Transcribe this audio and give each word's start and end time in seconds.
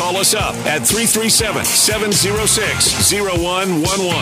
Call 0.00 0.16
us 0.16 0.32
up 0.32 0.54
at 0.64 0.78
337 0.78 1.62
706 1.62 3.12
0111. 3.12 4.16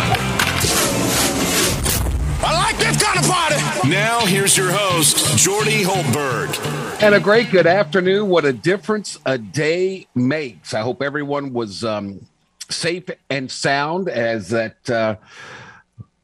I 2.43 2.53
like 2.53 2.77
this 2.79 3.01
kind 3.01 3.17
of 3.17 3.31
party. 3.31 3.89
Now, 3.89 4.27
here's 4.27 4.57
your 4.57 4.73
host, 4.73 5.39
Jordy 5.39 5.85
Hultberg. 5.85 7.01
And 7.01 7.15
a 7.15 7.21
great 7.21 7.53
good 7.53 7.69
afternoon. 7.69 8.29
What 8.29 8.45
a 8.45 8.53
difference 8.53 9.21
a 9.25 9.39
day 9.39 10.09
makes. 10.17 10.75
I 10.75 10.81
hope 10.81 11.01
everyone 11.01 11.53
was 11.53 11.85
um, 11.85 12.27
safe 12.69 13.05
and 13.31 13.49
sound 13.49 14.09
as 14.09 14.49
that 14.49 14.91
uh, 14.91 15.15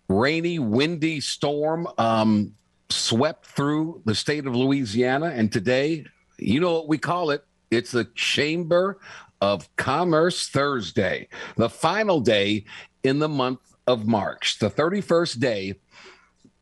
rainy, 0.08 0.58
windy 0.58 1.20
storm 1.20 1.86
um, 1.96 2.56
swept 2.90 3.46
through 3.46 4.02
the 4.04 4.16
state 4.16 4.46
of 4.46 4.56
Louisiana. 4.56 5.26
And 5.26 5.52
today, 5.52 6.06
you 6.38 6.58
know 6.58 6.72
what 6.72 6.88
we 6.88 6.98
call 6.98 7.30
it? 7.30 7.44
It's 7.70 7.92
the 7.92 8.04
Chamber 8.14 8.98
of 9.44 9.68
Commerce 9.76 10.48
Thursday, 10.48 11.28
the 11.56 11.68
final 11.68 12.18
day 12.18 12.64
in 13.02 13.18
the 13.18 13.28
month 13.28 13.60
of 13.86 14.06
March, 14.06 14.58
the 14.58 14.70
31st 14.70 15.38
day. 15.38 15.74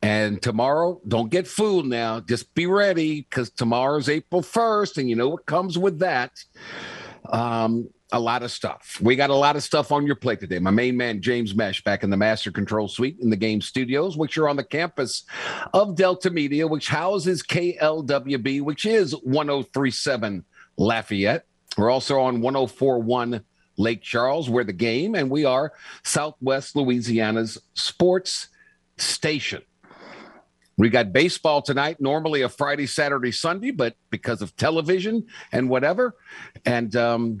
And 0.01 0.41
tomorrow, 0.41 0.99
don't 1.07 1.31
get 1.31 1.47
fooled 1.47 1.85
now. 1.85 2.19
Just 2.19 2.53
be 2.53 2.65
ready 2.65 3.21
because 3.21 3.49
tomorrow's 3.51 4.09
April 4.09 4.41
1st, 4.41 4.97
and 4.97 5.09
you 5.09 5.15
know 5.15 5.29
what 5.29 5.45
comes 5.45 5.77
with 5.77 5.99
that. 5.99 6.31
Um, 7.29 7.89
a 8.11 8.19
lot 8.19 8.43
of 8.43 8.51
stuff. 8.51 8.99
We 9.01 9.15
got 9.15 9.29
a 9.29 9.35
lot 9.35 9.55
of 9.55 9.63
stuff 9.63 9.93
on 9.93 10.05
your 10.05 10.17
plate 10.17 10.41
today. 10.41 10.59
My 10.59 10.69
main 10.69 10.97
man, 10.97 11.21
James 11.21 11.55
Mesh, 11.55 11.81
back 11.85 12.03
in 12.03 12.09
the 12.09 12.17
Master 12.17 12.51
Control 12.51 12.89
Suite 12.89 13.17
in 13.21 13.29
the 13.29 13.37
game 13.37 13.61
studios, 13.61 14.17
which 14.17 14.37
are 14.37 14.49
on 14.49 14.57
the 14.57 14.63
campus 14.63 15.23
of 15.73 15.95
Delta 15.95 16.29
Media, 16.29 16.67
which 16.67 16.89
houses 16.89 17.43
KLWB, 17.43 18.61
which 18.61 18.85
is 18.85 19.13
1037 19.23 20.43
Lafayette. 20.75 21.45
We're 21.77 21.89
also 21.89 22.19
on 22.19 22.41
1041 22.41 23.43
Lake 23.77 24.01
Charles, 24.01 24.49
where 24.49 24.63
the 24.63 24.73
game, 24.73 25.15
and 25.15 25.29
we 25.29 25.45
are 25.45 25.73
Southwest 26.03 26.75
Louisiana's 26.75 27.57
sports 27.73 28.49
station. 28.97 29.61
We 30.77 30.89
got 30.89 31.13
baseball 31.13 31.61
tonight, 31.61 32.01
normally 32.01 32.41
a 32.41 32.49
Friday, 32.49 32.87
Saturday, 32.87 33.31
Sunday, 33.31 33.71
but 33.71 33.95
because 34.09 34.41
of 34.41 34.55
television 34.55 35.27
and 35.51 35.69
whatever. 35.69 36.15
And 36.65 36.95
um, 36.95 37.39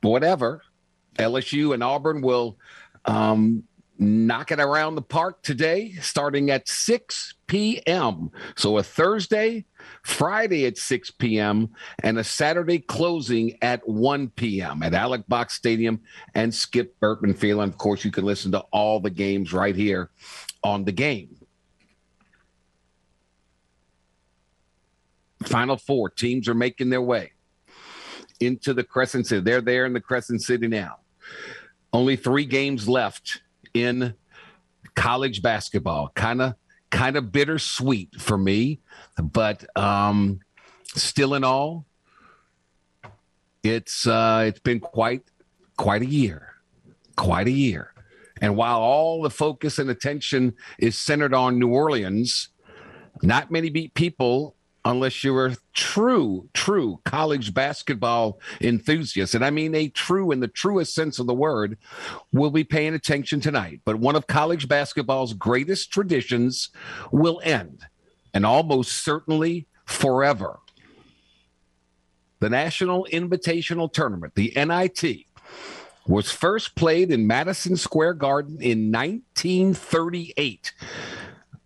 whatever. 0.00 0.62
LSU 1.18 1.74
and 1.74 1.82
Auburn 1.82 2.22
will 2.22 2.58
um, 3.04 3.64
knock 3.98 4.52
it 4.52 4.60
around 4.60 4.94
the 4.94 5.02
park 5.02 5.42
today, 5.42 5.92
starting 6.00 6.50
at 6.50 6.68
6 6.68 7.34
p.m. 7.46 8.30
So 8.56 8.78
a 8.78 8.82
Thursday, 8.82 9.64
Friday 10.02 10.66
at 10.66 10.78
6 10.78 11.10
p.m., 11.12 11.70
and 12.02 12.18
a 12.18 12.24
Saturday 12.24 12.78
closing 12.78 13.56
at 13.62 13.86
1 13.88 14.30
p.m. 14.30 14.82
at 14.82 14.94
Alex 14.94 15.24
Box 15.28 15.54
Stadium 15.54 16.00
and 16.34 16.54
Skip 16.54 16.98
Bertman 17.00 17.34
Field. 17.36 17.62
And 17.62 17.72
of 17.72 17.78
course, 17.78 18.04
you 18.04 18.10
can 18.10 18.24
listen 18.24 18.52
to 18.52 18.60
all 18.72 19.00
the 19.00 19.10
games 19.10 19.52
right 19.52 19.74
here 19.74 20.10
on 20.62 20.84
the 20.84 20.92
game. 20.92 21.36
Final 25.44 25.76
four 25.76 26.10
teams 26.10 26.48
are 26.48 26.54
making 26.54 26.90
their 26.90 27.02
way 27.02 27.32
into 28.40 28.74
the 28.74 28.84
Crescent 28.84 29.26
City. 29.26 29.40
They're 29.40 29.60
there 29.60 29.86
in 29.86 29.92
the 29.92 30.00
Crescent 30.00 30.42
City 30.42 30.66
now. 30.66 30.98
Only 31.92 32.16
three 32.16 32.44
games 32.44 32.88
left 32.88 33.40
in 33.74 34.14
college 34.94 35.42
basketball. 35.42 36.10
Kind 36.14 36.42
of, 36.42 36.54
kind 36.90 37.16
of 37.16 37.32
bittersweet 37.32 38.20
for 38.20 38.38
me, 38.38 38.80
but 39.22 39.64
um, 39.76 40.40
still 40.84 41.34
in 41.34 41.44
all, 41.44 41.86
it's 43.62 44.06
uh, 44.06 44.44
it's 44.46 44.60
been 44.60 44.80
quite 44.80 45.22
quite 45.76 46.02
a 46.02 46.06
year, 46.06 46.54
quite 47.16 47.46
a 47.46 47.52
year. 47.52 47.92
And 48.40 48.56
while 48.56 48.80
all 48.80 49.22
the 49.22 49.30
focus 49.30 49.78
and 49.78 49.88
attention 49.88 50.54
is 50.78 50.98
centered 50.98 51.32
on 51.32 51.58
New 51.58 51.68
Orleans, 51.68 52.50
not 53.22 53.50
many 53.50 53.88
people 53.88 54.55
unless 54.86 55.24
you're 55.24 55.46
a 55.46 55.56
true, 55.74 56.48
true 56.54 57.00
college 57.04 57.52
basketball 57.52 58.38
enthusiast, 58.60 59.34
and 59.34 59.44
I 59.44 59.50
mean 59.50 59.74
a 59.74 59.88
true 59.88 60.30
in 60.30 60.38
the 60.38 60.48
truest 60.48 60.94
sense 60.94 61.18
of 61.18 61.26
the 61.26 61.34
word, 61.34 61.76
will 62.32 62.52
be 62.52 62.62
paying 62.62 62.94
attention 62.94 63.40
tonight. 63.40 63.80
But 63.84 63.96
one 63.96 64.14
of 64.14 64.28
college 64.28 64.68
basketball's 64.68 65.34
greatest 65.34 65.92
traditions 65.92 66.70
will 67.10 67.40
end, 67.42 67.82
and 68.32 68.46
almost 68.46 69.04
certainly 69.04 69.66
forever. 69.84 70.60
The 72.38 72.50
National 72.50 73.08
Invitational 73.12 73.92
Tournament, 73.92 74.34
the 74.36 74.52
NIT, 74.54 75.26
was 76.06 76.30
first 76.30 76.76
played 76.76 77.10
in 77.10 77.26
Madison 77.26 77.76
Square 77.76 78.14
Garden 78.14 78.62
in 78.62 78.92
1938. 78.92 80.72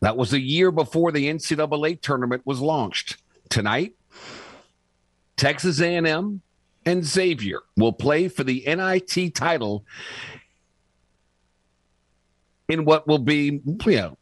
That 0.00 0.16
was 0.16 0.32
a 0.32 0.40
year 0.40 0.70
before 0.70 1.12
the 1.12 1.28
NCAA 1.28 2.00
tournament 2.00 2.42
was 2.44 2.60
launched. 2.60 3.18
Tonight, 3.48 3.92
Texas 5.36 5.80
A&M 5.80 6.40
and 6.86 7.04
Xavier 7.04 7.60
will 7.76 7.92
play 7.92 8.28
for 8.28 8.44
the 8.44 8.64
NIT 8.66 9.34
title 9.34 9.84
in 12.68 12.84
what 12.84 13.06
will 13.06 13.18
be, 13.18 13.60
you 13.64 13.96
know, 13.96 14.16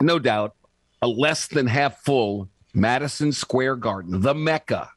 no 0.00 0.18
doubt, 0.18 0.54
a 1.02 1.08
less 1.08 1.46
than 1.46 1.66
half 1.66 2.02
full 2.02 2.48
Madison 2.74 3.32
Square 3.32 3.76
Garden, 3.76 4.20
the 4.20 4.34
Mecca. 4.34 4.90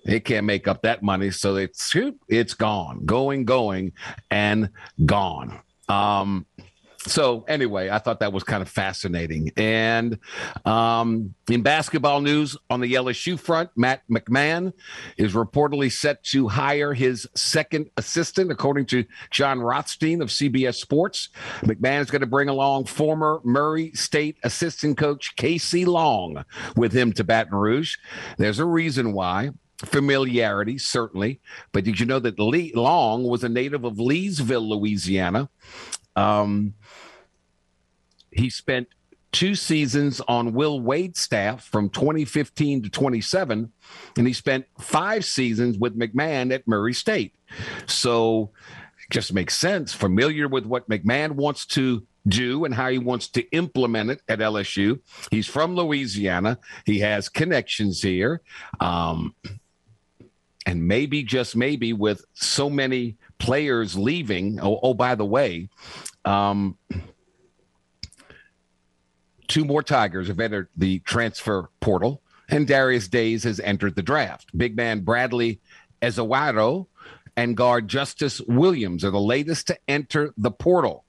They 0.05 0.21
can't 0.21 0.47
make 0.47 0.67
up 0.67 0.83
that 0.83 1.03
money. 1.03 1.31
So 1.31 1.57
it's, 1.57 1.95
it's 2.29 2.55
gone, 2.55 3.05
going, 3.05 3.45
going, 3.45 3.93
and 4.31 4.71
gone. 5.07 5.61
Um, 5.89 6.47
so 7.07 7.45
anyway, 7.49 7.91
I 7.91 7.99
thought 7.99 8.21
that 8.21 8.33
was 8.33 8.45
kind 8.45 8.63
of 8.63 8.69
fascinating. 8.69 9.51
And 9.57 10.19
um, 10.65 11.35
in 11.51 11.63
basketball 11.63 12.21
news 12.21 12.57
on 12.71 12.81
the 12.81 12.95
LSU 12.95 13.39
front, 13.39 13.71
Matt 13.77 14.03
McMahon 14.09 14.73
is 15.17 15.33
reportedly 15.33 15.91
set 15.91 16.23
to 16.25 16.49
hire 16.49 16.95
his 16.95 17.29
second 17.35 17.91
assistant, 17.97 18.53
according 18.53 18.87
to 18.87 19.05
Jon 19.31 19.61
Rothstein 19.61 20.23
of 20.23 20.29
CBS 20.29 20.77
Sports. 20.77 21.31
McMahon 21.63 22.01
is 22.01 22.11
going 22.11 22.21
to 22.21 22.27
bring 22.27 22.49
along 22.49 22.85
former 22.85 23.41
Murray 23.43 23.91
State 23.93 24.39
assistant 24.45 24.97
coach 24.97 25.35
Casey 25.37 25.85
Long 25.85 26.45
with 26.77 26.93
him 26.93 27.13
to 27.15 27.25
Baton 27.25 27.59
Rouge. 27.59 27.97
There's 28.39 28.61
a 28.61 28.65
reason 28.65 29.13
why 29.13 29.51
familiarity, 29.85 30.79
certainly. 30.79 31.41
But 31.73 31.83
did 31.83 31.99
you 31.99 32.07
know 32.07 32.21
that 32.21 32.39
Lee 32.39 32.73
Long 32.75 33.25
was 33.25 33.43
a 33.43 33.49
native 33.49 33.85
of 33.85 33.95
Leesville, 33.95 34.69
Louisiana? 34.69 35.49
Um, 36.15 36.75
He 38.33 38.51
spent 38.51 38.89
two 39.33 39.55
seasons 39.55 40.21
on 40.29 40.53
Will 40.53 40.81
Wade's 40.81 41.21
staff 41.21 41.65
from 41.65 41.89
2015 41.89 42.83
to 42.83 42.91
27, 42.91 43.73
and 44.17 44.27
he 44.27 44.33
spent 44.33 44.67
five 44.79 45.25
seasons 45.25 45.79
with 45.79 45.99
McMahon 45.99 46.53
at 46.53 46.69
Murray 46.69 46.93
State. 46.93 47.35
So 47.87 48.51
it 49.03 49.11
just 49.11 49.33
makes 49.33 49.57
sense. 49.57 49.93
Familiar 49.93 50.49
with 50.49 50.67
what 50.67 50.89
McMahon 50.89 51.33
wants 51.33 51.67
to 51.67 52.07
do 52.29 52.65
and 52.65 52.75
how 52.75 52.89
he 52.89 52.99
wants 52.99 53.29
to 53.29 53.43
implement 53.51 54.11
it 54.11 54.23
at 54.29 54.39
LSU. 54.39 55.01
He's 55.31 55.47
from 55.47 55.75
Louisiana. 55.75 56.59
He 56.87 57.01
has 57.01 57.29
connections 57.29 58.03
here. 58.03 58.43
Um, 58.81 59.35
and 60.65 60.87
maybe, 60.87 61.25
just 61.25 61.57
maybe, 61.57 61.93
with 61.93 62.25
so 62.35 62.71
many 62.71 63.17
players 63.39 63.97
leaving. 63.97 64.61
Oh, 64.61 64.79
oh 64.83 64.95
by 64.95 65.17
the 65.17 65.25
way, 65.25 65.69
um, 66.25 66.79
two 69.53 69.65
more 69.67 69.83
Tigers 69.83 70.29
have 70.29 70.41
entered 70.41 70.69
the 70.79 71.01
transfer 71.01 71.69
portal, 71.81 72.23
and 72.49 72.67
Darius 72.67 73.07
Days 73.07 73.45
has 73.45 73.61
entered 73.61 73.95
the 73.95 74.03
draft. 74.03 74.49
Big 74.57 74.75
man 74.75 75.01
Bradley 75.01 75.61
Ezewiro 76.01 76.87
and 77.37 77.55
guard 77.55 77.87
Justice 77.87 78.41
Williams 78.41 79.05
are 79.05 79.11
the 79.11 79.21
latest 79.21 79.67
to 79.67 79.79
enter 79.87 80.33
the 80.39 80.51
portal. 80.51 81.05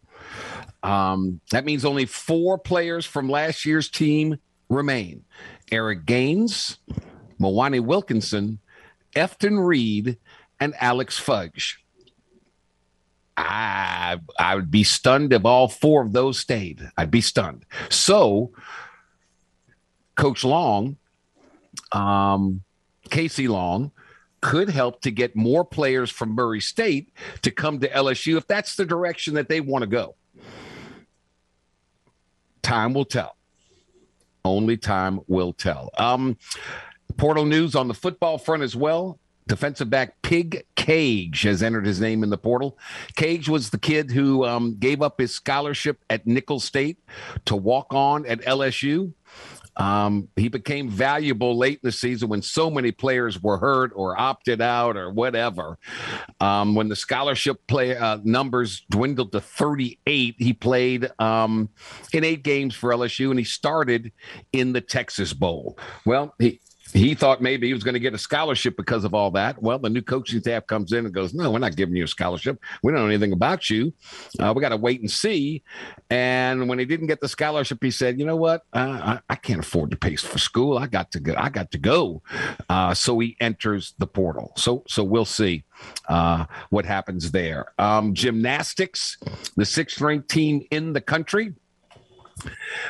Um, 0.84 1.40
that 1.52 1.64
means 1.64 1.86
only 1.86 2.06
four 2.06 2.58
players 2.58 3.06
from 3.06 3.30
last 3.30 3.66
year's 3.66 3.90
team 3.90 4.38
remain 4.68 5.24
Eric 5.72 6.06
Gaines, 6.06 6.80
Mwani 7.40 7.80
Wilkinson, 7.80 8.60
Efton 9.16 9.66
Reid, 9.66 10.18
and 10.60 10.74
Alex 10.82 11.18
Fudge. 11.18 11.83
I 13.36 14.20
I 14.40 14.56
would 14.56 14.70
be 14.70 14.84
stunned 14.84 15.34
if 15.34 15.46
all 15.46 15.68
four 15.68 16.02
of 16.02 16.14
those 16.14 16.40
stayed. 16.40 16.90
I'd 16.98 17.12
be 17.12 17.22
stunned. 17.22 17.66
So, 17.90 18.52
Coach 20.16 20.44
Long, 20.44 20.98
um, 21.92 22.62
Casey 23.10 23.48
Long, 23.48 23.92
could 24.42 24.70
help 24.70 25.02
to 25.02 25.12
get 25.12 25.36
more 25.36 25.64
players 25.66 26.12
from 26.12 26.30
Murray 26.36 26.60
State 26.60 27.12
to 27.42 27.50
come 27.50 27.80
to 27.80 27.90
LSU 27.90 28.38
if 28.38 28.46
that's 28.46 28.76
the 28.76 28.86
direction 28.86 29.34
that 29.36 29.50
they 29.50 29.62
want 29.62 29.84
to 29.84 29.88
go. 29.88 30.16
Time 32.62 32.94
will 32.94 33.06
tell. 33.06 33.36
Only 34.46 34.78
time 34.78 35.22
will 35.28 35.54
tell. 35.54 35.90
Um, 35.98 36.38
portal 37.18 37.46
news 37.46 37.76
on 37.76 37.88
the 37.88 37.94
football 37.94 38.38
front 38.38 38.64
as 38.64 38.76
well. 38.76 39.20
Defensive 39.48 39.90
back 39.90 40.22
Pig 40.22 40.66
Cage 40.76 41.44
has 41.44 41.64
entered 41.64 41.86
his 41.86 42.00
name 42.00 42.24
in 42.24 42.30
the 42.30 42.38
portal. 42.38 42.78
Cage 43.16 43.50
was 43.50 43.70
the 43.70 43.78
kid 43.78 44.12
who 44.12 44.46
um, 44.46 44.78
gave 44.80 45.02
up 45.02 45.20
his 45.20 45.34
scholarship 45.34 46.04
at 46.10 46.26
Nicholls 46.26 46.64
State 46.64 47.00
to 47.46 47.56
walk 47.56 47.94
on 47.94 48.26
at 48.26 48.42
LSU. 48.42 49.14
Um, 49.76 50.28
he 50.36 50.50
became 50.50 50.90
valuable 50.90 51.58
late 51.58 51.80
in 51.84 51.88
the 51.88 51.92
season 51.92 52.30
when 52.30 52.42
so 52.42 52.70
many 52.70 52.92
players 52.92 53.42
were 53.42 53.58
hurt 53.58 53.92
or 53.96 54.20
opted 54.20 54.62
out 54.62 54.96
or 54.98 55.10
whatever. 55.12 55.80
Um, 56.40 56.76
when 56.76 56.90
the 56.90 56.96
scholarship 56.96 57.66
play 57.68 57.98
uh, 57.98 58.20
numbers 58.24 58.86
dwindled 58.90 59.32
to 59.32 59.42
38, 59.42 60.36
he 60.38 60.54
played 60.54 61.10
um, 61.20 61.70
in 62.14 62.24
eight 62.24 62.44
games 62.44 62.76
for 62.76 62.92
LSU 62.92 63.32
and 63.32 63.40
he 63.40 63.46
started 63.46 64.12
in 64.52 64.74
the 64.74 64.82
Texas 64.82 65.34
Bowl. 65.34 65.78
Well, 66.06 66.36
he 66.38 66.60
he 66.94 67.16
thought 67.16 67.42
maybe 67.42 67.68
he 67.68 67.74
was 67.74 67.84
going 67.84 67.96
to 67.96 68.00
get 68.00 68.14
a 68.14 68.18
scholarship 68.18 68.78
because 68.78 69.04
of 69.04 69.14
all 69.14 69.32
that. 69.32 69.62
Well, 69.62 69.80
the 69.80 69.90
new 69.90 70.02
coaching 70.02 70.40
staff 70.40 70.68
comes 70.68 70.94
in 70.94 71.06
and 71.06 71.14
goes, 71.14 71.34
"No, 71.34 71.52
we're 71.52 71.60
not 71.60 71.76
giving 71.76 71.96
you 71.96 72.04
a 72.04 72.08
scholarship. 72.08 72.60
We 72.84 72.92
don't 72.92 73.02
know 73.02 73.08
anything 73.08 73.34
about 73.34 73.70
you. 73.70 73.94
Uh, 74.40 74.54
we 74.56 74.62
got 74.62 74.70
to 74.70 74.78
wait 74.78 75.02
and 75.02 75.10
see." 75.10 75.64
And 76.10 76.70
when 76.70 76.80
he 76.80 76.86
didn't 76.86 77.08
get 77.08 77.20
the 77.20 77.28
scholarship, 77.28 77.80
he 77.82 77.92
said, 77.92 78.20
"You 78.20 78.26
know 78.26 78.36
what? 78.36 78.62
Uh, 78.74 79.18
I, 79.18 79.20
I, 79.30 79.36
can't 79.36 79.60
afford 79.60 79.92
to 79.92 79.98
pay 79.98 80.16
for 80.16 80.38
school. 80.38 80.78
I 80.78 80.88
got 80.88 81.12
to 81.12 81.20
go. 81.20 81.34
I 81.36 81.50
got 81.50 81.72
to 81.72 81.78
go." 81.78 82.22
Uh, 82.70 82.94
so 82.94 83.18
he 83.20 83.36
enters 83.40 83.94
the 83.98 84.08
portal. 84.08 84.54
So 84.56 84.84
so 84.88 85.04
we'll 85.04 85.26
see 85.26 85.64
uh, 86.08 86.46
what 86.70 86.86
happens 86.86 87.32
there. 87.32 87.66
Um, 87.80 88.14
gymnastics, 88.14 89.18
the 89.56 89.66
sixth 89.66 90.00
ranked 90.00 90.30
team 90.30 90.66
in 90.72 90.94
the 90.94 91.02
country 91.02 91.54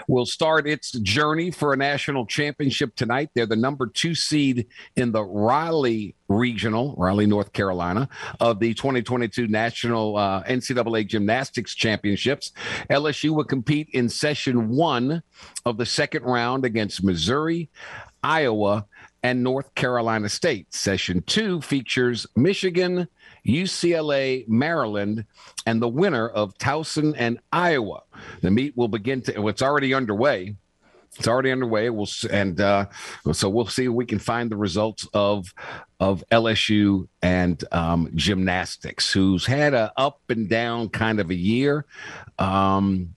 will 0.07 0.25
start 0.25 0.67
its 0.67 0.91
journey 0.91 1.51
for 1.51 1.73
a 1.73 1.77
national 1.77 2.25
championship 2.25 2.95
tonight. 2.95 3.29
They're 3.33 3.45
the 3.45 3.55
number 3.55 3.87
two 3.87 4.15
seed 4.15 4.67
in 4.95 5.11
the 5.11 5.23
Raleigh 5.23 6.15
Regional, 6.27 6.95
Raleigh, 6.97 7.27
North 7.27 7.53
Carolina, 7.53 8.09
of 8.39 8.59
the 8.59 8.73
2022 8.73 9.47
National 9.47 10.17
uh, 10.17 10.43
NCAA 10.43 11.07
Gymnastics 11.07 11.75
Championships. 11.75 12.51
LSU 12.89 13.31
will 13.31 13.43
compete 13.43 13.89
in 13.93 14.09
session 14.09 14.69
one 14.69 15.21
of 15.65 15.77
the 15.77 15.85
second 15.85 16.23
round 16.23 16.65
against 16.65 17.03
Missouri, 17.03 17.69
Iowa, 18.23 18.85
and 19.23 19.41
North 19.41 19.73
Carolina 19.75 20.29
State. 20.29 20.73
Session 20.73 21.21
two 21.25 21.61
features 21.61 22.27
Michigan, 22.35 23.07
UCLA, 23.45 24.47
Maryland, 24.47 25.25
and 25.65 25.81
the 25.81 25.87
winner 25.87 26.29
of 26.29 26.57
Towson 26.57 27.13
and 27.17 27.39
Iowa. 27.51 28.01
The 28.41 28.51
meet 28.51 28.75
will 28.77 28.87
begin 28.87 29.21
to, 29.23 29.47
it's 29.47 29.61
already 29.61 29.93
underway. 29.93 30.55
It's 31.17 31.27
already 31.27 31.51
underway. 31.51 31.89
We'll 31.91 32.07
and 32.31 32.59
uh, 32.59 32.87
so 33.33 33.47
we'll 33.47 33.67
see 33.67 33.85
if 33.85 33.91
we 33.91 34.05
can 34.05 34.17
find 34.17 34.49
the 34.49 34.57
results 34.57 35.07
of 35.13 35.53
of 35.99 36.23
LSU 36.31 37.07
and 37.21 37.63
um, 37.71 38.09
gymnastics, 38.15 39.13
who's 39.13 39.45
had 39.45 39.75
a 39.75 39.93
up 39.95 40.21
and 40.29 40.49
down 40.49 40.89
kind 40.89 41.19
of 41.19 41.29
a 41.29 41.35
year. 41.35 41.85
Um, 42.39 43.15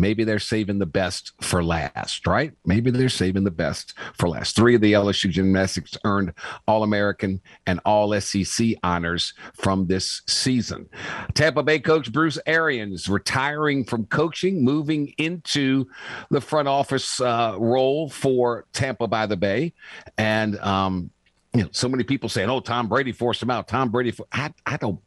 maybe 0.00 0.24
they're 0.24 0.38
saving 0.38 0.78
the 0.78 0.86
best 0.86 1.32
for 1.40 1.62
last, 1.62 2.26
right? 2.26 2.52
Maybe 2.64 2.90
they're 2.90 3.08
saving 3.08 3.44
the 3.44 3.50
best 3.50 3.94
for 4.14 4.28
last. 4.28 4.56
Three 4.56 4.74
of 4.74 4.80
the 4.80 4.92
LSU 4.92 5.30
gymnastics 5.30 5.96
earned 6.04 6.32
All 6.66 6.82
American 6.82 7.40
and 7.66 7.80
All 7.84 8.18
SEC 8.20 8.68
honors 8.82 9.34
from 9.54 9.86
this 9.86 10.22
season. 10.26 10.88
Tampa 11.34 11.62
Bay 11.62 11.78
coach 11.78 12.12
Bruce 12.12 12.38
Arians 12.46 13.08
retiring 13.08 13.84
from 13.84 14.06
coaching, 14.06 14.64
moving 14.64 15.14
into 15.18 15.86
the 16.30 16.40
front 16.40 16.68
office 16.68 17.20
uh, 17.20 17.56
role 17.58 18.08
for 18.08 18.66
Tampa 18.72 19.06
by 19.06 19.26
the 19.26 19.36
Bay. 19.36 19.72
And, 20.16 20.58
um, 20.60 21.10
you 21.54 21.62
know, 21.62 21.68
so 21.72 21.88
many 21.88 22.04
people 22.04 22.28
saying, 22.28 22.50
"Oh, 22.50 22.60
Tom 22.60 22.88
Brady 22.88 23.10
forced 23.10 23.42
him 23.42 23.50
out." 23.50 23.68
Tom 23.68 23.90
Brady, 23.90 24.10
for- 24.10 24.26
I, 24.30 24.52
I 24.66 24.76
don't, 24.76 25.00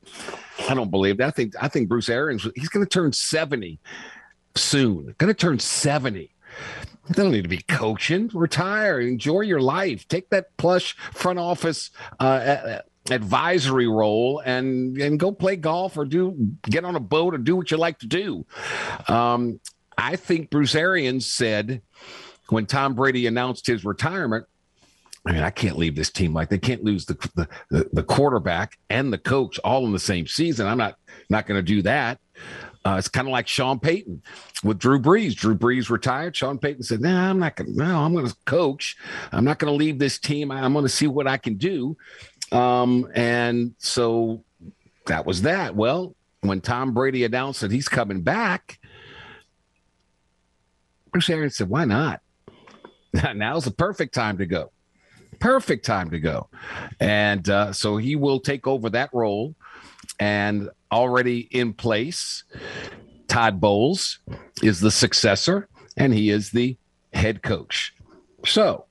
I 0.67 0.73
don't 0.73 0.89
believe 0.89 1.17
that. 1.17 1.27
I 1.27 1.31
think, 1.31 1.53
I 1.61 1.67
think 1.67 1.87
Bruce 1.87 2.09
Arians, 2.09 2.47
he's 2.55 2.67
going 2.67 2.83
to 2.85 2.89
turn 2.89 3.13
seventy 3.13 3.79
soon. 4.55 5.15
Going 5.17 5.33
to 5.33 5.33
turn 5.33 5.59
70. 5.59 6.29
You 7.07 7.15
don't 7.15 7.31
need 7.31 7.43
to 7.43 7.49
be 7.49 7.63
coaching. 7.67 8.29
Retire. 8.33 8.99
Enjoy 8.99 9.41
your 9.41 9.61
life. 9.61 10.07
Take 10.07 10.29
that 10.29 10.55
plush 10.57 10.93
front 11.13 11.39
office 11.39 11.89
uh, 12.19 12.79
advisory 13.09 13.87
role 13.87 14.41
and 14.45 14.97
and 14.97 15.19
go 15.19 15.31
play 15.31 15.55
golf 15.55 15.97
or 15.97 16.05
do 16.05 16.35
get 16.63 16.85
on 16.85 16.95
a 16.95 16.99
boat 16.99 17.33
or 17.33 17.37
do 17.37 17.55
what 17.55 17.71
you 17.71 17.77
like 17.77 17.99
to 17.99 18.07
do. 18.07 18.45
Um, 19.07 19.59
I 19.97 20.15
think 20.15 20.49
Bruce 20.49 20.75
Arians 20.75 21.25
said 21.25 21.81
when 22.49 22.65
Tom 22.65 22.93
Brady 22.93 23.27
announced 23.27 23.65
his 23.65 23.83
retirement, 23.83 24.45
I 25.25 25.33
mean, 25.33 25.43
I 25.43 25.49
can't 25.49 25.77
leave 25.77 25.95
this 25.95 26.11
team 26.11 26.33
like 26.33 26.49
they 26.49 26.57
can't 26.57 26.83
lose 26.83 27.05
the 27.05 27.47
the, 27.69 27.89
the 27.91 28.03
quarterback 28.03 28.77
and 28.89 29.11
the 29.11 29.17
coach 29.17 29.59
all 29.59 29.85
in 29.85 29.91
the 29.91 29.99
same 29.99 30.27
season. 30.27 30.67
I'm 30.67 30.77
not 30.77 30.95
not 31.29 31.47
going 31.47 31.57
to 31.57 31.63
do 31.63 31.81
that. 31.83 32.19
Uh, 32.83 32.95
it's 32.97 33.07
kind 33.07 33.27
of 33.27 33.31
like 33.31 33.47
Sean 33.47 33.79
Payton 33.79 34.21
with 34.63 34.79
Drew 34.79 34.99
Brees. 34.99 35.35
Drew 35.35 35.55
Brees 35.55 35.89
retired. 35.89 36.35
Sean 36.35 36.57
Payton 36.57 36.83
said, 36.83 37.01
"No, 37.01 37.11
nah, 37.11 37.29
I'm 37.29 37.39
not 37.39 37.55
going. 37.55 37.71
to 37.73 37.77
No, 37.77 37.99
I'm 37.99 38.13
going 38.13 38.27
to 38.27 38.35
coach. 38.45 38.97
I'm 39.31 39.43
not 39.43 39.59
going 39.59 39.71
to 39.71 39.77
leave 39.77 39.99
this 39.99 40.17
team. 40.17 40.51
I'm 40.51 40.73
going 40.73 40.85
to 40.85 40.89
see 40.89 41.07
what 41.07 41.27
I 41.27 41.37
can 41.37 41.55
do." 41.55 41.95
Um, 42.51 43.07
and 43.13 43.75
so 43.77 44.43
that 45.05 45.25
was 45.25 45.43
that. 45.43 45.75
Well, 45.75 46.15
when 46.41 46.59
Tom 46.59 46.93
Brady 46.93 47.23
announced 47.23 47.61
that 47.61 47.71
he's 47.71 47.87
coming 47.87 48.21
back, 48.21 48.79
Bruce 51.11 51.29
Arians 51.29 51.57
said, 51.57 51.69
"Why 51.69 51.85
not? 51.85 52.21
Now's 53.35 53.65
the 53.65 53.71
perfect 53.71 54.15
time 54.15 54.39
to 54.39 54.47
go. 54.47 54.71
Perfect 55.39 55.85
time 55.85 56.09
to 56.09 56.19
go." 56.19 56.49
And 56.99 57.47
uh, 57.47 57.73
so 57.73 57.97
he 57.97 58.15
will 58.15 58.39
take 58.39 58.65
over 58.65 58.89
that 58.89 59.11
role. 59.13 59.53
And 60.21 60.69
already 60.91 61.39
in 61.51 61.73
place. 61.73 62.43
Todd 63.27 63.59
Bowles 63.59 64.19
is 64.61 64.79
the 64.79 64.91
successor, 64.91 65.67
and 65.97 66.13
he 66.13 66.29
is 66.29 66.51
the 66.51 66.77
head 67.11 67.41
coach. 67.41 67.95
So 68.45 68.85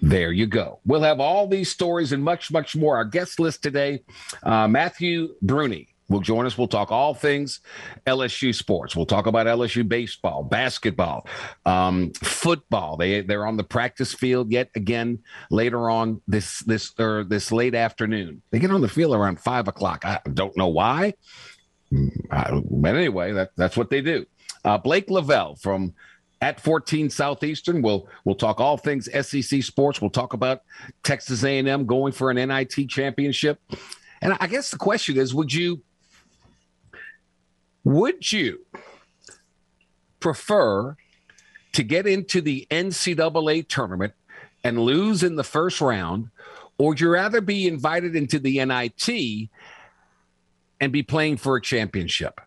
there 0.00 0.32
you 0.32 0.46
go. 0.46 0.80
We'll 0.86 1.02
have 1.02 1.20
all 1.20 1.46
these 1.46 1.70
stories 1.70 2.12
and 2.12 2.24
much, 2.24 2.50
much 2.50 2.74
more. 2.74 2.96
Our 2.96 3.04
guest 3.04 3.38
list 3.38 3.62
today, 3.62 4.02
uh, 4.42 4.68
Matthew 4.68 5.34
Bruni 5.42 5.89
will 6.10 6.20
join 6.20 6.44
us. 6.44 6.58
We'll 6.58 6.68
talk 6.68 6.92
all 6.92 7.14
things 7.14 7.60
LSU 8.06 8.54
sports. 8.54 8.94
We'll 8.94 9.06
talk 9.06 9.26
about 9.26 9.46
LSU 9.46 9.88
baseball, 9.88 10.42
basketball, 10.42 11.26
um, 11.64 12.12
football. 12.22 12.96
They 12.96 13.22
they're 13.22 13.46
on 13.46 13.56
the 13.56 13.64
practice 13.64 14.12
field 14.12 14.50
yet 14.50 14.68
again 14.74 15.20
later 15.50 15.88
on 15.88 16.20
this 16.28 16.58
this 16.60 16.92
or 16.98 17.24
this 17.24 17.50
late 17.50 17.74
afternoon. 17.74 18.42
They 18.50 18.58
get 18.58 18.70
on 18.70 18.82
the 18.82 18.88
field 18.88 19.14
around 19.14 19.40
five 19.40 19.68
o'clock. 19.68 20.04
I 20.04 20.20
don't 20.34 20.56
know 20.56 20.68
why. 20.68 21.14
Mm, 21.92 22.64
but 22.70 22.94
anyway, 22.94 23.32
that, 23.32 23.50
that's 23.56 23.76
what 23.76 23.90
they 23.90 24.00
do. 24.00 24.26
Uh, 24.64 24.78
Blake 24.78 25.10
Lavelle 25.10 25.56
from 25.56 25.94
at 26.42 26.60
14 26.60 27.10
Southeastern. 27.10 27.82
We'll 27.82 28.08
we'll 28.24 28.34
talk 28.34 28.60
all 28.60 28.76
things 28.76 29.08
SEC 29.26 29.62
sports. 29.62 30.00
We'll 30.00 30.10
talk 30.10 30.32
about 30.32 30.62
Texas 31.02 31.44
A&M 31.44 31.86
going 31.86 32.12
for 32.12 32.30
an 32.30 32.36
NIT 32.36 32.88
championship. 32.88 33.60
And 34.22 34.36
I 34.40 34.46
guess 34.46 34.70
the 34.70 34.78
question 34.78 35.16
is, 35.16 35.34
would 35.34 35.52
you 35.52 35.82
would 37.84 38.30
you 38.32 38.66
prefer 40.20 40.96
to 41.72 41.82
get 41.82 42.06
into 42.06 42.40
the 42.40 42.66
NCAA 42.70 43.68
tournament 43.68 44.12
and 44.64 44.78
lose 44.78 45.22
in 45.22 45.36
the 45.36 45.44
first 45.44 45.80
round, 45.80 46.30
or 46.78 46.88
would 46.88 47.00
you 47.00 47.08
rather 47.08 47.40
be 47.40 47.66
invited 47.66 48.16
into 48.16 48.38
the 48.38 48.64
NIT 48.64 49.48
and 50.80 50.92
be 50.92 51.02
playing 51.02 51.36
for 51.36 51.56
a 51.56 51.62
championship? 51.62 52.40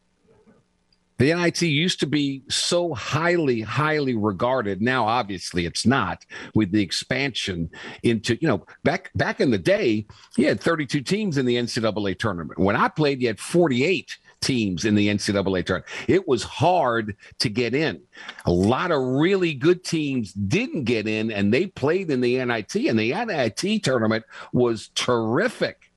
The 1.20 1.34
NIT 1.34 1.62
used 1.62 2.00
to 2.00 2.08
be 2.08 2.42
so 2.50 2.94
highly, 2.94 3.62
highly 3.62 4.16
regarded. 4.16 4.82
Now, 4.82 5.06
obviously, 5.06 5.66
it's 5.66 5.86
not 5.86 6.26
with 6.56 6.72
the 6.72 6.82
expansion 6.82 7.70
into, 8.02 8.36
you 8.42 8.48
know, 8.48 8.66
back 8.84 9.12
back 9.14 9.40
in 9.40 9.52
the 9.52 9.60
day, 9.60 10.08
you 10.38 10.48
had 10.48 10.60
32 10.60 11.02
teams 11.02 11.38
in 11.38 11.46
the 11.46 11.56
NCAA 11.56 12.18
tournament. 12.18 12.60
When 12.60 12.76
I 12.76 12.88
played, 12.88 13.22
you 13.22 13.28
had 13.28 13.40
48 13.40 14.18
teams 14.44 14.86
in 14.86 14.96
the 14.96 15.08
NCAA 15.08 15.66
tournament. 15.66 15.86
It 16.08 16.28
was 16.28 16.44
hard 16.44 17.16
to 17.40 17.50
get 17.50 17.74
in. 17.74 18.02
A 18.46 18.52
lot 18.52 18.92
of 18.92 19.02
really 19.02 19.54
good 19.54 19.84
teams 19.84 20.34
didn't 20.34 20.84
get 20.84 21.08
in, 21.08 21.32
and 21.32 21.54
they 21.54 21.68
played 21.68 22.12
in 22.12 22.22
the 22.22 22.44
NIT, 22.44 22.76
and 22.76 23.00
the 23.00 23.14
NIT 23.14 23.84
tournament 23.84 24.26
was 24.52 24.90
terrific 24.90 25.90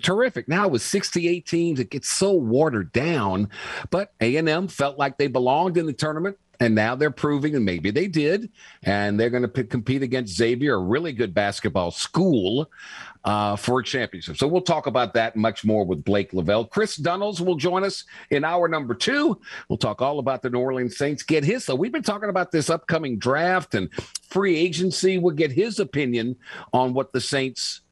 terrific. 0.00 0.48
Now 0.48 0.68
with 0.68 0.82
68 0.82 1.46
teams, 1.46 1.80
it 1.80 1.90
gets 1.90 2.10
so 2.10 2.32
watered 2.32 2.92
down. 2.92 3.50
But 3.90 4.12
A&M 4.20 4.68
felt 4.68 4.98
like 4.98 5.18
they 5.18 5.26
belonged 5.26 5.76
in 5.76 5.86
the 5.86 5.92
tournament. 5.92 6.38
And 6.60 6.76
now 6.76 6.94
they're 6.94 7.10
proving, 7.10 7.56
and 7.56 7.64
maybe 7.64 7.90
they 7.90 8.06
did, 8.06 8.48
and 8.84 9.18
they're 9.18 9.30
going 9.30 9.42
to 9.42 9.48
p- 9.48 9.64
compete 9.64 10.04
against 10.04 10.36
Xavier, 10.36 10.76
a 10.76 10.78
really 10.78 11.12
good 11.12 11.34
basketball 11.34 11.90
school, 11.90 12.70
uh, 13.24 13.56
for 13.56 13.80
a 13.80 13.84
championship. 13.84 14.36
So 14.36 14.46
we'll 14.46 14.62
talk 14.62 14.86
about 14.86 15.14
that 15.14 15.36
much 15.36 15.64
more 15.64 15.84
with 15.84 16.04
Blake 16.04 16.32
Lavelle. 16.32 16.64
Chris 16.64 16.96
Dunnels 16.96 17.40
will 17.40 17.56
join 17.56 17.84
us 17.84 18.04
in 18.30 18.44
hour 18.44 18.68
number 18.68 18.94
two. 18.94 19.40
We'll 19.68 19.78
talk 19.78 20.02
all 20.02 20.18
about 20.18 20.42
the 20.42 20.50
New 20.50 20.60
Orleans 20.60 20.96
Saints. 20.96 21.22
Get 21.22 21.44
his. 21.44 21.64
So 21.64 21.74
we've 21.74 21.92
been 21.92 22.02
talking 22.02 22.28
about 22.28 22.50
this 22.50 22.70
upcoming 22.70 23.18
draft 23.18 23.74
and 23.74 23.88
free 24.28 24.56
agency. 24.56 25.18
We'll 25.18 25.34
get 25.34 25.52
his 25.52 25.78
opinion 25.78 26.36
on 26.72 26.94
what 26.94 27.12
the 27.12 27.20
Saints 27.20 27.82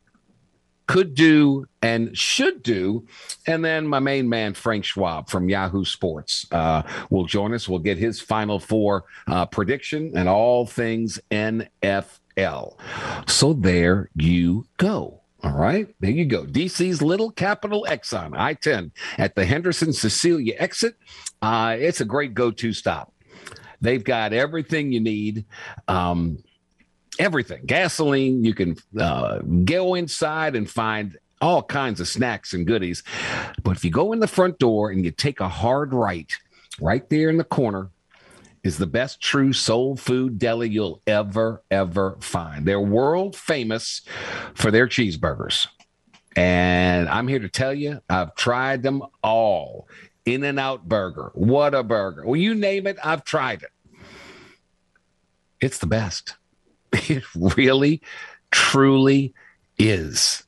could 0.91 1.15
do 1.15 1.65
and 1.83 2.19
should 2.19 2.65
do. 2.65 3.07
And 3.47 3.65
then 3.65 3.87
my 3.87 4.01
main 4.01 4.29
man, 4.29 4.55
Frank 4.55 4.85
Schwab 4.85 5.31
from 5.31 5.49
Yahoo 5.49 5.85
Sports, 5.85 6.47
uh, 6.51 6.83
will 7.11 7.27
join 7.27 7.55
us. 7.55 7.69
We'll 7.69 7.79
get 7.79 7.97
his 7.97 8.21
final 8.21 8.59
four 8.59 9.05
uh, 9.29 9.47
prediction 9.47 10.11
and 10.17 10.29
all 10.29 10.67
things 10.67 11.21
NFL. 11.31 12.75
So 13.29 13.53
there 13.53 14.11
you 14.17 14.67
go. 14.79 15.20
All 15.43 15.53
right, 15.53 15.89
there 16.01 16.11
you 16.11 16.27
go. 16.27 16.45
DC's 16.45 17.01
Little 17.01 17.31
Capital 17.31 17.87
Exxon, 17.89 18.37
I 18.37 18.55
10 18.55 18.93
at 19.17 19.35
the 19.35 19.45
Henderson 19.45 19.93
Cecilia 19.93 20.55
exit. 20.59 20.97
Uh, 21.41 21.77
it's 21.79 22.03
a 22.03 22.05
great 22.05 22.35
go 22.35 22.51
to 22.51 22.73
stop. 22.75 23.15
They've 23.81 24.05
got 24.05 24.35
everything 24.35 24.93
you 24.93 25.01
need. 25.01 25.47
Um, 25.89 26.43
everything 27.19 27.63
gasoline. 27.65 28.45
You 28.45 28.55
can 28.55 28.77
uh, 28.99 29.39
go 29.65 29.95
inside 29.95 30.57
and 30.57 30.69
find 30.69 31.17
all 31.41 31.63
kinds 31.63 32.01
of 32.01 32.09
snacks 32.09 32.53
and 32.53 32.67
goodies. 32.67 33.03
But 33.63 33.77
if 33.77 33.85
you 33.85 33.91
go 33.91 34.13
in 34.13 34.21
the 34.21 34.27
front 34.27 34.59
door 34.59 34.91
and 34.91 35.05
you 35.05 35.11
take 35.11 35.41
a 35.41 35.49
hard 35.49 35.95
right, 35.95 36.31
right 36.81 37.09
there 37.09 37.31
in 37.31 37.39
the 37.39 37.45
corner, 37.45 37.91
is 38.63 38.79
the 38.79 38.87
best 38.87 39.21
true 39.21 39.53
soul 39.53 39.97
food 39.97 40.39
deli 40.39 40.69
you'll 40.69 41.01
ever, 41.07 41.63
ever 41.71 42.17
find. 42.21 42.67
They're 42.67 42.81
world 42.81 43.35
famous 43.35 44.03
for 44.55 44.71
their 44.71 44.87
cheeseburgers. 44.87 45.67
And 46.37 47.09
I'm 47.09 47.27
here 47.27 47.39
to 47.39 47.49
tell 47.49 47.75
you, 47.75 48.01
I've 48.09 48.35
tried 48.35 48.83
them 48.83 49.03
all. 49.23 49.89
In 50.27 50.45
and 50.45 50.61
Out 50.61 50.87
Burger. 50.89 51.33
What 51.35 51.75
a 51.75 51.83
burger. 51.83 52.25
Well, 52.25 52.37
you 52.37 52.55
name 52.55 52.87
it, 52.87 52.99
I've 53.03 53.25
tried 53.25 53.63
it. 53.63 53.71
It's 55.61 55.79
the 55.79 55.87
best. 55.87 56.37
It 57.09 57.25
really, 57.35 58.03
truly 58.51 59.35
is. 59.79 60.45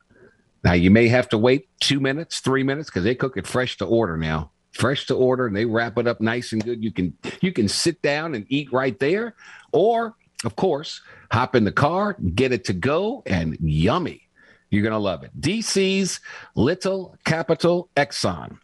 Now, 0.63 0.75
you 0.75 0.91
may 0.91 1.09
have 1.09 1.29
to 1.31 1.39
wait 1.39 1.69
two 1.81 1.99
minutes, 1.99 2.41
three 2.41 2.63
minutes, 2.63 2.89
because 2.89 3.05
they 3.05 3.15
cook 3.15 3.37
it 3.37 3.47
fresh 3.47 3.77
to 3.79 3.85
order 3.85 4.17
now. 4.17 4.52
Fresh 4.73 5.07
to 5.07 5.15
order, 5.15 5.47
and 5.47 5.55
they 5.55 5.65
wrap 5.65 5.99
it 5.99 6.07
up 6.07 6.21
nice 6.21 6.53
and 6.53 6.65
good. 6.65 6.83
You 6.83 6.93
can 6.93 7.17
you 7.41 7.53
can 7.53 7.69
sit 7.69 8.01
down 8.03 8.35
and 8.35 8.47
eat 8.49 8.73
right 8.73 8.99
there, 8.99 9.35
or 9.71 10.15
of 10.45 10.57
course, 10.57 11.01
hop 11.31 11.55
in 11.55 11.65
the 11.65 11.73
car, 11.73 12.17
get 12.35 12.53
it 12.53 12.65
to 12.65 12.73
go, 12.73 13.23
and 13.27 13.57
yummy. 13.61 14.23
You're 14.71 14.83
gonna 14.83 14.99
love 14.99 15.23
it. 15.25 15.39
DC's 15.39 16.21
Little 16.55 17.17
Capital 17.25 17.91
Exxon. 17.97 18.59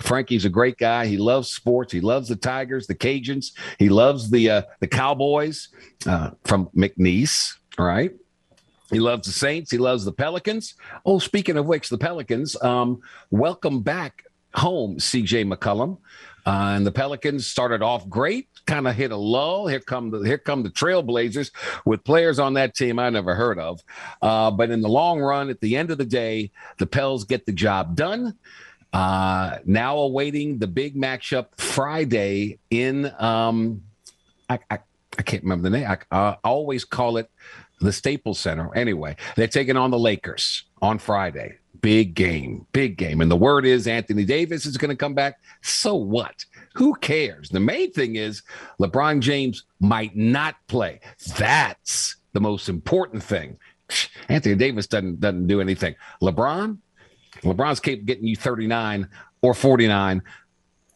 Frankie's 0.00 0.44
a 0.44 0.48
great 0.48 0.78
guy. 0.78 1.06
He 1.06 1.16
loves 1.18 1.50
sports. 1.50 1.92
He 1.92 2.00
loves 2.00 2.28
the 2.28 2.36
Tigers, 2.36 2.86
the 2.86 2.94
Cajuns. 2.94 3.52
He 3.78 3.88
loves 3.88 4.30
the 4.30 4.50
uh, 4.50 4.62
the 4.80 4.86
Cowboys 4.86 5.68
uh, 6.06 6.30
from 6.44 6.70
McNeese. 6.74 7.54
All 7.78 7.86
right. 7.86 8.12
He 8.90 9.00
loves 9.00 9.26
the 9.26 9.32
Saints. 9.32 9.70
He 9.70 9.78
loves 9.78 10.04
the 10.04 10.12
Pelicans. 10.12 10.74
Oh, 11.06 11.18
speaking 11.18 11.56
of 11.56 11.66
which, 11.66 11.88
the 11.88 11.96
Pelicans, 11.96 12.60
um, 12.62 13.00
welcome 13.30 13.80
back 13.80 14.24
home, 14.54 14.96
CJ 14.96 15.50
McCollum. 15.52 15.98
Uh, 16.44 16.74
and 16.76 16.86
the 16.86 16.90
Pelicans 16.90 17.46
started 17.46 17.82
off 17.82 18.08
great, 18.08 18.48
kind 18.66 18.88
of 18.88 18.96
hit 18.96 19.12
a 19.12 19.16
lull. 19.16 19.68
Here 19.68 19.78
come 19.78 20.10
the 20.10 20.20
here 20.20 20.38
come 20.38 20.64
the 20.64 20.70
Trailblazers 20.70 21.52
with 21.84 22.02
players 22.02 22.40
on 22.40 22.54
that 22.54 22.74
team 22.74 22.98
I 22.98 23.10
never 23.10 23.36
heard 23.36 23.60
of. 23.60 23.80
Uh, 24.20 24.50
but 24.50 24.70
in 24.70 24.80
the 24.80 24.88
long 24.88 25.20
run, 25.20 25.50
at 25.50 25.60
the 25.60 25.76
end 25.76 25.92
of 25.92 25.98
the 25.98 26.04
day, 26.04 26.50
the 26.78 26.86
Pels 26.86 27.24
get 27.24 27.46
the 27.46 27.52
job 27.52 27.94
done. 27.94 28.36
Uh, 28.92 29.58
now 29.64 29.98
awaiting 29.98 30.58
the 30.58 30.66
big 30.66 30.96
matchup 30.96 31.46
Friday 31.56 32.58
in 32.70 33.10
um, 33.18 33.82
I, 34.50 34.58
I, 34.70 34.78
I 35.18 35.22
can't 35.22 35.42
remember 35.44 35.70
the 35.70 35.78
name. 35.78 35.88
I, 35.88 35.98
I 36.10 36.36
always 36.44 36.84
call 36.84 37.16
it 37.16 37.30
the 37.80 37.92
Staples 37.92 38.38
Center. 38.38 38.74
Anyway, 38.74 39.16
they're 39.36 39.48
taking 39.48 39.76
on 39.76 39.90
the 39.90 39.98
Lakers 39.98 40.64
on 40.80 40.98
Friday. 40.98 41.58
Big 41.82 42.14
game, 42.14 42.66
big 42.72 42.96
game. 42.96 43.20
And 43.20 43.30
the 43.30 43.36
word 43.36 43.66
is 43.66 43.86
Anthony 43.86 44.24
Davis 44.24 44.66
is 44.66 44.76
going 44.76 44.90
to 44.90 44.96
come 44.96 45.14
back. 45.14 45.40
So 45.62 45.94
what? 45.94 46.44
Who 46.74 46.94
cares? 46.96 47.48
The 47.50 47.60
main 47.60 47.92
thing 47.92 48.16
is 48.16 48.42
LeBron 48.80 49.20
James 49.20 49.64
might 49.80 50.16
not 50.16 50.54
play. 50.68 51.00
That's 51.36 52.16
the 52.32 52.40
most 52.40 52.68
important 52.68 53.22
thing. 53.22 53.58
Anthony 54.28 54.54
Davis 54.54 54.86
doesn't 54.86 55.20
doesn't 55.20 55.48
do 55.48 55.60
anything. 55.60 55.94
LeBron, 56.22 56.78
LeBron's 57.42 57.80
capable 57.80 58.02
of 58.02 58.06
getting 58.06 58.26
you 58.26 58.36
39 58.36 59.08
or 59.42 59.52
49 59.52 60.22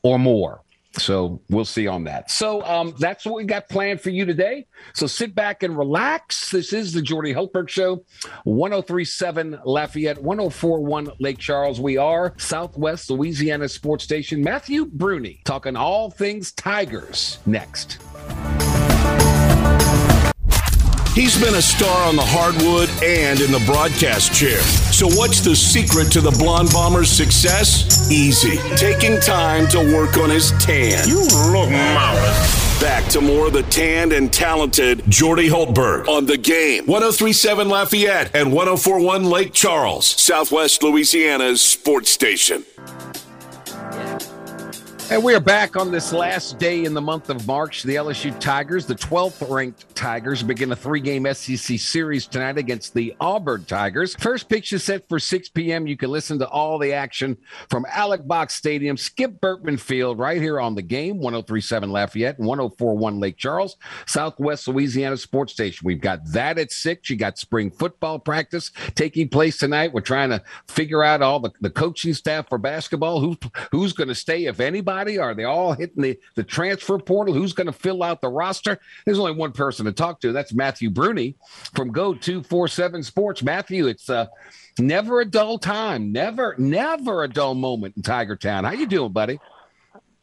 or 0.02 0.19
more. 0.19 0.62
So 0.99 1.41
we'll 1.50 1.65
see 1.65 1.87
on 1.87 2.05
that. 2.05 2.31
So 2.31 2.62
um, 2.65 2.95
that's 2.99 3.25
what 3.25 3.37
we 3.37 3.45
got 3.45 3.69
planned 3.69 4.00
for 4.00 4.11
you 4.11 4.25
today. 4.25 4.67
So 4.95 5.07
sit 5.07 5.35
back 5.35 5.62
and 5.62 5.76
relax. 5.76 6.50
This 6.50 6.73
is 6.73 6.93
the 6.93 7.03
Jordy 7.03 7.35
Hultberg 7.35 7.69
Show, 7.69 8.05
1037 8.45 9.61
Lafayette, 9.65 10.23
1041 10.23 11.11
Lake 11.21 11.38
Charles. 11.38 11.81
We 11.81 11.97
are 11.97 12.35
Southwest 12.38 13.11
Louisiana 13.11 13.69
Sports 13.69 14.05
Station. 14.05 14.43
Matthew 14.43 14.87
Bruni 14.87 15.41
talking 15.45 15.76
all 15.76 16.11
things 16.11 16.53
Tigers 16.53 17.38
next. 17.47 17.99
He's 21.16 21.40
been 21.40 21.54
a 21.54 21.62
star 21.62 22.06
on 22.06 22.14
the 22.14 22.23
hardwood 22.23 22.90
and 23.02 23.40
in 23.40 23.50
the 23.50 23.62
broadcast 23.64 24.35
chair. 24.35 24.61
So, 24.92 25.06
what's 25.08 25.40
the 25.40 25.56
secret 25.56 26.12
to 26.12 26.20
the 26.20 26.30
Blonde 26.32 26.68
Bomber's 26.75 27.11
success? 27.11 28.11
Easy. 28.11 28.58
Taking 28.76 29.18
time 29.20 29.66
to 29.68 29.78
work 29.78 30.18
on 30.18 30.28
his 30.28 30.50
tan. 30.62 31.08
You 31.08 31.20
look 31.50 31.70
marvelous. 31.70 32.80
Back 32.82 33.08
to 33.12 33.23
more 33.23 33.46
of 33.46 33.54
the 33.54 33.62
tanned 33.62 34.12
and 34.12 34.30
talented 34.30 35.04
Jordy 35.08 35.49
Hultberg 35.49 36.06
on 36.06 36.26
the 36.26 36.37
game. 36.37 36.85
1037 36.85 37.66
Lafayette 37.70 38.37
and 38.37 38.52
1041 38.52 39.25
Lake 39.25 39.54
Charles, 39.54 40.04
Southwest 40.04 40.82
Louisiana's 40.82 41.62
sports 41.62 42.11
station. 42.11 42.66
And 45.08 45.22
we 45.22 45.36
are 45.36 45.40
back 45.40 45.76
on 45.76 45.92
this 45.92 46.12
last 46.12 46.58
day 46.58 46.84
in 46.84 46.92
the 46.92 47.00
month 47.00 47.30
of 47.30 47.46
March. 47.46 47.84
The 47.84 47.94
LSU 47.94 48.36
Tigers, 48.40 48.86
the 48.86 48.96
12th 48.96 49.48
ranked 49.48 49.94
Tigers, 49.94 50.42
begin 50.42 50.72
a 50.72 50.76
three 50.76 50.98
game 50.98 51.32
SEC 51.32 51.78
series 51.78 52.26
tonight 52.26 52.58
against 52.58 52.92
the 52.92 53.14
Auburn 53.20 53.64
Tigers. 53.66 54.16
First 54.16 54.48
pitch 54.48 54.72
is 54.72 54.82
set 54.82 55.08
for 55.08 55.20
6 55.20 55.50
p.m. 55.50 55.86
You 55.86 55.96
can 55.96 56.10
listen 56.10 56.40
to 56.40 56.48
all 56.48 56.80
the 56.80 56.92
action 56.92 57.36
from 57.70 57.86
Alex 57.88 58.25
Box 58.25 58.56
Stadium, 58.56 58.96
Skip 58.96 59.40
Bertman 59.40 59.78
Field, 59.78 60.18
right 60.18 60.42
here 60.42 60.58
on 60.58 60.75
the 60.75 60.82
game 60.82 61.18
1037 61.18 61.88
Lafayette 61.88 62.38
and 62.38 62.48
1041 62.48 63.20
Lake 63.20 63.36
Charles, 63.36 63.76
Southwest 64.06 64.66
Louisiana 64.66 65.16
Sports 65.16 65.52
Station. 65.52 65.86
We've 65.86 66.00
got 66.00 66.18
that 66.32 66.58
at 66.58 66.72
6. 66.72 67.08
You 67.10 67.14
got 67.14 67.38
spring 67.38 67.70
football 67.70 68.18
practice 68.18 68.72
taking 68.96 69.28
place 69.28 69.56
tonight. 69.56 69.92
We're 69.92 70.00
trying 70.00 70.30
to 70.30 70.42
figure 70.66 71.04
out 71.04 71.22
all 71.22 71.38
the, 71.38 71.52
the 71.60 71.70
coaching 71.70 72.12
staff 72.12 72.48
for 72.48 72.58
basketball, 72.58 73.20
who, 73.20 73.36
who's 73.70 73.92
going 73.92 74.08
to 74.08 74.14
stay, 74.16 74.46
if 74.46 74.58
anybody 74.58 74.96
anybody? 74.97 75.19
Are 75.19 75.35
they 75.35 75.45
all 75.45 75.73
hitting 75.73 76.03
the, 76.03 76.19
the 76.35 76.45
transfer 76.45 76.99
portal? 76.99 77.35
Who's 77.35 77.53
going 77.53 77.67
to 77.67 77.73
fill 77.73 78.03
out 78.03 78.21
the 78.21 78.29
roster? 78.29 78.79
There's 79.05 79.19
only 79.19 79.33
one 79.33 79.53
person 79.53 79.87
to 79.87 79.93
talk 79.93 80.21
to. 80.21 80.33
That's 80.33 80.53
Matthew 80.53 80.91
Bruni 80.91 81.37
from 81.75 81.93
Go 81.93 82.15
Two 82.15 82.43
Four 82.43 82.69
Seven 82.69 83.03
Sports. 83.03 83.43
Matthew, 83.43 83.87
it's 83.87 84.11
uh, 84.11 84.26
never 84.79 85.21
a 85.21 85.25
dull 85.25 85.59
time, 85.59 86.12
never, 86.12 86.55
never 86.59 87.25
a 87.25 87.29
dull 87.29 87.55
moment 87.55 87.97
in 87.97 88.03
Tiger 88.03 88.37
Town. 88.37 88.65
How 88.65 88.73
you 88.73 88.87
doing, 88.87 89.12
buddy? 89.12 89.38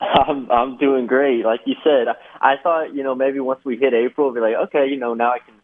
I'm 0.01 0.51
I'm 0.51 0.77
doing 0.77 1.08
great. 1.08 1.46
Like 1.46 1.62
you 1.65 1.75
said, 1.84 2.08
I 2.42 2.56
thought 2.62 2.94
you 2.94 3.03
know 3.03 3.15
maybe 3.15 3.39
once 3.39 3.62
we 3.63 3.77
hit 3.77 3.94
April, 3.94 4.34
be 4.34 4.42
like, 4.42 4.56
okay, 4.68 4.88
you 4.89 4.98
know 4.98 5.13
now 5.13 5.32
I 5.32 5.39
can 5.39 5.56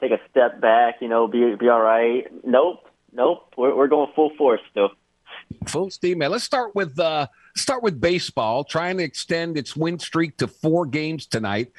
take 0.00 0.12
a 0.12 0.20
step 0.30 0.60
back, 0.60 0.96
you 1.00 1.08
know, 1.08 1.26
be 1.26 1.54
be 1.58 1.68
all 1.68 1.80
right. 1.80 2.26
Nope, 2.44 2.86
nope, 3.12 3.54
we're 3.56 3.74
we're 3.74 3.88
going 3.88 4.12
full 4.14 4.30
force 4.36 4.60
still. 4.70 4.90
Full 5.66 5.90
steam, 5.90 6.18
man. 6.18 6.30
Let's 6.30 6.44
start 6.44 6.74
with 6.74 6.98
uh, 6.98 7.28
start 7.58 7.82
with 7.82 8.00
baseball. 8.00 8.64
Trying 8.64 8.98
to 8.98 9.04
extend 9.04 9.58
its 9.58 9.76
win 9.76 9.98
streak 9.98 10.36
to 10.38 10.48
four 10.48 10.86
games 10.86 11.26
tonight. 11.26 11.72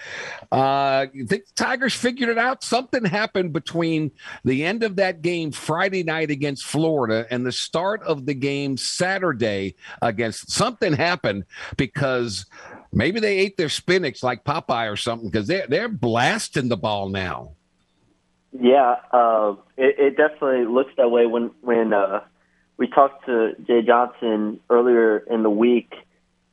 Uh, 0.52 1.08
you 1.14 1.26
think 1.26 1.46
the 1.48 1.54
Tigers 1.56 1.94
figured 1.94 2.30
it 2.30 2.38
out? 2.38 2.64
Something 2.64 3.06
happened 3.06 3.54
between 3.54 4.12
the 4.44 4.64
end 4.64 4.84
of 4.84 4.98
that 4.98 5.22
game 5.22 5.52
Friday 5.52 6.04
night 6.04 6.32
against 6.32 6.66
Florida 6.66 7.26
and 7.32 7.46
the 7.46 7.52
start 7.52 8.04
of 8.04 8.26
the 8.26 8.34
game 8.34 8.78
Saturday 8.78 9.76
against. 10.02 10.52
Something 10.52 10.94
happened 10.94 11.46
because 11.78 12.46
maybe 12.92 13.20
they 13.20 13.40
ate 13.40 13.58
their 13.58 13.70
spinach 13.70 14.24
like 14.24 14.44
Popeye 14.44 14.92
or 14.92 14.98
something 14.98 15.30
because 15.30 15.48
they're 15.48 15.68
they're 15.68 15.90
blasting 15.90 16.70
the 16.70 16.78
ball 16.78 17.10
now. 17.10 17.54
Yeah, 18.52 18.96
uh, 19.12 19.56
it, 19.78 19.96
it 20.00 20.18
definitely 20.18 20.66
looks 20.66 20.92
that 20.98 21.10
way 21.10 21.26
when 21.26 21.52
when. 21.62 21.94
Uh, 21.94 22.22
we 22.80 22.88
talked 22.88 23.26
to 23.26 23.56
Jay 23.68 23.82
Johnson 23.82 24.62
earlier 24.70 25.18
in 25.18 25.44
the 25.44 25.50
week. 25.50 25.94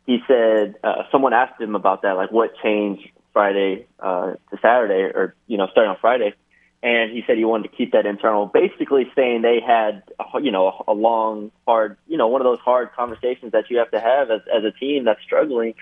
He 0.07 0.19
said 0.27 0.75
uh, 0.83 1.05
someone 1.11 1.33
asked 1.33 1.61
him 1.61 1.77
about 1.77 2.03
that, 2.03 2.17
like 2.17 2.33
what 2.33 2.51
changed 2.63 3.09
Friday 3.33 3.87
uh, 4.01 4.33
to 4.33 4.59
Saturday, 4.61 5.03
or 5.15 5.35
you 5.47 5.57
know, 5.57 5.69
starting 5.71 5.91
on 5.91 5.97
Friday, 6.01 6.35
and 6.83 7.13
he 7.13 7.23
said 7.27 7.39
he 7.39 7.45
wanted 7.45 7.71
to 7.71 7.77
keep 7.77 7.93
that 7.93 8.07
internal. 8.07 8.47
Basically, 8.47 9.11
saying 9.15 9.43
they 9.43 9.61
had 9.65 10.03
you 10.43 10.51
know 10.51 10.85
a 10.89 10.93
long, 10.93 11.53
hard, 11.67 11.97
you 12.09 12.17
know, 12.17 12.27
one 12.27 12.41
of 12.41 12.45
those 12.45 12.61
hard 12.61 12.91
conversations 12.93 13.53
that 13.53 13.71
you 13.71 13.79
have 13.79 13.93
to 13.93 14.01
have 14.01 14.31
as 14.31 14.41
as 14.53 14.65
a 14.65 14.73
team 14.73 15.05
that's 15.05 15.23
struggling, 15.23 15.75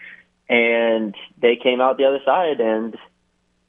and 0.49 1.15
they 1.41 1.57
came 1.57 1.81
out 1.81 1.97
the 1.97 2.05
other 2.05 2.21
side 2.23 2.61
and 2.61 2.99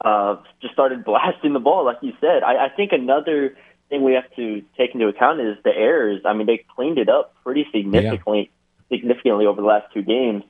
uh, 0.02 0.36
just 0.62 0.74
started 0.74 1.04
blasting 1.06 1.54
the 1.54 1.60
ball, 1.60 1.86
like 1.86 2.00
you 2.02 2.12
said. 2.20 2.44
I, 2.44 2.66
I 2.66 2.70
think 2.70 2.92
another 2.92 3.56
thing 3.90 4.04
we 4.04 4.14
have 4.14 4.30
to 4.36 4.64
take 4.78 4.94
into 4.94 5.08
account 5.08 5.42
is 5.42 5.58
the 5.64 5.72
errors. 5.72 6.22
I 6.26 6.34
mean, 6.34 6.48
they 6.48 6.66
cleaned 6.76 6.98
it 6.98 7.10
up 7.10 7.36
pretty 7.44 7.68
significantly, 7.72 8.52
yeah. 8.90 8.98
significantly 8.98 9.46
over 9.46 9.62
the 9.62 9.68
last 9.68 9.94
two 9.94 10.02
games. 10.02 10.44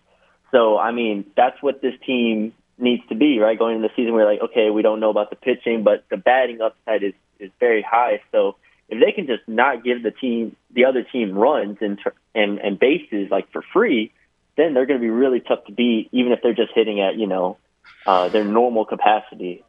So, 0.51 0.77
I 0.77 0.91
mean, 0.91 1.25
that's 1.35 1.61
what 1.61 1.81
this 1.81 1.93
team 2.05 2.53
needs 2.77 3.03
to 3.09 3.15
be, 3.15 3.39
right? 3.39 3.57
Going 3.57 3.75
into 3.75 3.87
the 3.87 3.93
season, 3.95 4.13
we're 4.13 4.25
like, 4.25 4.41
okay, 4.41 4.69
we 4.69 4.81
don't 4.81 4.99
know 4.99 5.09
about 5.09 5.29
the 5.29 5.35
pitching, 5.35 5.83
but 5.83 6.05
the 6.09 6.17
batting 6.17 6.61
upside 6.61 7.03
is 7.03 7.13
is 7.39 7.51
very 7.59 7.81
high. 7.81 8.21
So, 8.31 8.55
if 8.87 9.03
they 9.03 9.11
can 9.11 9.27
just 9.27 9.47
not 9.47 9.83
give 9.83 10.03
the 10.03 10.11
team, 10.11 10.55
the 10.71 10.85
other 10.85 11.03
team, 11.03 11.33
runs 11.33 11.77
and 11.81 11.99
and 12.33 12.59
and 12.59 12.79
bases 12.79 13.29
like 13.31 13.51
for 13.51 13.63
free, 13.73 14.13
then 14.57 14.73
they're 14.73 14.85
going 14.85 14.99
to 14.99 15.03
be 15.03 15.09
really 15.09 15.41
tough 15.41 15.65
to 15.65 15.73
beat, 15.73 16.09
even 16.11 16.31
if 16.31 16.39
they're 16.41 16.53
just 16.53 16.71
hitting 16.73 17.01
at 17.01 17.17
you 17.17 17.27
know 17.27 17.57
uh, 18.05 18.29
their 18.29 18.45
normal 18.45 18.85
capacity. 18.85 19.63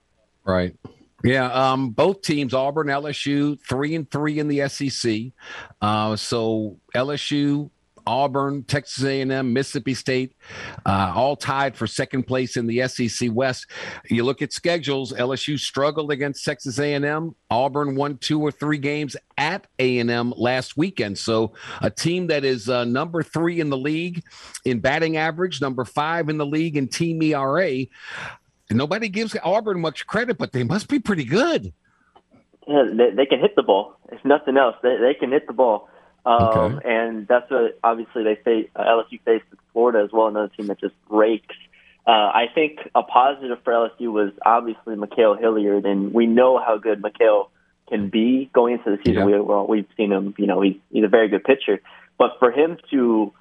Right. 0.44 0.76
Yeah, 1.26 1.46
um, 1.46 1.90
both 1.90 2.22
teams, 2.22 2.54
Auburn, 2.54 2.86
LSU, 2.86 3.58
three 3.68 3.96
and 3.96 4.08
three 4.08 4.38
in 4.38 4.46
the 4.46 4.68
SEC. 4.68 5.32
Uh, 5.82 6.14
so 6.14 6.78
LSU, 6.94 7.68
Auburn, 8.06 8.62
Texas 8.62 9.02
A&M, 9.02 9.52
Mississippi 9.52 9.92
State, 9.94 10.36
uh, 10.86 11.12
all 11.12 11.34
tied 11.34 11.76
for 11.76 11.88
second 11.88 12.28
place 12.28 12.56
in 12.56 12.68
the 12.68 12.86
SEC 12.86 13.30
West. 13.32 13.66
You 14.08 14.22
look 14.22 14.40
at 14.40 14.52
schedules. 14.52 15.12
LSU 15.12 15.58
struggled 15.58 16.12
against 16.12 16.44
Texas 16.44 16.78
A&M. 16.78 17.34
Auburn 17.50 17.96
won 17.96 18.18
two 18.18 18.40
or 18.40 18.52
three 18.52 18.78
games 18.78 19.16
at 19.36 19.66
A&M 19.80 20.32
last 20.36 20.76
weekend. 20.76 21.18
So 21.18 21.54
a 21.82 21.90
team 21.90 22.28
that 22.28 22.44
is 22.44 22.68
uh, 22.68 22.84
number 22.84 23.24
three 23.24 23.58
in 23.58 23.68
the 23.68 23.76
league 23.76 24.22
in 24.64 24.78
batting 24.78 25.16
average, 25.16 25.60
number 25.60 25.84
five 25.84 26.28
in 26.28 26.38
the 26.38 26.46
league 26.46 26.76
in 26.76 26.86
team 26.86 27.20
ERA. 27.20 27.86
Nobody 28.70 29.08
gives 29.08 29.36
Auburn 29.42 29.80
much 29.80 30.06
credit, 30.06 30.38
but 30.38 30.52
they 30.52 30.64
must 30.64 30.88
be 30.88 30.98
pretty 30.98 31.24
good. 31.24 31.72
Yeah, 32.66 32.84
they, 32.92 33.10
they 33.10 33.26
can 33.26 33.38
hit 33.40 33.54
the 33.54 33.62
ball. 33.62 33.96
If 34.10 34.24
nothing 34.24 34.56
else, 34.56 34.74
they, 34.82 34.96
they 34.96 35.14
can 35.14 35.30
hit 35.30 35.46
the 35.46 35.52
ball. 35.52 35.88
Um, 36.24 36.42
okay. 36.42 36.88
And 36.90 37.28
that's 37.28 37.48
what 37.50 37.78
obviously 37.84 38.24
they 38.24 38.34
face. 38.34 38.68
Uh, 38.74 38.82
LSU 38.82 39.20
faced 39.24 39.44
Florida 39.72 40.02
as 40.04 40.10
well, 40.12 40.26
another 40.26 40.48
team 40.48 40.66
that 40.66 40.80
just 40.80 40.94
rakes. 41.08 41.54
Uh, 42.06 42.10
I 42.10 42.46
think 42.52 42.78
a 42.94 43.02
positive 43.02 43.58
for 43.64 43.72
LSU 43.72 44.12
was 44.12 44.32
obviously 44.44 44.96
Ma'Khail 44.96 45.38
Hilliard, 45.38 45.86
and 45.86 46.12
we 46.12 46.26
know 46.26 46.58
how 46.58 46.78
good 46.78 47.02
Ma'Khail 47.02 47.48
can 47.88 48.10
be 48.10 48.50
going 48.52 48.74
into 48.74 48.90
the 48.90 48.98
season. 48.98 49.28
Yeah. 49.28 49.36
We, 49.36 49.40
well, 49.40 49.66
we've 49.66 49.86
seen 49.96 50.12
him. 50.12 50.34
You 50.38 50.46
know, 50.46 50.60
he's 50.60 50.76
he's 50.90 51.04
a 51.04 51.08
very 51.08 51.28
good 51.28 51.44
pitcher, 51.44 51.80
but 52.18 52.32
for 52.38 52.50
him 52.50 52.78
to 52.90 53.32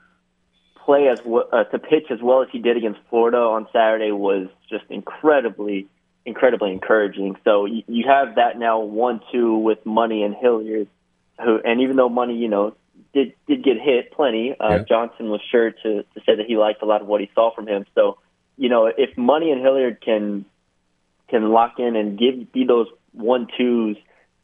play 0.86 1.08
as 1.08 1.19
uh, 1.19 1.63
to 1.65 1.80
pitch 1.80 2.06
as 2.12 2.21
well 2.21 2.43
as 2.43 2.48
he 2.52 2.60
did 2.60 2.78
against 2.78 3.00
Florida 3.10 3.38
on 3.38 3.67
Saturday 3.74 4.12
was 4.12 4.48
just 4.69 4.86
incredibly, 4.89 5.88
incredibly 6.26 6.71
encouraging. 6.71 7.36
So 7.43 7.65
you, 7.65 7.84
you 7.88 8.06
have 8.08 8.36
that 8.36 8.58
now 8.58 8.80
one-two 8.80 9.58
with 9.58 9.86
Money 9.86 10.24
and 10.24 10.36
Hilliard, 10.36 10.88
who 11.43 11.60
and 11.63 11.82
even 11.82 11.95
though 11.95 12.10
Money, 12.10 12.38
you 12.38 12.48
know, 12.48 12.76
did 13.13 13.34
did 13.48 13.63
get 13.63 13.78
hit 13.82 14.12
plenty, 14.12 14.56
uh, 14.60 14.69
yeah. 14.69 14.84
Johnson 14.84 15.30
was 15.30 15.41
sure 15.52 15.71
to 15.71 16.04
to 16.04 16.19
say 16.26 16.36
that 16.36 16.45
he 16.48 16.58
liked 16.58 16.82
a 16.82 16.86
lot 16.86 17.02
of 17.02 17.08
what 17.08 17.21
he 17.21 17.30
saw 17.34 17.54
from 17.54 17.67
him. 17.67 17.86
So 17.95 18.17
you 18.58 18.69
know, 18.69 18.86
if 18.86 19.17
Money 19.17 19.52
and 19.52 19.62
Hilliard 19.62 20.02
can 20.02 20.45
can 21.30 21.50
lock 21.50 21.80
in 21.80 21.95
and 21.95 22.17
give 22.17 22.52
be 22.52 22.65
those 22.65 22.88
one-twos 23.12 23.98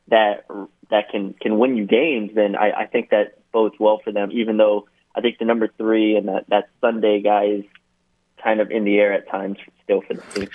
that 0.07 0.45
that 0.89 1.09
can 1.09 1.33
can 1.33 1.59
win 1.59 1.77
you 1.77 1.85
games, 1.85 2.31
then 2.33 2.55
I, 2.55 2.71
I 2.71 2.85
think 2.87 3.11
that 3.11 3.37
bodes 3.51 3.75
well 3.79 4.01
for 4.03 4.11
them. 4.11 4.31
Even 4.31 4.57
though 4.57 4.87
I 5.15 5.21
think 5.21 5.39
the 5.39 5.45
number 5.45 5.69
three 5.77 6.15
and 6.15 6.27
that, 6.27 6.45
that 6.49 6.69
Sunday 6.79 7.21
guy 7.21 7.45
is 7.45 7.63
kind 8.41 8.59
of 8.59 8.71
in 8.71 8.85
the 8.85 8.97
air 8.97 9.13
at 9.13 9.29
times 9.29 9.57
still 9.83 10.01
for 10.01 10.15
the 10.15 10.21
team. 10.21 10.49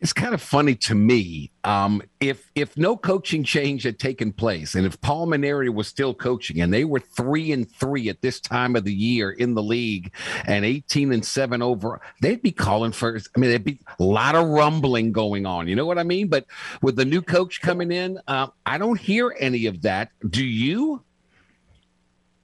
It's 0.00 0.12
kind 0.12 0.34
of 0.34 0.42
funny 0.42 0.74
to 0.74 0.96
me. 0.96 1.52
Um, 1.62 2.02
if 2.18 2.50
if 2.56 2.76
no 2.76 2.96
coaching 2.96 3.44
change 3.44 3.84
had 3.84 4.00
taken 4.00 4.32
place, 4.32 4.74
and 4.74 4.84
if 4.84 5.00
Paul 5.00 5.28
Mainieri 5.28 5.72
was 5.72 5.86
still 5.86 6.12
coaching, 6.12 6.60
and 6.60 6.74
they 6.74 6.84
were 6.84 6.98
three 6.98 7.52
and 7.52 7.70
three 7.70 8.08
at 8.08 8.20
this 8.20 8.40
time 8.40 8.74
of 8.74 8.82
the 8.82 8.92
year 8.92 9.30
in 9.30 9.54
the 9.54 9.62
league, 9.62 10.12
and 10.44 10.64
eighteen 10.64 11.12
and 11.12 11.24
seven 11.24 11.62
over, 11.62 12.00
they'd 12.20 12.42
be 12.42 12.50
calling 12.50 12.90
for. 12.90 13.16
I 13.16 13.38
mean, 13.38 13.50
there'd 13.50 13.62
be 13.62 13.78
a 14.00 14.02
lot 14.02 14.34
of 14.34 14.48
rumbling 14.48 15.12
going 15.12 15.46
on. 15.46 15.68
You 15.68 15.76
know 15.76 15.86
what 15.86 16.00
I 16.00 16.02
mean? 16.02 16.26
But 16.26 16.46
with 16.82 16.96
the 16.96 17.04
new 17.04 17.22
coach 17.22 17.60
coming 17.60 17.92
in, 17.92 18.18
uh, 18.26 18.48
I 18.66 18.78
don't 18.78 18.98
hear 18.98 19.36
any 19.38 19.66
of 19.66 19.82
that. 19.82 20.10
Do 20.28 20.44
you? 20.44 21.04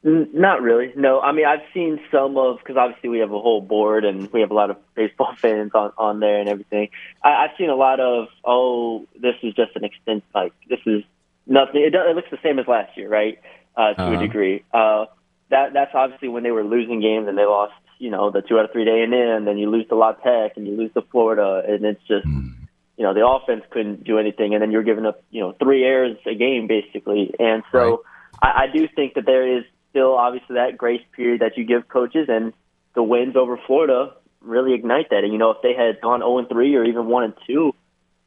Not 0.08 0.62
really. 0.62 0.92
No, 0.96 1.20
I 1.20 1.32
mean 1.32 1.44
I've 1.44 1.62
seen 1.74 2.00
some 2.10 2.36
of 2.36 2.58
because 2.58 2.76
obviously 2.76 3.10
we 3.10 3.18
have 3.18 3.32
a 3.32 3.38
whole 3.38 3.60
board 3.60 4.04
and 4.04 4.30
we 4.32 4.40
have 4.40 4.50
a 4.50 4.54
lot 4.54 4.70
of 4.70 4.76
baseball 4.94 5.34
fans 5.36 5.72
on 5.74 5.92
on 5.98 6.20
there 6.20 6.40
and 6.40 6.48
everything. 6.48 6.88
I, 7.22 7.44
I've 7.44 7.50
seen 7.58 7.68
a 7.68 7.76
lot 7.76 8.00
of 8.00 8.28
oh 8.44 9.06
this 9.20 9.34
is 9.42 9.54
just 9.54 9.76
an 9.76 9.84
extent 9.84 10.24
like 10.34 10.52
this 10.68 10.80
is 10.86 11.02
nothing. 11.46 11.82
It, 11.82 11.94
it 11.94 12.16
looks 12.16 12.30
the 12.30 12.38
same 12.42 12.58
as 12.58 12.66
last 12.66 12.96
year, 12.96 13.08
right? 13.08 13.38
Uh, 13.76 13.94
to 13.94 14.02
uh-huh. 14.02 14.18
a 14.18 14.18
degree. 14.18 14.64
Uh, 14.72 15.06
that 15.50 15.72
that's 15.72 15.94
obviously 15.94 16.28
when 16.28 16.42
they 16.42 16.50
were 16.50 16.64
losing 16.64 17.00
games 17.00 17.28
and 17.28 17.36
they 17.36 17.44
lost 17.44 17.74
you 17.98 18.10
know 18.10 18.30
the 18.30 18.40
two 18.40 18.58
out 18.58 18.64
of 18.64 18.72
three 18.72 18.84
day 18.84 19.02
and 19.02 19.12
then 19.12 19.44
then 19.44 19.58
you 19.58 19.70
lose 19.70 19.86
to 19.88 19.94
La 19.94 20.12
Tech 20.12 20.52
and 20.56 20.66
you 20.66 20.76
lose 20.76 20.92
to 20.94 21.02
Florida 21.02 21.62
and 21.66 21.84
it's 21.84 22.02
just. 22.06 22.26
Mm. 22.26 22.54
You 22.96 23.04
know 23.04 23.14
the 23.14 23.24
offense 23.24 23.62
couldn't 23.70 24.02
do 24.02 24.18
anything, 24.18 24.54
and 24.54 24.60
then 24.60 24.72
you're 24.72 24.82
giving 24.82 25.06
up, 25.06 25.22
you 25.30 25.40
know, 25.40 25.52
three 25.52 25.84
errors 25.84 26.16
a 26.26 26.34
game 26.34 26.66
basically. 26.66 27.32
And 27.38 27.62
so, 27.70 28.02
right. 28.42 28.56
I, 28.56 28.62
I 28.64 28.66
do 28.76 28.88
think 28.88 29.14
that 29.14 29.24
there 29.24 29.58
is 29.58 29.62
still 29.90 30.14
obviously 30.14 30.54
that 30.54 30.76
grace 30.76 31.02
period 31.12 31.40
that 31.40 31.56
you 31.56 31.64
give 31.64 31.88
coaches, 31.88 32.28
and 32.28 32.52
the 32.94 33.02
wins 33.02 33.36
over 33.36 33.58
Florida 33.66 34.14
really 34.40 34.74
ignite 34.74 35.10
that. 35.10 35.24
And 35.24 35.32
you 35.32 35.38
know, 35.38 35.50
if 35.50 35.58
they 35.62 35.74
had 35.74 36.00
gone 36.00 36.20
0 36.20 36.38
and 36.38 36.48
3 36.48 36.74
or 36.76 36.84
even 36.84 37.06
1 37.06 37.24
and 37.24 37.34
2 37.46 37.74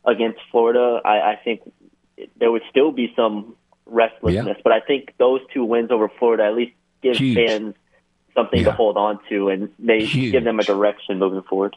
against 0.06 0.40
Florida, 0.52 1.02
I, 1.06 1.32
I 1.32 1.40
think 1.44 1.62
there 2.38 2.52
would 2.52 2.64
still 2.70 2.92
be 2.92 3.14
some 3.16 3.56
restlessness. 3.86 4.58
Yeah. 4.58 4.62
But 4.64 4.74
I 4.74 4.80
think 4.80 5.14
those 5.18 5.42
two 5.54 5.64
wins 5.64 5.92
over 5.92 6.10
Florida 6.20 6.46
at 6.46 6.56
least 6.56 6.74
give 7.02 7.18
Huge. 7.18 7.36
fans 7.36 7.76
something 8.34 8.60
yeah. 8.60 8.66
to 8.66 8.72
hold 8.72 8.98
on 8.98 9.20
to, 9.30 9.50
and 9.50 9.70
they 9.80 10.06
Huge. 10.06 10.32
give 10.32 10.44
them 10.44 10.60
a 10.60 10.64
direction 10.64 11.20
moving 11.20 11.44
forward. 11.44 11.76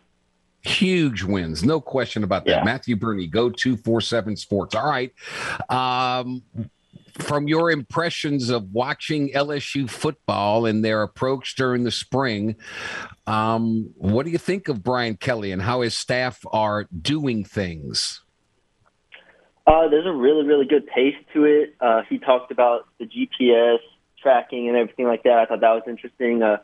Huge 0.63 1.25
wins, 1.25 1.63
no 1.63 1.79
question 1.79 2.25
about 2.25 2.47
that. 2.47 2.59
Yeah. 2.59 2.65
Matthew 2.65 2.97
Bruni, 2.97 3.27
go 3.27 3.51
two 3.51 3.77
four 3.77 4.01
seven 4.01 4.35
sports. 4.35 4.75
All 4.75 4.89
right. 4.89 5.13
Um, 5.69 6.43
from 7.19 7.49
your 7.49 7.71
impressions 7.71 8.51
of 8.51 8.73
watching 8.73 9.31
LSU 9.33 9.89
football 9.89 10.67
and 10.67 10.85
their 10.85 11.03
approach 11.03 11.55
during 11.55 11.85
the 11.85 11.91
spring, 11.91 12.57
um, 13.27 13.91
what 13.97 14.25
do 14.25 14.31
you 14.31 14.39
think 14.39 14.69
of 14.69 14.83
Brian 14.83 15.17
Kelly 15.17 15.53
and 15.53 15.63
how 15.63 15.83
his 15.83 15.97
staff 15.97 16.41
are 16.53 16.87
doing 17.01 17.45
things? 17.45 18.21
Uh, 19.67 19.89
there's 19.89 20.07
a 20.07 20.13
really, 20.13 20.45
really 20.45 20.67
good 20.67 20.87
pace 20.87 21.15
to 21.33 21.45
it. 21.45 21.75
Uh, 21.81 22.03
he 22.09 22.19
talked 22.19 22.51
about 22.51 22.87
the 22.99 23.07
GPS 23.07 23.79
tracking 24.21 24.69
and 24.69 24.77
everything 24.77 25.07
like 25.07 25.23
that. 25.23 25.39
I 25.39 25.47
thought 25.47 25.61
that 25.61 25.71
was 25.71 25.85
interesting. 25.87 26.43
Uh, 26.43 26.59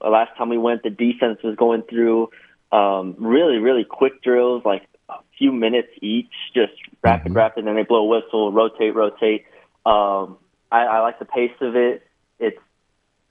last 0.00 0.36
time 0.36 0.50
we 0.50 0.58
went, 0.58 0.82
the 0.82 0.90
defense 0.90 1.38
was 1.42 1.56
going 1.56 1.82
through 1.82 2.30
um, 2.70 3.16
really, 3.18 3.58
really 3.58 3.84
quick 3.84 4.22
drills, 4.22 4.62
like 4.64 4.82
a 5.08 5.14
few 5.38 5.52
minutes 5.52 5.88
each, 6.00 6.30
just 6.54 6.72
rapid, 7.02 7.28
mm-hmm. 7.28 7.36
rapid. 7.36 7.58
And 7.60 7.68
then 7.68 7.76
they 7.76 7.82
blow 7.82 8.04
a 8.04 8.06
whistle, 8.06 8.52
rotate, 8.52 8.94
rotate. 8.94 9.46
Um, 9.86 10.38
I, 10.70 10.82
I 10.84 11.00
like 11.00 11.18
the 11.18 11.24
pace 11.24 11.52
of 11.60 11.76
it. 11.76 12.06
It's 12.38 12.58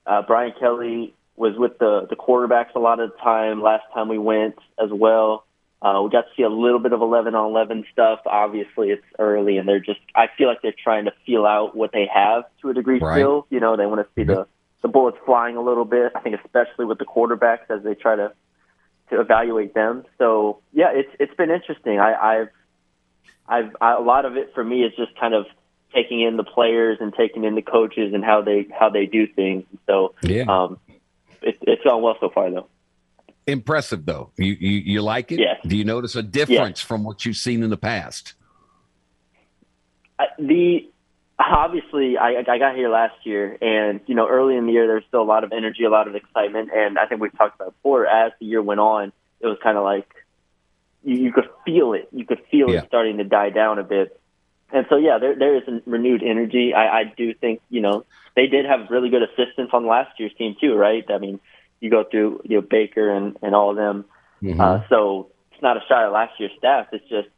uh, 0.06 0.22
Brian 0.26 0.54
Kelly 0.60 1.14
was 1.36 1.56
with 1.58 1.80
the 1.80 2.08
the 2.10 2.16
quarterbacks 2.16 2.76
a 2.76 2.80
lot 2.80 3.00
of 3.00 3.12
the 3.12 3.18
time. 3.18 3.62
Last 3.62 3.84
time 3.94 4.08
we 4.08 4.18
went 4.18 4.56
as 4.82 4.90
well. 4.92 5.46
Uh, 5.82 6.02
we 6.02 6.10
got 6.10 6.22
to 6.22 6.28
see 6.38 6.44
a 6.44 6.50
little 6.50 6.80
bit 6.80 6.94
of 6.94 7.02
11 7.02 7.36
on 7.36 7.50
11 7.50 7.84
stuff. 7.92 8.20
Obviously, 8.26 8.92
it's 8.92 9.04
early, 9.20 9.58
and 9.58 9.68
they're 9.68 9.82
just. 9.82 10.00
I 10.16 10.28
feel 10.38 10.48
like 10.48 10.62
they're 10.62 10.74
trying 10.82 11.06
to 11.06 11.14
feel 11.26 11.46
out 11.46 11.76
what 11.76 11.92
they 11.92 12.08
have 12.14 12.44
to 12.62 12.70
a 12.70 12.74
degree. 12.74 13.00
Right. 13.00 13.18
Still, 13.18 13.48
you 13.50 13.60
know, 13.60 13.76
they 13.76 13.86
want 13.86 14.00
to 14.00 14.08
see 14.16 14.24
the 14.24 14.48
the 14.82 14.88
bullets 14.88 15.18
flying 15.26 15.58
a 15.58 15.62
little 15.62 15.86
bit. 15.86 16.14
I 16.16 16.22
think, 16.22 16.40
especially 16.44 16.86
with 16.86 17.00
the 17.00 17.06
quarterbacks 17.06 17.70
as 17.70 17.84
they 17.84 17.96
try 17.96 18.16
to 18.16 18.32
to 19.10 19.20
evaluate 19.20 19.74
them. 19.74 20.06
So, 20.18 20.62
yeah, 20.72 20.92
it's 20.94 21.10
it's 21.20 21.36
been 21.36 21.52
interesting. 21.52 22.00
I, 22.00 22.14
I've 22.14 22.50
I've 23.48 23.76
I, 23.82 23.96
a 23.96 24.02
lot 24.02 24.24
of 24.26 24.38
it 24.38 24.54
for 24.54 24.64
me 24.64 24.84
is 24.84 24.94
just 24.96 25.20
kind 25.20 25.34
of 25.34 25.48
taking 25.94 26.22
in 26.22 26.38
the 26.38 26.44
players 26.44 26.98
and 27.02 27.14
taking 27.14 27.44
in 27.44 27.56
the 27.56 27.62
coaches 27.62 28.14
and 28.14 28.24
how 28.24 28.42
they 28.42 28.68
how 28.78 28.90
they 28.90 29.06
do 29.06 29.28
things. 29.28 29.66
So, 29.88 30.16
yeah. 30.22 30.44
um, 30.48 30.80
it, 31.42 31.58
it's 31.62 31.84
gone 31.84 32.02
well 32.02 32.18
so 32.20 32.30
far, 32.30 32.50
though. 32.50 32.68
Impressive, 33.46 34.06
though. 34.06 34.32
You 34.38 34.54
you, 34.60 34.72
you 34.72 35.02
like 35.02 35.32
it? 35.32 35.40
Yes. 35.40 35.60
Do 35.66 35.78
you 35.78 35.84
notice 35.84 36.16
a 36.16 36.24
difference 36.24 36.80
yes. 36.80 36.88
from 36.88 37.04
what 37.04 37.26
you've 37.26 37.38
seen 37.38 37.64
in 37.64 37.70
the 37.70 37.78
past? 37.78 38.34
The 40.40 40.90
obviously, 41.38 42.18
I, 42.18 42.44
I 42.48 42.58
got 42.58 42.76
here 42.76 42.90
last 42.90 43.16
year, 43.24 43.58
and 43.62 44.00
you 44.06 44.16
know, 44.16 44.28
early 44.28 44.56
in 44.56 44.66
the 44.66 44.72
year, 44.72 44.88
there's 44.88 45.04
still 45.08 45.22
a 45.22 45.24
lot 45.24 45.44
of 45.44 45.52
energy, 45.52 45.84
a 45.84 45.90
lot 45.90 46.08
of 46.08 46.16
excitement, 46.16 46.70
and 46.74 46.98
I 46.98 47.06
think 47.06 47.22
we've 47.22 47.38
talked 47.38 47.56
about 47.56 47.74
before. 47.74 48.08
As 48.08 48.32
the 48.40 48.46
year 48.46 48.62
went 48.62 48.80
on, 48.80 49.12
it 49.42 49.48
was 49.48 49.58
kind 49.62 49.78
of 49.78 49.84
like 49.84 50.08
you, 51.04 51.18
you 51.18 51.34
could 51.34 51.50
feel 51.66 51.94
it. 51.94 52.08
You 52.12 52.26
could 52.26 52.42
feel 52.50 52.70
yeah. 52.70 52.80
it 52.80 52.88
starting 52.88 53.18
to 53.18 53.24
die 53.24 53.50
down 53.50 53.80
a 53.80 53.84
bit. 53.84 54.20
And 54.74 54.88
so, 54.90 54.98
yeah, 54.98 55.20
there 55.20 55.38
there 55.38 55.56
is 55.56 55.64
a 55.68 55.82
renewed 55.86 56.24
energy. 56.24 56.74
I, 56.74 57.02
I 57.02 57.04
do 57.16 57.34
think 57.36 57.62
you 57.70 57.80
know 57.80 58.06
they 58.36 58.48
did 58.48 58.66
have 58.66 58.90
really 58.90 59.10
good 59.10 59.22
assistance 59.22 59.70
on 59.72 59.86
last 59.86 60.20
year's 60.20 60.34
team 60.34 60.56
too, 60.60 60.74
right? 60.74 61.06
I 61.10 61.20
mean, 61.20 61.40
you 61.80 61.92
go 61.92 62.04
through 62.04 62.42
you 62.44 62.58
know 62.58 62.68
Baker 62.68 63.10
and 63.10 63.38
and 63.44 63.54
all 63.54 63.70
of 63.70 63.76
them. 63.76 64.06
Mm-hmm. 64.42 64.60
Uh, 64.60 64.82
so 64.90 65.30
it's 65.52 65.62
not 65.62 65.78
a 65.78 65.82
shot 65.88 66.04
at 66.04 66.12
last 66.12 66.40
year's 66.40 66.52
staff. 66.58 66.88
It's 66.92 67.08
just 67.08 67.30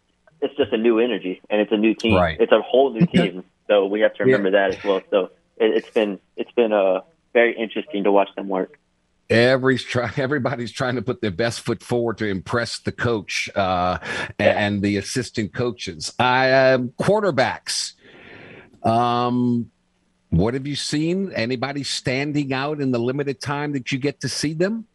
it's 0.41 0.56
just 0.56 0.71
a 0.71 0.78
new 0.78 1.00
energy 1.00 1.41
and 1.50 1.60
it's 1.60 1.71
a 1.71 1.78
new 1.78 1.93
team. 1.93 2.15
Right. 2.15 2.39
It's 2.39 2.52
a 2.52 2.62
whole 2.62 2.93
new 2.93 3.06
team. 3.06 3.43
so 3.67 3.86
we 3.86 4.02
have 4.02 4.13
to 4.15 4.24
remember 4.24 4.50
yeah. 4.50 4.69
that 4.69 4.78
as 4.78 4.84
well. 4.84 5.02
So 5.10 5.32
it, 5.58 5.76
it's 5.76 5.89
been 5.89 6.19
it's 6.38 6.52
been 6.52 6.71
uh, 6.71 7.02
very 7.34 7.56
interesting 7.58 8.06
to 8.06 8.12
watch 8.12 8.30
them 8.36 8.48
work. 8.48 8.80
Everybody's 9.30 9.84
trying. 9.84 10.14
Everybody's 10.18 10.72
trying 10.72 10.96
to 10.96 11.02
put 11.02 11.22
their 11.22 11.32
best 11.32 11.62
foot 11.62 11.82
forward 11.82 12.18
to 12.20 12.28
impress 12.28 12.80
the 12.80 12.92
coach 12.92 13.50
uh, 13.56 13.98
and 14.40 14.82
the 14.82 14.98
assistant 14.98 15.54
coaches. 15.54 16.14
I 16.20 16.52
uh, 16.52 16.78
quarterbacks. 17.00 17.94
Um, 18.84 19.72
what 20.30 20.54
have 20.54 20.68
you 20.68 20.76
seen? 20.76 21.32
Anybody 21.34 21.84
standing 21.84 22.54
out 22.54 22.82
in 22.82 22.92
the 22.92 23.00
limited 23.00 23.42
time 23.42 23.74
that 23.74 23.92
you 23.92 23.98
get 23.98 24.22
to 24.22 24.30
see 24.30 24.54
them? 24.54 24.86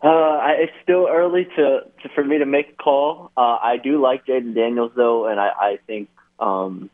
Uh, 0.00 0.38
it's 0.58 0.72
still 0.82 1.08
early 1.10 1.44
to, 1.56 1.80
to, 2.02 2.08
for 2.14 2.24
me 2.24 2.38
to 2.38 2.46
make 2.46 2.70
a 2.70 2.82
call. 2.82 3.32
Uh, 3.36 3.58
I 3.60 3.78
do 3.82 4.00
like 4.00 4.26
Jayden 4.26 4.54
Daniels 4.54 4.92
though, 4.94 5.26
and 5.26 5.40
I, 5.40 5.48
I 5.48 5.78
think 5.86 6.08
um, 6.38 6.88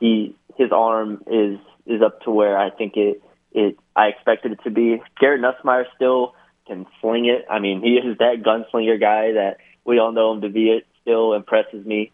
he 0.00 0.34
his 0.56 0.72
arm 0.72 1.22
is 1.30 1.58
is 1.86 2.02
up 2.02 2.20
to 2.22 2.30
where 2.30 2.58
I 2.58 2.70
think 2.70 2.96
it 2.96 3.22
it 3.52 3.78
I 3.96 4.06
expected 4.08 4.52
it 4.52 4.60
to 4.64 4.70
be. 4.70 5.02
Garrett 5.20 5.40
Nussmeier 5.40 5.84
still 5.96 6.34
can 6.66 6.86
sling 7.00 7.26
it. 7.26 7.46
I 7.50 7.58
mean, 7.58 7.80
he 7.82 7.94
is 7.94 8.18
that 8.18 8.42
gunslinger 8.42 9.00
guy 9.00 9.32
that 9.32 9.58
we 9.84 9.98
all 9.98 10.12
know 10.12 10.32
him 10.32 10.42
to 10.42 10.48
be. 10.48 10.70
It 10.70 10.86
still 11.00 11.32
impresses 11.32 11.84
me 11.84 12.12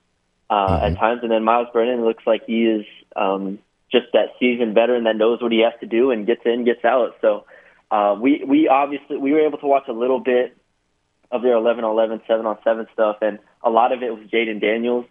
uh, 0.49 0.69
mm-hmm. 0.69 0.85
at 0.85 0.99
times. 0.99 1.21
And 1.23 1.31
then 1.31 1.45
Myles 1.45 1.69
Brennan 1.73 2.05
looks 2.05 2.25
like 2.27 2.43
he 2.47 2.65
is 2.65 2.87
um, 3.17 3.59
just 3.91 4.07
that 4.13 4.31
seasoned 4.39 4.75
veteran 4.75 5.05
that 5.05 5.17
knows 5.17 5.43
what 5.43 5.53
he 5.53 5.61
has 5.61 5.79
to 5.81 5.87
do 5.87 6.11
and 6.11 6.27
gets 6.27 6.43
in, 6.45 6.65
gets 6.65 6.85
out. 6.85 7.17
So 7.21 7.45
uh, 7.91 8.17
we 8.21 8.43
we 8.47 8.69
obviously 8.69 9.17
we 9.17 9.33
were 9.33 9.47
able 9.47 9.59
to 9.59 9.67
watch 9.67 9.89
a 9.89 9.93
little 9.93 10.21
bit 10.21 10.57
of 11.31 11.43
their 11.43 11.55
11 11.55 11.85
on 11.85 11.91
11, 11.91 12.23
7 12.29 12.47
on 12.47 12.59
7 12.63 12.87
stuff, 12.93 13.17
and 13.23 13.39
a 13.63 13.71
lot 13.71 13.93
of 13.93 14.03
it 14.03 14.11
was 14.11 14.29
Jayden 14.31 14.61
Daniels 14.61 15.07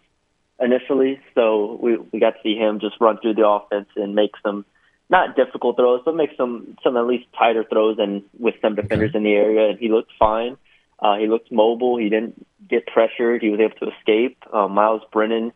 initially. 0.60 1.20
So 1.34 1.78
we 1.80 1.98
we 1.98 2.20
got 2.20 2.30
to 2.30 2.42
see 2.42 2.56
him 2.56 2.80
just 2.80 2.96
run 3.00 3.18
through 3.20 3.34
the 3.34 3.46
offense 3.46 3.88
and 3.96 4.14
make 4.14 4.32
some 4.42 4.64
not 5.10 5.36
difficult 5.36 5.76
throws, 5.76 6.00
but 6.04 6.16
make 6.16 6.30
some 6.36 6.76
some 6.82 6.96
at 6.96 7.06
least 7.06 7.26
tighter 7.38 7.64
throws 7.64 7.96
and 7.98 8.22
with 8.38 8.54
some 8.62 8.74
defenders 8.74 9.10
okay. 9.10 9.18
in 9.18 9.24
the 9.24 9.32
area. 9.32 9.70
And 9.70 9.78
he 9.78 9.88
looked 9.88 10.12
fine. 10.18 10.56
Uh, 10.98 11.16
he 11.18 11.26
looked 11.26 11.52
mobile. 11.52 11.98
He 11.98 12.08
didn't 12.08 12.46
get 12.68 12.86
pressured. 12.86 13.42
He 13.42 13.50
was 13.50 13.60
able 13.60 13.76
to 13.76 13.96
escape. 13.98 14.38
Uh, 14.52 14.68
Myles 14.68 15.02
Brennan 15.12 15.52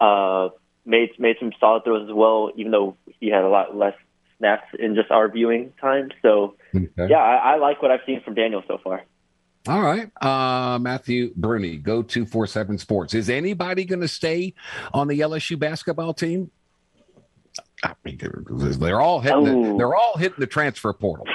uh, 0.00 0.50
made 0.84 1.10
made 1.18 1.36
some 1.40 1.52
solid 1.58 1.84
throws 1.84 2.08
as 2.08 2.14
well, 2.14 2.50
even 2.56 2.72
though 2.72 2.96
he 3.20 3.28
had 3.28 3.42
a 3.42 3.48
lot 3.48 3.76
less 3.76 3.94
snaps 4.38 4.66
in 4.78 4.94
just 4.94 5.10
our 5.10 5.28
viewing 5.30 5.72
time. 5.80 6.10
So 6.22 6.56
okay. 6.74 7.08
yeah, 7.08 7.18
I, 7.18 7.54
I, 7.54 7.56
like 7.56 7.80
what 7.82 7.90
I've 7.90 8.00
seen 8.06 8.22
from 8.22 8.34
Daniel 8.34 8.62
so 8.66 8.78
far. 8.82 9.04
All 9.68 9.80
right, 9.80 10.10
uh, 10.20 10.80
Matthew 10.80 11.32
Bruni, 11.36 11.76
go 11.76 12.02
two 12.02 12.26
four 12.26 12.46
seven 12.46 12.78
Sports. 12.78 13.14
Is 13.14 13.30
anybody 13.30 13.84
going 13.84 14.00
to 14.00 14.08
stay 14.08 14.54
on 14.92 15.06
the 15.06 15.20
LSU 15.20 15.58
basketball 15.58 16.14
team? 16.14 16.50
I 17.82 17.94
mean, 18.04 18.18
they're, 18.18 18.44
they're 18.74 19.00
all 19.00 19.20
hitting. 19.20 19.44
The, 19.44 19.50
oh. 19.50 19.76
they're 19.76 19.94
all 19.94 20.16
hitting 20.16 20.38
the 20.38 20.46
transfer 20.46 20.92
portal. 20.92 21.26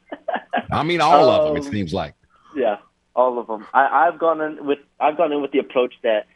I 0.72 0.82
mean, 0.82 1.00
all 1.00 1.30
um, 1.30 1.40
of 1.40 1.54
them. 1.54 1.62
It 1.62 1.70
seems 1.70 1.94
like. 1.94 2.14
Yeah, 2.56 2.78
all 3.14 3.38
of 3.38 3.46
them. 3.46 3.66
I, 3.72 4.08
I've 4.08 4.18
gone 4.18 4.40
in 4.40 4.66
with 4.66 4.78
I've 4.98 5.16
gone 5.16 5.32
in 5.32 5.42
with 5.42 5.52
the 5.52 5.58
approach 5.58 5.94
that 6.02 6.26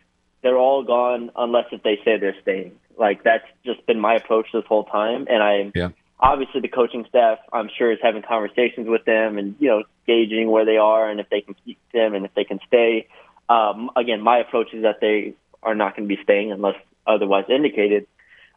they're 0.43 0.59
all 0.59 0.85
gone 0.85 1.31
unless 1.37 1.67
if 1.73 1.83
they 1.83 1.99
say 2.05 2.19
they're 2.19 2.41
staying. 2.43 2.73
Like 2.97 3.25
that's 3.25 3.45
just 3.65 3.85
been 3.87 3.99
my 3.99 4.15
approach 4.15 4.47
this 4.53 4.65
whole 4.67 4.85
time, 4.85 5.27
and 5.29 5.43
I'm 5.43 5.73
yeah. 5.75 5.89
obviously 6.19 6.61
the 6.61 6.69
coaching 6.69 7.05
staff 7.09 7.39
I'm 7.53 7.71
sure 7.77 7.91
is 7.91 7.99
having 8.03 8.23
conversations 8.23 8.89
with 8.89 9.05
them 9.05 9.39
and 9.39 9.57
you 9.59 9.69
know 9.69 9.83
gauging 10.07 10.51
where 10.51 10.65
they 10.65 10.77
are 10.77 11.09
and 11.09 11.19
if 11.21 11.29
they 11.31 11.41
can 11.41 11.55
keep 11.65 11.79
them 11.93 12.15
and 12.15 12.25
if 12.25 12.35
they 12.35 12.45
can 12.45 12.61
stay. 12.67 13.09
Um, 13.49 13.91
again, 13.97 14.21
my 14.21 14.39
approach 14.39 14.73
is 14.73 14.83
that 14.83 15.01
they 15.01 15.35
are 15.63 15.75
not 15.75 15.97
going 15.97 16.09
to 16.09 16.15
be 16.15 16.23
staying 16.23 16.53
unless 16.53 16.77
otherwise 17.07 17.47
indicated. 17.49 18.07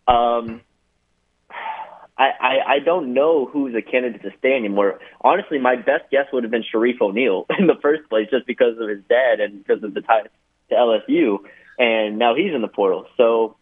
Um, 0.08 0.62
I, 2.18 2.30
I, 2.40 2.74
I 2.76 2.80
don't 2.80 3.14
know 3.14 3.46
who's 3.46 3.74
a 3.76 3.82
candidate 3.82 4.22
to 4.22 4.32
stay 4.38 4.56
anymore. 4.56 5.00
Honestly, 5.22 5.58
my 5.58 5.76
best 5.76 6.10
guess 6.12 6.26
would 6.32 6.44
have 6.44 6.52
been 6.52 6.64
Shareef 6.64 7.02
O'Neal 7.02 7.46
in 7.60 7.68
the 7.68 7.76
first 7.82 8.08
place, 8.10 8.28
just 8.30 8.46
because 8.46 8.78
of 8.80 8.88
his 8.88 9.00
dad 9.10 9.40
and 9.40 9.64
because 9.64 9.84
of 9.84 9.94
the 9.94 10.02
ties 10.02 10.28
to 10.70 10.76
LSU 10.76 11.40
and 11.78 12.18
now 12.18 12.36
he's 12.36 12.54
in 12.54 12.62
the 12.62 12.68
portal. 12.68 13.06
So 13.18 13.56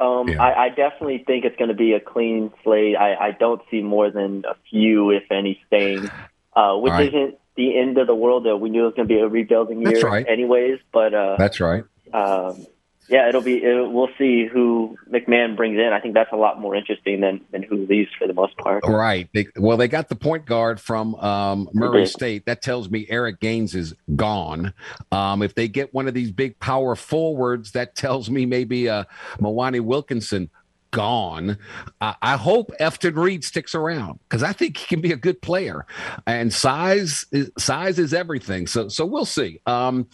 um, 0.00 0.28
yeah. 0.28 0.42
I, 0.42 0.64
I 0.64 0.68
definitely 0.70 1.24
think 1.26 1.44
it's 1.44 1.56
going 1.56 1.68
to 1.68 1.76
be 1.76 1.92
a 1.92 2.00
clean 2.00 2.52
slate. 2.62 2.96
I, 2.96 3.14
I 3.14 3.30
don't 3.32 3.62
see 3.70 3.82
more 3.82 4.10
than 4.10 4.44
a 4.48 4.54
few, 4.70 5.10
if 5.10 5.24
any, 5.30 5.60
staying, 5.66 6.10
uh, 6.54 6.76
which 6.76 6.90
right. 6.90 7.08
isn't 7.08 7.38
the 7.56 7.78
end 7.78 7.98
of 7.98 8.06
the 8.06 8.14
world. 8.14 8.46
That 8.46 8.56
we 8.56 8.70
knew 8.70 8.82
it 8.82 8.86
was 8.86 8.94
going 8.94 9.08
to 9.08 9.14
be 9.14 9.20
a 9.20 9.28
rebuilding 9.28 9.82
year, 9.82 10.00
right. 10.00 10.26
anyways. 10.28 10.80
But 10.92 11.14
uh, 11.14 11.36
that's 11.38 11.60
right. 11.60 11.84
Um, 12.12 12.66
yeah, 13.08 13.28
it'll 13.28 13.42
be. 13.42 13.62
It, 13.62 13.90
we'll 13.90 14.08
see 14.18 14.46
who 14.46 14.96
McMahon 15.10 15.56
brings 15.56 15.78
in. 15.78 15.92
I 15.92 16.00
think 16.00 16.14
that's 16.14 16.32
a 16.32 16.36
lot 16.36 16.60
more 16.60 16.74
interesting 16.74 17.20
than 17.20 17.40
than 17.50 17.62
who 17.62 17.86
leaves 17.86 18.10
for 18.18 18.26
the 18.26 18.32
most 18.32 18.56
part. 18.56 18.84
Right. 18.86 19.28
They, 19.34 19.46
well, 19.56 19.76
they 19.76 19.88
got 19.88 20.08
the 20.08 20.16
point 20.16 20.46
guard 20.46 20.80
from 20.80 21.14
um, 21.16 21.68
Murray 21.72 22.06
State. 22.06 22.46
That 22.46 22.62
tells 22.62 22.90
me 22.90 23.06
Eric 23.08 23.40
Gaines 23.40 23.74
is 23.74 23.94
gone. 24.16 24.72
Um, 25.12 25.42
if 25.42 25.54
they 25.54 25.68
get 25.68 25.92
one 25.92 26.08
of 26.08 26.14
these 26.14 26.30
big 26.30 26.58
power 26.60 26.94
forwards, 26.96 27.72
that 27.72 27.94
tells 27.94 28.30
me 28.30 28.46
maybe 28.46 28.88
uh, 28.88 29.04
Mwani 29.38 29.80
Wilkinson 29.80 30.50
gone. 30.94 31.58
Uh, 32.00 32.14
I 32.22 32.36
hope 32.36 32.72
Efton 32.80 33.16
Reid 33.16 33.44
sticks 33.44 33.74
around 33.74 34.20
because 34.28 34.42
I 34.42 34.52
think 34.52 34.76
he 34.76 34.86
can 34.86 35.00
be 35.00 35.12
a 35.12 35.16
good 35.16 35.42
player, 35.42 35.84
and 36.26 36.52
size 36.52 37.26
is, 37.32 37.50
size 37.58 37.98
is 37.98 38.14
everything. 38.14 38.66
So 38.66 38.88
so 38.88 39.04
we'll 39.04 39.26
see. 39.26 39.60
Um, 39.66 40.06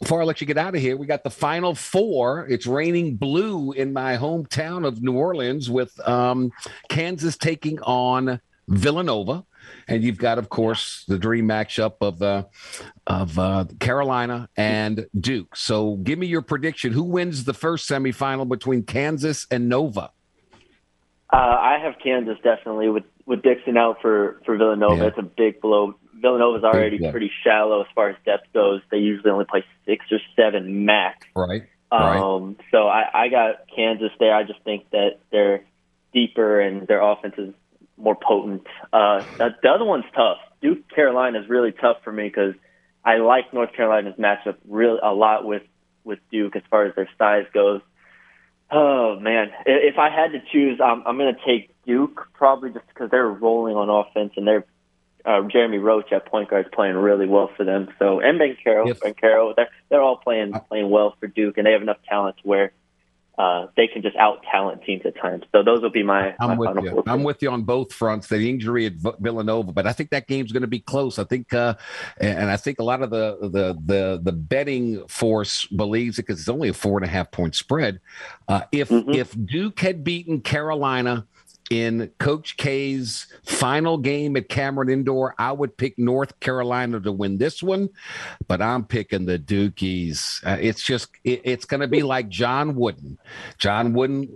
before 0.00 0.20
I 0.20 0.24
let 0.24 0.40
you 0.40 0.46
get 0.46 0.58
out 0.58 0.74
of 0.74 0.80
here, 0.80 0.96
we 0.96 1.06
got 1.06 1.24
the 1.24 1.30
final 1.30 1.74
four. 1.74 2.46
It's 2.48 2.66
raining 2.66 3.16
blue 3.16 3.72
in 3.72 3.92
my 3.92 4.16
hometown 4.16 4.86
of 4.86 5.02
New 5.02 5.14
Orleans 5.14 5.70
with 5.70 5.98
um, 6.06 6.52
Kansas 6.88 7.36
taking 7.36 7.80
on 7.80 8.40
Villanova. 8.68 9.44
And 9.88 10.04
you've 10.04 10.18
got, 10.18 10.38
of 10.38 10.48
course, 10.48 11.04
the 11.08 11.18
dream 11.18 11.48
matchup 11.48 11.94
of 12.00 12.22
uh, 12.22 12.44
of 13.06 13.36
uh, 13.36 13.64
Carolina 13.80 14.48
and 14.56 15.06
Duke. 15.18 15.56
So, 15.56 15.96
give 15.96 16.20
me 16.20 16.28
your 16.28 16.42
prediction. 16.42 16.92
Who 16.92 17.02
wins 17.02 17.44
the 17.44 17.54
first 17.54 17.88
semifinal 17.88 18.48
between 18.48 18.84
Kansas 18.84 19.44
and 19.50 19.68
Nova? 19.68 20.12
Uh, 21.32 21.36
I 21.36 21.78
have 21.82 21.94
Kansas 22.00 22.36
definitely 22.44 22.88
with 22.90 23.02
with 23.26 23.42
Dixon 23.42 23.76
out 23.76 23.98
for 24.00 24.40
for 24.46 24.56
Villanova. 24.56 24.96
Yeah. 24.96 25.08
It's 25.08 25.18
a 25.18 25.22
big 25.22 25.60
blow 25.60 25.94
Villanova's 26.20 26.64
already 26.64 26.98
yeah. 27.00 27.10
pretty 27.10 27.30
shallow 27.44 27.82
as 27.82 27.86
far 27.94 28.10
as 28.10 28.16
depth 28.24 28.52
goes. 28.52 28.80
They 28.90 28.98
usually 28.98 29.30
only 29.30 29.44
play 29.44 29.64
six 29.84 30.06
or 30.10 30.18
seven 30.34 30.84
max. 30.84 31.26
Right. 31.34 31.64
Um, 31.92 32.00
right. 32.00 32.56
So 32.70 32.88
I, 32.88 33.04
I 33.12 33.28
got 33.28 33.66
Kansas 33.74 34.10
there. 34.18 34.34
I 34.34 34.42
just 34.42 34.62
think 34.62 34.90
that 34.90 35.20
they're 35.30 35.64
deeper 36.12 36.60
and 36.60 36.86
their 36.86 37.02
offense 37.02 37.34
is 37.38 37.54
more 37.96 38.16
potent. 38.16 38.66
Uh, 38.92 39.24
the 39.38 39.68
other 39.68 39.84
one's 39.84 40.04
tough. 40.14 40.38
Duke 40.62 40.88
Carolina 40.88 41.40
is 41.40 41.48
really 41.48 41.72
tough 41.72 41.98
for 42.02 42.12
me 42.12 42.24
because 42.24 42.54
I 43.04 43.18
like 43.18 43.52
North 43.52 43.72
Carolina's 43.74 44.18
matchup 44.18 44.56
real 44.68 44.98
a 45.02 45.12
lot 45.12 45.44
with 45.44 45.62
with 46.04 46.18
Duke 46.30 46.56
as 46.56 46.62
far 46.70 46.86
as 46.86 46.94
their 46.94 47.08
size 47.18 47.46
goes. 47.52 47.80
Oh 48.70 49.18
man, 49.20 49.50
if 49.64 49.98
I 49.98 50.10
had 50.10 50.32
to 50.32 50.40
choose, 50.52 50.80
I'm, 50.82 51.02
I'm 51.06 51.16
going 51.16 51.34
to 51.34 51.40
take 51.46 51.70
Duke 51.86 52.28
probably 52.34 52.70
just 52.70 52.86
because 52.88 53.10
they're 53.10 53.28
rolling 53.28 53.76
on 53.76 53.88
offense 53.88 54.32
and 54.36 54.46
they're 54.46 54.64
uh, 55.24 55.42
Jeremy 55.42 55.78
Roach 55.78 56.12
at 56.12 56.26
point 56.26 56.50
guard 56.50 56.66
is 56.66 56.72
playing 56.72 56.96
really 56.96 57.26
well 57.26 57.50
for 57.56 57.64
them. 57.64 57.88
So 57.98 58.20
and 58.20 58.40
Banchero, 58.40 58.86
yes. 58.86 58.98
Banchero, 58.98 59.54
they're 59.54 59.68
they're 59.88 60.02
all 60.02 60.16
playing 60.16 60.52
playing 60.68 60.90
well 60.90 61.14
for 61.18 61.26
Duke, 61.26 61.58
and 61.58 61.66
they 61.66 61.72
have 61.72 61.82
enough 61.82 61.98
talent 62.08 62.36
to 62.38 62.42
where 62.48 62.72
uh, 63.38 63.66
they 63.76 63.86
can 63.86 64.00
just 64.00 64.16
out 64.16 64.42
talent 64.50 64.82
teams 64.84 65.02
at 65.04 65.14
times. 65.20 65.44
So 65.52 65.62
those 65.62 65.82
will 65.82 65.90
be 65.90 66.02
my. 66.02 66.34
I'm 66.40 66.56
my 66.56 66.72
with 66.72 66.84
you. 66.84 67.02
I'm 67.06 67.22
with 67.22 67.42
you 67.42 67.50
on 67.50 67.62
both 67.62 67.92
fronts. 67.92 68.28
The 68.28 68.48
injury 68.48 68.86
at 68.86 68.94
Villanova, 69.20 69.72
but 69.72 69.86
I 69.86 69.92
think 69.92 70.10
that 70.10 70.26
game's 70.26 70.52
going 70.52 70.62
to 70.62 70.66
be 70.66 70.80
close. 70.80 71.18
I 71.18 71.24
think, 71.24 71.52
uh, 71.52 71.74
and 72.18 72.50
I 72.50 72.56
think 72.56 72.78
a 72.78 72.82
lot 72.82 73.02
of 73.02 73.10
the 73.10 73.36
the 73.42 73.78
the 73.84 74.20
the 74.22 74.32
betting 74.32 75.06
force 75.08 75.66
believes 75.66 76.18
it 76.18 76.22
because 76.22 76.40
it's 76.40 76.48
only 76.48 76.70
a 76.70 76.74
four 76.74 76.96
and 76.96 77.04
a 77.04 77.10
half 77.10 77.30
point 77.30 77.54
spread. 77.54 78.00
Uh, 78.48 78.62
if 78.72 78.88
mm-hmm. 78.88 79.10
if 79.10 79.34
Duke 79.44 79.80
had 79.80 80.02
beaten 80.02 80.40
Carolina 80.40 81.26
in 81.70 82.10
Coach 82.18 82.56
K's 82.56 83.26
final 83.44 83.98
game 83.98 84.36
at 84.36 84.48
Cameron 84.48 84.88
Indoor, 84.88 85.34
I 85.38 85.52
would 85.52 85.76
pick 85.76 85.98
North 85.98 86.38
Carolina 86.40 87.00
to 87.00 87.12
win 87.12 87.38
this 87.38 87.62
one, 87.62 87.88
but 88.46 88.62
I'm 88.62 88.84
picking 88.84 89.26
the 89.26 89.38
Dukies. 89.38 90.44
Uh, 90.46 90.58
it's 90.60 90.82
just 90.82 91.08
it, 91.24 91.40
it's 91.44 91.64
going 91.64 91.80
to 91.80 91.88
be 91.88 92.02
like 92.02 92.28
John 92.28 92.74
Wooden. 92.74 93.18
John 93.58 93.92
Wooden 93.92 94.28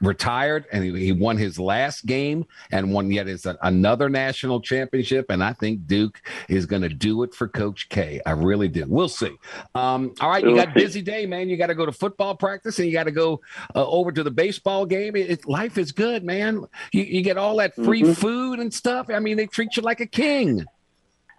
retired 0.00 0.66
and 0.72 0.84
he, 0.84 1.06
he, 1.06 1.12
won 1.12 1.36
his 1.36 1.58
last 1.58 2.06
game 2.06 2.46
and 2.70 2.92
won 2.92 3.10
yet 3.10 3.28
is 3.28 3.46
another 3.62 4.08
national 4.08 4.60
championship, 4.60 5.26
and 5.30 5.42
I 5.42 5.52
think 5.52 5.86
Duke 5.86 6.20
is 6.48 6.66
going 6.66 6.82
to 6.82 6.88
do 6.88 7.22
it 7.22 7.34
for 7.34 7.48
Coach 7.48 7.88
K. 7.88 8.20
I 8.26 8.32
really 8.32 8.68
do. 8.68 8.84
We'll 8.88 9.08
see. 9.08 9.36
Um, 9.74 10.14
all 10.20 10.30
right, 10.30 10.44
you 10.44 10.54
got 10.54 10.74
busy 10.74 11.02
day, 11.02 11.26
man. 11.26 11.48
You 11.48 11.56
got 11.56 11.66
to 11.68 11.74
go 11.74 11.86
to 11.86 11.92
football 11.92 12.34
practice 12.34 12.78
and 12.78 12.86
you 12.86 12.92
got 12.92 13.04
to 13.04 13.12
go 13.12 13.40
uh, 13.74 13.86
over 13.86 14.12
to 14.12 14.22
the 14.22 14.30
baseball 14.30 14.86
game. 14.86 15.14
It, 15.16 15.30
it, 15.30 15.48
life 15.48 15.78
is 15.78 15.92
good, 15.92 16.24
man 16.24 16.47
man. 16.52 16.64
You, 16.92 17.02
you 17.02 17.22
get 17.22 17.36
all 17.36 17.56
that 17.56 17.74
free 17.74 18.02
mm-hmm. 18.02 18.12
food 18.12 18.58
and 18.58 18.72
stuff. 18.72 19.08
I 19.10 19.18
mean, 19.18 19.36
they 19.36 19.46
treat 19.46 19.76
you 19.76 19.82
like 19.82 20.00
a 20.00 20.06
king. 20.06 20.64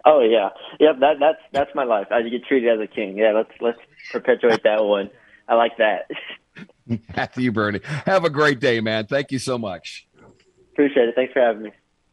Oh 0.04 0.20
yeah, 0.20 0.48
yep. 0.78 0.98
That 1.00 1.16
that's 1.20 1.38
that's 1.52 1.74
my 1.74 1.84
life. 1.84 2.06
I 2.10 2.22
get 2.22 2.44
treated 2.46 2.70
as 2.70 2.80
a 2.82 2.86
king. 2.86 3.18
Yeah, 3.18 3.32
let's 3.32 3.50
let's 3.60 3.78
perpetuate 4.10 4.62
that 4.64 4.82
one. 4.82 5.10
I 5.46 5.54
like 5.54 5.76
that. 5.76 6.10
Matthew 7.16 7.52
Bernie, 7.52 7.80
have 8.06 8.24
a 8.24 8.30
great 8.30 8.60
day, 8.60 8.80
man. 8.80 9.06
Thank 9.06 9.30
you 9.30 9.38
so 9.38 9.58
much. 9.58 10.06
Appreciate 10.72 11.08
it. 11.08 11.14
Thanks 11.14 11.32
for 11.32 11.40
having 11.40 11.64
me. 11.64 11.72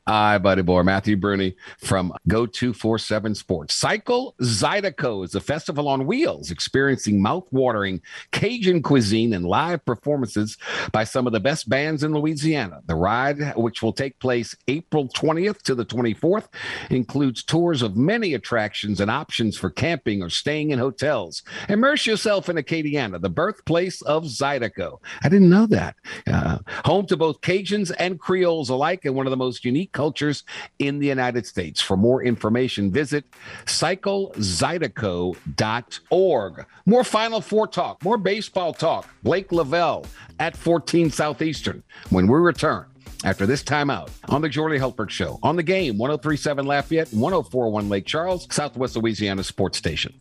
Hi, 0.10 0.38
buddy 0.38 0.62
boy. 0.62 0.84
Matthew 0.84 1.17
Bruni 1.17 1.58
from 1.80 2.13
Go247 2.30 3.36
Sports. 3.36 3.76
Cycle 3.76 4.36
Zydeco 4.41 5.26
is 5.26 5.36
a 5.36 5.41
festival 5.41 5.89
on 5.89 6.08
wheels, 6.08 6.50
experiencing 6.50 7.22
mouth-watering 7.22 8.02
Cajun 8.32 8.82
cuisine 8.82 9.34
and 9.34 9.46
live 9.46 9.84
performances 9.86 10.58
by 10.93 11.04
some 11.04 11.28
of 11.28 11.34
the 11.34 11.41
best 11.41 11.67
bands 11.67 12.04
in 12.04 12.13
Louisiana. 12.13 12.80
The 12.86 12.96
ride, 12.96 13.54
which 13.58 13.84
will 13.84 13.91
take 13.91 14.17
place 14.20 14.56
April 14.70 15.10
20th 15.10 15.62
to 15.63 15.76
the 15.76 15.86
24th, 15.86 16.48
includes 16.89 17.43
tours 17.43 17.82
of 17.82 17.98
many 17.98 18.34
attractions 18.34 19.02
and 19.02 19.12
options 19.12 19.58
for 19.58 19.70
camping 19.70 20.24
or 20.24 20.30
staying 20.30 20.72
in 20.72 20.80
hotels. 20.80 21.43
Immerse 21.67 22.06
yourself 22.06 22.48
in 22.48 22.56
Acadiana, 22.56 23.20
the 23.20 23.30
birthplace 23.30 24.02
of 24.04 24.24
Zydeco. 24.24 25.00
I 25.22 25.28
didn't 25.28 25.50
know 25.50 25.65
that. 25.65 25.98
Uh, 26.26 26.60
home 26.86 27.08
to 27.08 27.17
both 27.17 27.41
Cajuns 27.41 27.91
and 28.00 28.17
Creoles 28.17 28.70
alike, 28.70 29.04
and 29.04 29.13
one 29.13 29.28
of 29.28 29.32
the 29.32 29.36
most 29.36 29.65
unique 29.65 29.96
cultures 29.97 30.43
in 30.77 30.99
the 30.99 31.07
United 31.07 31.47
States. 31.47 31.81
For 31.81 31.97
more 31.97 32.23
information, 32.23 32.91
visit 32.91 33.25
cyclezydeco.org. 33.65 36.65
More 36.86 37.03
Final 37.03 37.41
Four 37.41 37.67
talk, 37.67 38.03
more 38.03 38.19
baseball 38.19 38.73
talk. 38.73 39.10
Blake 39.23 39.51
Lavelle 39.51 40.05
at 40.39 40.55
14 40.55 41.10
Southeastern 41.10 41.81
when 42.12 42.27
we 42.27 42.38
return 42.38 42.86
after 43.25 43.47
this 43.47 43.63
timeout 43.63 44.12
on 44.29 44.41
the 44.41 44.49
Jordy 44.49 44.77
Hultberg 44.77 45.10
Show 45.10 45.39
on 45.41 45.55
the 45.55 45.63
game 45.63 45.97
1037 45.97 46.67
Lafayette, 46.67 47.12
1041 47.12 47.89
Lake 47.89 48.05
Charles, 48.05 48.47
Southwest 48.51 48.95
Louisiana 48.95 49.43
Sports 49.43 49.79
Station. 49.79 50.13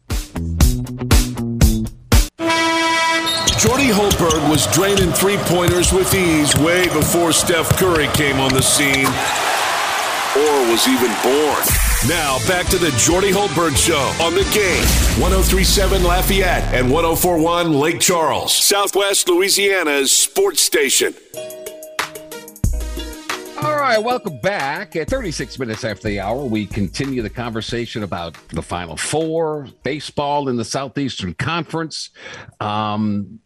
Jordy 3.59 3.89
Hultberg 3.89 4.49
was 4.49 4.67
draining 4.73 5.13
three 5.13 5.37
pointers 5.39 5.93
with 5.93 6.15
ease 6.15 6.57
way 6.59 6.89
before 6.89 7.33
Steph 7.33 7.69
Curry 7.79 8.07
came 8.15 8.41
on 8.41 8.55
the 8.55 8.63
scene 8.63 9.09
or 10.37 10.71
was 10.71 10.87
even 10.87 11.13
born. 11.23 11.63
Now 12.07 12.39
back 12.47 12.67
to 12.67 12.79
the 12.79 12.91
Jordy 12.99 13.33
Hultberg 13.33 13.77
Show 13.77 14.13
on 14.23 14.35
the 14.35 14.45
game. 14.53 14.85
1037 15.21 16.05
Lafayette 16.05 16.65
and 16.75 16.91
1041 16.91 17.73
Lake 17.73 18.01
Charles, 18.01 18.55
Southwest 18.55 19.29
Louisiana's 19.29 20.13
sports 20.13 20.61
station. 20.61 21.15
All 23.63 23.77
right, 23.77 23.99
welcome 23.99 24.39
back. 24.41 24.95
At 24.95 25.09
36 25.09 25.59
minutes 25.59 25.83
after 25.83 26.09
the 26.09 26.21
hour, 26.21 26.45
we 26.45 26.67
continue 26.67 27.23
the 27.23 27.31
conversation 27.31 28.03
about 28.03 28.37
the 28.49 28.61
Final 28.61 28.97
Four, 28.99 29.69
baseball 29.83 30.51
in 30.51 30.57
the 30.57 30.65
Southeastern 30.65 31.33
Conference. 31.35 32.11
Um, 32.61 33.41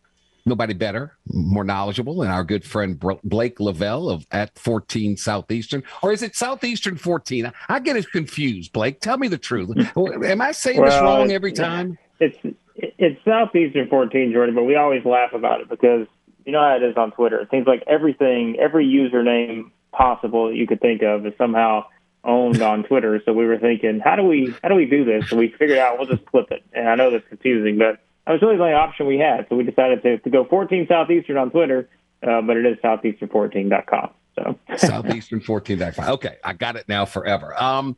nobody 0.46 0.74
better, 0.74 1.16
more 1.26 1.64
knowledgeable 1.64 2.16
than 2.16 2.30
our 2.30 2.44
good 2.44 2.64
friend 2.64 3.02
Blake 3.24 3.60
Lavelle 3.60 4.08
of 4.08 4.26
at 4.30 4.58
14 4.58 5.16
Southeastern, 5.16 5.82
or 6.02 6.12
is 6.12 6.22
it 6.22 6.34
Southeastern 6.34 6.96
14? 6.96 7.52
I 7.68 7.78
get 7.80 7.96
it 7.96 8.10
confused. 8.10 8.72
Blake, 8.72 9.00
tell 9.00 9.18
me 9.18 9.28
the 9.28 9.38
truth. 9.38 9.70
Am 9.96 10.40
I 10.40 10.52
saying 10.52 10.80
well, 10.80 10.90
this 10.90 11.00
wrong 11.00 11.32
every 11.32 11.52
time? 11.52 11.98
It's 12.18 12.36
it's 12.76 13.22
Southeastern 13.24 13.88
14, 13.88 14.32
Jordan, 14.32 14.54
but 14.54 14.64
we 14.64 14.76
always 14.76 15.04
laugh 15.04 15.32
about 15.32 15.60
it 15.60 15.68
because 15.68 16.06
you 16.44 16.52
know 16.52 16.60
how 16.60 16.76
it 16.76 16.82
is 16.82 16.96
on 16.96 17.12
Twitter. 17.12 17.40
It 17.40 17.48
seems 17.50 17.66
like 17.66 17.82
everything, 17.86 18.56
every 18.58 18.86
username 18.86 19.70
possible 19.92 20.48
that 20.48 20.56
you 20.56 20.66
could 20.66 20.80
think 20.80 21.02
of 21.02 21.26
is 21.26 21.32
somehow 21.36 21.84
owned 22.24 22.62
on 22.62 22.84
Twitter. 22.84 23.20
So 23.24 23.32
we 23.32 23.46
were 23.46 23.58
thinking, 23.58 24.00
how 24.02 24.16
do 24.16 24.22
we 24.22 24.54
how 24.62 24.68
do 24.68 24.74
we 24.74 24.86
do 24.86 25.04
this? 25.04 25.30
And 25.30 25.38
we 25.38 25.48
figured 25.58 25.78
out 25.78 25.98
we'll 25.98 26.08
just 26.08 26.28
flip 26.30 26.50
it. 26.50 26.62
And 26.72 26.88
I 26.88 26.94
know 26.94 27.10
that's 27.10 27.26
confusing, 27.28 27.78
but 27.78 28.00
that 28.26 28.32
was 28.32 28.42
really 28.42 28.56
the 28.56 28.62
only 28.62 28.74
option 28.74 29.06
we 29.06 29.18
had. 29.18 29.46
So 29.48 29.56
we 29.56 29.64
decided 29.64 30.02
to, 30.02 30.18
to 30.18 30.30
go 30.30 30.44
14 30.44 30.86
Southeastern 30.88 31.36
on 31.36 31.50
Twitter, 31.50 31.88
uh, 32.22 32.42
but 32.42 32.56
it 32.56 32.66
is 32.66 32.76
southeastern14.com. 32.78 34.10
So 34.36 34.58
southeastern14.com. 34.70 36.08
Okay, 36.08 36.36
I 36.44 36.52
got 36.52 36.76
it 36.76 36.88
now 36.88 37.04
forever. 37.04 37.60
Um, 37.60 37.96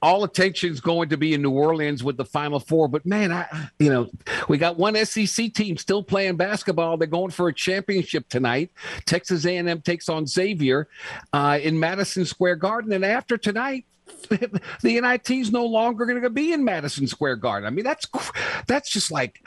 all 0.00 0.24
attention's 0.24 0.80
going 0.80 1.08
to 1.10 1.16
be 1.16 1.34
in 1.34 1.42
New 1.42 1.52
Orleans 1.52 2.04
with 2.04 2.16
the 2.16 2.24
Final 2.24 2.60
Four, 2.60 2.88
but 2.88 3.06
man, 3.06 3.32
I 3.32 3.46
you 3.78 3.90
know 3.90 4.10
we 4.48 4.58
got 4.58 4.76
one 4.76 4.94
SEC 5.04 5.52
team 5.54 5.76
still 5.76 6.02
playing 6.02 6.36
basketball. 6.36 6.96
They're 6.96 7.06
going 7.06 7.30
for 7.30 7.48
a 7.48 7.54
championship 7.54 8.28
tonight. 8.28 8.70
Texas 9.06 9.46
A&M 9.46 9.80
takes 9.80 10.08
on 10.08 10.26
Xavier 10.26 10.88
uh, 11.32 11.58
in 11.62 11.78
Madison 11.80 12.24
Square 12.24 12.56
Garden, 12.56 12.92
and 12.92 13.04
after 13.04 13.36
tonight, 13.36 13.86
the 14.82 15.00
NIT 15.00 15.30
is 15.30 15.52
no 15.52 15.64
longer 15.64 16.06
going 16.06 16.22
to 16.22 16.30
be 16.30 16.52
in 16.52 16.64
Madison 16.64 17.06
Square 17.06 17.36
Garden. 17.36 17.66
I 17.66 17.70
mean, 17.70 17.84
that's 17.84 18.06
that's 18.66 18.90
just 18.90 19.10
like 19.10 19.46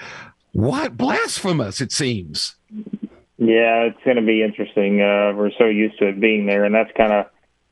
what 0.53 0.97
blasphemous 0.97 1.81
it 1.81 1.91
seems. 1.91 2.55
Yeah, 3.37 3.83
it's 3.83 4.03
going 4.05 4.15
to 4.15 4.23
be 4.23 4.41
interesting. 4.41 5.01
Uh, 5.01 5.33
we're 5.35 5.51
so 5.57 5.65
used 5.65 5.99
to 5.99 6.07
it 6.07 6.21
being 6.21 6.45
there, 6.45 6.63
and 6.63 6.73
that's 6.73 6.91
kind 6.95 7.11
of, 7.11 7.25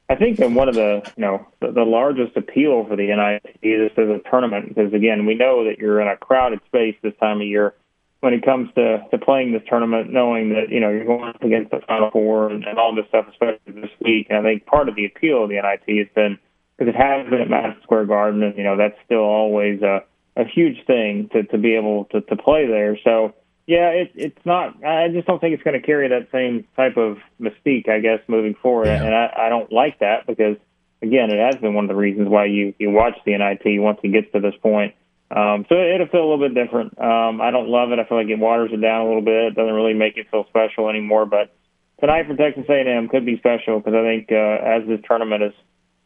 I 0.10 0.16
think, 0.16 0.38
that 0.40 0.52
one 0.52 0.68
of 0.68 0.76
the 0.76 1.10
you 1.16 1.22
know 1.22 1.48
the, 1.62 1.72
the 1.72 1.84
largest 1.84 2.36
appeal 2.36 2.86
for 2.86 2.96
the 2.96 3.08
NIT 3.08 3.60
is 3.62 3.92
as 3.98 4.10
a 4.10 4.20
tournament 4.30 4.70
because 4.70 4.94
again, 4.94 5.26
we 5.26 5.36
know 5.36 5.64
that 5.64 5.80
you're 5.80 6.02
in 6.02 6.08
a 6.08 6.18
crowded 6.18 6.60
space 6.68 6.96
this 7.02 7.14
time 7.20 7.40
of 7.40 7.48
year 7.48 7.74
when 8.20 8.34
it 8.34 8.44
comes 8.44 8.70
to 8.76 9.06
to 9.12 9.18
playing 9.18 9.54
this 9.54 9.64
tournament, 9.70 10.12
knowing 10.12 10.50
that 10.50 10.70
you 10.70 10.82
know 10.82 10.90
you're 10.90 11.06
going 11.06 11.30
up 11.30 11.42
against 11.42 11.72
the 11.72 11.80
Final 11.88 12.12
Four 12.12 12.50
and, 12.50 12.66
and 12.66 12.78
all 12.78 12.94
this 12.94 13.06
stuff, 13.08 13.26
especially 13.30 13.82
this 13.82 13.92
week. 14.02 14.28
And 14.30 14.40
I 14.40 14.44
think 14.44 14.66
part 14.66 14.90
of 14.90 14.96
the 14.96 15.06
appeal 15.06 15.44
of 15.44 15.50
the 15.50 15.56
NIT 15.56 15.98
has 15.98 16.08
been 16.14 16.38
because 16.78 16.94
it 16.94 16.98
has 16.98 17.30
been 17.30 17.42
at 17.42 17.50
Madison 17.50 17.82
Square 17.84 18.06
Garden, 18.06 18.44
and 18.44 18.58
you 18.58 18.64
know 18.64 18.78
that's 18.78 18.98
still 19.06 19.24
always 19.24 19.82
a 19.82 20.04
a 20.36 20.46
huge 20.46 20.86
thing 20.86 21.30
to 21.34 21.44
to 21.44 21.58
be 21.58 21.76
able 21.76 22.06
to 22.06 22.22
to 22.22 22.36
play 22.36 22.68
there. 22.68 22.98
So 23.04 23.34
yeah, 23.66 23.90
it, 23.90 24.12
it's 24.16 24.46
not. 24.46 24.84
I 24.84 25.08
just 25.10 25.28
don't 25.28 25.40
think 25.40 25.54
it's 25.54 25.64
going 25.64 25.80
to 25.80 25.86
carry 25.86 26.10
that 26.10 26.28
same 26.32 26.68
type 26.76 26.98
of 26.98 27.18
mystique, 27.40 27.88
I 27.88 28.00
guess, 28.00 28.20
moving 28.28 28.56
forward. 28.56 28.88
Yeah. 28.88 29.04
And 29.04 29.16
I, 29.16 29.34
I 29.46 29.50
don't 29.50 29.72
like 29.72 30.00
that 30.00 30.28
because 30.28 30.58
again, 31.02 31.32
it 31.32 31.40
has 31.40 31.62
been 31.62 31.74
one 31.74 31.86
of 31.86 31.90
the 31.90 31.96
reasons 31.96 32.28
why 32.28 32.46
you 32.46 32.74
you 32.80 32.92
watch 32.92 33.16
the 33.26 33.38
NIT 33.38 33.82
once 33.82 34.00
it 34.04 34.12
gets 34.12 34.32
to 34.34 34.40
this 34.40 34.56
point. 34.62 34.96
Um, 35.32 35.66
so 35.68 35.76
it'll 35.76 36.08
feel 36.08 36.22
a 36.22 36.30
little 36.30 36.50
bit 36.50 36.54
different. 36.54 37.00
Um, 37.00 37.42
I 37.42 37.50
don't 37.52 37.68
love 37.68 37.92
it. 37.92 38.00
I 38.00 38.06
feel 38.06 38.18
like 38.18 38.28
it 38.28 38.38
waters 38.38 38.70
it 38.72 38.82
down 38.82 39.02
a 39.02 39.08
little 39.08 39.22
bit. 39.22 39.54
It 39.54 39.56
doesn't 39.56 39.74
really 39.74 39.96
make 39.96 40.18
it 40.18 40.30
feel 40.30 40.46
special 40.50 40.90
anymore. 40.90 41.26
But 41.26 41.56
tonight 42.00 42.28
for 42.28 42.36
Texas 42.36 42.66
A&M 42.70 43.08
could 43.10 43.26
be 43.26 43.38
special 43.38 43.80
because 43.80 43.96
I 43.96 44.04
think 44.04 44.30
uh, 44.32 44.62
as 44.62 44.88
this 44.88 45.00
tournament 45.08 45.42
is 45.42 45.54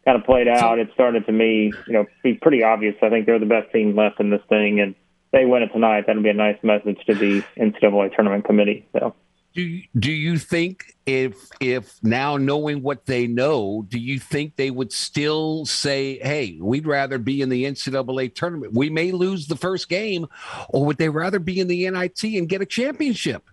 kind 0.08 0.18
of 0.18 0.26
played 0.26 0.48
out, 0.48 0.80
it 0.80 0.90
started 0.94 1.26
to 1.26 1.34
me, 1.34 1.74
you 1.86 1.94
know, 1.94 2.06
be 2.24 2.34
pretty 2.36 2.64
obvious. 2.64 2.96
I 3.02 3.10
think 3.10 3.26
they're 3.26 3.40
the 3.40 3.46
best 3.46 3.74
team 3.74 3.94
left 3.94 4.22
in 4.22 4.30
this 4.30 4.42
thing, 4.48 4.80
and 4.80 4.96
they 5.34 5.44
win 5.44 5.64
it 5.64 5.68
tonight. 5.74 6.06
That'll 6.08 6.24
be 6.24 6.30
a 6.30 6.34
nice 6.34 6.58
message 6.64 6.98
to 7.08 7.14
the 7.14 7.44
NCAA 7.58 8.16
tournament 8.16 8.46
committee. 8.46 8.88
So. 8.94 9.14
Do 9.54 9.82
do 10.00 10.12
you 10.12 10.38
think 10.38 10.96
if 11.06 11.36
if 11.60 12.02
now 12.04 12.38
knowing 12.38 12.84
what 12.84 13.06
they 13.06 13.28
know, 13.28 13.86
do 13.90 14.00
you 14.00 14.18
think 14.18 14.56
they 14.56 14.72
would 14.72 14.94
still 14.94 15.66
say, 15.66 16.20
"Hey, 16.20 16.58
we'd 16.62 16.88
rather 16.88 17.18
be 17.18 17.42
in 17.42 17.50
the 17.50 17.66
NCAA 17.66 18.34
tournament. 18.34 18.74
We 18.74 18.90
may 18.90 19.12
lose 19.12 19.48
the 19.48 19.58
first 19.58 19.90
game," 19.90 20.28
or 20.70 20.86
would 20.86 20.98
they 20.98 21.10
rather 21.10 21.40
be 21.40 21.60
in 21.60 21.68
the 21.68 21.90
NIT 21.90 22.24
and 22.38 22.48
get 22.48 22.62
a 22.62 22.66
championship? 22.66 23.44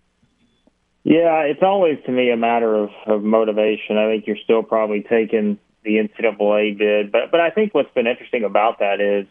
Yeah, 1.04 1.40
it's 1.40 1.62
always 1.62 1.98
to 2.06 2.12
me 2.12 2.30
a 2.30 2.36
matter 2.36 2.74
of, 2.74 2.90
of 3.06 3.22
motivation. 3.22 3.98
I 3.98 4.06
think 4.06 4.26
you're 4.26 4.38
still 4.44 4.62
probably 4.62 5.02
taking 5.02 5.58
the 5.84 5.96
NCAA 5.96 6.78
did. 6.78 7.12
but 7.12 7.30
but 7.30 7.40
I 7.40 7.50
think 7.50 7.74
what's 7.74 7.92
been 7.94 8.06
interesting 8.06 8.44
about 8.44 8.78
that 8.80 9.00
is, 9.00 9.26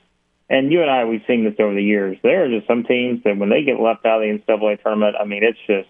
and 0.50 0.72
you 0.72 0.82
and 0.82 0.90
I 0.90 1.06
we've 1.06 1.24
seen 1.28 1.44
this 1.44 1.56
over 1.60 1.74
the 1.74 1.84
years. 1.84 2.18
There 2.24 2.46
are 2.46 2.50
just 2.50 2.68
some 2.68 2.84
teams 2.84 3.24
that 3.24 3.38
when 3.38 3.50
they 3.50 3.64
get 3.64 3.80
left 3.80 4.06
out 4.06 4.24
of 4.24 4.30
the 4.30 4.40
NCAA 4.40 4.82
tournament, 4.82 5.16
I 5.20 5.26
mean, 5.26 5.44
it's 5.44 5.60
just 5.68 5.90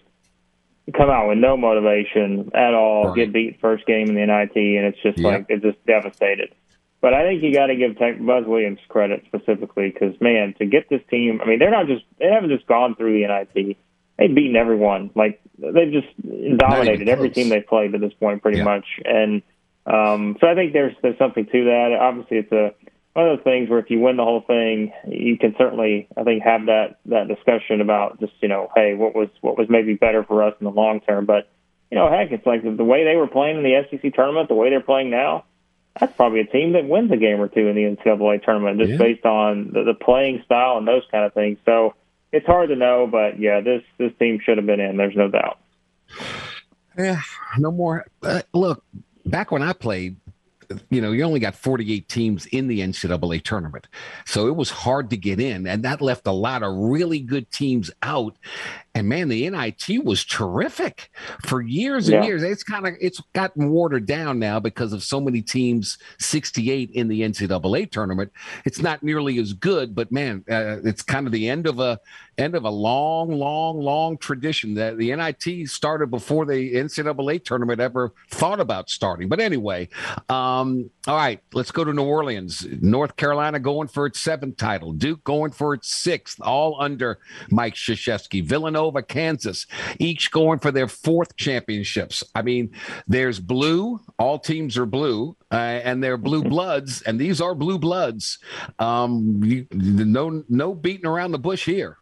come 0.96 1.10
out 1.10 1.28
with 1.28 1.38
no 1.38 1.56
motivation 1.56 2.52
at 2.54 2.74
all, 2.74 3.08
right. 3.08 3.16
get 3.16 3.34
beat 3.34 3.60
first 3.62 3.86
game 3.86 4.10
in 4.10 4.16
the 4.16 4.26
NIT, 4.26 4.56
and 4.56 4.86
it's 4.86 5.02
just 5.02 5.20
like 5.20 5.48
they're 5.48 5.58
just 5.58 5.84
devastated. 5.86 6.54
But 7.02 7.14
I 7.14 7.24
think 7.24 7.44
you 7.44 7.54
got 7.54 7.68
to 7.68 7.76
give 7.76 7.98
Tech, 7.98 8.24
Buzz 8.24 8.46
Williams 8.46 8.80
credit 8.88 9.24
specifically 9.26 9.90
because 9.90 10.20
man, 10.22 10.56
to 10.60 10.66
get 10.66 10.90
this 10.90 11.02
team, 11.10 11.42
I 11.44 11.48
mean, 11.48 11.60
they're 11.60 11.72
not 11.72 11.88
just 11.88 12.06
they 12.20 12.28
haven't 12.28 12.50
just 12.50 12.66
gone 12.66 12.96
through 12.96 13.14
the 13.14 13.28
NIT 13.28 13.78
they've 14.18 14.34
beaten 14.34 14.56
everyone. 14.56 15.12
Like 15.16 15.42
they've 15.58 15.92
just 15.92 16.58
dominated 16.58 17.10
every 17.10 17.30
team 17.30 17.50
they've 17.50 17.66
played 17.66 17.94
to 17.94 17.98
this 17.98 18.14
point, 18.14 18.42
pretty 18.42 18.60
yeah. 18.60 18.64
much. 18.64 18.86
And 19.06 19.42
um, 19.86 20.38
so 20.40 20.48
I 20.48 20.56
think 20.56 20.74
there's 20.74 20.96
there's 21.02 21.18
something 21.18 21.46
to 21.46 21.64
that. 21.66 21.98
Obviously, 22.00 22.38
it's 22.38 22.52
a 22.52 22.74
one 23.14 23.28
of 23.28 23.38
those 23.38 23.44
things 23.44 23.70
where 23.70 23.80
if 23.80 23.90
you 23.90 24.00
win 24.00 24.18
the 24.18 24.24
whole 24.24 24.42
thing, 24.42 24.92
you 25.08 25.38
can 25.38 25.54
certainly, 25.58 26.08
I 26.18 26.24
think, 26.24 26.44
have 26.44 26.66
that 26.66 27.00
that 27.06 27.28
discussion 27.28 27.82
about 27.82 28.20
just 28.20 28.34
you 28.42 28.48
know, 28.48 28.70
hey, 28.76 28.94
what 28.96 29.16
was 29.16 29.30
what 29.42 29.58
was 29.58 29.68
maybe 29.70 29.94
better 29.94 30.24
for 30.24 30.44
us 30.44 30.56
in 30.60 30.66
the 30.66 30.72
long 30.72 31.00
term. 31.02 31.26
But 31.26 31.50
you 31.92 31.98
know, 31.98 32.10
heck, 32.10 32.32
it's 32.32 32.46
like 32.46 32.64
the, 32.64 32.72
the 32.72 32.84
way 32.84 33.04
they 33.04 33.16
were 33.16 33.28
playing 33.28 33.58
in 33.58 33.64
the 33.64 33.86
SEC 33.90 34.14
tournament, 34.14 34.50
the 34.50 34.56
way 34.56 34.70
they're 34.70 34.82
playing 34.82 35.10
now. 35.10 35.46
That's 36.00 36.16
probably 36.16 36.40
a 36.40 36.46
team 36.48 36.74
that 36.74 36.88
wins 36.88 37.12
a 37.12 37.18
game 37.18 37.40
or 37.40 37.48
two 37.48 37.68
in 37.68 37.76
the 37.76 37.84
NCAA 37.84 38.44
tournament, 38.44 38.80
just 38.80 38.94
yeah. 38.94 38.98
based 38.98 39.26
on 39.26 39.74
the, 39.74 39.84
the 39.84 39.94
playing 39.94 40.42
style 40.44 40.80
and 40.80 40.88
those 40.88 41.04
kind 41.12 41.24
of 41.24 41.36
things. 41.36 41.60
So, 41.66 41.94
it's 42.32 42.48
hard 42.48 42.70
to 42.70 42.76
know, 42.76 43.06
but 43.06 43.40
yeah, 43.40 43.62
this 43.62 43.84
this 44.00 44.12
team 44.18 44.40
should 44.44 44.58
have 44.58 44.66
been 44.66 44.80
in. 44.80 44.98
There's 44.98 45.16
no 45.16 45.30
doubt. 45.30 45.60
Yeah, 46.98 47.22
no 47.60 47.72
more. 47.72 48.08
Uh, 48.24 48.42
look, 48.54 48.84
back 49.26 49.52
when 49.52 49.62
I 49.62 49.74
played, 49.74 50.18
you 50.90 51.02
know, 51.02 51.12
you 51.12 51.24
only 51.24 51.40
got 51.40 51.56
48 51.56 52.08
teams 52.08 52.46
in 52.48 52.68
the 52.68 52.80
NCAA 52.80 53.44
tournament. 53.44 53.88
So 54.26 54.48
it 54.48 54.56
was 54.56 54.70
hard 54.70 55.10
to 55.12 55.18
get 55.18 55.40
in. 55.40 55.68
And 55.68 55.84
that 55.84 56.02
left 56.02 56.26
a 56.28 56.32
lot 56.32 56.64
of 56.64 56.76
really 56.76 57.20
good 57.20 57.52
teams 57.52 57.92
out. 58.02 58.38
And 58.96 59.10
man, 59.10 59.28
the 59.28 59.50
NIT 59.50 60.06
was 60.06 60.24
terrific 60.24 61.10
for 61.46 61.62
years 61.62 62.10
and 62.10 62.24
yeah. 62.24 62.30
years. 62.30 62.44
It's 62.44 62.64
kind 62.64 62.86
of 62.86 62.94
it's 63.02 63.20
gotten 63.34 63.72
watered 63.72 64.06
down 64.06 64.38
now 64.38 64.60
because 64.60 64.94
of 64.94 65.02
so 65.02 65.20
many 65.20 65.42
teams, 65.42 65.98
68 66.20 66.92
in 66.92 67.08
the 67.08 67.22
NCAA 67.22 67.90
tournament. 67.90 68.32
It's 68.66 68.80
not 68.80 69.02
nearly 69.02 69.40
as 69.40 69.54
good, 69.54 69.96
but 69.96 70.12
man, 70.12 70.44
uh, 70.50 70.78
it's 70.84 71.02
kind 71.02 71.26
of 71.26 71.34
the 71.34 71.50
end 71.50 71.66
of 71.66 71.80
a 71.80 72.00
end 72.38 72.56
of 72.56 72.64
a 72.66 72.70
long, 72.70 73.32
long, 73.32 73.80
long 73.80 74.18
tradition 74.18 74.74
that 74.76 74.98
the 74.98 75.16
NIT 75.16 75.70
started 75.70 76.10
before 76.10 76.46
the 76.46 76.74
NCAA 76.76 77.44
tournament 77.44 77.80
ever 77.80 78.14
thought 78.32 78.60
about 78.60 78.90
starting. 78.90 79.30
But 79.30 79.40
anyway, 79.40 79.90
um, 80.30 80.90
all 81.08 81.16
right, 81.16 81.40
let's 81.54 81.72
go 81.72 81.84
to 81.84 81.94
New 81.94 82.04
Orleans. 82.04 82.66
North 82.82 83.16
Carolina 83.16 83.60
going 83.60 83.88
for 83.88 84.06
its 84.06 84.20
seventh 84.20 84.58
title. 84.58 84.94
Duke 84.94 85.24
going 85.24 85.52
for 85.52 85.74
its 85.74 85.94
sixth, 85.94 86.40
all 86.42 86.82
under 86.82 87.20
Mike 87.50 87.76
Krzyzewski. 87.76 88.44
Villanova, 88.44 88.83
Kansas, 88.92 89.66
each 90.00 90.32
going 90.32 90.60
for 90.60 90.72
their 90.72 90.88
fourth 90.88 91.36
championships. 91.36 92.24
I 92.36 92.42
mean, 92.42 92.72
there's 93.08 93.40
blue. 93.40 94.00
All 94.20 94.40
teams 94.40 94.78
are 94.78 94.86
blue, 94.86 95.36
uh, 95.52 95.56
and 95.56 96.04
they're 96.04 96.18
blue 96.18 96.44
bloods, 96.44 97.02
and 97.04 97.20
these 97.20 97.42
are 97.42 97.56
blue 97.56 97.80
bloods. 97.80 98.40
Um, 98.80 99.42
you, 99.44 99.68
no, 99.72 100.44
no 100.50 100.74
beating 100.76 101.06
around 101.06 101.32
the 101.32 101.40
bush 101.40 101.66
here. 101.66 101.98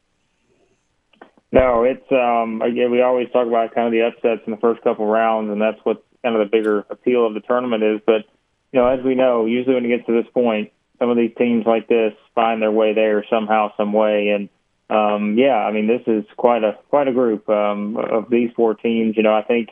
No, 1.52 1.84
it's 1.84 2.10
um 2.12 2.62
again 2.62 2.92
we 2.92 3.02
always 3.02 3.28
talk 3.32 3.46
about 3.46 3.76
kind 3.76 3.88
of 3.88 3.92
the 3.92 4.04
upsets 4.04 4.42
in 4.46 4.52
the 4.52 4.60
first 4.60 4.82
couple 4.84 5.06
rounds, 5.06 5.52
and 5.52 5.62
that's 5.62 5.80
what 5.84 6.04
kind 6.24 6.36
of 6.36 6.40
the 6.40 6.50
bigger 6.50 6.86
appeal 6.90 7.28
of 7.28 7.34
the 7.34 7.42
tournament 7.42 7.84
is. 7.84 8.00
But 8.06 8.26
you 8.72 8.80
know, 8.80 8.88
as 8.88 9.04
we 9.04 9.16
know, 9.16 9.46
usually 9.46 9.76
when 9.76 9.86
it 9.86 9.90
gets 9.90 10.06
to 10.06 10.14
this 10.14 10.32
point, 10.34 10.72
some 11.00 11.10
of 11.10 11.18
these 11.18 11.34
teams 11.38 11.66
like 11.66 11.88
this 11.88 12.14
find 12.36 12.62
their 12.62 12.72
way 12.72 12.94
there 12.94 13.26
somehow, 13.30 13.74
some 13.76 13.92
way, 13.92 14.30
and 14.30 14.50
um, 14.92 15.38
yeah, 15.38 15.56
I 15.56 15.72
mean 15.72 15.88
this 15.88 16.02
is 16.06 16.26
quite 16.36 16.64
a 16.64 16.78
quite 16.90 17.08
a 17.08 17.14
group 17.14 17.48
um, 17.50 17.98
of 17.98 18.30
these 18.30 18.52
four 18.56 18.74
teams. 18.76 19.16
You 19.16 19.24
know, 19.24 19.34
I 19.34 19.42
think 19.42 19.70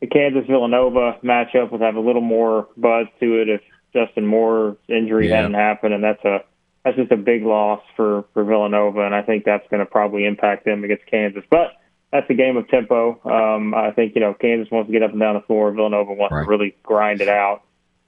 the 0.00 0.08
Kansas 0.08 0.46
Villanova 0.46 1.18
matchup 1.22 1.70
would 1.70 1.80
have 1.80 1.94
a 1.94 2.00
little 2.00 2.22
more 2.22 2.68
buzz 2.76 3.06
to 3.20 3.40
it 3.40 3.48
if 3.48 3.60
Justin 3.92 4.26
Moore's 4.26 4.76
injury 4.88 5.28
yeah. 5.28 5.36
hadn't 5.36 5.54
happened, 5.54 5.94
and 5.94 6.02
that's 6.02 6.24
a 6.24 6.40
that's 6.84 6.96
just 6.96 7.12
a 7.12 7.16
big 7.16 7.44
loss 7.44 7.82
for 7.96 8.24
for 8.34 8.44
Villanova, 8.44 9.04
and 9.04 9.14
I 9.14 9.22
think 9.22 9.44
that's 9.44 9.66
going 9.70 9.80
to 9.80 9.86
probably 9.86 10.26
impact 10.26 10.64
them 10.64 10.82
against 10.82 11.06
Kansas. 11.06 11.44
But 11.48 11.72
that's 12.12 12.28
a 12.30 12.34
game 12.34 12.56
of 12.56 12.68
tempo. 12.68 13.20
Um, 13.24 13.74
I 13.74 13.92
think 13.92 14.14
you 14.14 14.20
know 14.20 14.34
Kansas 14.34 14.70
wants 14.72 14.88
to 14.88 14.92
get 14.92 15.02
up 15.02 15.12
and 15.12 15.20
down 15.20 15.34
the 15.34 15.42
floor. 15.42 15.70
Villanova 15.72 16.12
wants 16.12 16.32
right. 16.32 16.42
to 16.42 16.48
really 16.48 16.74
grind 16.82 17.20
it 17.20 17.28
out, 17.28 17.62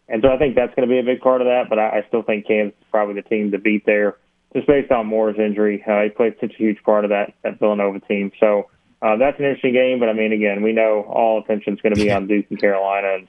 and 0.08 0.22
so 0.22 0.32
I 0.32 0.38
think 0.38 0.56
that's 0.56 0.74
going 0.74 0.88
to 0.88 0.92
be 0.92 0.98
a 0.98 1.04
big 1.04 1.20
part 1.20 1.40
of 1.40 1.46
that. 1.46 1.66
But 1.68 1.78
I, 1.78 1.98
I 1.98 2.04
still 2.08 2.22
think 2.22 2.46
Kansas 2.46 2.78
is 2.80 2.86
probably 2.90 3.14
the 3.14 3.28
team 3.28 3.52
to 3.52 3.58
beat 3.58 3.86
there, 3.86 4.16
just 4.54 4.66
based 4.66 4.90
on 4.90 5.06
Moore's 5.06 5.38
injury. 5.38 5.82
Uh, 5.86 6.02
he 6.02 6.08
played 6.10 6.34
such 6.40 6.54
a 6.54 6.56
huge 6.56 6.82
part 6.82 7.04
of 7.04 7.10
that 7.10 7.34
that 7.42 7.58
Villanova 7.58 8.00
team. 8.00 8.32
So 8.40 8.68
uh, 9.02 9.16
that's 9.16 9.38
an 9.38 9.44
interesting 9.44 9.74
game. 9.74 10.00
But 10.00 10.08
I 10.08 10.12
mean, 10.12 10.32
again, 10.32 10.62
we 10.62 10.72
know 10.72 11.02
all 11.08 11.40
attention 11.42 11.74
is 11.74 11.80
going 11.80 11.94
to 11.94 12.00
be 12.00 12.10
on 12.10 12.26
Duke 12.28 12.46
and 12.50 12.60
Carolina, 12.60 13.14
and 13.14 13.28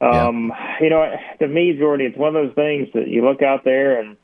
um, 0.00 0.48
yeah. 0.48 0.76
you 0.80 0.90
know, 0.90 1.14
to 1.40 1.48
me, 1.48 1.76
Jordy, 1.78 2.04
it's 2.04 2.16
one 2.16 2.34
of 2.34 2.46
those 2.46 2.54
things 2.54 2.88
that 2.94 3.08
you 3.08 3.24
look 3.24 3.42
out 3.42 3.64
there 3.64 4.00
and 4.00 4.16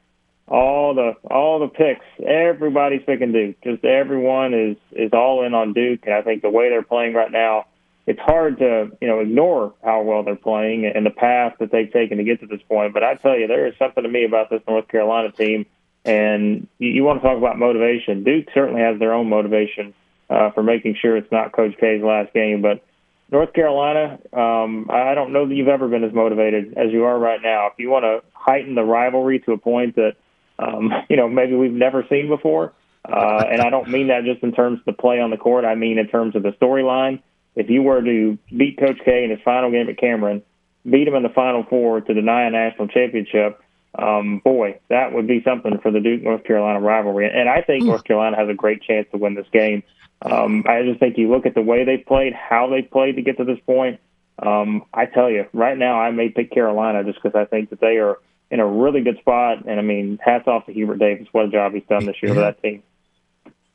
all 0.48 0.94
the 0.94 1.12
all 1.28 1.61
the 1.61 1.68
picks. 1.68 2.04
Everybody's 2.24 3.02
picking 3.04 3.32
Duke. 3.32 3.56
Just 3.62 3.85
everyone 3.85 4.54
is 4.54 4.76
is 4.92 5.12
all 5.12 5.44
in 5.44 5.54
on 5.54 5.72
Duke, 5.72 6.00
and 6.04 6.14
I 6.14 6.22
think 6.22 6.42
the 6.42 6.50
way 6.50 6.68
they're 6.70 6.82
playing 6.82 7.14
right 7.14 7.30
now, 7.30 7.66
it's 8.06 8.20
hard 8.20 8.59
to 8.59 8.90
you 9.00 9.09
know 9.09 9.20
ignore 9.20 9.74
how 9.82 10.02
well 10.02 10.22
they're 10.22 10.37
playing 10.37 10.87
and 10.87 11.04
the 11.04 11.11
path 11.11 11.54
that 11.59 11.72
they've 11.72 11.92
taken 11.92 12.18
to 12.18 12.24
get 12.24 12.40
to 12.40 12.46
this 12.46 12.62
point. 12.68 12.94
But 12.94 13.02
I 13.02 13.14
tell 13.16 13.37
you, 13.37 13.46
there 13.46 13.66
is 13.66 13.74
something 13.78 14.02
to 14.02 14.09
me 14.09 14.24
about 14.24 14.50
this 14.50 14.62
North 14.68 14.88
Carolina 14.88 15.32
team, 15.32 15.66
and 16.06 16.66
you, 16.78 16.88
you 16.88 17.04
want 17.04 17.20
to 17.20 17.28
talk 17.28 17.36
about 17.36 17.58
motivation. 17.58 18.24
Duke 18.24 18.46
certainly 18.54 18.80
has 18.80 18.98
their 18.98 19.12
own 19.12 19.28
motivation 19.28 19.94
uh, 20.30 20.50
for 20.50 20.62
making 20.62 20.96
sure 21.00 21.16
it's 21.16 21.30
not 21.30 21.52
Coach 21.52 21.76
K's 21.78 22.02
last 22.02 22.32
game, 22.32 22.62
but. 22.62 22.82
North 23.28 23.52
Carolina, 23.54 24.20
um, 24.32 24.86
I 24.88 25.16
don't 25.16 25.32
know 25.32 25.48
that 25.48 25.52
you've 25.52 25.66
ever 25.66 25.88
been 25.88 26.04
as 26.04 26.12
motivated 26.12 26.74
as 26.78 26.92
you 26.92 27.06
are 27.06 27.18
right 27.18 27.40
now. 27.42 27.66
If 27.66 27.72
you 27.76 27.90
want 27.90 28.04
to 28.04 28.22
heighten 28.32 28.76
the 28.76 28.84
rivalry 28.84 29.40
to 29.40 29.52
a 29.52 29.58
point 29.58 29.96
that 29.96 30.12
um, 30.58 30.92
you 31.08 31.16
know, 31.16 31.28
maybe 31.28 31.54
we've 31.54 31.72
never 31.72 32.04
seen 32.08 32.28
before. 32.28 32.72
Uh, 33.04 33.44
and 33.48 33.60
I 33.60 33.70
don't 33.70 33.88
mean 33.88 34.08
that 34.08 34.24
just 34.24 34.42
in 34.42 34.52
terms 34.52 34.80
of 34.80 34.84
the 34.84 34.92
play 34.92 35.20
on 35.20 35.30
the 35.30 35.36
court. 35.36 35.64
I 35.64 35.74
mean 35.74 35.98
in 35.98 36.08
terms 36.08 36.34
of 36.34 36.42
the 36.42 36.50
storyline. 36.60 37.22
If 37.54 37.70
you 37.70 37.82
were 37.82 38.02
to 38.02 38.38
beat 38.54 38.78
Coach 38.78 38.98
K 39.04 39.24
in 39.24 39.30
his 39.30 39.38
final 39.44 39.70
game 39.70 39.88
at 39.88 39.96
Cameron, 39.96 40.42
beat 40.88 41.08
him 41.08 41.14
in 41.14 41.22
the 41.22 41.30
Final 41.30 41.64
Four 41.64 42.00
to 42.00 42.14
deny 42.14 42.46
a 42.46 42.50
national 42.50 42.88
championship, 42.88 43.62
um, 43.98 44.40
boy, 44.44 44.78
that 44.88 45.12
would 45.12 45.26
be 45.26 45.42
something 45.42 45.78
for 45.78 45.90
the 45.90 46.00
Duke 46.00 46.22
North 46.22 46.44
Carolina 46.44 46.80
rivalry. 46.80 47.30
And 47.32 47.48
I 47.48 47.62
think 47.62 47.85
North 47.85 48.04
Carolina 48.04 48.37
has 48.37 48.48
a 48.48 48.54
great 48.54 48.82
chance 48.82 49.06
to 49.12 49.18
win 49.18 49.35
this 49.35 49.46
game. 49.52 49.82
Um, 50.22 50.64
I 50.66 50.82
just 50.82 51.00
think 51.00 51.18
you 51.18 51.30
look 51.30 51.46
at 51.46 51.54
the 51.54 51.62
way 51.62 51.85
they 51.85 51.98
played, 51.98 52.32
how 52.32 52.68
they 52.68 52.82
played 52.82 53.16
to 53.16 53.22
get 53.22 53.38
to 53.38 53.44
this 53.44 53.59
point. 53.66 54.00
Um, 54.38 54.85
I 54.92 55.06
tell 55.06 55.30
you, 55.30 55.46
right 55.52 55.76
now, 55.76 56.00
I 56.00 56.11
may 56.11 56.28
pick 56.28 56.50
Carolina 56.50 57.04
just 57.04 57.22
because 57.22 57.37
I 57.37 57.46
think 57.46 57.70
that 57.70 57.80
they 57.80 57.96
are 57.96 58.18
in 58.50 58.61
a 58.61 58.66
really 58.66 59.02
good 59.02 59.18
spot. 59.18 59.66
And 59.66 59.78
I 59.78 59.82
mean, 59.82 60.18
hats 60.22 60.46
off 60.46 60.66
to 60.66 60.72
Hubert 60.72 60.98
Davis. 60.98 61.26
What 61.32 61.46
a 61.46 61.48
job 61.48 61.72
he's 61.72 61.85
done 61.88 62.04
this 62.04 62.16
year 62.22 62.35
yeah. 62.35 62.46
with 62.46 62.56
that 62.56 62.62
team. 62.62 62.82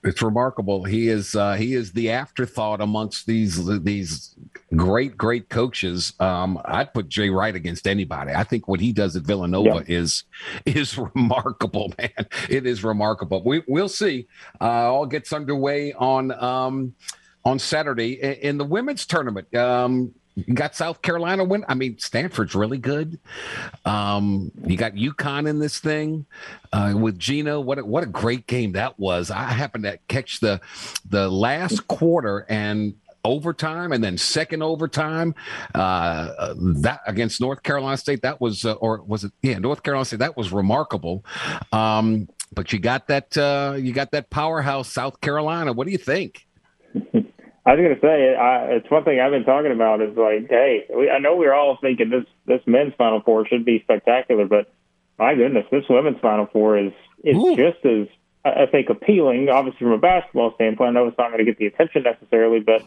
It's 0.04 0.22
remarkable. 0.22 0.84
He 0.84 1.10
is 1.10 1.36
uh, 1.36 1.54
he 1.54 1.76
is 1.76 1.92
the 1.92 2.10
afterthought 2.10 2.82
amongst 2.82 3.28
these 3.28 3.64
these 3.84 4.36
great 4.76 5.16
great 5.16 5.50
coaches. 5.50 6.14
Um, 6.20 6.60
I'd 6.66 6.92
put 6.92 7.08
Jay 7.08 7.30
Wright 7.30 7.56
against 7.56 7.86
anybody. 7.86 8.32
I 8.34 8.44
think 8.44 8.68
what 8.68 8.80
he 8.80 8.94
does 8.94 9.16
at 9.16 9.24
Villanova 9.24 9.84
yeah. 9.88 10.00
is 10.00 10.24
is 10.66 10.98
remarkable, 11.16 11.94
man. 12.00 12.26
It 12.50 12.66
is 12.66 12.84
remarkable. 12.84 13.44
We 13.44 13.64
we'll 13.68 13.90
see. 13.90 14.28
Uh, 14.60 14.92
all 14.92 15.06
gets 15.06 15.32
underway 15.34 15.94
on 15.94 16.32
um, 16.32 16.96
on 17.46 17.60
Saturday 17.60 18.14
in 18.42 18.58
the 18.58 18.66
women's 18.66 19.06
tournament. 19.06 19.54
Um, 19.56 20.14
you 20.36 20.54
got 20.54 20.76
South 20.76 21.02
Carolina 21.02 21.44
win. 21.44 21.66
I 21.68 21.74
mean, 21.74 21.98
Stanford's 21.98 22.56
really 22.56 22.78
good. 22.78 23.20
Um, 23.86 24.52
you 24.66 24.78
got 24.78 24.94
UConn 24.94 25.48
in 25.48 25.60
this 25.60 25.80
thing 25.80 26.26
uh, 26.72 26.94
with 26.96 27.20
Geno. 27.20 27.60
What 27.60 27.80
a, 27.80 27.86
what 27.86 28.04
a 28.04 28.08
great 28.08 28.48
game 28.48 28.74
that 28.74 29.00
was. 29.00 29.30
I 29.32 29.44
happened 29.44 29.84
to 29.86 30.00
catch 30.08 30.40
the 30.40 30.62
the 31.10 31.30
last 31.30 31.88
quarter 31.88 32.46
and 32.50 32.94
overtime 33.24 33.92
and 33.92 34.04
then 34.04 34.18
second 34.18 34.64
overtime 34.64 35.36
uh, 35.76 36.54
that 36.58 37.02
against 37.06 37.42
North 37.42 37.64
Carolina 37.64 37.98
State. 37.98 38.22
That 38.22 38.42
was 38.42 38.66
uh, 38.66 38.74
or 38.74 39.02
was 39.02 39.24
it? 39.24 39.32
Yeah, 39.42 39.60
North 39.60 39.84
Carolina 39.84 40.06
State. 40.06 40.20
That 40.20 40.38
was 40.38 40.52
remarkable. 40.52 41.26
Um, 41.72 42.28
but 42.54 42.74
you 42.74 42.80
got 42.80 43.08
that 43.08 43.38
uh, 43.38 43.76
you 43.78 43.94
got 43.94 44.12
that 44.12 44.30
powerhouse 44.30 44.92
South 44.92 45.20
Carolina. 45.22 45.74
What 45.74 45.86
do 45.86 45.92
you 45.92 45.98
think? 45.98 46.48
I 47.66 47.76
was 47.76 47.78
going 47.78 47.96
to 47.96 48.02
say, 48.02 48.36
I, 48.36 48.78
it's 48.78 48.90
one 48.90 49.04
thing 49.04 49.20
I've 49.20 49.32
been 49.32 49.46
talking 49.46 49.72
about 49.72 50.02
is 50.02 50.18
like, 50.18 50.50
hey, 50.50 50.86
we, 50.96 51.10
I 51.10 51.20
know 51.20 51.36
we're 51.36 51.54
all 51.54 51.78
thinking 51.80 52.10
this 52.10 52.26
this 52.48 52.62
men's 52.66 52.94
Final 52.98 53.22
Four 53.22 53.46
should 53.46 53.66
be 53.66 53.82
spectacular, 53.84 54.48
but 54.48 54.74
my 55.20 55.36
goodness, 55.36 55.66
this 55.70 55.86
women's 55.88 56.20
Final 56.22 56.48
Four 56.48 56.80
is 56.80 56.94
is 57.24 57.38
Ooh. 57.38 57.56
just 57.56 57.86
as 57.86 58.08
I 58.44 58.66
think 58.66 58.90
appealing. 58.90 59.50
Obviously, 59.50 59.80
from 59.80 59.92
a 59.92 60.00
basketball 60.00 60.54
standpoint, 60.56 60.90
I 60.90 60.94
know 60.94 61.08
it's 61.08 61.18
not 61.20 61.32
going 61.32 61.46
to 61.46 61.46
get 61.46 61.60
the 61.60 61.68
attention 61.68 62.02
necessarily, 62.04 62.62
but 62.62 62.82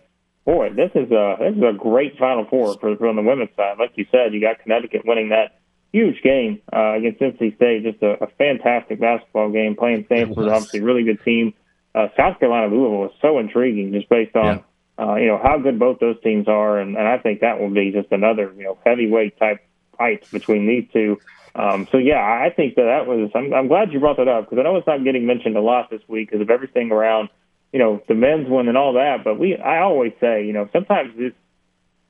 boy, 0.44 0.70
this 0.70 0.90
is 0.96 1.10
a 1.12 1.36
this 1.38 1.54
is 1.54 1.62
a 1.62 1.78
great 1.78 2.18
Final 2.18 2.44
Four 2.44 2.76
for 2.78 2.96
from 2.96 3.14
the 3.14 3.22
women's 3.22 3.54
side. 3.56 3.78
Like 3.78 3.92
you 3.94 4.06
said, 4.10 4.34
you 4.34 4.40
got 4.40 4.58
Connecticut 4.58 5.02
winning 5.06 5.28
that 5.28 5.60
huge 5.92 6.20
game 6.22 6.60
uh, 6.72 6.94
against 6.94 7.20
NC 7.20 7.54
State, 7.54 7.84
just 7.84 8.02
a, 8.02 8.24
a 8.24 8.26
fantastic 8.38 8.98
basketball 8.98 9.52
game. 9.52 9.76
Playing 9.76 10.04
Stanford, 10.06 10.48
obviously, 10.48 10.80
really 10.80 11.04
good 11.04 11.22
team 11.24 11.54
uh, 11.94 12.08
South 12.16 12.38
Carolina 12.38 12.74
Louisville 12.74 12.98
was 12.98 13.12
so 13.20 13.38
intriguing 13.38 13.92
just 13.92 14.08
based 14.08 14.34
on 14.36 14.64
yeah. 14.98 15.04
uh, 15.04 15.14
you 15.16 15.26
know 15.26 15.38
how 15.42 15.58
good 15.58 15.78
both 15.78 16.00
those 16.00 16.20
teams 16.22 16.48
are, 16.48 16.78
and, 16.78 16.96
and 16.96 17.06
I 17.06 17.18
think 17.18 17.40
that 17.40 17.60
will 17.60 17.70
be 17.70 17.92
just 17.92 18.10
another 18.10 18.52
you 18.56 18.64
know 18.64 18.78
heavyweight 18.84 19.38
type 19.38 19.64
fight 19.96 20.28
between 20.30 20.66
these 20.66 20.88
two. 20.92 21.18
Um, 21.54 21.86
so 21.92 21.98
yeah, 21.98 22.18
I 22.18 22.50
think 22.54 22.74
that 22.74 22.84
that 22.84 23.06
was. 23.06 23.30
I'm, 23.34 23.54
I'm 23.54 23.68
glad 23.68 23.92
you 23.92 24.00
brought 24.00 24.16
that 24.16 24.28
up 24.28 24.50
because 24.50 24.58
I 24.58 24.64
know 24.64 24.76
it's 24.76 24.86
not 24.86 25.04
getting 25.04 25.26
mentioned 25.26 25.56
a 25.56 25.60
lot 25.60 25.90
this 25.90 26.02
week 26.08 26.30
because 26.30 26.42
of 26.42 26.50
everything 26.50 26.90
around 26.90 27.28
you 27.72 27.78
know 27.78 28.02
the 28.08 28.14
men's 28.14 28.48
one 28.48 28.68
and 28.68 28.76
all 28.76 28.94
that. 28.94 29.24
But 29.24 29.38
we, 29.38 29.56
I 29.56 29.80
always 29.80 30.12
say, 30.20 30.46
you 30.46 30.52
know, 30.52 30.68
sometimes 30.72 31.16
this 31.16 31.32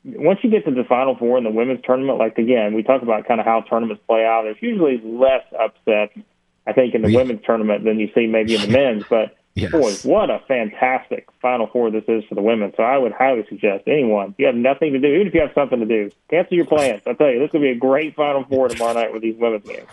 once 0.04 0.40
you 0.42 0.50
get 0.50 0.66
to 0.66 0.70
the 0.70 0.84
final 0.84 1.16
four 1.16 1.38
in 1.38 1.44
the 1.44 1.50
women's 1.50 1.80
tournament, 1.84 2.18
like 2.18 2.36
again, 2.38 2.74
we 2.74 2.82
talk 2.82 3.02
about 3.02 3.26
kind 3.26 3.40
of 3.40 3.46
how 3.46 3.62
tournaments 3.62 4.02
play 4.06 4.24
out. 4.24 4.42
There's 4.42 4.60
usually 4.60 5.00
less 5.02 5.44
upsets, 5.58 6.12
I 6.66 6.72
think, 6.72 6.94
in 6.94 7.02
the 7.02 7.10
yeah. 7.10 7.18
women's 7.18 7.44
tournament 7.44 7.84
than 7.84 7.98
you 7.98 8.10
see 8.14 8.26
maybe 8.26 8.54
in 8.54 8.60
the 8.60 8.68
men's. 8.68 9.04
But 9.08 9.36
Yes. 9.54 9.70
Boy, 9.70 9.92
what 10.10 10.30
a 10.30 10.40
fantastic 10.48 11.28
Final 11.40 11.68
Four 11.68 11.90
this 11.92 12.02
is 12.08 12.24
for 12.24 12.34
the 12.34 12.42
women. 12.42 12.72
So 12.76 12.82
I 12.82 12.98
would 12.98 13.12
highly 13.12 13.44
suggest 13.48 13.84
anyone, 13.86 14.30
if 14.30 14.38
you 14.38 14.46
have 14.46 14.56
nothing 14.56 14.92
to 14.94 14.98
do, 14.98 15.06
even 15.06 15.28
if 15.28 15.34
you 15.34 15.40
have 15.40 15.52
something 15.54 15.78
to 15.78 15.86
do, 15.86 16.10
cancel 16.28 16.56
your 16.56 16.66
plans. 16.66 17.02
I 17.06 17.12
tell 17.12 17.30
you, 17.30 17.38
this 17.38 17.52
will 17.52 17.60
be 17.60 17.70
a 17.70 17.76
great 17.76 18.16
Final 18.16 18.44
Four 18.44 18.68
tomorrow 18.68 18.94
night 18.94 19.12
with 19.12 19.22
these 19.22 19.36
women's 19.36 19.64
games. 19.64 19.88